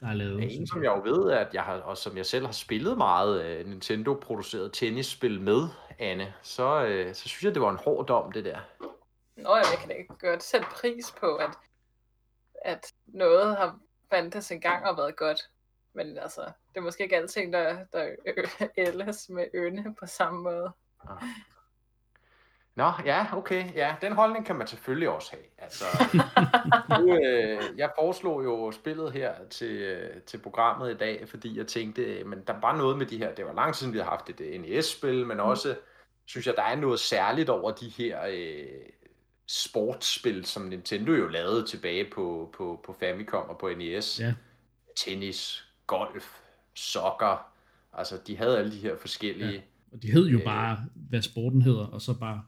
der 0.00 0.08
er 0.08 0.14
lavet. 0.14 0.58
En, 0.60 0.66
som 0.66 0.82
jeg 0.84 0.92
jo 0.96 1.02
ved, 1.14 1.32
at 1.32 1.54
jeg 1.54 1.62
har, 1.62 1.74
og 1.74 1.98
som 1.98 2.16
jeg 2.16 2.26
selv 2.26 2.44
har 2.46 2.52
spillet 2.52 2.98
meget 2.98 3.60
uh, 3.60 3.70
Nintendo-produceret 3.70 4.72
tennisspil 4.72 5.40
med, 5.40 5.68
Anne, 5.98 6.34
så, 6.42 6.82
uh, 6.84 7.14
så 7.14 7.28
synes 7.28 7.44
jeg, 7.44 7.54
det 7.54 7.62
var 7.62 7.70
en 7.70 7.78
hård 7.84 8.06
dom, 8.06 8.32
det 8.32 8.44
der. 8.44 8.58
Nå, 9.36 9.56
jeg 9.56 9.78
kan 9.80 9.90
ikke 9.98 10.14
godt 10.18 10.42
sætte 10.42 10.66
pris 10.80 11.14
på, 11.20 11.36
at, 11.36 11.50
at 12.64 12.92
noget 13.06 13.56
har 13.56 13.78
fandtes 14.10 14.50
engang 14.50 14.84
og 14.86 14.96
været 14.96 15.16
godt. 15.16 15.40
Men 15.94 16.18
altså, 16.18 16.40
det 16.40 16.76
er 16.76 16.80
måske 16.80 17.02
ikke 17.02 17.16
alting, 17.16 17.52
der, 17.52 17.84
der 17.92 18.08
ældes 18.86 19.28
med 19.28 19.46
ynde 19.54 19.94
på 20.00 20.06
samme 20.06 20.42
måde. 20.42 20.72
Nå, 22.74 22.92
ja, 23.04 23.26
okay. 23.32 23.74
Ja, 23.74 23.94
den 24.02 24.12
holdning 24.12 24.46
kan 24.46 24.56
man 24.56 24.66
selvfølgelig 24.66 25.08
også 25.08 25.30
have. 25.30 25.42
Altså, 25.58 25.84
nu, 27.00 27.16
øh, 27.16 27.78
jeg 27.78 27.90
foreslog 27.98 28.44
jo 28.44 28.72
spillet 28.72 29.12
her 29.12 29.34
til, 29.50 29.70
øh, 29.70 30.22
til 30.22 30.38
programmet 30.38 30.90
i 30.90 30.96
dag, 30.96 31.28
fordi 31.28 31.58
jeg 31.58 31.66
tænkte, 31.66 32.02
øh, 32.02 32.26
men 32.26 32.42
der 32.46 32.54
var 32.60 32.76
noget 32.76 32.98
med 32.98 33.06
de 33.06 33.18
her, 33.18 33.34
det 33.34 33.44
var 33.44 33.52
lang 33.52 33.74
tid 33.74 33.78
siden, 33.78 33.92
vi 33.92 33.98
har 33.98 34.04
haft 34.04 34.30
et 34.30 34.40
øh, 34.40 34.60
NES-spil, 34.60 35.26
men 35.26 35.40
også, 35.40 35.76
synes 36.26 36.46
jeg, 36.46 36.54
der 36.56 36.62
er 36.62 36.76
noget 36.76 37.00
særligt 37.00 37.48
over 37.48 37.70
de 37.70 37.88
her 37.88 38.26
øh, 38.30 38.66
sportsspil, 39.46 40.44
som 40.44 40.62
Nintendo 40.62 41.12
jo 41.12 41.28
lavede 41.28 41.66
tilbage 41.66 42.10
på, 42.10 42.54
på, 42.56 42.80
på 42.84 42.96
Famicom 43.00 43.48
og 43.48 43.58
på 43.58 43.70
NES. 43.76 44.20
Ja. 44.20 44.34
Tennis, 44.96 45.68
golf, 45.86 46.38
soccer, 46.74 47.52
altså 47.92 48.18
de 48.26 48.36
havde 48.36 48.58
alle 48.58 48.72
de 48.72 48.78
her 48.78 48.96
forskellige... 48.96 49.52
Ja. 49.52 49.60
Og 49.92 50.02
de 50.02 50.10
hed 50.12 50.26
jo 50.28 50.38
Øh. 50.38 50.44
bare, 50.44 50.78
hvad 50.94 51.22
sporten 51.22 51.62
hedder, 51.62 51.86
og 51.86 52.00
så 52.00 52.14
bare 52.14 52.42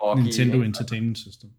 hockey, 0.00 0.22
Nintendo 0.22 0.54
ikke? 0.54 0.66
Entertainment 0.66 1.18
System. 1.18 1.50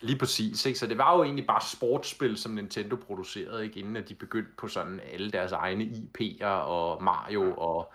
Lige 0.00 0.18
præcis, 0.18 0.66
ikke? 0.66 0.78
Så 0.78 0.86
det 0.86 0.98
var 0.98 1.16
jo 1.16 1.22
egentlig 1.24 1.46
bare 1.46 1.60
sportsspil, 1.72 2.36
som 2.36 2.52
Nintendo 2.52 2.96
producerede, 2.96 3.64
ikke? 3.64 3.80
Inden 3.80 3.96
at 3.96 4.08
de 4.08 4.14
begyndte 4.14 4.50
på 4.58 4.68
sådan 4.68 5.00
alle 5.12 5.30
deres 5.30 5.52
egne 5.52 5.84
IP'er 5.84 6.44
og 6.46 7.02
Mario 7.02 7.54
og 7.54 7.92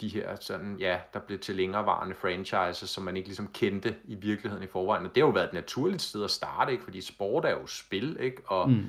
de 0.00 0.08
her 0.08 0.36
sådan, 0.40 0.76
ja, 0.78 0.98
der 1.14 1.18
blev 1.20 1.38
til 1.38 1.56
længerevarende 1.56 2.14
franchises, 2.20 2.90
som 2.90 3.04
man 3.04 3.16
ikke 3.16 3.28
ligesom 3.28 3.48
kendte 3.54 3.96
i 4.04 4.14
virkeligheden 4.14 4.64
i 4.64 4.68
forvejen. 4.72 5.06
Og 5.06 5.14
det 5.14 5.20
har 5.22 5.26
jo 5.26 5.32
været 5.32 5.46
et 5.46 5.52
naturligt 5.52 6.02
sted 6.02 6.24
at 6.24 6.30
starte, 6.30 6.72
ikke? 6.72 6.84
Fordi 6.84 7.00
sport 7.00 7.44
er 7.44 7.50
jo 7.50 7.66
spil, 7.66 8.16
ikke? 8.20 8.42
Og 8.46 8.70
Mm. 8.70 8.86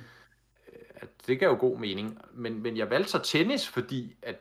at 0.95 1.07
det 1.27 1.39
gav 1.39 1.49
jo 1.49 1.57
god 1.59 1.77
mening. 1.79 2.17
Men, 2.33 2.61
men 2.63 2.77
jeg 2.77 2.89
valgte 2.89 3.11
så 3.11 3.19
tennis, 3.23 3.67
fordi 3.67 4.15
at 4.21 4.35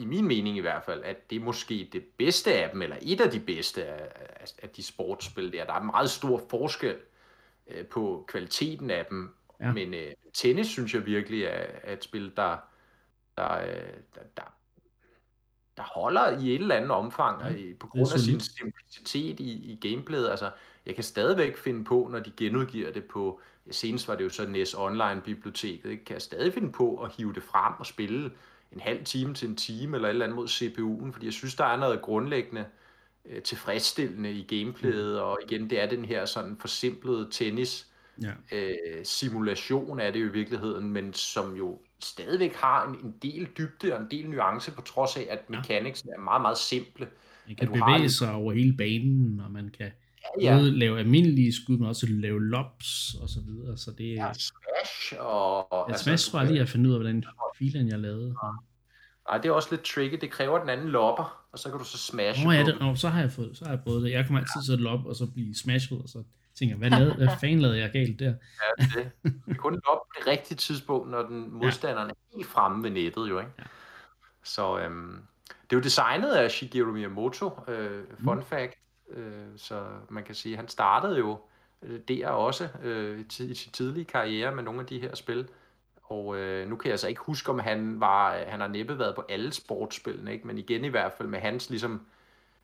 i 0.00 0.04
min 0.04 0.26
mening 0.26 0.56
i 0.56 0.60
hvert 0.60 0.84
fald, 0.84 1.02
at 1.04 1.30
det 1.30 1.36
er 1.36 1.40
måske 1.40 1.88
det 1.92 2.04
bedste 2.18 2.54
af 2.54 2.70
dem, 2.70 2.82
eller 2.82 2.96
et 3.02 3.20
af 3.20 3.30
de 3.30 3.40
bedste 3.40 3.84
af, 3.84 4.46
af 4.62 4.68
de 4.68 4.82
sportsspil 4.82 5.52
der. 5.52 5.64
Der 5.64 5.72
er 5.72 5.82
meget 5.82 6.10
stor 6.10 6.42
forskel 6.50 6.96
øh, 7.66 7.86
på 7.86 8.24
kvaliteten 8.28 8.90
af 8.90 9.06
dem, 9.06 9.34
ja. 9.60 9.72
men 9.72 9.94
øh, 9.94 10.12
tennis 10.32 10.66
synes 10.66 10.94
jeg 10.94 11.06
virkelig 11.06 11.44
er, 11.44 11.66
er 11.82 11.92
et 11.92 12.04
spil, 12.04 12.32
der, 12.36 12.56
der, 13.36 13.52
øh, 13.52 13.66
der, 14.14 14.20
der, 14.36 14.54
der 15.76 15.82
holder 15.82 16.38
i 16.38 16.54
et 16.54 16.60
eller 16.60 16.74
andet 16.74 16.90
omfang, 16.90 17.42
ja, 17.42 17.74
på 17.80 17.86
grund 17.86 18.12
af 18.14 18.20
sin 18.20 18.40
simplicitet 18.40 19.40
i, 19.40 19.72
i 19.72 19.78
gameplayet. 19.88 20.28
Altså, 20.28 20.50
jeg 20.86 20.94
kan 20.94 21.04
stadigvæk 21.04 21.56
finde 21.56 21.84
på, 21.84 22.08
når 22.12 22.18
de 22.18 22.32
genudgiver 22.36 22.92
det 22.92 23.04
på, 23.04 23.40
senest 23.70 24.08
var 24.08 24.14
det 24.14 24.24
jo 24.24 24.28
så 24.28 24.46
NES 24.46 24.74
Online-biblioteket, 24.74 26.04
kan 26.04 26.14
jeg 26.14 26.22
stadig 26.22 26.54
finde 26.54 26.72
på 26.72 26.96
at 26.96 27.12
hive 27.16 27.32
det 27.32 27.42
frem 27.42 27.74
og 27.78 27.86
spille 27.86 28.30
en 28.72 28.80
halv 28.80 29.04
time 29.04 29.34
til 29.34 29.48
en 29.48 29.56
time, 29.56 29.96
eller 29.96 30.08
et 30.08 30.12
eller 30.12 30.24
andet 30.24 30.36
mod 30.36 30.48
CPU'en, 30.48 31.12
fordi 31.12 31.26
jeg 31.26 31.32
synes, 31.32 31.54
der 31.54 31.64
er 31.64 31.76
noget 31.76 32.02
grundlæggende 32.02 32.64
øh, 33.24 33.42
tilfredsstillende 33.42 34.32
i 34.32 34.42
gameplayet, 34.42 35.12
mm. 35.12 35.20
og 35.20 35.38
igen, 35.48 35.70
det 35.70 35.82
er 35.82 35.88
den 35.88 36.04
her 36.04 36.24
sådan 36.24 36.56
forsimplede 36.60 37.28
tennis 37.30 37.86
ja. 38.22 38.32
øh, 38.52 39.04
simulation 39.04 40.00
af 40.00 40.12
det 40.12 40.20
jo 40.20 40.26
i 40.26 40.32
virkeligheden, 40.32 40.92
men 40.92 41.12
som 41.12 41.56
jo 41.56 41.78
stadigvæk 42.00 42.54
har 42.54 42.88
en, 42.88 43.06
en 43.06 43.14
del 43.22 43.48
dybde 43.58 43.94
og 43.94 44.00
en 44.00 44.10
del 44.10 44.30
nuance, 44.30 44.72
på 44.72 44.80
trods 44.80 45.16
af, 45.16 45.26
at 45.30 45.50
mechanics 45.50 46.04
ja. 46.06 46.10
er 46.10 46.20
meget, 46.20 46.42
meget 46.42 46.58
simple. 46.58 47.08
Man 47.46 47.56
kan 47.56 47.68
bevæge 47.68 48.00
har... 48.00 48.08
sig 48.08 48.32
over 48.32 48.52
hele 48.52 48.76
banen, 48.76 49.40
og 49.40 49.50
man 49.50 49.68
kan 49.78 49.90
ja, 50.40 50.56
både 50.56 50.78
lave 50.78 50.98
almindelige 50.98 51.52
skud, 51.52 51.78
men 51.78 51.88
også 51.88 52.06
lave 52.08 52.44
lobs 52.44 53.14
og 53.22 53.28
så 53.28 53.40
videre. 53.46 53.76
Så 53.76 53.90
det, 53.98 54.14
ja, 54.14 54.32
smash 54.32 55.14
og... 55.18 55.72
og 55.72 55.84
ja, 55.88 55.92
altså, 55.92 56.04
smash 56.04 56.34
var 56.34 56.44
lige 56.44 56.60
at 56.60 56.68
finde 56.68 56.88
ud 56.88 56.94
af, 56.94 57.00
hvordan 57.00 57.24
filen 57.58 57.88
jeg 57.88 57.98
lavede. 57.98 58.34
Ja. 58.42 58.50
Nej, 59.28 59.38
det 59.38 59.48
er 59.48 59.52
også 59.52 59.68
lidt 59.70 59.82
tricky. 59.82 60.18
Det 60.20 60.30
kræver 60.30 60.58
den 60.58 60.68
anden 60.68 60.88
lopper, 60.88 61.46
og 61.52 61.58
så 61.58 61.70
kan 61.70 61.78
du 61.78 61.84
så 61.84 61.98
smash. 61.98 62.44
Nå, 62.44 62.50
ja, 62.50 62.62
det, 62.62 62.80
nå, 62.80 62.94
så 62.94 63.08
har 63.08 63.20
jeg 63.20 63.32
fået, 63.32 63.56
så 63.56 63.64
har 63.64 63.72
jeg 63.72 63.80
prøvet 63.80 64.02
det. 64.02 64.10
Jeg 64.10 64.26
kommer 64.26 64.40
altid 64.40 64.62
til 64.66 64.72
at 64.72 64.80
lop, 64.80 65.06
og 65.06 65.16
så 65.16 65.26
blive 65.26 65.54
smashet, 65.54 66.02
og 66.02 66.08
så 66.08 66.22
tænker 66.58 66.76
jeg, 66.76 66.78
hvad, 66.78 66.90
lavede, 66.98 67.14
hvad 67.14 67.28
fanden 67.40 67.60
lavede 67.60 67.78
jeg 67.78 67.90
galt 67.92 68.18
der? 68.18 68.34
Ja, 68.78 68.84
det. 68.84 69.10
Er 69.48 69.54
kun 69.54 69.72
loppe 69.72 70.18
det 70.18 70.26
rigtige 70.26 70.56
tidspunkt, 70.56 71.10
når 71.10 71.22
den 71.22 71.52
modstanderen 71.52 72.08
ja. 72.08 72.12
er 72.12 72.36
helt 72.36 72.48
fremme 72.48 72.82
ved 72.82 72.90
nettet, 72.90 73.28
jo, 73.28 73.38
ikke? 73.38 73.52
Ja. 73.58 73.64
Så 74.44 74.78
øhm, 74.78 75.18
det 75.46 75.72
er 75.72 75.76
jo 75.76 75.80
designet 75.80 76.32
af 76.32 76.50
Shigeru 76.50 76.92
Miyamoto, 76.92 77.50
øh, 77.68 78.04
fun 78.24 78.36
mm. 78.36 78.44
fact. 78.44 78.74
Øh, 79.10 79.46
så 79.56 79.84
man 80.08 80.24
kan 80.24 80.34
sige, 80.34 80.56
han 80.56 80.68
startede 80.68 81.18
jo 81.18 81.38
øh, 81.82 82.00
der 82.08 82.28
også 82.28 82.68
øh, 82.82 83.20
i 83.20 83.54
sin 83.54 83.72
tidlige 83.72 84.04
karriere 84.04 84.54
med 84.54 84.62
nogle 84.62 84.80
af 84.80 84.86
de 84.86 85.00
her 85.00 85.14
spil. 85.14 85.48
Og 86.02 86.36
øh, 86.36 86.68
nu 86.68 86.76
kan 86.76 86.86
jeg 86.86 86.92
altså 86.92 87.08
ikke 87.08 87.20
huske, 87.20 87.50
om 87.50 87.58
han 87.58 88.00
var, 88.00 88.44
han 88.46 88.60
har 88.60 88.68
næppe 88.68 88.98
været 88.98 89.14
på 89.14 89.24
alle 89.28 89.52
sportsspillene, 89.52 90.32
ikke? 90.32 90.46
men 90.46 90.58
igen 90.58 90.84
i 90.84 90.88
hvert 90.88 91.12
fald 91.12 91.28
med 91.28 91.38
hans 91.38 91.70
ligesom 91.70 92.06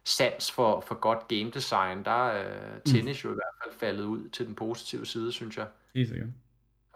sans 0.04 0.50
for, 0.50 0.80
for 0.80 0.94
godt 0.94 1.28
game 1.28 1.50
design, 1.50 2.04
der 2.04 2.28
er 2.28 2.74
øh, 2.74 2.80
tennis 2.84 3.24
mm. 3.24 3.28
jo 3.30 3.34
i 3.34 3.38
hvert 3.38 3.64
fald 3.64 3.74
faldet 3.78 4.04
ud 4.04 4.28
til 4.28 4.46
den 4.46 4.54
positive 4.54 5.06
side, 5.06 5.32
synes 5.32 5.56
jeg. 5.56 5.66
Helt 5.94 6.08
sikkert. 6.08 6.28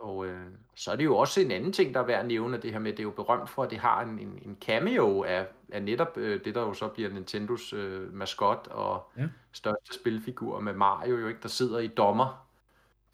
Og 0.00 0.26
øh, 0.26 0.46
så 0.74 0.92
er 0.92 0.96
det 0.96 1.04
jo 1.04 1.16
også 1.16 1.40
en 1.40 1.50
anden 1.50 1.72
ting, 1.72 1.94
der 1.94 2.00
er 2.00 2.06
værd 2.06 2.20
at 2.20 2.26
nævne, 2.26 2.56
det 2.56 2.72
her 2.72 2.78
med, 2.78 2.92
det 2.92 2.98
er 2.98 3.02
jo 3.02 3.10
berømt 3.10 3.50
for, 3.50 3.62
at 3.62 3.70
det 3.70 3.78
har 3.78 4.02
en, 4.02 4.18
en, 4.18 4.38
en 4.42 4.56
cameo 4.60 5.22
af, 5.22 5.46
af 5.72 5.82
netop 5.82 6.16
øh, 6.16 6.44
det, 6.44 6.54
der 6.54 6.60
jo 6.60 6.74
så 6.74 6.88
bliver 6.88 7.10
Nintendos 7.10 7.72
øh, 7.72 8.14
maskot 8.14 8.68
og 8.70 9.10
ja. 9.16 9.28
største 9.52 9.94
spilfigur 9.94 10.60
med 10.60 10.72
Mario, 10.72 11.16
jo 11.16 11.28
ikke, 11.28 11.40
der 11.42 11.48
sidder 11.48 11.78
i 11.78 11.86
dommer, 11.86 12.46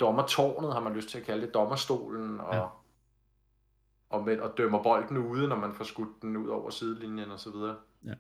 dommertårnet, 0.01 0.73
har 0.73 0.81
man 0.81 0.95
lyst 0.95 1.09
til 1.09 1.19
at 1.19 1.25
kalde 1.25 1.47
det, 1.47 1.55
dommerstolen, 1.55 2.41
og, 2.41 2.55
ja. 2.55 2.67
og, 4.11 4.25
med, 4.25 4.39
og 4.39 4.59
dømmer 4.59 4.83
bolden 4.83 5.17
ude, 5.17 5.49
når 5.49 5.57
man 5.57 5.75
får 5.75 5.85
skudt 5.85 6.23
den 6.23 6.37
ud 6.37 6.49
over 6.49 6.71
sidelinjen 6.71 7.31
og 7.31 7.41
så 7.41 7.51
videre. 7.51 7.77
Ja. 8.05 8.15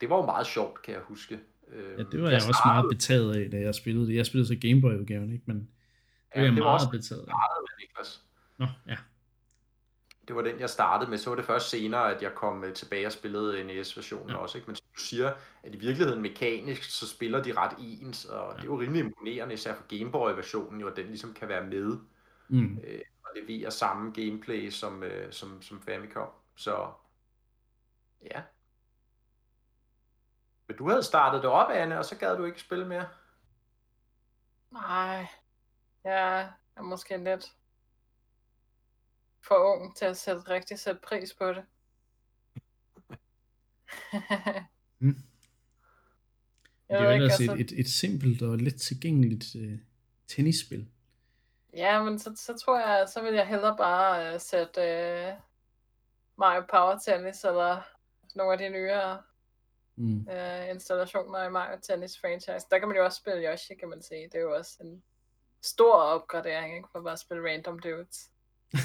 Det 0.00 0.10
var 0.10 0.16
jo 0.16 0.24
meget 0.24 0.46
sjovt, 0.46 0.82
kan 0.82 0.94
jeg 0.94 1.02
huske. 1.02 1.40
Ja, 1.72 2.02
det 2.02 2.22
var 2.22 2.28
jeg, 2.28 2.40
jeg 2.40 2.48
også 2.48 2.62
meget 2.66 2.86
betaget 2.90 3.36
af, 3.36 3.50
da 3.50 3.56
jeg 3.56 3.74
spillede 3.74 4.06
det. 4.06 4.14
Jeg 4.14 4.26
spillede 4.26 4.48
så 4.48 4.56
Gameboy-udgaven, 4.60 5.32
ikke? 5.32 5.44
Men 5.46 5.68
det 6.34 6.40
er 6.40 6.42
ja, 6.42 6.50
det 6.50 6.64
var 6.64 6.64
meget 6.64 6.90
betaget. 6.90 7.26
Med, 7.26 7.34
Niklas. 7.80 8.22
Nå, 8.58 8.66
ja. 8.86 8.96
Det 10.28 10.36
var 10.36 10.42
den, 10.42 10.60
jeg 10.60 10.70
startede 10.70 11.10
med. 11.10 11.18
Så 11.18 11.30
var 11.30 11.36
det 11.36 11.44
først 11.44 11.70
senere, 11.70 12.14
at 12.14 12.22
jeg 12.22 12.34
kom 12.34 12.64
øh, 12.64 12.74
tilbage 12.74 13.06
og 13.06 13.12
spillede 13.12 13.64
NES-versionen 13.64 14.30
ja. 14.30 14.36
også. 14.36 14.58
Ikke? 14.58 14.66
Men 14.66 14.76
som 14.76 14.86
du 14.96 15.00
siger, 15.00 15.32
at 15.62 15.74
i 15.74 15.78
virkeligheden 15.78 16.22
mekanisk, 16.22 16.82
så 16.82 17.08
spiller 17.08 17.42
de 17.42 17.52
ret 17.52 17.76
ens, 17.78 18.24
og 18.24 18.50
ja. 18.50 18.56
det 18.56 18.62
er 18.62 18.72
jo 18.72 18.80
rimelig 18.80 19.00
imponerende, 19.00 19.54
især 19.54 19.74
for 19.74 19.98
Gameboy-versionen, 19.98 20.80
jo, 20.80 20.88
at 20.88 20.96
den 20.96 21.06
ligesom 21.06 21.34
kan 21.34 21.48
være 21.48 21.66
med 21.66 21.98
mm. 22.48 22.78
øh, 22.84 23.00
og 23.24 23.30
levere 23.36 23.70
samme 23.70 24.12
gameplay 24.12 24.70
som, 24.70 25.02
øh, 25.02 25.32
som, 25.32 25.62
som 25.62 25.82
Famicom. 25.82 26.28
Så 26.56 26.90
ja. 28.22 28.42
Men 30.66 30.76
du 30.76 30.88
havde 30.88 31.02
startet 31.02 31.42
det 31.42 31.50
op, 31.50 31.70
Anne, 31.70 31.98
og 31.98 32.04
så 32.04 32.16
gad 32.16 32.36
du 32.36 32.44
ikke 32.44 32.60
spille 32.60 32.88
mere? 32.88 33.08
Nej, 34.70 35.26
jeg 36.04 36.52
er 36.76 36.82
måske 36.82 37.16
lidt 37.16 37.52
for 39.48 39.54
ung 39.54 39.96
til 39.96 40.04
at 40.04 40.16
sætte 40.16 40.40
rigtig 40.40 40.78
sætte 40.78 41.00
pris 41.00 41.34
på 41.34 41.48
det. 41.48 41.64
mm. 44.98 45.22
Det 46.88 46.96
er 46.96 47.02
jo 47.02 47.10
ellers 47.10 47.40
altså... 47.40 47.54
et, 47.54 47.60
et, 47.60 47.80
et 47.80 47.88
simpelt 47.88 48.42
og 48.42 48.58
let 48.58 48.80
tilgængeligt 48.80 49.54
uh, 49.54 49.78
tennisspil. 50.26 50.88
Ja, 51.72 52.02
men 52.02 52.18
så, 52.18 52.32
så 52.36 52.62
tror 52.64 52.80
jeg, 52.80 53.08
så 53.08 53.22
vil 53.22 53.34
jeg 53.34 53.46
hellere 53.46 53.76
bare 53.76 54.34
uh, 54.34 54.40
sætte 54.40 54.80
uh, 54.80 55.40
Mario 56.38 56.64
Power 56.70 56.98
Tennis 56.98 57.44
eller 57.44 57.82
nogle 58.34 58.52
af 58.52 58.58
de 58.58 58.68
nyere 58.68 59.22
mm. 59.96 60.28
uh, 60.28 60.68
installationer 60.70 61.44
i 61.44 61.50
Mario 61.50 61.78
Tennis 61.82 62.20
franchise. 62.20 62.66
Der 62.70 62.78
kan 62.78 62.88
man 62.88 62.96
jo 62.96 63.04
også 63.04 63.18
spille 63.18 63.52
Yoshi, 63.52 63.74
kan 63.74 63.88
man 63.88 64.02
sige. 64.02 64.24
Det 64.24 64.34
er 64.34 64.40
jo 64.40 64.54
også 64.54 64.76
en 64.80 65.02
stor 65.62 65.94
opgradering, 65.94 66.76
ikke? 66.76 66.88
For 66.92 67.02
bare 67.02 67.12
at 67.12 67.18
spille 67.18 67.50
random 67.50 67.78
dudes. 67.78 68.30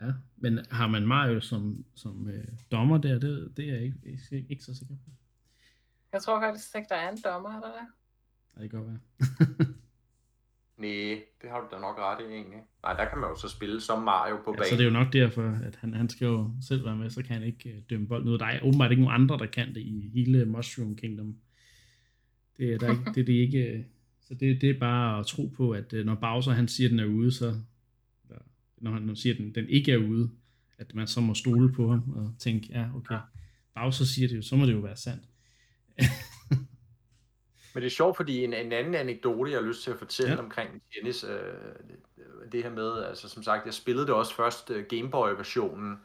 ja, 0.00 0.12
men 0.36 0.58
har 0.70 0.86
man 0.86 1.06
Mario 1.06 1.40
som, 1.40 1.84
som 1.94 2.28
øh, 2.28 2.48
dommer 2.72 2.98
der, 2.98 3.18
det, 3.18 3.52
det 3.56 3.68
er 3.68 3.74
jeg 3.74 3.82
ikke, 3.82 3.98
ikke, 4.04 4.46
ikke 4.50 4.64
så 4.64 4.74
sikker 4.74 4.94
på. 4.94 5.10
Jeg 6.12 6.22
tror 6.22 6.40
faktisk 6.40 6.76
ikke, 6.76 6.88
der 6.88 6.96
er 6.96 7.10
en 7.10 7.18
dommer, 7.24 7.50
eller 7.50 7.70
hvad? 7.70 7.86
Ja, 8.56 8.62
det 8.62 8.70
kan 8.70 8.80
godt 8.80 8.90
være. 8.90 9.68
Nej, 10.78 11.22
det 11.42 11.50
har 11.50 11.60
du 11.60 11.76
da 11.76 11.80
nok 11.80 11.98
ret 11.98 12.20
i 12.20 12.32
egentlig. 12.32 12.60
Nej, 12.82 12.92
der 12.92 13.08
kan 13.08 13.18
man 13.18 13.30
jo 13.30 13.36
så 13.36 13.48
spille 13.48 13.80
som 13.80 14.02
Mario 14.02 14.36
på 14.36 14.50
ja, 14.50 14.56
banen. 14.56 14.64
så 14.64 14.76
det 14.76 14.80
er 14.80 14.84
jo 14.84 14.90
nok 14.90 15.12
derfor, 15.12 15.58
at 15.64 15.76
han, 15.76 15.94
han 15.94 16.08
skal 16.08 16.26
jo 16.26 16.50
selv 16.68 16.84
være 16.84 16.96
med, 16.96 17.10
så 17.10 17.22
kan 17.22 17.34
han 17.34 17.42
ikke 17.42 17.74
uh, 17.76 17.82
dømme 17.90 18.08
bolden 18.08 18.28
ud. 18.28 18.38
Der 18.38 18.46
er 18.46 18.60
åbenbart 18.62 18.90
ikke 18.90 19.02
nogen 19.02 19.22
andre, 19.22 19.38
der 19.38 19.46
kan 19.46 19.74
det 19.74 19.80
i 19.80 20.10
hele 20.14 20.44
Mushroom 20.44 20.96
Kingdom. 20.96 21.36
Det, 22.56 22.72
er 22.72 22.78
der 22.78 22.90
ikke, 22.90 23.04
det, 23.14 23.26
det 23.26 23.36
er 23.36 23.40
ikke, 23.40 23.86
så 24.28 24.34
det, 24.34 24.60
det 24.60 24.70
er 24.70 24.78
bare 24.78 25.20
at 25.20 25.26
tro 25.26 25.46
på, 25.56 25.70
at 25.70 25.92
øh, 25.92 26.06
når 26.06 26.14
Bowser 26.14 26.52
han 26.52 26.68
siger, 26.68 26.88
at 26.88 26.90
den 26.90 27.00
er 27.00 27.04
ude, 27.04 27.32
så 27.32 27.54
når 28.76 28.90
han 28.90 29.16
siger, 29.16 29.34
at 29.34 29.38
den, 29.38 29.54
den 29.54 29.68
ikke 29.68 29.92
er 29.92 29.96
ude, 29.96 30.30
at 30.78 30.94
man 30.94 31.06
så 31.06 31.20
må 31.20 31.34
stole 31.34 31.72
på 31.72 31.90
ham 31.90 32.12
og 32.16 32.34
tænke, 32.38 32.66
ja, 32.70 32.86
okay, 32.96 33.18
Bowser 33.74 34.04
siger 34.04 34.28
det 34.28 34.36
jo, 34.36 34.42
så 34.42 34.56
må 34.56 34.66
det 34.66 34.72
jo 34.72 34.78
være 34.78 34.96
sandt. 34.96 35.22
Men 37.74 37.82
det 37.82 37.86
er 37.86 37.90
sjovt, 37.90 38.16
fordi 38.16 38.44
en, 38.44 38.54
en 38.54 38.72
anden 38.72 38.94
anekdote, 38.94 39.50
jeg 39.50 39.60
har 39.60 39.66
lyst 39.66 39.82
til 39.82 39.90
at 39.90 39.98
fortælle 39.98 40.32
ja. 40.32 40.38
omkring 40.38 40.82
tennis, 40.94 41.24
øh, 41.24 41.30
det 42.52 42.62
her 42.62 42.70
med, 42.70 43.04
altså 43.04 43.28
som 43.28 43.42
sagt, 43.42 43.66
jeg 43.66 43.74
spillede 43.74 44.06
det 44.06 44.14
også 44.14 44.34
først 44.34 44.70
uh, 44.70 44.76
Gameboy-versionen, 44.88 45.96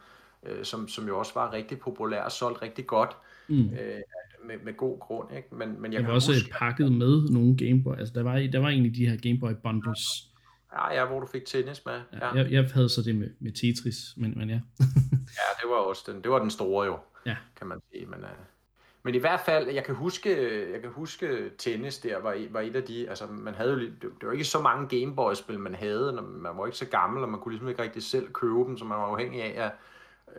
øh, 0.45 0.65
som, 0.65 0.87
som 0.87 1.07
jo 1.07 1.19
også 1.19 1.33
var 1.33 1.53
rigtig 1.53 1.79
populær 1.79 2.21
og 2.21 2.31
solgt 2.31 2.61
rigtig 2.61 2.87
godt. 2.87 3.17
Mm. 3.47 3.69
Øh, 3.69 4.01
med, 4.47 4.55
med 4.63 4.77
god 4.77 4.99
grund, 4.99 5.35
ikke? 5.35 5.55
Men, 5.55 5.81
men 5.81 5.93
jeg 5.93 5.99
det 5.99 6.07
var 6.07 6.13
også 6.13 6.33
huske, 6.33 6.49
pakket 6.49 6.91
med 6.91 7.29
nogle 7.29 7.57
Gameboy, 7.57 7.95
altså 7.97 8.13
der 8.13 8.23
var, 8.23 8.39
der 8.39 8.59
var 8.59 8.69
egentlig 8.69 8.95
de 8.95 9.09
her 9.09 9.17
Gameboy 9.17 9.51
bundles. 9.63 9.99
Ja, 10.73 10.93
ja, 10.93 11.05
hvor 11.05 11.19
du 11.19 11.27
fik 11.27 11.45
tennis 11.45 11.85
med. 11.85 12.01
Ja. 12.13 12.31
Jeg, 12.31 12.51
jeg 12.51 12.69
havde 12.73 12.89
så 12.89 13.01
det 13.01 13.15
med, 13.15 13.29
med 13.39 13.51
Tetris, 13.51 13.97
men, 14.17 14.33
men 14.37 14.49
ja. 14.49 14.59
ja, 15.39 15.49
det 15.61 15.69
var 15.69 15.75
også 15.75 16.11
den, 16.11 16.21
det 16.21 16.31
var 16.31 16.39
den 16.39 16.49
store 16.49 16.85
jo, 16.85 16.97
ja. 17.25 17.35
kan 17.57 17.67
man 17.67 17.79
sige. 17.91 18.05
Men, 18.05 18.19
uh, 18.19 18.29
men 19.03 19.15
i 19.15 19.17
hvert 19.17 19.41
fald, 19.45 19.69
jeg 19.69 19.83
kan 19.83 19.95
huske, 19.95 20.29
jeg 20.71 20.81
kan 20.81 20.89
huske 20.89 21.49
tennis 21.57 21.97
der 21.97 22.21
var, 22.21 22.37
var 22.49 22.61
et 22.61 22.75
af 22.75 22.83
de, 22.83 23.09
altså 23.09 23.27
man 23.27 23.55
havde 23.55 23.71
jo, 23.71 23.79
det, 23.79 24.01
det 24.01 24.27
var 24.27 24.31
ikke 24.31 24.43
så 24.43 24.61
mange 24.61 24.99
Gameboy-spil, 24.99 25.59
man 25.59 25.75
havde, 25.75 26.13
når 26.13 26.21
man 26.21 26.57
var 26.57 26.65
ikke 26.65 26.77
så 26.77 26.85
gammel, 26.85 27.23
og 27.23 27.29
man 27.29 27.39
kunne 27.39 27.51
ligesom 27.51 27.69
ikke 27.69 27.81
rigtig 27.81 28.03
selv 28.03 28.31
købe 28.33 28.59
dem, 28.59 28.77
så 28.77 28.85
man 28.85 28.97
var 28.97 29.05
afhængig 29.05 29.43
af 29.43 29.65
at 29.65 29.71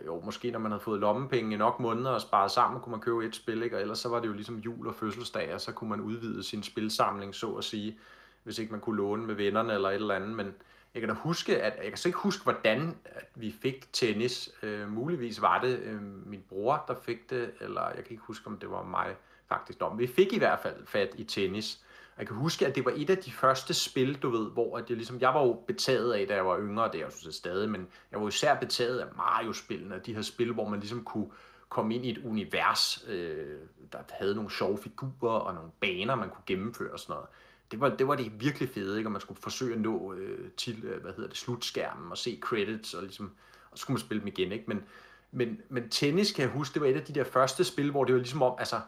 jo, 0.06 0.20
måske 0.20 0.50
når 0.50 0.58
man 0.58 0.72
havde 0.72 0.82
fået 0.82 1.00
lommepenge 1.00 1.54
i 1.54 1.58
nok 1.58 1.80
måneder 1.80 2.10
og 2.10 2.20
sparet 2.20 2.50
sammen, 2.50 2.80
kunne 2.80 2.90
man 2.90 3.00
købe 3.00 3.24
et 3.24 3.36
spil, 3.36 3.62
ikke? 3.62 3.76
og 3.76 3.82
ellers 3.82 3.98
så 3.98 4.08
var 4.08 4.20
det 4.20 4.28
jo 4.28 4.32
ligesom 4.32 4.58
jul 4.58 4.86
og 4.86 4.94
fødselsdag, 4.94 5.54
og 5.54 5.60
så 5.60 5.72
kunne 5.72 5.90
man 5.90 6.00
udvide 6.00 6.42
sin 6.42 6.62
spilsamling, 6.62 7.34
så 7.34 7.52
at 7.52 7.64
sige, 7.64 7.98
hvis 8.42 8.58
ikke 8.58 8.72
man 8.72 8.80
kunne 8.80 8.96
låne 8.96 9.26
med 9.26 9.34
vennerne 9.34 9.72
eller 9.72 9.88
et 9.88 9.94
eller 9.94 10.14
andet, 10.14 10.30
men 10.30 10.54
jeg 10.94 11.02
kan 11.02 11.08
da 11.08 11.14
huske, 11.14 11.62
at 11.62 11.76
jeg 11.82 11.88
kan 11.88 11.96
så 11.96 12.08
ikke 12.08 12.18
huske, 12.18 12.42
hvordan 12.42 12.96
at 13.04 13.28
vi 13.34 13.54
fik 13.62 13.92
tennis. 13.92 14.50
Øh, 14.62 14.92
muligvis 14.92 15.42
var 15.42 15.60
det 15.60 15.78
øh, 15.78 16.02
min 16.26 16.44
bror, 16.48 16.84
der 16.88 16.94
fik 17.02 17.30
det, 17.30 17.50
eller 17.60 17.82
jeg 17.82 18.04
kan 18.04 18.10
ikke 18.10 18.22
huske, 18.22 18.46
om 18.46 18.58
det 18.58 18.70
var 18.70 18.82
mig 18.82 19.16
faktisk. 19.48 19.80
Nå, 19.80 19.94
vi 19.94 20.06
fik 20.06 20.32
i 20.32 20.38
hvert 20.38 20.60
fald 20.60 20.86
fat 20.86 21.14
i 21.16 21.24
tennis, 21.24 21.83
jeg 22.18 22.26
kan 22.26 22.36
huske, 22.36 22.66
at 22.66 22.74
det 22.74 22.84
var 22.84 22.92
et 22.96 23.10
af 23.10 23.18
de 23.18 23.32
første 23.32 23.74
spil, 23.74 24.14
du 24.14 24.30
ved, 24.30 24.50
hvor 24.50 24.78
at 24.78 24.88
jeg, 24.88 24.96
ligesom, 24.96 25.20
jeg 25.20 25.34
var 25.34 25.42
jo 25.42 25.52
betaget 25.66 26.12
af, 26.12 26.26
da 26.26 26.34
jeg 26.34 26.46
var 26.46 26.58
yngre, 26.58 26.84
det 26.84 26.94
er 26.94 26.98
jeg 26.98 27.26
jo 27.26 27.32
stadig, 27.32 27.70
men 27.70 27.88
jeg 28.12 28.20
var 28.20 28.28
især 28.28 28.54
betaget 28.54 28.98
af 28.98 29.06
Mario-spillene, 29.16 30.00
de 30.06 30.14
her 30.14 30.22
spil, 30.22 30.52
hvor 30.52 30.68
man 30.68 30.80
ligesom 30.80 31.04
kunne 31.04 31.30
komme 31.68 31.94
ind 31.94 32.06
i 32.06 32.10
et 32.10 32.18
univers, 32.24 33.04
øh, 33.08 33.58
der 33.92 33.98
havde 34.10 34.34
nogle 34.34 34.50
sjove 34.50 34.78
figurer 34.78 35.38
og 35.38 35.54
nogle 35.54 35.70
baner, 35.80 36.14
man 36.14 36.28
kunne 36.28 36.44
gennemføre 36.46 36.92
og 36.92 36.98
sådan 36.98 37.12
noget. 37.12 37.26
Det 37.70 37.80
var, 37.80 37.88
det 37.88 38.08
var 38.08 38.14
det 38.14 38.40
virkelig 38.40 38.68
fede, 38.68 38.98
ikke? 38.98 39.08
Og 39.08 39.12
man 39.12 39.20
skulle 39.20 39.40
forsøge 39.40 39.74
at 39.74 39.80
nå 39.80 40.14
øh, 40.14 40.50
til, 40.56 40.84
øh, 40.84 41.02
hvad 41.02 41.12
hedder 41.12 41.28
det, 41.28 41.38
slutskærmen 41.38 42.10
og 42.10 42.18
se 42.18 42.38
credits, 42.42 42.94
og 42.94 43.02
ligesom, 43.02 43.32
og 43.70 43.78
så 43.78 43.82
skulle 43.82 43.94
man 43.94 44.00
spille 44.00 44.20
dem 44.20 44.28
igen, 44.28 44.52
ikke? 44.52 44.64
Men, 44.68 44.84
men, 45.32 45.60
men 45.68 45.88
tennis, 45.88 46.32
kan 46.32 46.42
jeg 46.42 46.50
huske, 46.50 46.74
det 46.74 46.82
var 46.82 46.88
et 46.88 46.96
af 46.96 47.04
de 47.04 47.12
der 47.12 47.24
første 47.24 47.64
spil, 47.64 47.90
hvor 47.90 48.04
det 48.04 48.14
var 48.14 48.18
ligesom 48.18 48.42
om, 48.42 48.54
altså, 48.58 48.80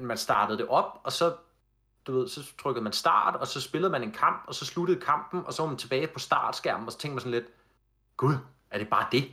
man 0.00 0.16
startede 0.16 0.58
det 0.58 0.68
op, 0.68 1.00
og 1.04 1.12
så, 1.12 1.34
du 2.06 2.18
ved, 2.18 2.28
så 2.28 2.52
trykkede 2.62 2.84
man 2.84 2.92
start, 2.92 3.36
og 3.36 3.46
så 3.46 3.60
spillede 3.60 3.90
man 3.90 4.02
en 4.02 4.12
kamp, 4.12 4.44
og 4.46 4.54
så 4.54 4.64
sluttede 4.64 5.00
kampen, 5.00 5.42
og 5.46 5.52
så 5.52 5.62
var 5.62 5.68
man 5.68 5.78
tilbage 5.78 6.06
på 6.06 6.18
startskærmen, 6.18 6.86
og 6.86 6.92
så 6.92 6.98
tænkte 6.98 7.14
man 7.14 7.20
sådan 7.20 7.32
lidt, 7.32 7.46
gud, 8.16 8.34
er 8.70 8.78
det 8.78 8.88
bare 8.88 9.06
det? 9.12 9.30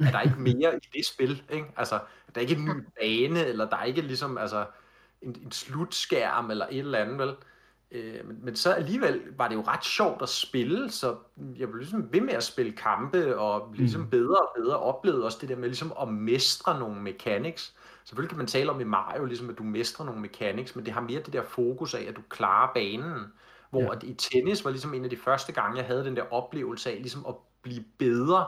Er 0.00 0.10
der 0.10 0.20
ikke 0.20 0.40
mere 0.40 0.76
i 0.76 0.88
det 0.98 1.06
spil? 1.06 1.42
Ikke? 1.50 1.66
Altså, 1.76 2.00
der 2.34 2.40
er 2.40 2.40
ikke 2.40 2.54
en 2.54 2.64
ny 2.64 2.84
bane, 3.00 3.44
eller 3.44 3.68
der 3.68 3.76
er 3.76 3.84
ikke 3.84 4.00
ligesom 4.00 4.38
altså, 4.38 4.66
en, 5.22 5.36
en 5.44 5.52
slutskærm, 5.52 6.50
eller 6.50 6.66
et 6.70 6.78
eller 6.78 6.98
andet, 6.98 7.18
vel? 7.18 7.34
Øh, 7.90 8.26
men, 8.26 8.44
men 8.44 8.56
så 8.56 8.72
alligevel 8.72 9.22
var 9.36 9.48
det 9.48 9.54
jo 9.54 9.62
ret 9.66 9.84
sjovt 9.84 10.22
at 10.22 10.28
spille, 10.28 10.90
så 10.90 11.16
jeg 11.36 11.68
blev 11.68 11.78
ligesom 11.78 12.12
ved 12.12 12.20
med 12.20 12.34
at 12.34 12.44
spille 12.44 12.72
kampe, 12.72 13.38
og 13.38 13.74
ligesom 13.74 14.00
mm. 14.00 14.10
bedre 14.10 14.36
og 14.36 14.52
bedre 14.56 14.78
oplevede 14.78 15.24
også 15.24 15.38
det 15.40 15.48
der 15.48 15.56
med 15.56 15.68
ligesom 15.68 15.92
at 16.00 16.08
mestre 16.08 16.78
nogle 16.78 17.00
mechanics. 17.00 17.74
Selvfølgelig 18.08 18.30
kan 18.30 18.38
man 18.38 18.46
tale 18.46 18.70
om 18.70 18.80
i 18.80 18.84
Mario, 18.84 19.24
ligesom 19.24 19.50
at 19.50 19.58
du 19.58 19.62
mestrer 19.62 20.06
nogle 20.06 20.20
mechanics, 20.20 20.76
men 20.76 20.86
det 20.86 20.94
har 20.94 21.00
mere 21.00 21.22
det 21.22 21.32
der 21.32 21.42
fokus 21.42 21.94
af, 21.94 22.04
at 22.08 22.16
du 22.16 22.22
klarer 22.28 22.72
banen. 22.74 23.32
Hvor 23.70 23.80
ja. 23.80 23.92
at 23.92 24.02
i 24.02 24.14
tennis 24.14 24.64
var 24.64 24.70
ligesom 24.70 24.94
en 24.94 25.04
af 25.04 25.10
de 25.10 25.16
første 25.16 25.52
gange, 25.52 25.76
jeg 25.76 25.86
havde 25.86 26.04
den 26.04 26.16
der 26.16 26.32
oplevelse 26.32 26.90
af 26.90 26.96
ligesom 26.96 27.26
at 27.28 27.34
blive 27.62 27.84
bedre 27.98 28.46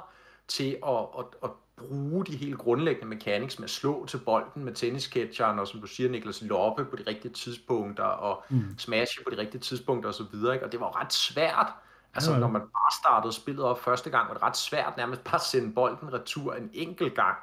til 0.48 0.76
at, 0.86 0.98
at, 1.18 1.24
at 1.44 1.50
bruge 1.76 2.24
de 2.24 2.36
helt 2.36 2.58
grundlæggende 2.58 3.08
mechanics 3.08 3.58
med 3.58 3.64
at 3.64 3.70
slå 3.70 4.06
til 4.06 4.18
bolden 4.18 4.64
med 4.64 4.74
tennisketcheren, 4.74 5.58
og 5.58 5.68
som 5.68 5.80
du 5.80 5.86
siger, 5.86 6.10
Niklas, 6.10 6.42
loppe 6.42 6.84
på 6.84 6.96
de 6.96 7.04
rigtige 7.06 7.32
tidspunkter, 7.32 8.04
og 8.04 8.44
mm. 8.50 8.78
smashe 8.78 9.24
på 9.24 9.34
de 9.34 9.40
rigtige 9.40 9.60
tidspunkter 9.60 10.08
osv. 10.08 10.34
Og, 10.44 10.58
og 10.62 10.72
det 10.72 10.80
var 10.80 10.86
jo 10.86 10.92
ret 11.00 11.12
svært. 11.12 11.66
Altså, 12.14 12.38
når 12.38 12.48
man 12.48 12.60
bare 12.60 12.92
startede 13.02 13.32
spillet 13.32 13.64
op 13.64 13.80
første 13.80 14.10
gang, 14.10 14.28
var 14.28 14.34
det 14.34 14.42
ret 14.42 14.56
svært 14.56 14.96
nærmest 14.96 15.24
bare 15.24 15.34
at 15.34 15.40
sende 15.40 15.74
bolden 15.74 16.12
retur 16.12 16.54
en 16.54 16.70
enkelt 16.72 17.14
gang. 17.14 17.36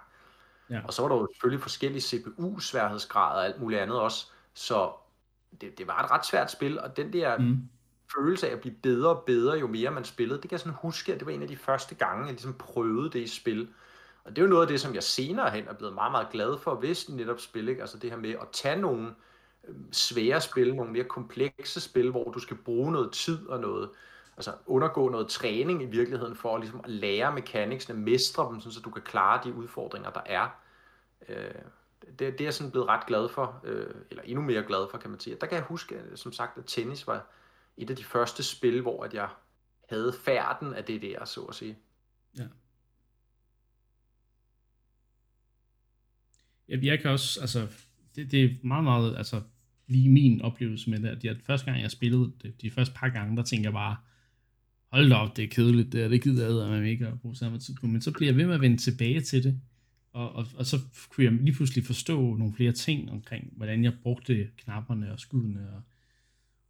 Ja. 0.69 0.81
Og 0.83 0.93
så 0.93 1.01
var 1.01 1.09
der 1.09 1.15
jo 1.15 1.27
selvfølgelig 1.33 1.61
forskellige 1.61 2.01
CPU-sværhedsgrader 2.01 3.39
og 3.39 3.45
alt 3.45 3.59
muligt 3.61 3.81
andet 3.81 3.99
også. 3.99 4.27
Så 4.53 4.91
det, 5.61 5.77
det 5.77 5.87
var 5.87 6.03
et 6.03 6.11
ret 6.11 6.25
svært 6.25 6.51
spil, 6.51 6.79
og 6.79 6.97
den 6.97 7.13
der 7.13 7.37
mm. 7.37 7.69
følelse 8.15 8.49
af 8.49 8.53
at 8.53 8.61
blive 8.61 8.75
bedre 8.83 9.09
og 9.09 9.23
bedre, 9.25 9.57
jo 9.57 9.67
mere 9.67 9.91
man 9.91 10.05
spillede, 10.05 10.41
det 10.41 10.49
kan 10.49 10.51
jeg 10.51 10.59
sådan 10.59 10.77
huske, 10.81 11.13
at 11.13 11.19
det 11.19 11.25
var 11.25 11.33
en 11.33 11.41
af 11.41 11.47
de 11.47 11.57
første 11.57 11.95
gange, 11.95 12.25
jeg 12.25 12.33
ligesom 12.33 12.53
prøvede 12.53 13.09
det 13.09 13.19
i 13.19 13.27
spil. 13.27 13.67
Og 14.23 14.35
det 14.35 14.41
er 14.41 14.45
jo 14.45 14.49
noget 14.49 14.61
af 14.61 14.67
det, 14.67 14.81
som 14.81 14.95
jeg 14.95 15.03
senere 15.03 15.49
hen 15.49 15.67
er 15.67 15.73
blevet 15.73 15.93
meget, 15.93 16.11
meget 16.11 16.29
glad 16.31 16.57
for, 16.57 16.75
hvis 16.75 17.09
netop 17.09 17.39
spil, 17.39 17.67
ikke? 17.67 17.81
altså 17.81 17.97
det 17.97 18.09
her 18.09 18.17
med 18.17 18.29
at 18.29 18.47
tage 18.51 18.81
nogle 18.81 19.15
øhm, 19.67 19.93
svære 19.93 20.41
spil, 20.41 20.75
nogle 20.75 20.91
mere 20.91 21.03
komplekse 21.03 21.81
spil, 21.81 22.11
hvor 22.11 22.31
du 22.31 22.39
skal 22.39 22.57
bruge 22.57 22.91
noget 22.91 23.11
tid 23.11 23.47
og 23.47 23.59
noget, 23.59 23.89
altså 24.37 24.55
undergå 24.65 25.09
noget 25.09 25.27
træning 25.27 25.83
i 25.83 25.85
virkeligheden 25.85 26.35
for 26.35 26.55
at, 26.55 26.61
ligesom 26.61 26.81
at 26.83 26.89
lære 26.89 27.33
mekaniksene, 27.33 27.99
mestre 27.99 28.49
dem, 28.51 28.61
så 28.61 28.81
du 28.85 28.89
kan 28.89 29.01
klare 29.01 29.41
de 29.43 29.53
udfordringer, 29.53 30.09
der 30.09 30.21
er. 30.25 30.49
Øh, 31.29 31.61
det, 32.01 32.19
det 32.19 32.41
er 32.41 32.45
jeg 32.45 32.53
sådan 32.53 32.71
blevet 32.71 32.87
ret 32.87 33.05
glad 33.07 33.29
for, 33.29 33.61
øh, 33.63 33.95
eller 34.11 34.23
endnu 34.23 34.41
mere 34.41 34.63
glad 34.63 34.87
for, 34.91 34.97
kan 34.97 35.09
man 35.09 35.19
sige. 35.19 35.37
Der 35.41 35.47
kan 35.47 35.55
jeg 35.55 35.63
huske, 35.63 36.01
som 36.15 36.31
sagt, 36.31 36.57
at 36.57 36.63
tennis 36.67 37.07
var 37.07 37.27
et 37.77 37.89
af 37.89 37.95
de 37.95 38.03
første 38.03 38.43
spil, 38.43 38.81
hvor 38.81 39.03
at 39.03 39.13
jeg 39.13 39.29
havde 39.89 40.13
færden 40.13 40.73
af 40.73 40.83
det 40.83 41.01
der, 41.01 41.25
så 41.25 41.41
at 41.41 41.55
sige. 41.55 41.77
Ja. 42.37 42.47
Jeg 46.67 46.99
kan 46.99 47.11
også, 47.11 47.41
altså, 47.41 47.67
det, 48.15 48.31
det 48.31 48.43
er 48.43 48.49
meget, 48.63 48.83
meget, 48.83 49.17
altså, 49.17 49.41
lige 49.87 50.09
min 50.09 50.41
oplevelse 50.41 50.89
med 50.89 50.99
det, 50.99 51.07
at 51.07 51.23
jeg, 51.23 51.37
første 51.43 51.65
gang 51.65 51.81
jeg 51.81 51.91
spillede 51.91 52.31
det, 52.41 52.61
de 52.61 52.71
første 52.71 52.93
par 52.95 53.09
gange, 53.09 53.37
der 53.37 53.43
tænkte 53.43 53.65
jeg 53.65 53.73
bare, 53.73 53.97
hold 54.91 55.09
da 55.09 55.15
op, 55.15 55.37
det 55.37 55.43
er 55.43 55.47
kedeligt, 55.47 55.91
det, 55.91 56.03
er, 56.03 56.07
det 56.07 56.23
gider 56.23 56.47
jeg, 56.47 56.63
at 56.63 56.69
man 56.69 56.85
ikke 56.85 57.05
har 57.05 57.15
brugt 57.15 57.37
samme 57.37 57.59
tid 57.59 57.75
på, 57.75 57.87
men 57.87 58.01
så 58.01 58.11
bliver 58.11 58.31
jeg 58.31 58.37
ved 58.37 58.45
med 58.45 58.55
at 58.55 58.61
vende 58.61 58.77
tilbage 58.77 59.21
til 59.21 59.43
det, 59.43 59.59
og, 60.13 60.35
og, 60.35 60.47
og 60.55 60.65
så 60.65 60.79
kunne 61.09 61.25
jeg 61.25 61.33
lige 61.33 61.55
pludselig 61.55 61.85
forstå 61.85 62.35
nogle 62.35 62.53
flere 62.53 62.71
ting 62.71 63.11
omkring, 63.11 63.53
hvordan 63.55 63.83
jeg 63.83 63.93
brugte 64.03 64.47
knapperne 64.57 65.11
og 65.11 65.19
skuddene, 65.19 65.69
og, 65.69 65.81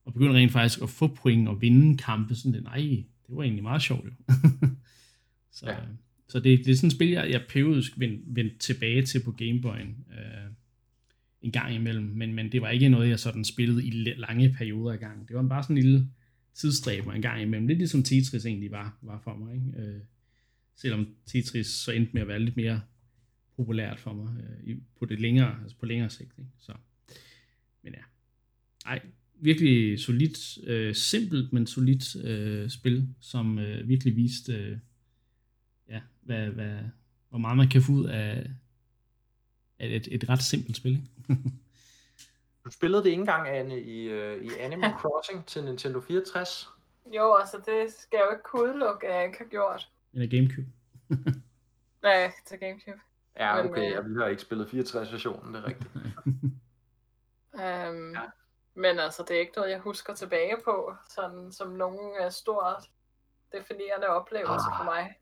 og 0.05 0.13
begyndte 0.13 0.35
rent 0.35 0.51
faktisk 0.51 0.81
at 0.81 0.89
få 0.89 1.07
point 1.07 1.47
og 1.47 1.61
vinde 1.61 1.97
kampe, 1.97 2.35
sådan 2.35 2.53
det, 2.53 2.63
nej, 2.63 3.03
det 3.27 3.35
var 3.35 3.43
egentlig 3.43 3.63
meget 3.63 3.81
sjovt 3.81 4.05
jo. 4.05 4.11
så, 5.57 5.69
ja. 5.69 5.77
Så 6.29 6.39
det, 6.39 6.59
det 6.65 6.71
er 6.71 6.75
sådan 6.75 6.87
et 6.87 6.93
spil, 6.93 7.09
jeg, 7.09 7.31
jeg 7.31 7.45
periodisk 7.49 7.99
vendte 7.99 8.23
vend 8.27 8.51
tilbage 8.59 9.05
til 9.05 9.23
på 9.23 9.35
Gameboy'en 9.41 10.13
øh, 10.19 10.51
en 11.41 11.51
gang 11.51 11.75
imellem, 11.75 12.05
men, 12.05 12.33
men 12.33 12.51
det 12.51 12.61
var 12.61 12.69
ikke 12.69 12.89
noget, 12.89 13.09
jeg 13.09 13.19
sådan 13.19 13.45
spillede 13.45 13.85
i 13.85 13.91
lange 14.17 14.53
perioder 14.57 14.93
i 14.93 14.97
gang. 14.97 15.27
Det 15.27 15.35
var 15.35 15.43
bare 15.43 15.63
sådan 15.63 15.77
en 15.77 15.83
lille 15.83 16.07
tidsstræber 16.57 17.13
en 17.13 17.21
gang 17.21 17.41
imellem. 17.41 17.67
Lidt 17.67 17.77
ligesom 17.77 18.03
Tetris 18.03 18.45
egentlig 18.45 18.71
var, 18.71 18.97
var 19.01 19.21
for 19.23 19.35
mig. 19.35 19.55
Ikke? 19.55 19.81
Øh, 19.81 20.01
selvom 20.75 21.07
Tetris 21.25 21.67
så 21.67 21.91
endte 21.91 22.13
med 22.13 22.21
at 22.21 22.27
være 22.27 22.39
lidt 22.39 22.57
mere 22.57 22.81
populært 23.55 23.99
for 23.99 24.13
mig 24.13 24.35
øh, 24.63 24.77
på 24.99 25.05
det 25.05 25.19
længere, 25.19 25.61
altså 25.61 25.77
på 25.77 25.85
længere 25.85 26.09
sigt. 26.09 26.31
Ikke? 26.37 26.51
Så, 26.59 26.73
men 27.83 27.93
ja, 27.93 28.01
ej, 28.85 29.01
virkelig 29.39 29.99
solidt, 29.99 30.57
øh, 30.67 30.95
simpelt, 30.95 31.53
men 31.53 31.67
solidt 31.67 32.15
øh, 32.15 32.69
spil, 32.69 33.07
som 33.19 33.59
øh, 33.59 33.89
virkelig 33.89 34.15
viste 34.15 34.53
øh, 34.53 34.77
ja, 35.89 36.01
hvad, 36.21 36.49
hvad, 36.49 36.79
hvor 37.29 37.37
meget 37.37 37.57
man 37.57 37.69
kan 37.69 37.81
få 37.81 37.91
ud 37.91 38.05
af, 38.05 38.49
af 39.79 39.95
et, 39.95 40.07
et 40.11 40.29
ret 40.29 40.43
simpelt 40.43 40.77
spil. 40.77 40.91
Ikke? 40.91 41.41
du 42.67 42.71
spillede 42.71 43.03
det 43.03 43.09
ikke 43.09 43.19
engang, 43.19 43.47
Anne, 43.47 43.81
i, 43.81 44.13
uh, 44.13 44.43
i 44.43 44.49
Animal 44.59 44.91
Crossing 44.91 45.45
til 45.45 45.63
Nintendo 45.63 45.99
64? 45.99 46.69
Jo, 47.05 47.35
altså 47.35 47.57
det 47.57 47.93
skal 47.93 48.17
jeg 48.17 48.25
jo 48.25 48.31
ikke 48.31 48.43
kunne 48.43 48.63
udelukke, 48.63 49.07
at 49.07 49.15
jeg 49.15 49.25
ikke 49.25 49.37
har 49.37 49.45
gjort. 49.45 49.89
Eller 50.13 50.27
Gamecube. 50.27 50.67
Nej, 52.03 52.31
til 52.45 52.59
Gamecube. 52.59 52.99
Ja, 53.39 53.59
okay, 53.59 53.69
men, 53.69 53.83
øh, 53.83 54.15
jeg 54.15 54.23
har 54.23 54.27
ikke 54.27 54.41
spillet 54.41 54.65
64-versionen, 54.65 55.53
det 55.53 55.63
er 55.63 55.67
rigtigt. 55.67 55.89
um, 57.53 58.13
ja. 58.19 58.21
Men 58.73 58.99
altså, 58.99 59.23
det 59.27 59.35
er 59.35 59.39
ikke 59.39 59.53
noget, 59.55 59.71
jeg 59.71 59.79
husker 59.79 60.13
tilbage 60.13 60.55
på, 60.65 60.95
sådan 61.09 61.51
som 61.51 61.69
nogen 61.69 62.31
stor 62.31 62.83
definerende 63.51 64.07
oplevelse 64.07 64.65
ah. 64.71 64.77
for 64.77 64.83
mig. 64.83 65.19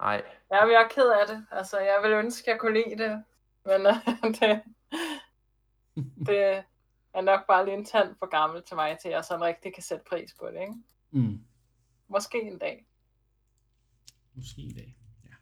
Nej. 0.00 0.22
Ja, 0.50 0.66
jeg 0.66 0.82
er 0.82 0.88
ked 0.88 1.08
af 1.08 1.26
det. 1.26 1.46
Altså, 1.50 1.78
jeg 1.78 1.98
vil 2.02 2.12
ønske, 2.12 2.50
at 2.50 2.52
jeg 2.52 2.60
kunne 2.60 2.82
lide 2.82 3.04
det. 3.04 3.24
Men 3.64 3.86
det, 4.40 4.62
det 6.26 6.64
er 7.14 7.20
nok 7.20 7.46
bare 7.46 7.64
lige 7.64 7.76
en 7.76 7.84
tand 7.84 8.14
for 8.18 8.30
gammel 8.38 8.62
til 8.68 8.76
mig, 8.76 8.98
til 9.02 9.10
jeg 9.10 9.24
sådan 9.24 9.44
rigtig 9.44 9.74
kan 9.74 9.82
sætte 9.82 10.04
pris 10.10 10.34
på 10.40 10.46
det, 10.52 10.60
ikke? 10.60 10.74
Mm. 11.10 11.40
Måske 12.08 12.38
en 12.42 12.58
dag. 12.58 12.86
Måske 14.34 14.62
en 14.62 14.74
dag, 14.74 14.96
ja. 15.24 15.34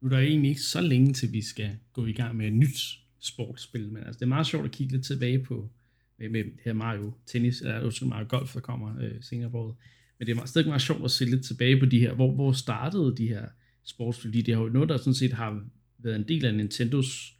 Nu 0.00 0.06
er 0.08 0.10
der 0.10 0.18
egentlig 0.18 0.48
ikke 0.48 0.62
så 0.62 0.80
længe, 0.80 1.12
til 1.12 1.32
vi 1.32 1.42
skal 1.42 1.78
gå 1.92 2.06
i 2.06 2.12
gang 2.12 2.36
med 2.36 2.46
et 2.46 2.52
nyt 2.52 2.78
sportsspil, 3.18 3.92
men 3.92 4.04
altså, 4.04 4.18
det 4.18 4.22
er 4.22 4.28
meget 4.36 4.46
sjovt 4.46 4.64
at 4.64 4.70
kigge 4.70 4.92
lidt 4.92 5.06
tilbage 5.06 5.44
på 5.44 5.70
med, 6.16 6.28
med 6.28 6.44
her 6.64 6.72
Mario 6.72 7.12
Tennis, 7.26 7.60
eller 7.60 8.06
Mario 8.06 8.26
Golf, 8.28 8.52
der 8.52 8.60
kommer 8.60 9.00
øh, 9.00 9.22
senere 9.22 9.50
på 9.50 9.58
året. 9.58 9.74
Men 10.18 10.26
det 10.26 10.36
er 10.36 10.44
stadig 10.44 10.68
meget 10.68 10.82
sjovt 10.82 11.04
at 11.04 11.10
se 11.10 11.24
lidt 11.24 11.44
tilbage 11.44 11.80
på 11.80 11.86
de 11.86 12.00
her, 12.00 12.14
hvor, 12.14 12.32
hvor 12.32 12.52
startede 12.52 13.16
de 13.16 13.28
her 13.28 13.48
sportsspil? 13.82 14.32
Det 14.32 14.48
er 14.48 14.58
jo 14.58 14.68
noget, 14.68 14.88
der 14.88 14.96
sådan 14.96 15.14
set 15.14 15.32
har 15.32 15.64
været 15.98 16.16
en 16.16 16.28
del 16.28 16.44
af 16.44 16.54
Nintendos 16.54 17.35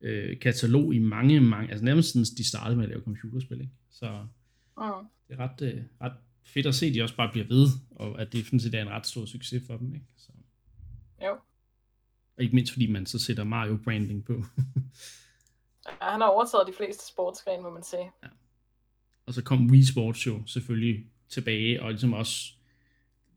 øh, 0.00 0.40
katalog 0.40 0.94
i 0.94 0.98
mange, 0.98 1.40
mange, 1.40 1.70
altså 1.70 1.84
nærmest 1.84 2.12
siden 2.12 2.26
de 2.36 2.48
startede 2.48 2.76
med 2.76 2.84
at 2.84 2.90
lave 2.90 3.02
computerspil, 3.02 3.60
ikke? 3.60 3.72
Så 3.90 4.10
mm. 4.76 5.06
det 5.28 5.34
er 5.34 5.38
ret, 5.38 5.62
øh, 5.62 5.82
ret 6.02 6.12
fedt 6.42 6.66
at 6.66 6.74
se, 6.74 6.86
at 6.86 6.94
de 6.94 7.02
også 7.02 7.16
bare 7.16 7.32
bliver 7.32 7.46
ved, 7.46 7.68
og 7.90 8.20
at 8.20 8.32
det 8.32 8.44
sådan 8.44 8.60
set 8.60 8.74
er 8.74 8.82
en 8.82 8.90
ret 8.90 9.06
stor 9.06 9.24
succes 9.24 9.62
for 9.66 9.76
dem, 9.76 9.94
ikke? 9.94 10.06
Så. 10.16 10.32
Jo. 11.22 11.32
Og 12.36 12.42
ikke 12.42 12.54
mindst 12.54 12.72
fordi 12.72 12.90
man 12.90 13.06
så 13.06 13.18
sætter 13.18 13.44
Mario 13.44 13.78
branding 13.84 14.24
på. 14.24 14.32
ja, 15.86 16.10
han 16.10 16.20
har 16.20 16.28
overtaget 16.28 16.66
de 16.66 16.72
fleste 16.76 17.06
sportsgrene, 17.08 17.62
må 17.62 17.70
man 17.70 17.82
sige. 17.82 18.10
Ja. 18.22 18.28
Og 19.26 19.34
så 19.34 19.42
kom 19.42 19.70
Wii 19.70 19.84
Sports 19.84 20.26
jo 20.26 20.42
selvfølgelig 20.46 21.06
tilbage, 21.28 21.82
og 21.82 21.90
ligesom 21.90 22.12
også, 22.12 22.52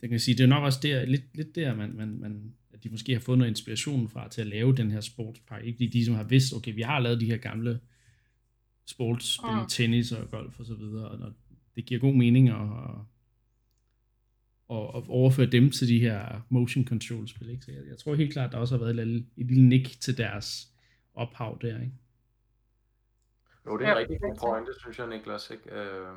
det 0.02 0.10
kan 0.10 0.20
sige, 0.20 0.38
det 0.38 0.44
er 0.44 0.48
nok 0.48 0.64
også 0.64 0.80
der, 0.84 1.06
lidt, 1.06 1.38
lidt 1.38 1.56
der, 1.56 1.76
man, 1.76 1.94
man, 1.96 2.20
man, 2.20 2.56
de 2.84 2.90
måske 2.90 3.14
har 3.14 3.20
fået 3.20 3.38
noget 3.38 3.52
inspiration 3.52 4.10
fra 4.10 4.30
til 4.30 4.42
at 4.42 4.48
lave 4.48 4.76
den 4.76 4.92
her 4.92 5.02
sportspark, 5.02 5.66
ikke? 5.66 5.80
De, 5.80 5.90
de 5.92 6.06
som 6.06 6.16
har 6.16 6.24
vidst, 6.24 6.54
okay, 6.54 6.76
vi 6.76 6.82
har 6.82 7.00
lavet 7.00 7.22
de 7.22 7.26
her 7.26 7.38
gamle 7.38 7.80
sportsspil, 8.86 9.56
mm. 9.62 9.68
tennis 9.68 10.12
og 10.12 10.32
golf 10.32 10.60
og 10.60 10.66
så 10.66 10.76
videre, 10.76 11.08
og 11.08 11.20
når 11.20 11.34
det 11.76 11.86
giver 11.86 12.00
god 12.00 12.14
mening 12.14 12.50
at, 12.50 12.56
at, 14.70 14.96
at 14.96 15.04
overføre 15.08 15.46
dem 15.46 15.72
til 15.72 15.88
de 15.88 16.00
her 16.00 16.46
motion 16.50 16.88
control 16.88 17.28
spil, 17.28 17.50
ikke? 17.50 17.66
Så 17.66 17.72
jeg, 17.72 17.82
jeg 17.90 17.98
tror 17.98 18.16
helt 18.16 18.34
klart, 18.34 18.52
der 18.52 18.58
også 18.58 18.78
har 18.78 18.86
været 18.86 19.08
et, 19.08 19.26
et 19.38 19.46
lille 19.46 19.70
nik 19.70 20.02
til 20.02 20.18
deres 20.18 20.72
ophav 21.14 21.58
der, 21.62 21.82
ikke? 21.82 21.94
Jo, 23.66 23.78
det 23.78 23.88
er 23.88 23.92
en 23.92 23.98
ja, 23.98 24.00
rigtig 24.00 24.20
god 24.22 24.36
pointe, 24.36 24.72
synes 24.80 25.00
jeg, 25.00 25.08
Niklas. 25.08 25.52
Ikke? 25.52 25.76
Øh, 25.76 26.16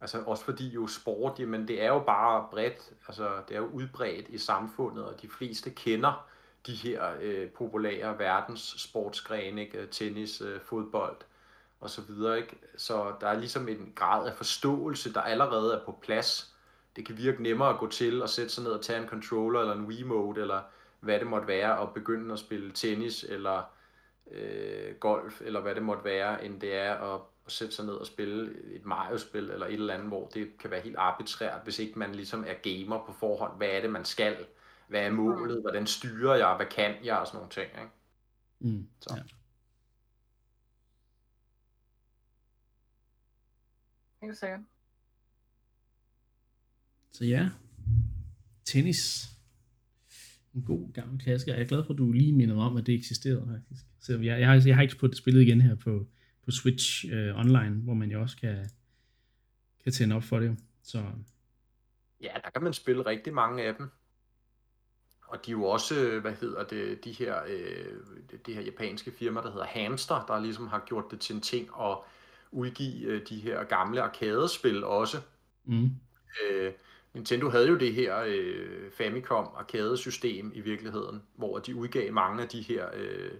altså 0.00 0.22
også 0.26 0.44
fordi 0.44 0.68
jo 0.68 0.86
sport, 0.86 1.40
jamen 1.40 1.68
det 1.68 1.82
er 1.82 1.88
jo 1.88 1.98
bare 1.98 2.48
bredt, 2.50 2.92
altså 3.08 3.42
det 3.48 3.56
er 3.56 3.60
jo 3.60 3.66
udbredt 3.66 4.28
i 4.28 4.38
samfundet, 4.38 5.04
og 5.04 5.22
de 5.22 5.28
fleste 5.28 5.70
kender 5.70 6.28
de 6.66 6.74
her 6.74 7.14
øh, 7.20 7.50
populære 7.50 8.18
verdens 8.18 8.74
sportsgrene, 8.78 9.60
ikke? 9.60 9.86
tennis, 9.86 10.40
øh, 10.40 10.60
fodbold 10.60 11.16
og 11.80 11.90
så 11.90 12.02
videre. 12.02 12.38
Ikke? 12.38 12.58
Så 12.76 13.12
der 13.20 13.26
er 13.26 13.38
ligesom 13.38 13.68
en 13.68 13.92
grad 13.94 14.28
af 14.28 14.34
forståelse, 14.34 15.14
der 15.14 15.20
allerede 15.20 15.74
er 15.74 15.84
på 15.84 15.98
plads. 16.02 16.54
Det 16.96 17.06
kan 17.06 17.16
virke 17.16 17.42
nemmere 17.42 17.68
at 17.68 17.78
gå 17.78 17.88
til 17.88 18.22
og 18.22 18.28
sætte 18.28 18.50
sig 18.50 18.64
ned 18.64 18.72
og 18.72 18.82
tage 18.82 19.02
en 19.02 19.08
controller 19.08 19.60
eller 19.60 19.74
en 19.74 19.86
Wiimote, 19.86 20.40
eller 20.40 20.60
hvad 21.00 21.18
det 21.18 21.26
måtte 21.26 21.48
være, 21.48 21.78
og 21.78 21.94
begynde 21.94 22.32
at 22.32 22.38
spille 22.38 22.72
tennis, 22.72 23.24
eller 23.24 23.62
øh, 24.30 24.94
golf, 25.00 25.40
eller 25.40 25.60
hvad 25.60 25.74
det 25.74 25.82
måtte 25.82 26.04
være, 26.04 26.44
end 26.44 26.60
det 26.60 26.74
er 26.76 26.94
at, 27.14 27.20
at 27.48 27.52
sætte 27.52 27.74
sig 27.74 27.84
ned 27.84 27.94
og 27.94 28.06
spille 28.06 28.50
et 28.74 28.84
Mario-spil, 28.84 29.50
eller 29.50 29.66
et 29.66 29.72
eller 29.72 29.94
andet, 29.94 30.08
hvor 30.08 30.28
det 30.28 30.58
kan 30.58 30.70
være 30.70 30.80
helt 30.80 30.96
arbitrært, 30.96 31.60
hvis 31.64 31.78
ikke 31.78 31.98
man 31.98 32.14
ligesom 32.14 32.44
er 32.46 32.54
gamer 32.62 33.06
på 33.06 33.12
forhånd. 33.12 33.56
Hvad 33.56 33.68
er 33.68 33.80
det, 33.80 33.90
man 33.90 34.04
skal? 34.04 34.36
Hvad 34.88 35.00
er 35.00 35.10
målet? 35.10 35.60
Hvordan 35.60 35.86
styrer 35.86 36.34
jeg? 36.34 36.56
Hvad 36.56 36.66
kan 36.66 37.04
jeg? 37.04 37.18
Og 37.18 37.26
sådan 37.26 37.38
nogle 37.38 37.50
ting. 37.50 37.66
Ikke? 37.66 38.76
Mm, 38.76 38.88
så. 39.00 39.14
Ja. 39.16 39.22
Helt 44.22 44.38
sikkert. 44.38 44.60
Så 47.12 47.24
ja, 47.24 47.50
tennis. 48.64 49.28
En 50.54 50.62
god 50.62 50.92
gammel 50.92 51.20
klassiker. 51.20 51.54
Jeg 51.54 51.62
er 51.62 51.66
glad 51.66 51.84
for, 51.84 51.92
at 51.92 51.98
du 51.98 52.12
lige 52.12 52.32
mindede 52.32 52.58
om, 52.58 52.76
at 52.76 52.86
det 52.86 52.94
eksisterede 52.94 53.46
faktisk. 53.52 53.86
Så 54.00 54.12
jeg, 54.12 54.40
jeg, 54.40 54.48
har, 54.48 54.62
jeg 54.66 54.74
har 54.74 54.82
ikke 54.82 55.16
spillet 55.16 55.42
igen 55.42 55.60
her 55.60 55.74
på, 55.74 56.06
på 56.48 56.52
Switch 56.52 57.04
uh, 57.04 57.40
online, 57.40 57.80
hvor 57.84 57.94
man 57.94 58.10
jo 58.10 58.20
også 58.20 58.36
kan, 58.36 58.70
kan 59.84 59.92
tænde 59.92 60.16
op 60.16 60.22
for 60.22 60.38
det. 60.38 60.58
Så... 60.82 61.04
Ja, 62.20 62.32
der 62.44 62.50
kan 62.50 62.62
man 62.62 62.72
spille 62.72 63.06
rigtig 63.06 63.34
mange 63.34 63.62
af 63.62 63.74
dem. 63.74 63.90
Og 65.26 65.46
de 65.46 65.50
er 65.50 65.52
jo 65.52 65.64
også, 65.64 66.18
hvad 66.20 66.32
hedder 66.32 66.64
det, 66.64 67.04
de 67.04 67.12
her, 67.12 67.42
øh, 67.48 67.92
det 68.46 68.54
her 68.54 68.62
japanske 68.62 69.10
firma, 69.10 69.40
der 69.40 69.50
hedder 69.50 69.66
Hamster, 69.66 70.24
der 70.28 70.40
ligesom 70.40 70.68
har 70.68 70.84
gjort 70.86 71.04
det 71.10 71.20
til 71.20 71.34
en 71.34 71.40
ting 71.40 71.68
at 71.80 71.96
udgive 72.50 73.06
øh, 73.06 73.28
de 73.28 73.40
her 73.40 73.64
gamle 73.64 74.02
arkadespil 74.02 74.84
også. 74.84 75.18
Mm. 75.64 75.90
Øh, 76.42 76.72
Nintendo 77.14 77.48
havde 77.48 77.68
jo 77.68 77.78
det 77.78 77.94
her 77.94 78.24
øh, 78.26 78.90
Famicom 78.90 79.48
arkadesystem 79.56 80.52
i 80.54 80.60
virkeligheden, 80.60 81.22
hvor 81.36 81.58
de 81.58 81.76
udgav 81.76 82.12
mange 82.12 82.42
af 82.42 82.48
de 82.48 82.60
her 82.60 82.88
øh, 82.94 83.30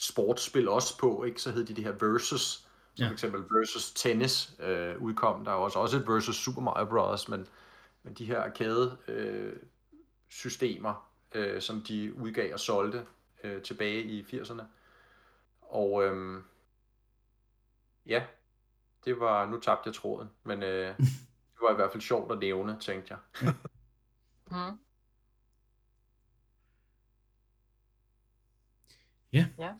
sportsspil 0.00 0.68
også 0.68 0.98
på, 0.98 1.24
ikke? 1.24 1.42
Så 1.42 1.50
hed 1.50 1.64
de 1.64 1.74
det 1.74 1.84
her 1.84 1.92
Versus, 1.92 2.42
som 2.50 2.68
ja. 2.98 3.06
for 3.06 3.12
eksempel 3.12 3.40
Versus 3.50 3.92
Tennis 3.92 4.54
øh, 4.60 5.02
udkom. 5.02 5.44
Der 5.44 5.50
er 5.50 5.56
også, 5.56 5.78
også 5.78 5.96
et 5.96 6.08
Versus 6.08 6.36
Super 6.36 6.60
Mario 6.60 6.84
Bros., 6.84 7.28
men, 7.28 7.46
men 8.02 8.14
de 8.14 8.24
her 8.24 8.40
arcade 8.40 8.96
øh, 9.08 9.56
systemer, 10.28 11.10
øh, 11.34 11.60
som 11.62 11.80
de 11.80 12.14
udgav 12.14 12.52
og 12.52 12.60
solgte 12.60 13.06
øh, 13.44 13.62
tilbage 13.62 14.02
i 14.02 14.22
80'erne. 14.22 14.62
Og 15.60 16.04
øh, 16.04 16.42
ja, 18.06 18.24
det 19.04 19.20
var, 19.20 19.46
nu 19.46 19.60
tabte 19.60 19.88
jeg 19.88 19.94
tråden, 19.94 20.30
men 20.44 20.62
øh, 20.62 20.96
det 21.52 21.60
var 21.62 21.72
i 21.72 21.74
hvert 21.74 21.90
fald 21.92 22.02
sjovt 22.02 22.32
at 22.32 22.38
nævne, 22.38 22.76
tænkte 22.80 23.14
jeg. 23.14 23.54
mm. 24.50 24.78
Ja. 29.32 29.46
ja. 29.58 29.74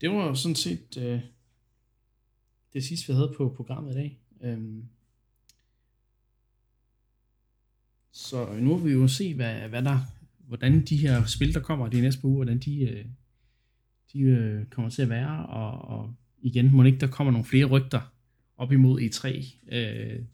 Det 0.00 0.10
var 0.10 0.26
jo 0.26 0.34
sådan 0.34 0.54
set 0.54 0.96
øh, 0.98 1.20
det 2.72 2.84
sidste, 2.84 3.06
vi 3.06 3.12
havde 3.12 3.34
på 3.36 3.52
programmet 3.56 3.92
i 3.92 3.94
dag. 3.94 4.18
Øhm, 4.40 4.84
så 8.12 8.52
nu 8.60 8.76
vil 8.76 8.92
vi 8.92 8.98
jo 8.98 9.08
se, 9.08 9.34
hvad, 9.34 9.68
hvad 9.68 9.82
der, 9.82 9.98
hvordan 10.38 10.84
de 10.84 10.96
her 10.96 11.24
spil, 11.26 11.54
der 11.54 11.60
kommer 11.60 11.88
de 11.88 12.00
næste 12.00 12.20
par 12.20 12.28
uger, 12.28 12.36
hvordan 12.36 12.58
de, 12.58 12.80
øh, 12.80 13.04
de 14.12 14.20
øh, 14.20 14.66
kommer 14.66 14.90
til 14.90 15.02
at 15.02 15.08
være, 15.08 15.46
og, 15.46 15.98
og 15.98 16.14
igen, 16.42 16.72
må 16.72 16.82
ikke 16.82 16.98
der 16.98 17.06
kommer 17.06 17.30
nogle 17.30 17.44
flere 17.44 17.64
rygter 17.64 18.12
op 18.56 18.72
imod 18.72 19.00
E3, 19.00 19.28
øh, 19.76 20.24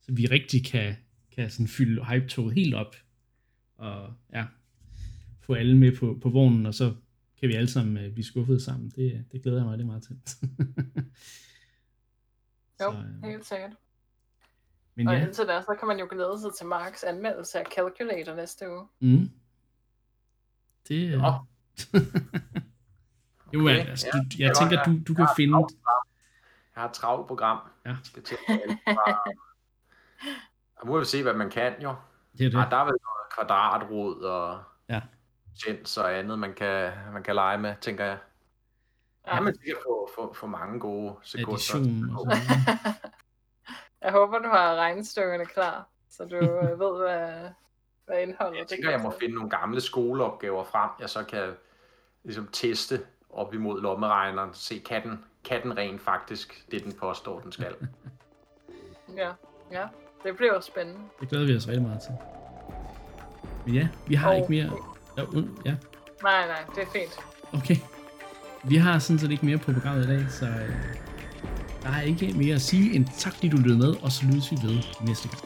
så 0.00 0.12
vi 0.12 0.26
rigtig 0.26 0.64
kan, 0.64 0.94
kan 1.34 1.50
sådan 1.50 1.68
fylde 1.68 2.04
hype-toget 2.04 2.54
helt 2.54 2.74
op, 2.74 2.96
og 3.74 4.14
ja, 4.32 4.46
få 5.40 5.54
alle 5.54 5.76
med 5.76 5.96
på, 5.96 6.18
på 6.22 6.30
vognen, 6.30 6.66
og 6.66 6.74
så 6.74 6.94
kan 7.42 7.48
vi 7.48 7.54
alle 7.54 7.70
sammen 7.70 8.04
øh, 8.04 8.12
blive 8.12 8.24
skuffet 8.24 8.62
sammen. 8.62 8.92
Det, 8.96 9.24
det 9.32 9.42
glæder 9.42 9.58
jeg 9.58 9.64
mig 9.64 9.72
rigtig 9.72 9.86
meget 9.86 10.02
til. 10.02 10.16
jo, 12.80 12.92
så, 12.92 12.98
øh, 12.98 13.24
helt 13.24 13.46
sikkert. 13.46 13.72
Men 14.94 15.08
og 15.08 15.14
ja. 15.14 15.26
indtil 15.26 15.46
da, 15.46 15.60
så 15.60 15.76
kan 15.78 15.88
man 15.88 15.98
jo 15.98 16.06
glæde 16.10 16.40
sig 16.40 16.50
til 16.58 16.66
Marks 16.66 17.04
anmeldelse 17.04 17.58
af 17.58 17.64
Calculator 17.74 18.34
næste 18.34 18.70
uge. 18.70 18.86
Mm. 19.00 19.30
Det 20.88 21.14
er... 21.14 21.18
Ja. 23.52 23.58
jo, 23.58 23.64
okay, 23.64 23.88
altså, 23.88 24.06
ja. 24.14 24.18
du, 24.18 24.24
jeg 24.38 24.48
ja, 24.48 24.54
tænker, 24.54 24.84
du, 24.84 24.90
du 25.08 25.14
kan 25.14 25.22
jeg 25.22 25.32
finde... 25.36 25.56
Jeg 26.74 26.82
har 26.82 26.88
et 26.88 26.94
travlt 26.94 27.26
program. 27.26 27.58
Ja. 27.86 27.96
Skal 28.02 28.22
til 28.22 28.36
og 30.76 30.86
må 30.86 30.98
vi 30.98 31.04
se, 31.04 31.22
hvad 31.22 31.34
man 31.34 31.50
kan 31.50 31.82
jo. 31.82 31.94
Det 32.38 32.46
er 32.46 32.50
det. 32.50 32.58
Ah, 32.58 32.70
der 32.70 32.76
er 32.76 32.84
vel 32.84 32.94
noget 33.02 33.32
kvadratrod 33.34 34.22
og 34.22 34.62
ja. 34.88 35.00
Gens 35.58 35.98
og 35.98 36.18
andet, 36.18 36.38
man 36.38 36.54
kan, 36.54 36.92
man 37.12 37.22
kan 37.22 37.34
lege 37.34 37.58
med, 37.58 37.74
tænker 37.80 38.04
jeg. 38.04 38.18
Ja, 39.26 39.40
man 39.40 39.54
sikkert 39.54 39.82
få, 39.86 40.10
få, 40.14 40.34
få 40.34 40.46
mange 40.46 40.80
gode 40.80 41.14
sekunder. 41.22 41.52
Addition 41.52 42.16
og 42.16 42.26
Jeg 44.02 44.12
håber, 44.12 44.38
du 44.38 44.48
har 44.48 44.74
regnestykkerne 44.74 45.46
klar, 45.46 45.88
så 46.10 46.24
du 46.24 46.36
øh, 46.36 46.78
ved, 46.80 46.98
hvad, 46.98 47.48
hvad 48.06 48.22
indholdet 48.22 48.58
Jeg 48.58 48.66
tænker, 48.66 48.90
jeg 48.90 49.00
må 49.00 49.12
finde 49.20 49.34
nogle 49.34 49.50
gamle 49.50 49.80
skoleopgaver 49.80 50.64
frem, 50.64 50.90
jeg 51.00 51.10
så 51.10 51.24
kan 51.24 51.52
ligesom 52.24 52.48
teste 52.52 53.00
op 53.30 53.54
imod 53.54 53.80
lommeregneren, 53.80 54.50
se, 54.54 54.78
kan 54.78 55.02
den, 55.02 55.24
kan 55.44 55.62
den 55.62 55.76
rent 55.76 56.02
faktisk 56.02 56.66
det, 56.70 56.84
den 56.84 56.92
påstår, 56.92 57.40
den 57.40 57.52
skal. 57.52 57.74
ja, 59.16 59.32
ja. 59.72 59.86
Det 60.24 60.36
bliver 60.36 60.60
spændende. 60.60 61.00
Det 61.20 61.28
glæder 61.28 61.46
vi 61.46 61.56
os 61.56 61.68
rigtig 61.68 61.82
meget 61.82 62.02
til. 62.02 62.12
Men 63.66 63.74
ja, 63.74 63.88
vi 64.06 64.14
har 64.14 64.30
oh. 64.30 64.36
ikke 64.36 64.48
mere... 64.48 64.91
Ja, 65.16 65.22
ja. 65.64 65.74
Nej, 66.22 66.46
nej, 66.46 66.64
det 66.74 66.82
er 66.82 66.86
fint. 66.92 67.12
Okay. 67.52 67.76
Vi 68.64 68.76
har 68.76 68.98
sådan 68.98 69.18
set 69.18 69.30
ikke 69.30 69.46
mere 69.46 69.58
på 69.58 69.72
programmet 69.72 70.04
i 70.04 70.08
dag, 70.08 70.26
så 70.30 70.46
øh, 70.46 70.68
der 71.82 71.90
er 71.90 72.00
ikke 72.02 72.32
mere 72.36 72.54
at 72.54 72.62
sige 72.62 72.94
end 72.94 73.06
tak, 73.18 73.34
fordi 73.34 73.48
du 73.48 73.56
lyttede 73.56 73.78
med, 73.78 73.94
og 74.02 74.12
så 74.12 74.24
lyttes 74.26 74.50
vi 74.50 74.56
ved 74.62 74.82
næste 75.00 75.28
gang. 75.28 75.42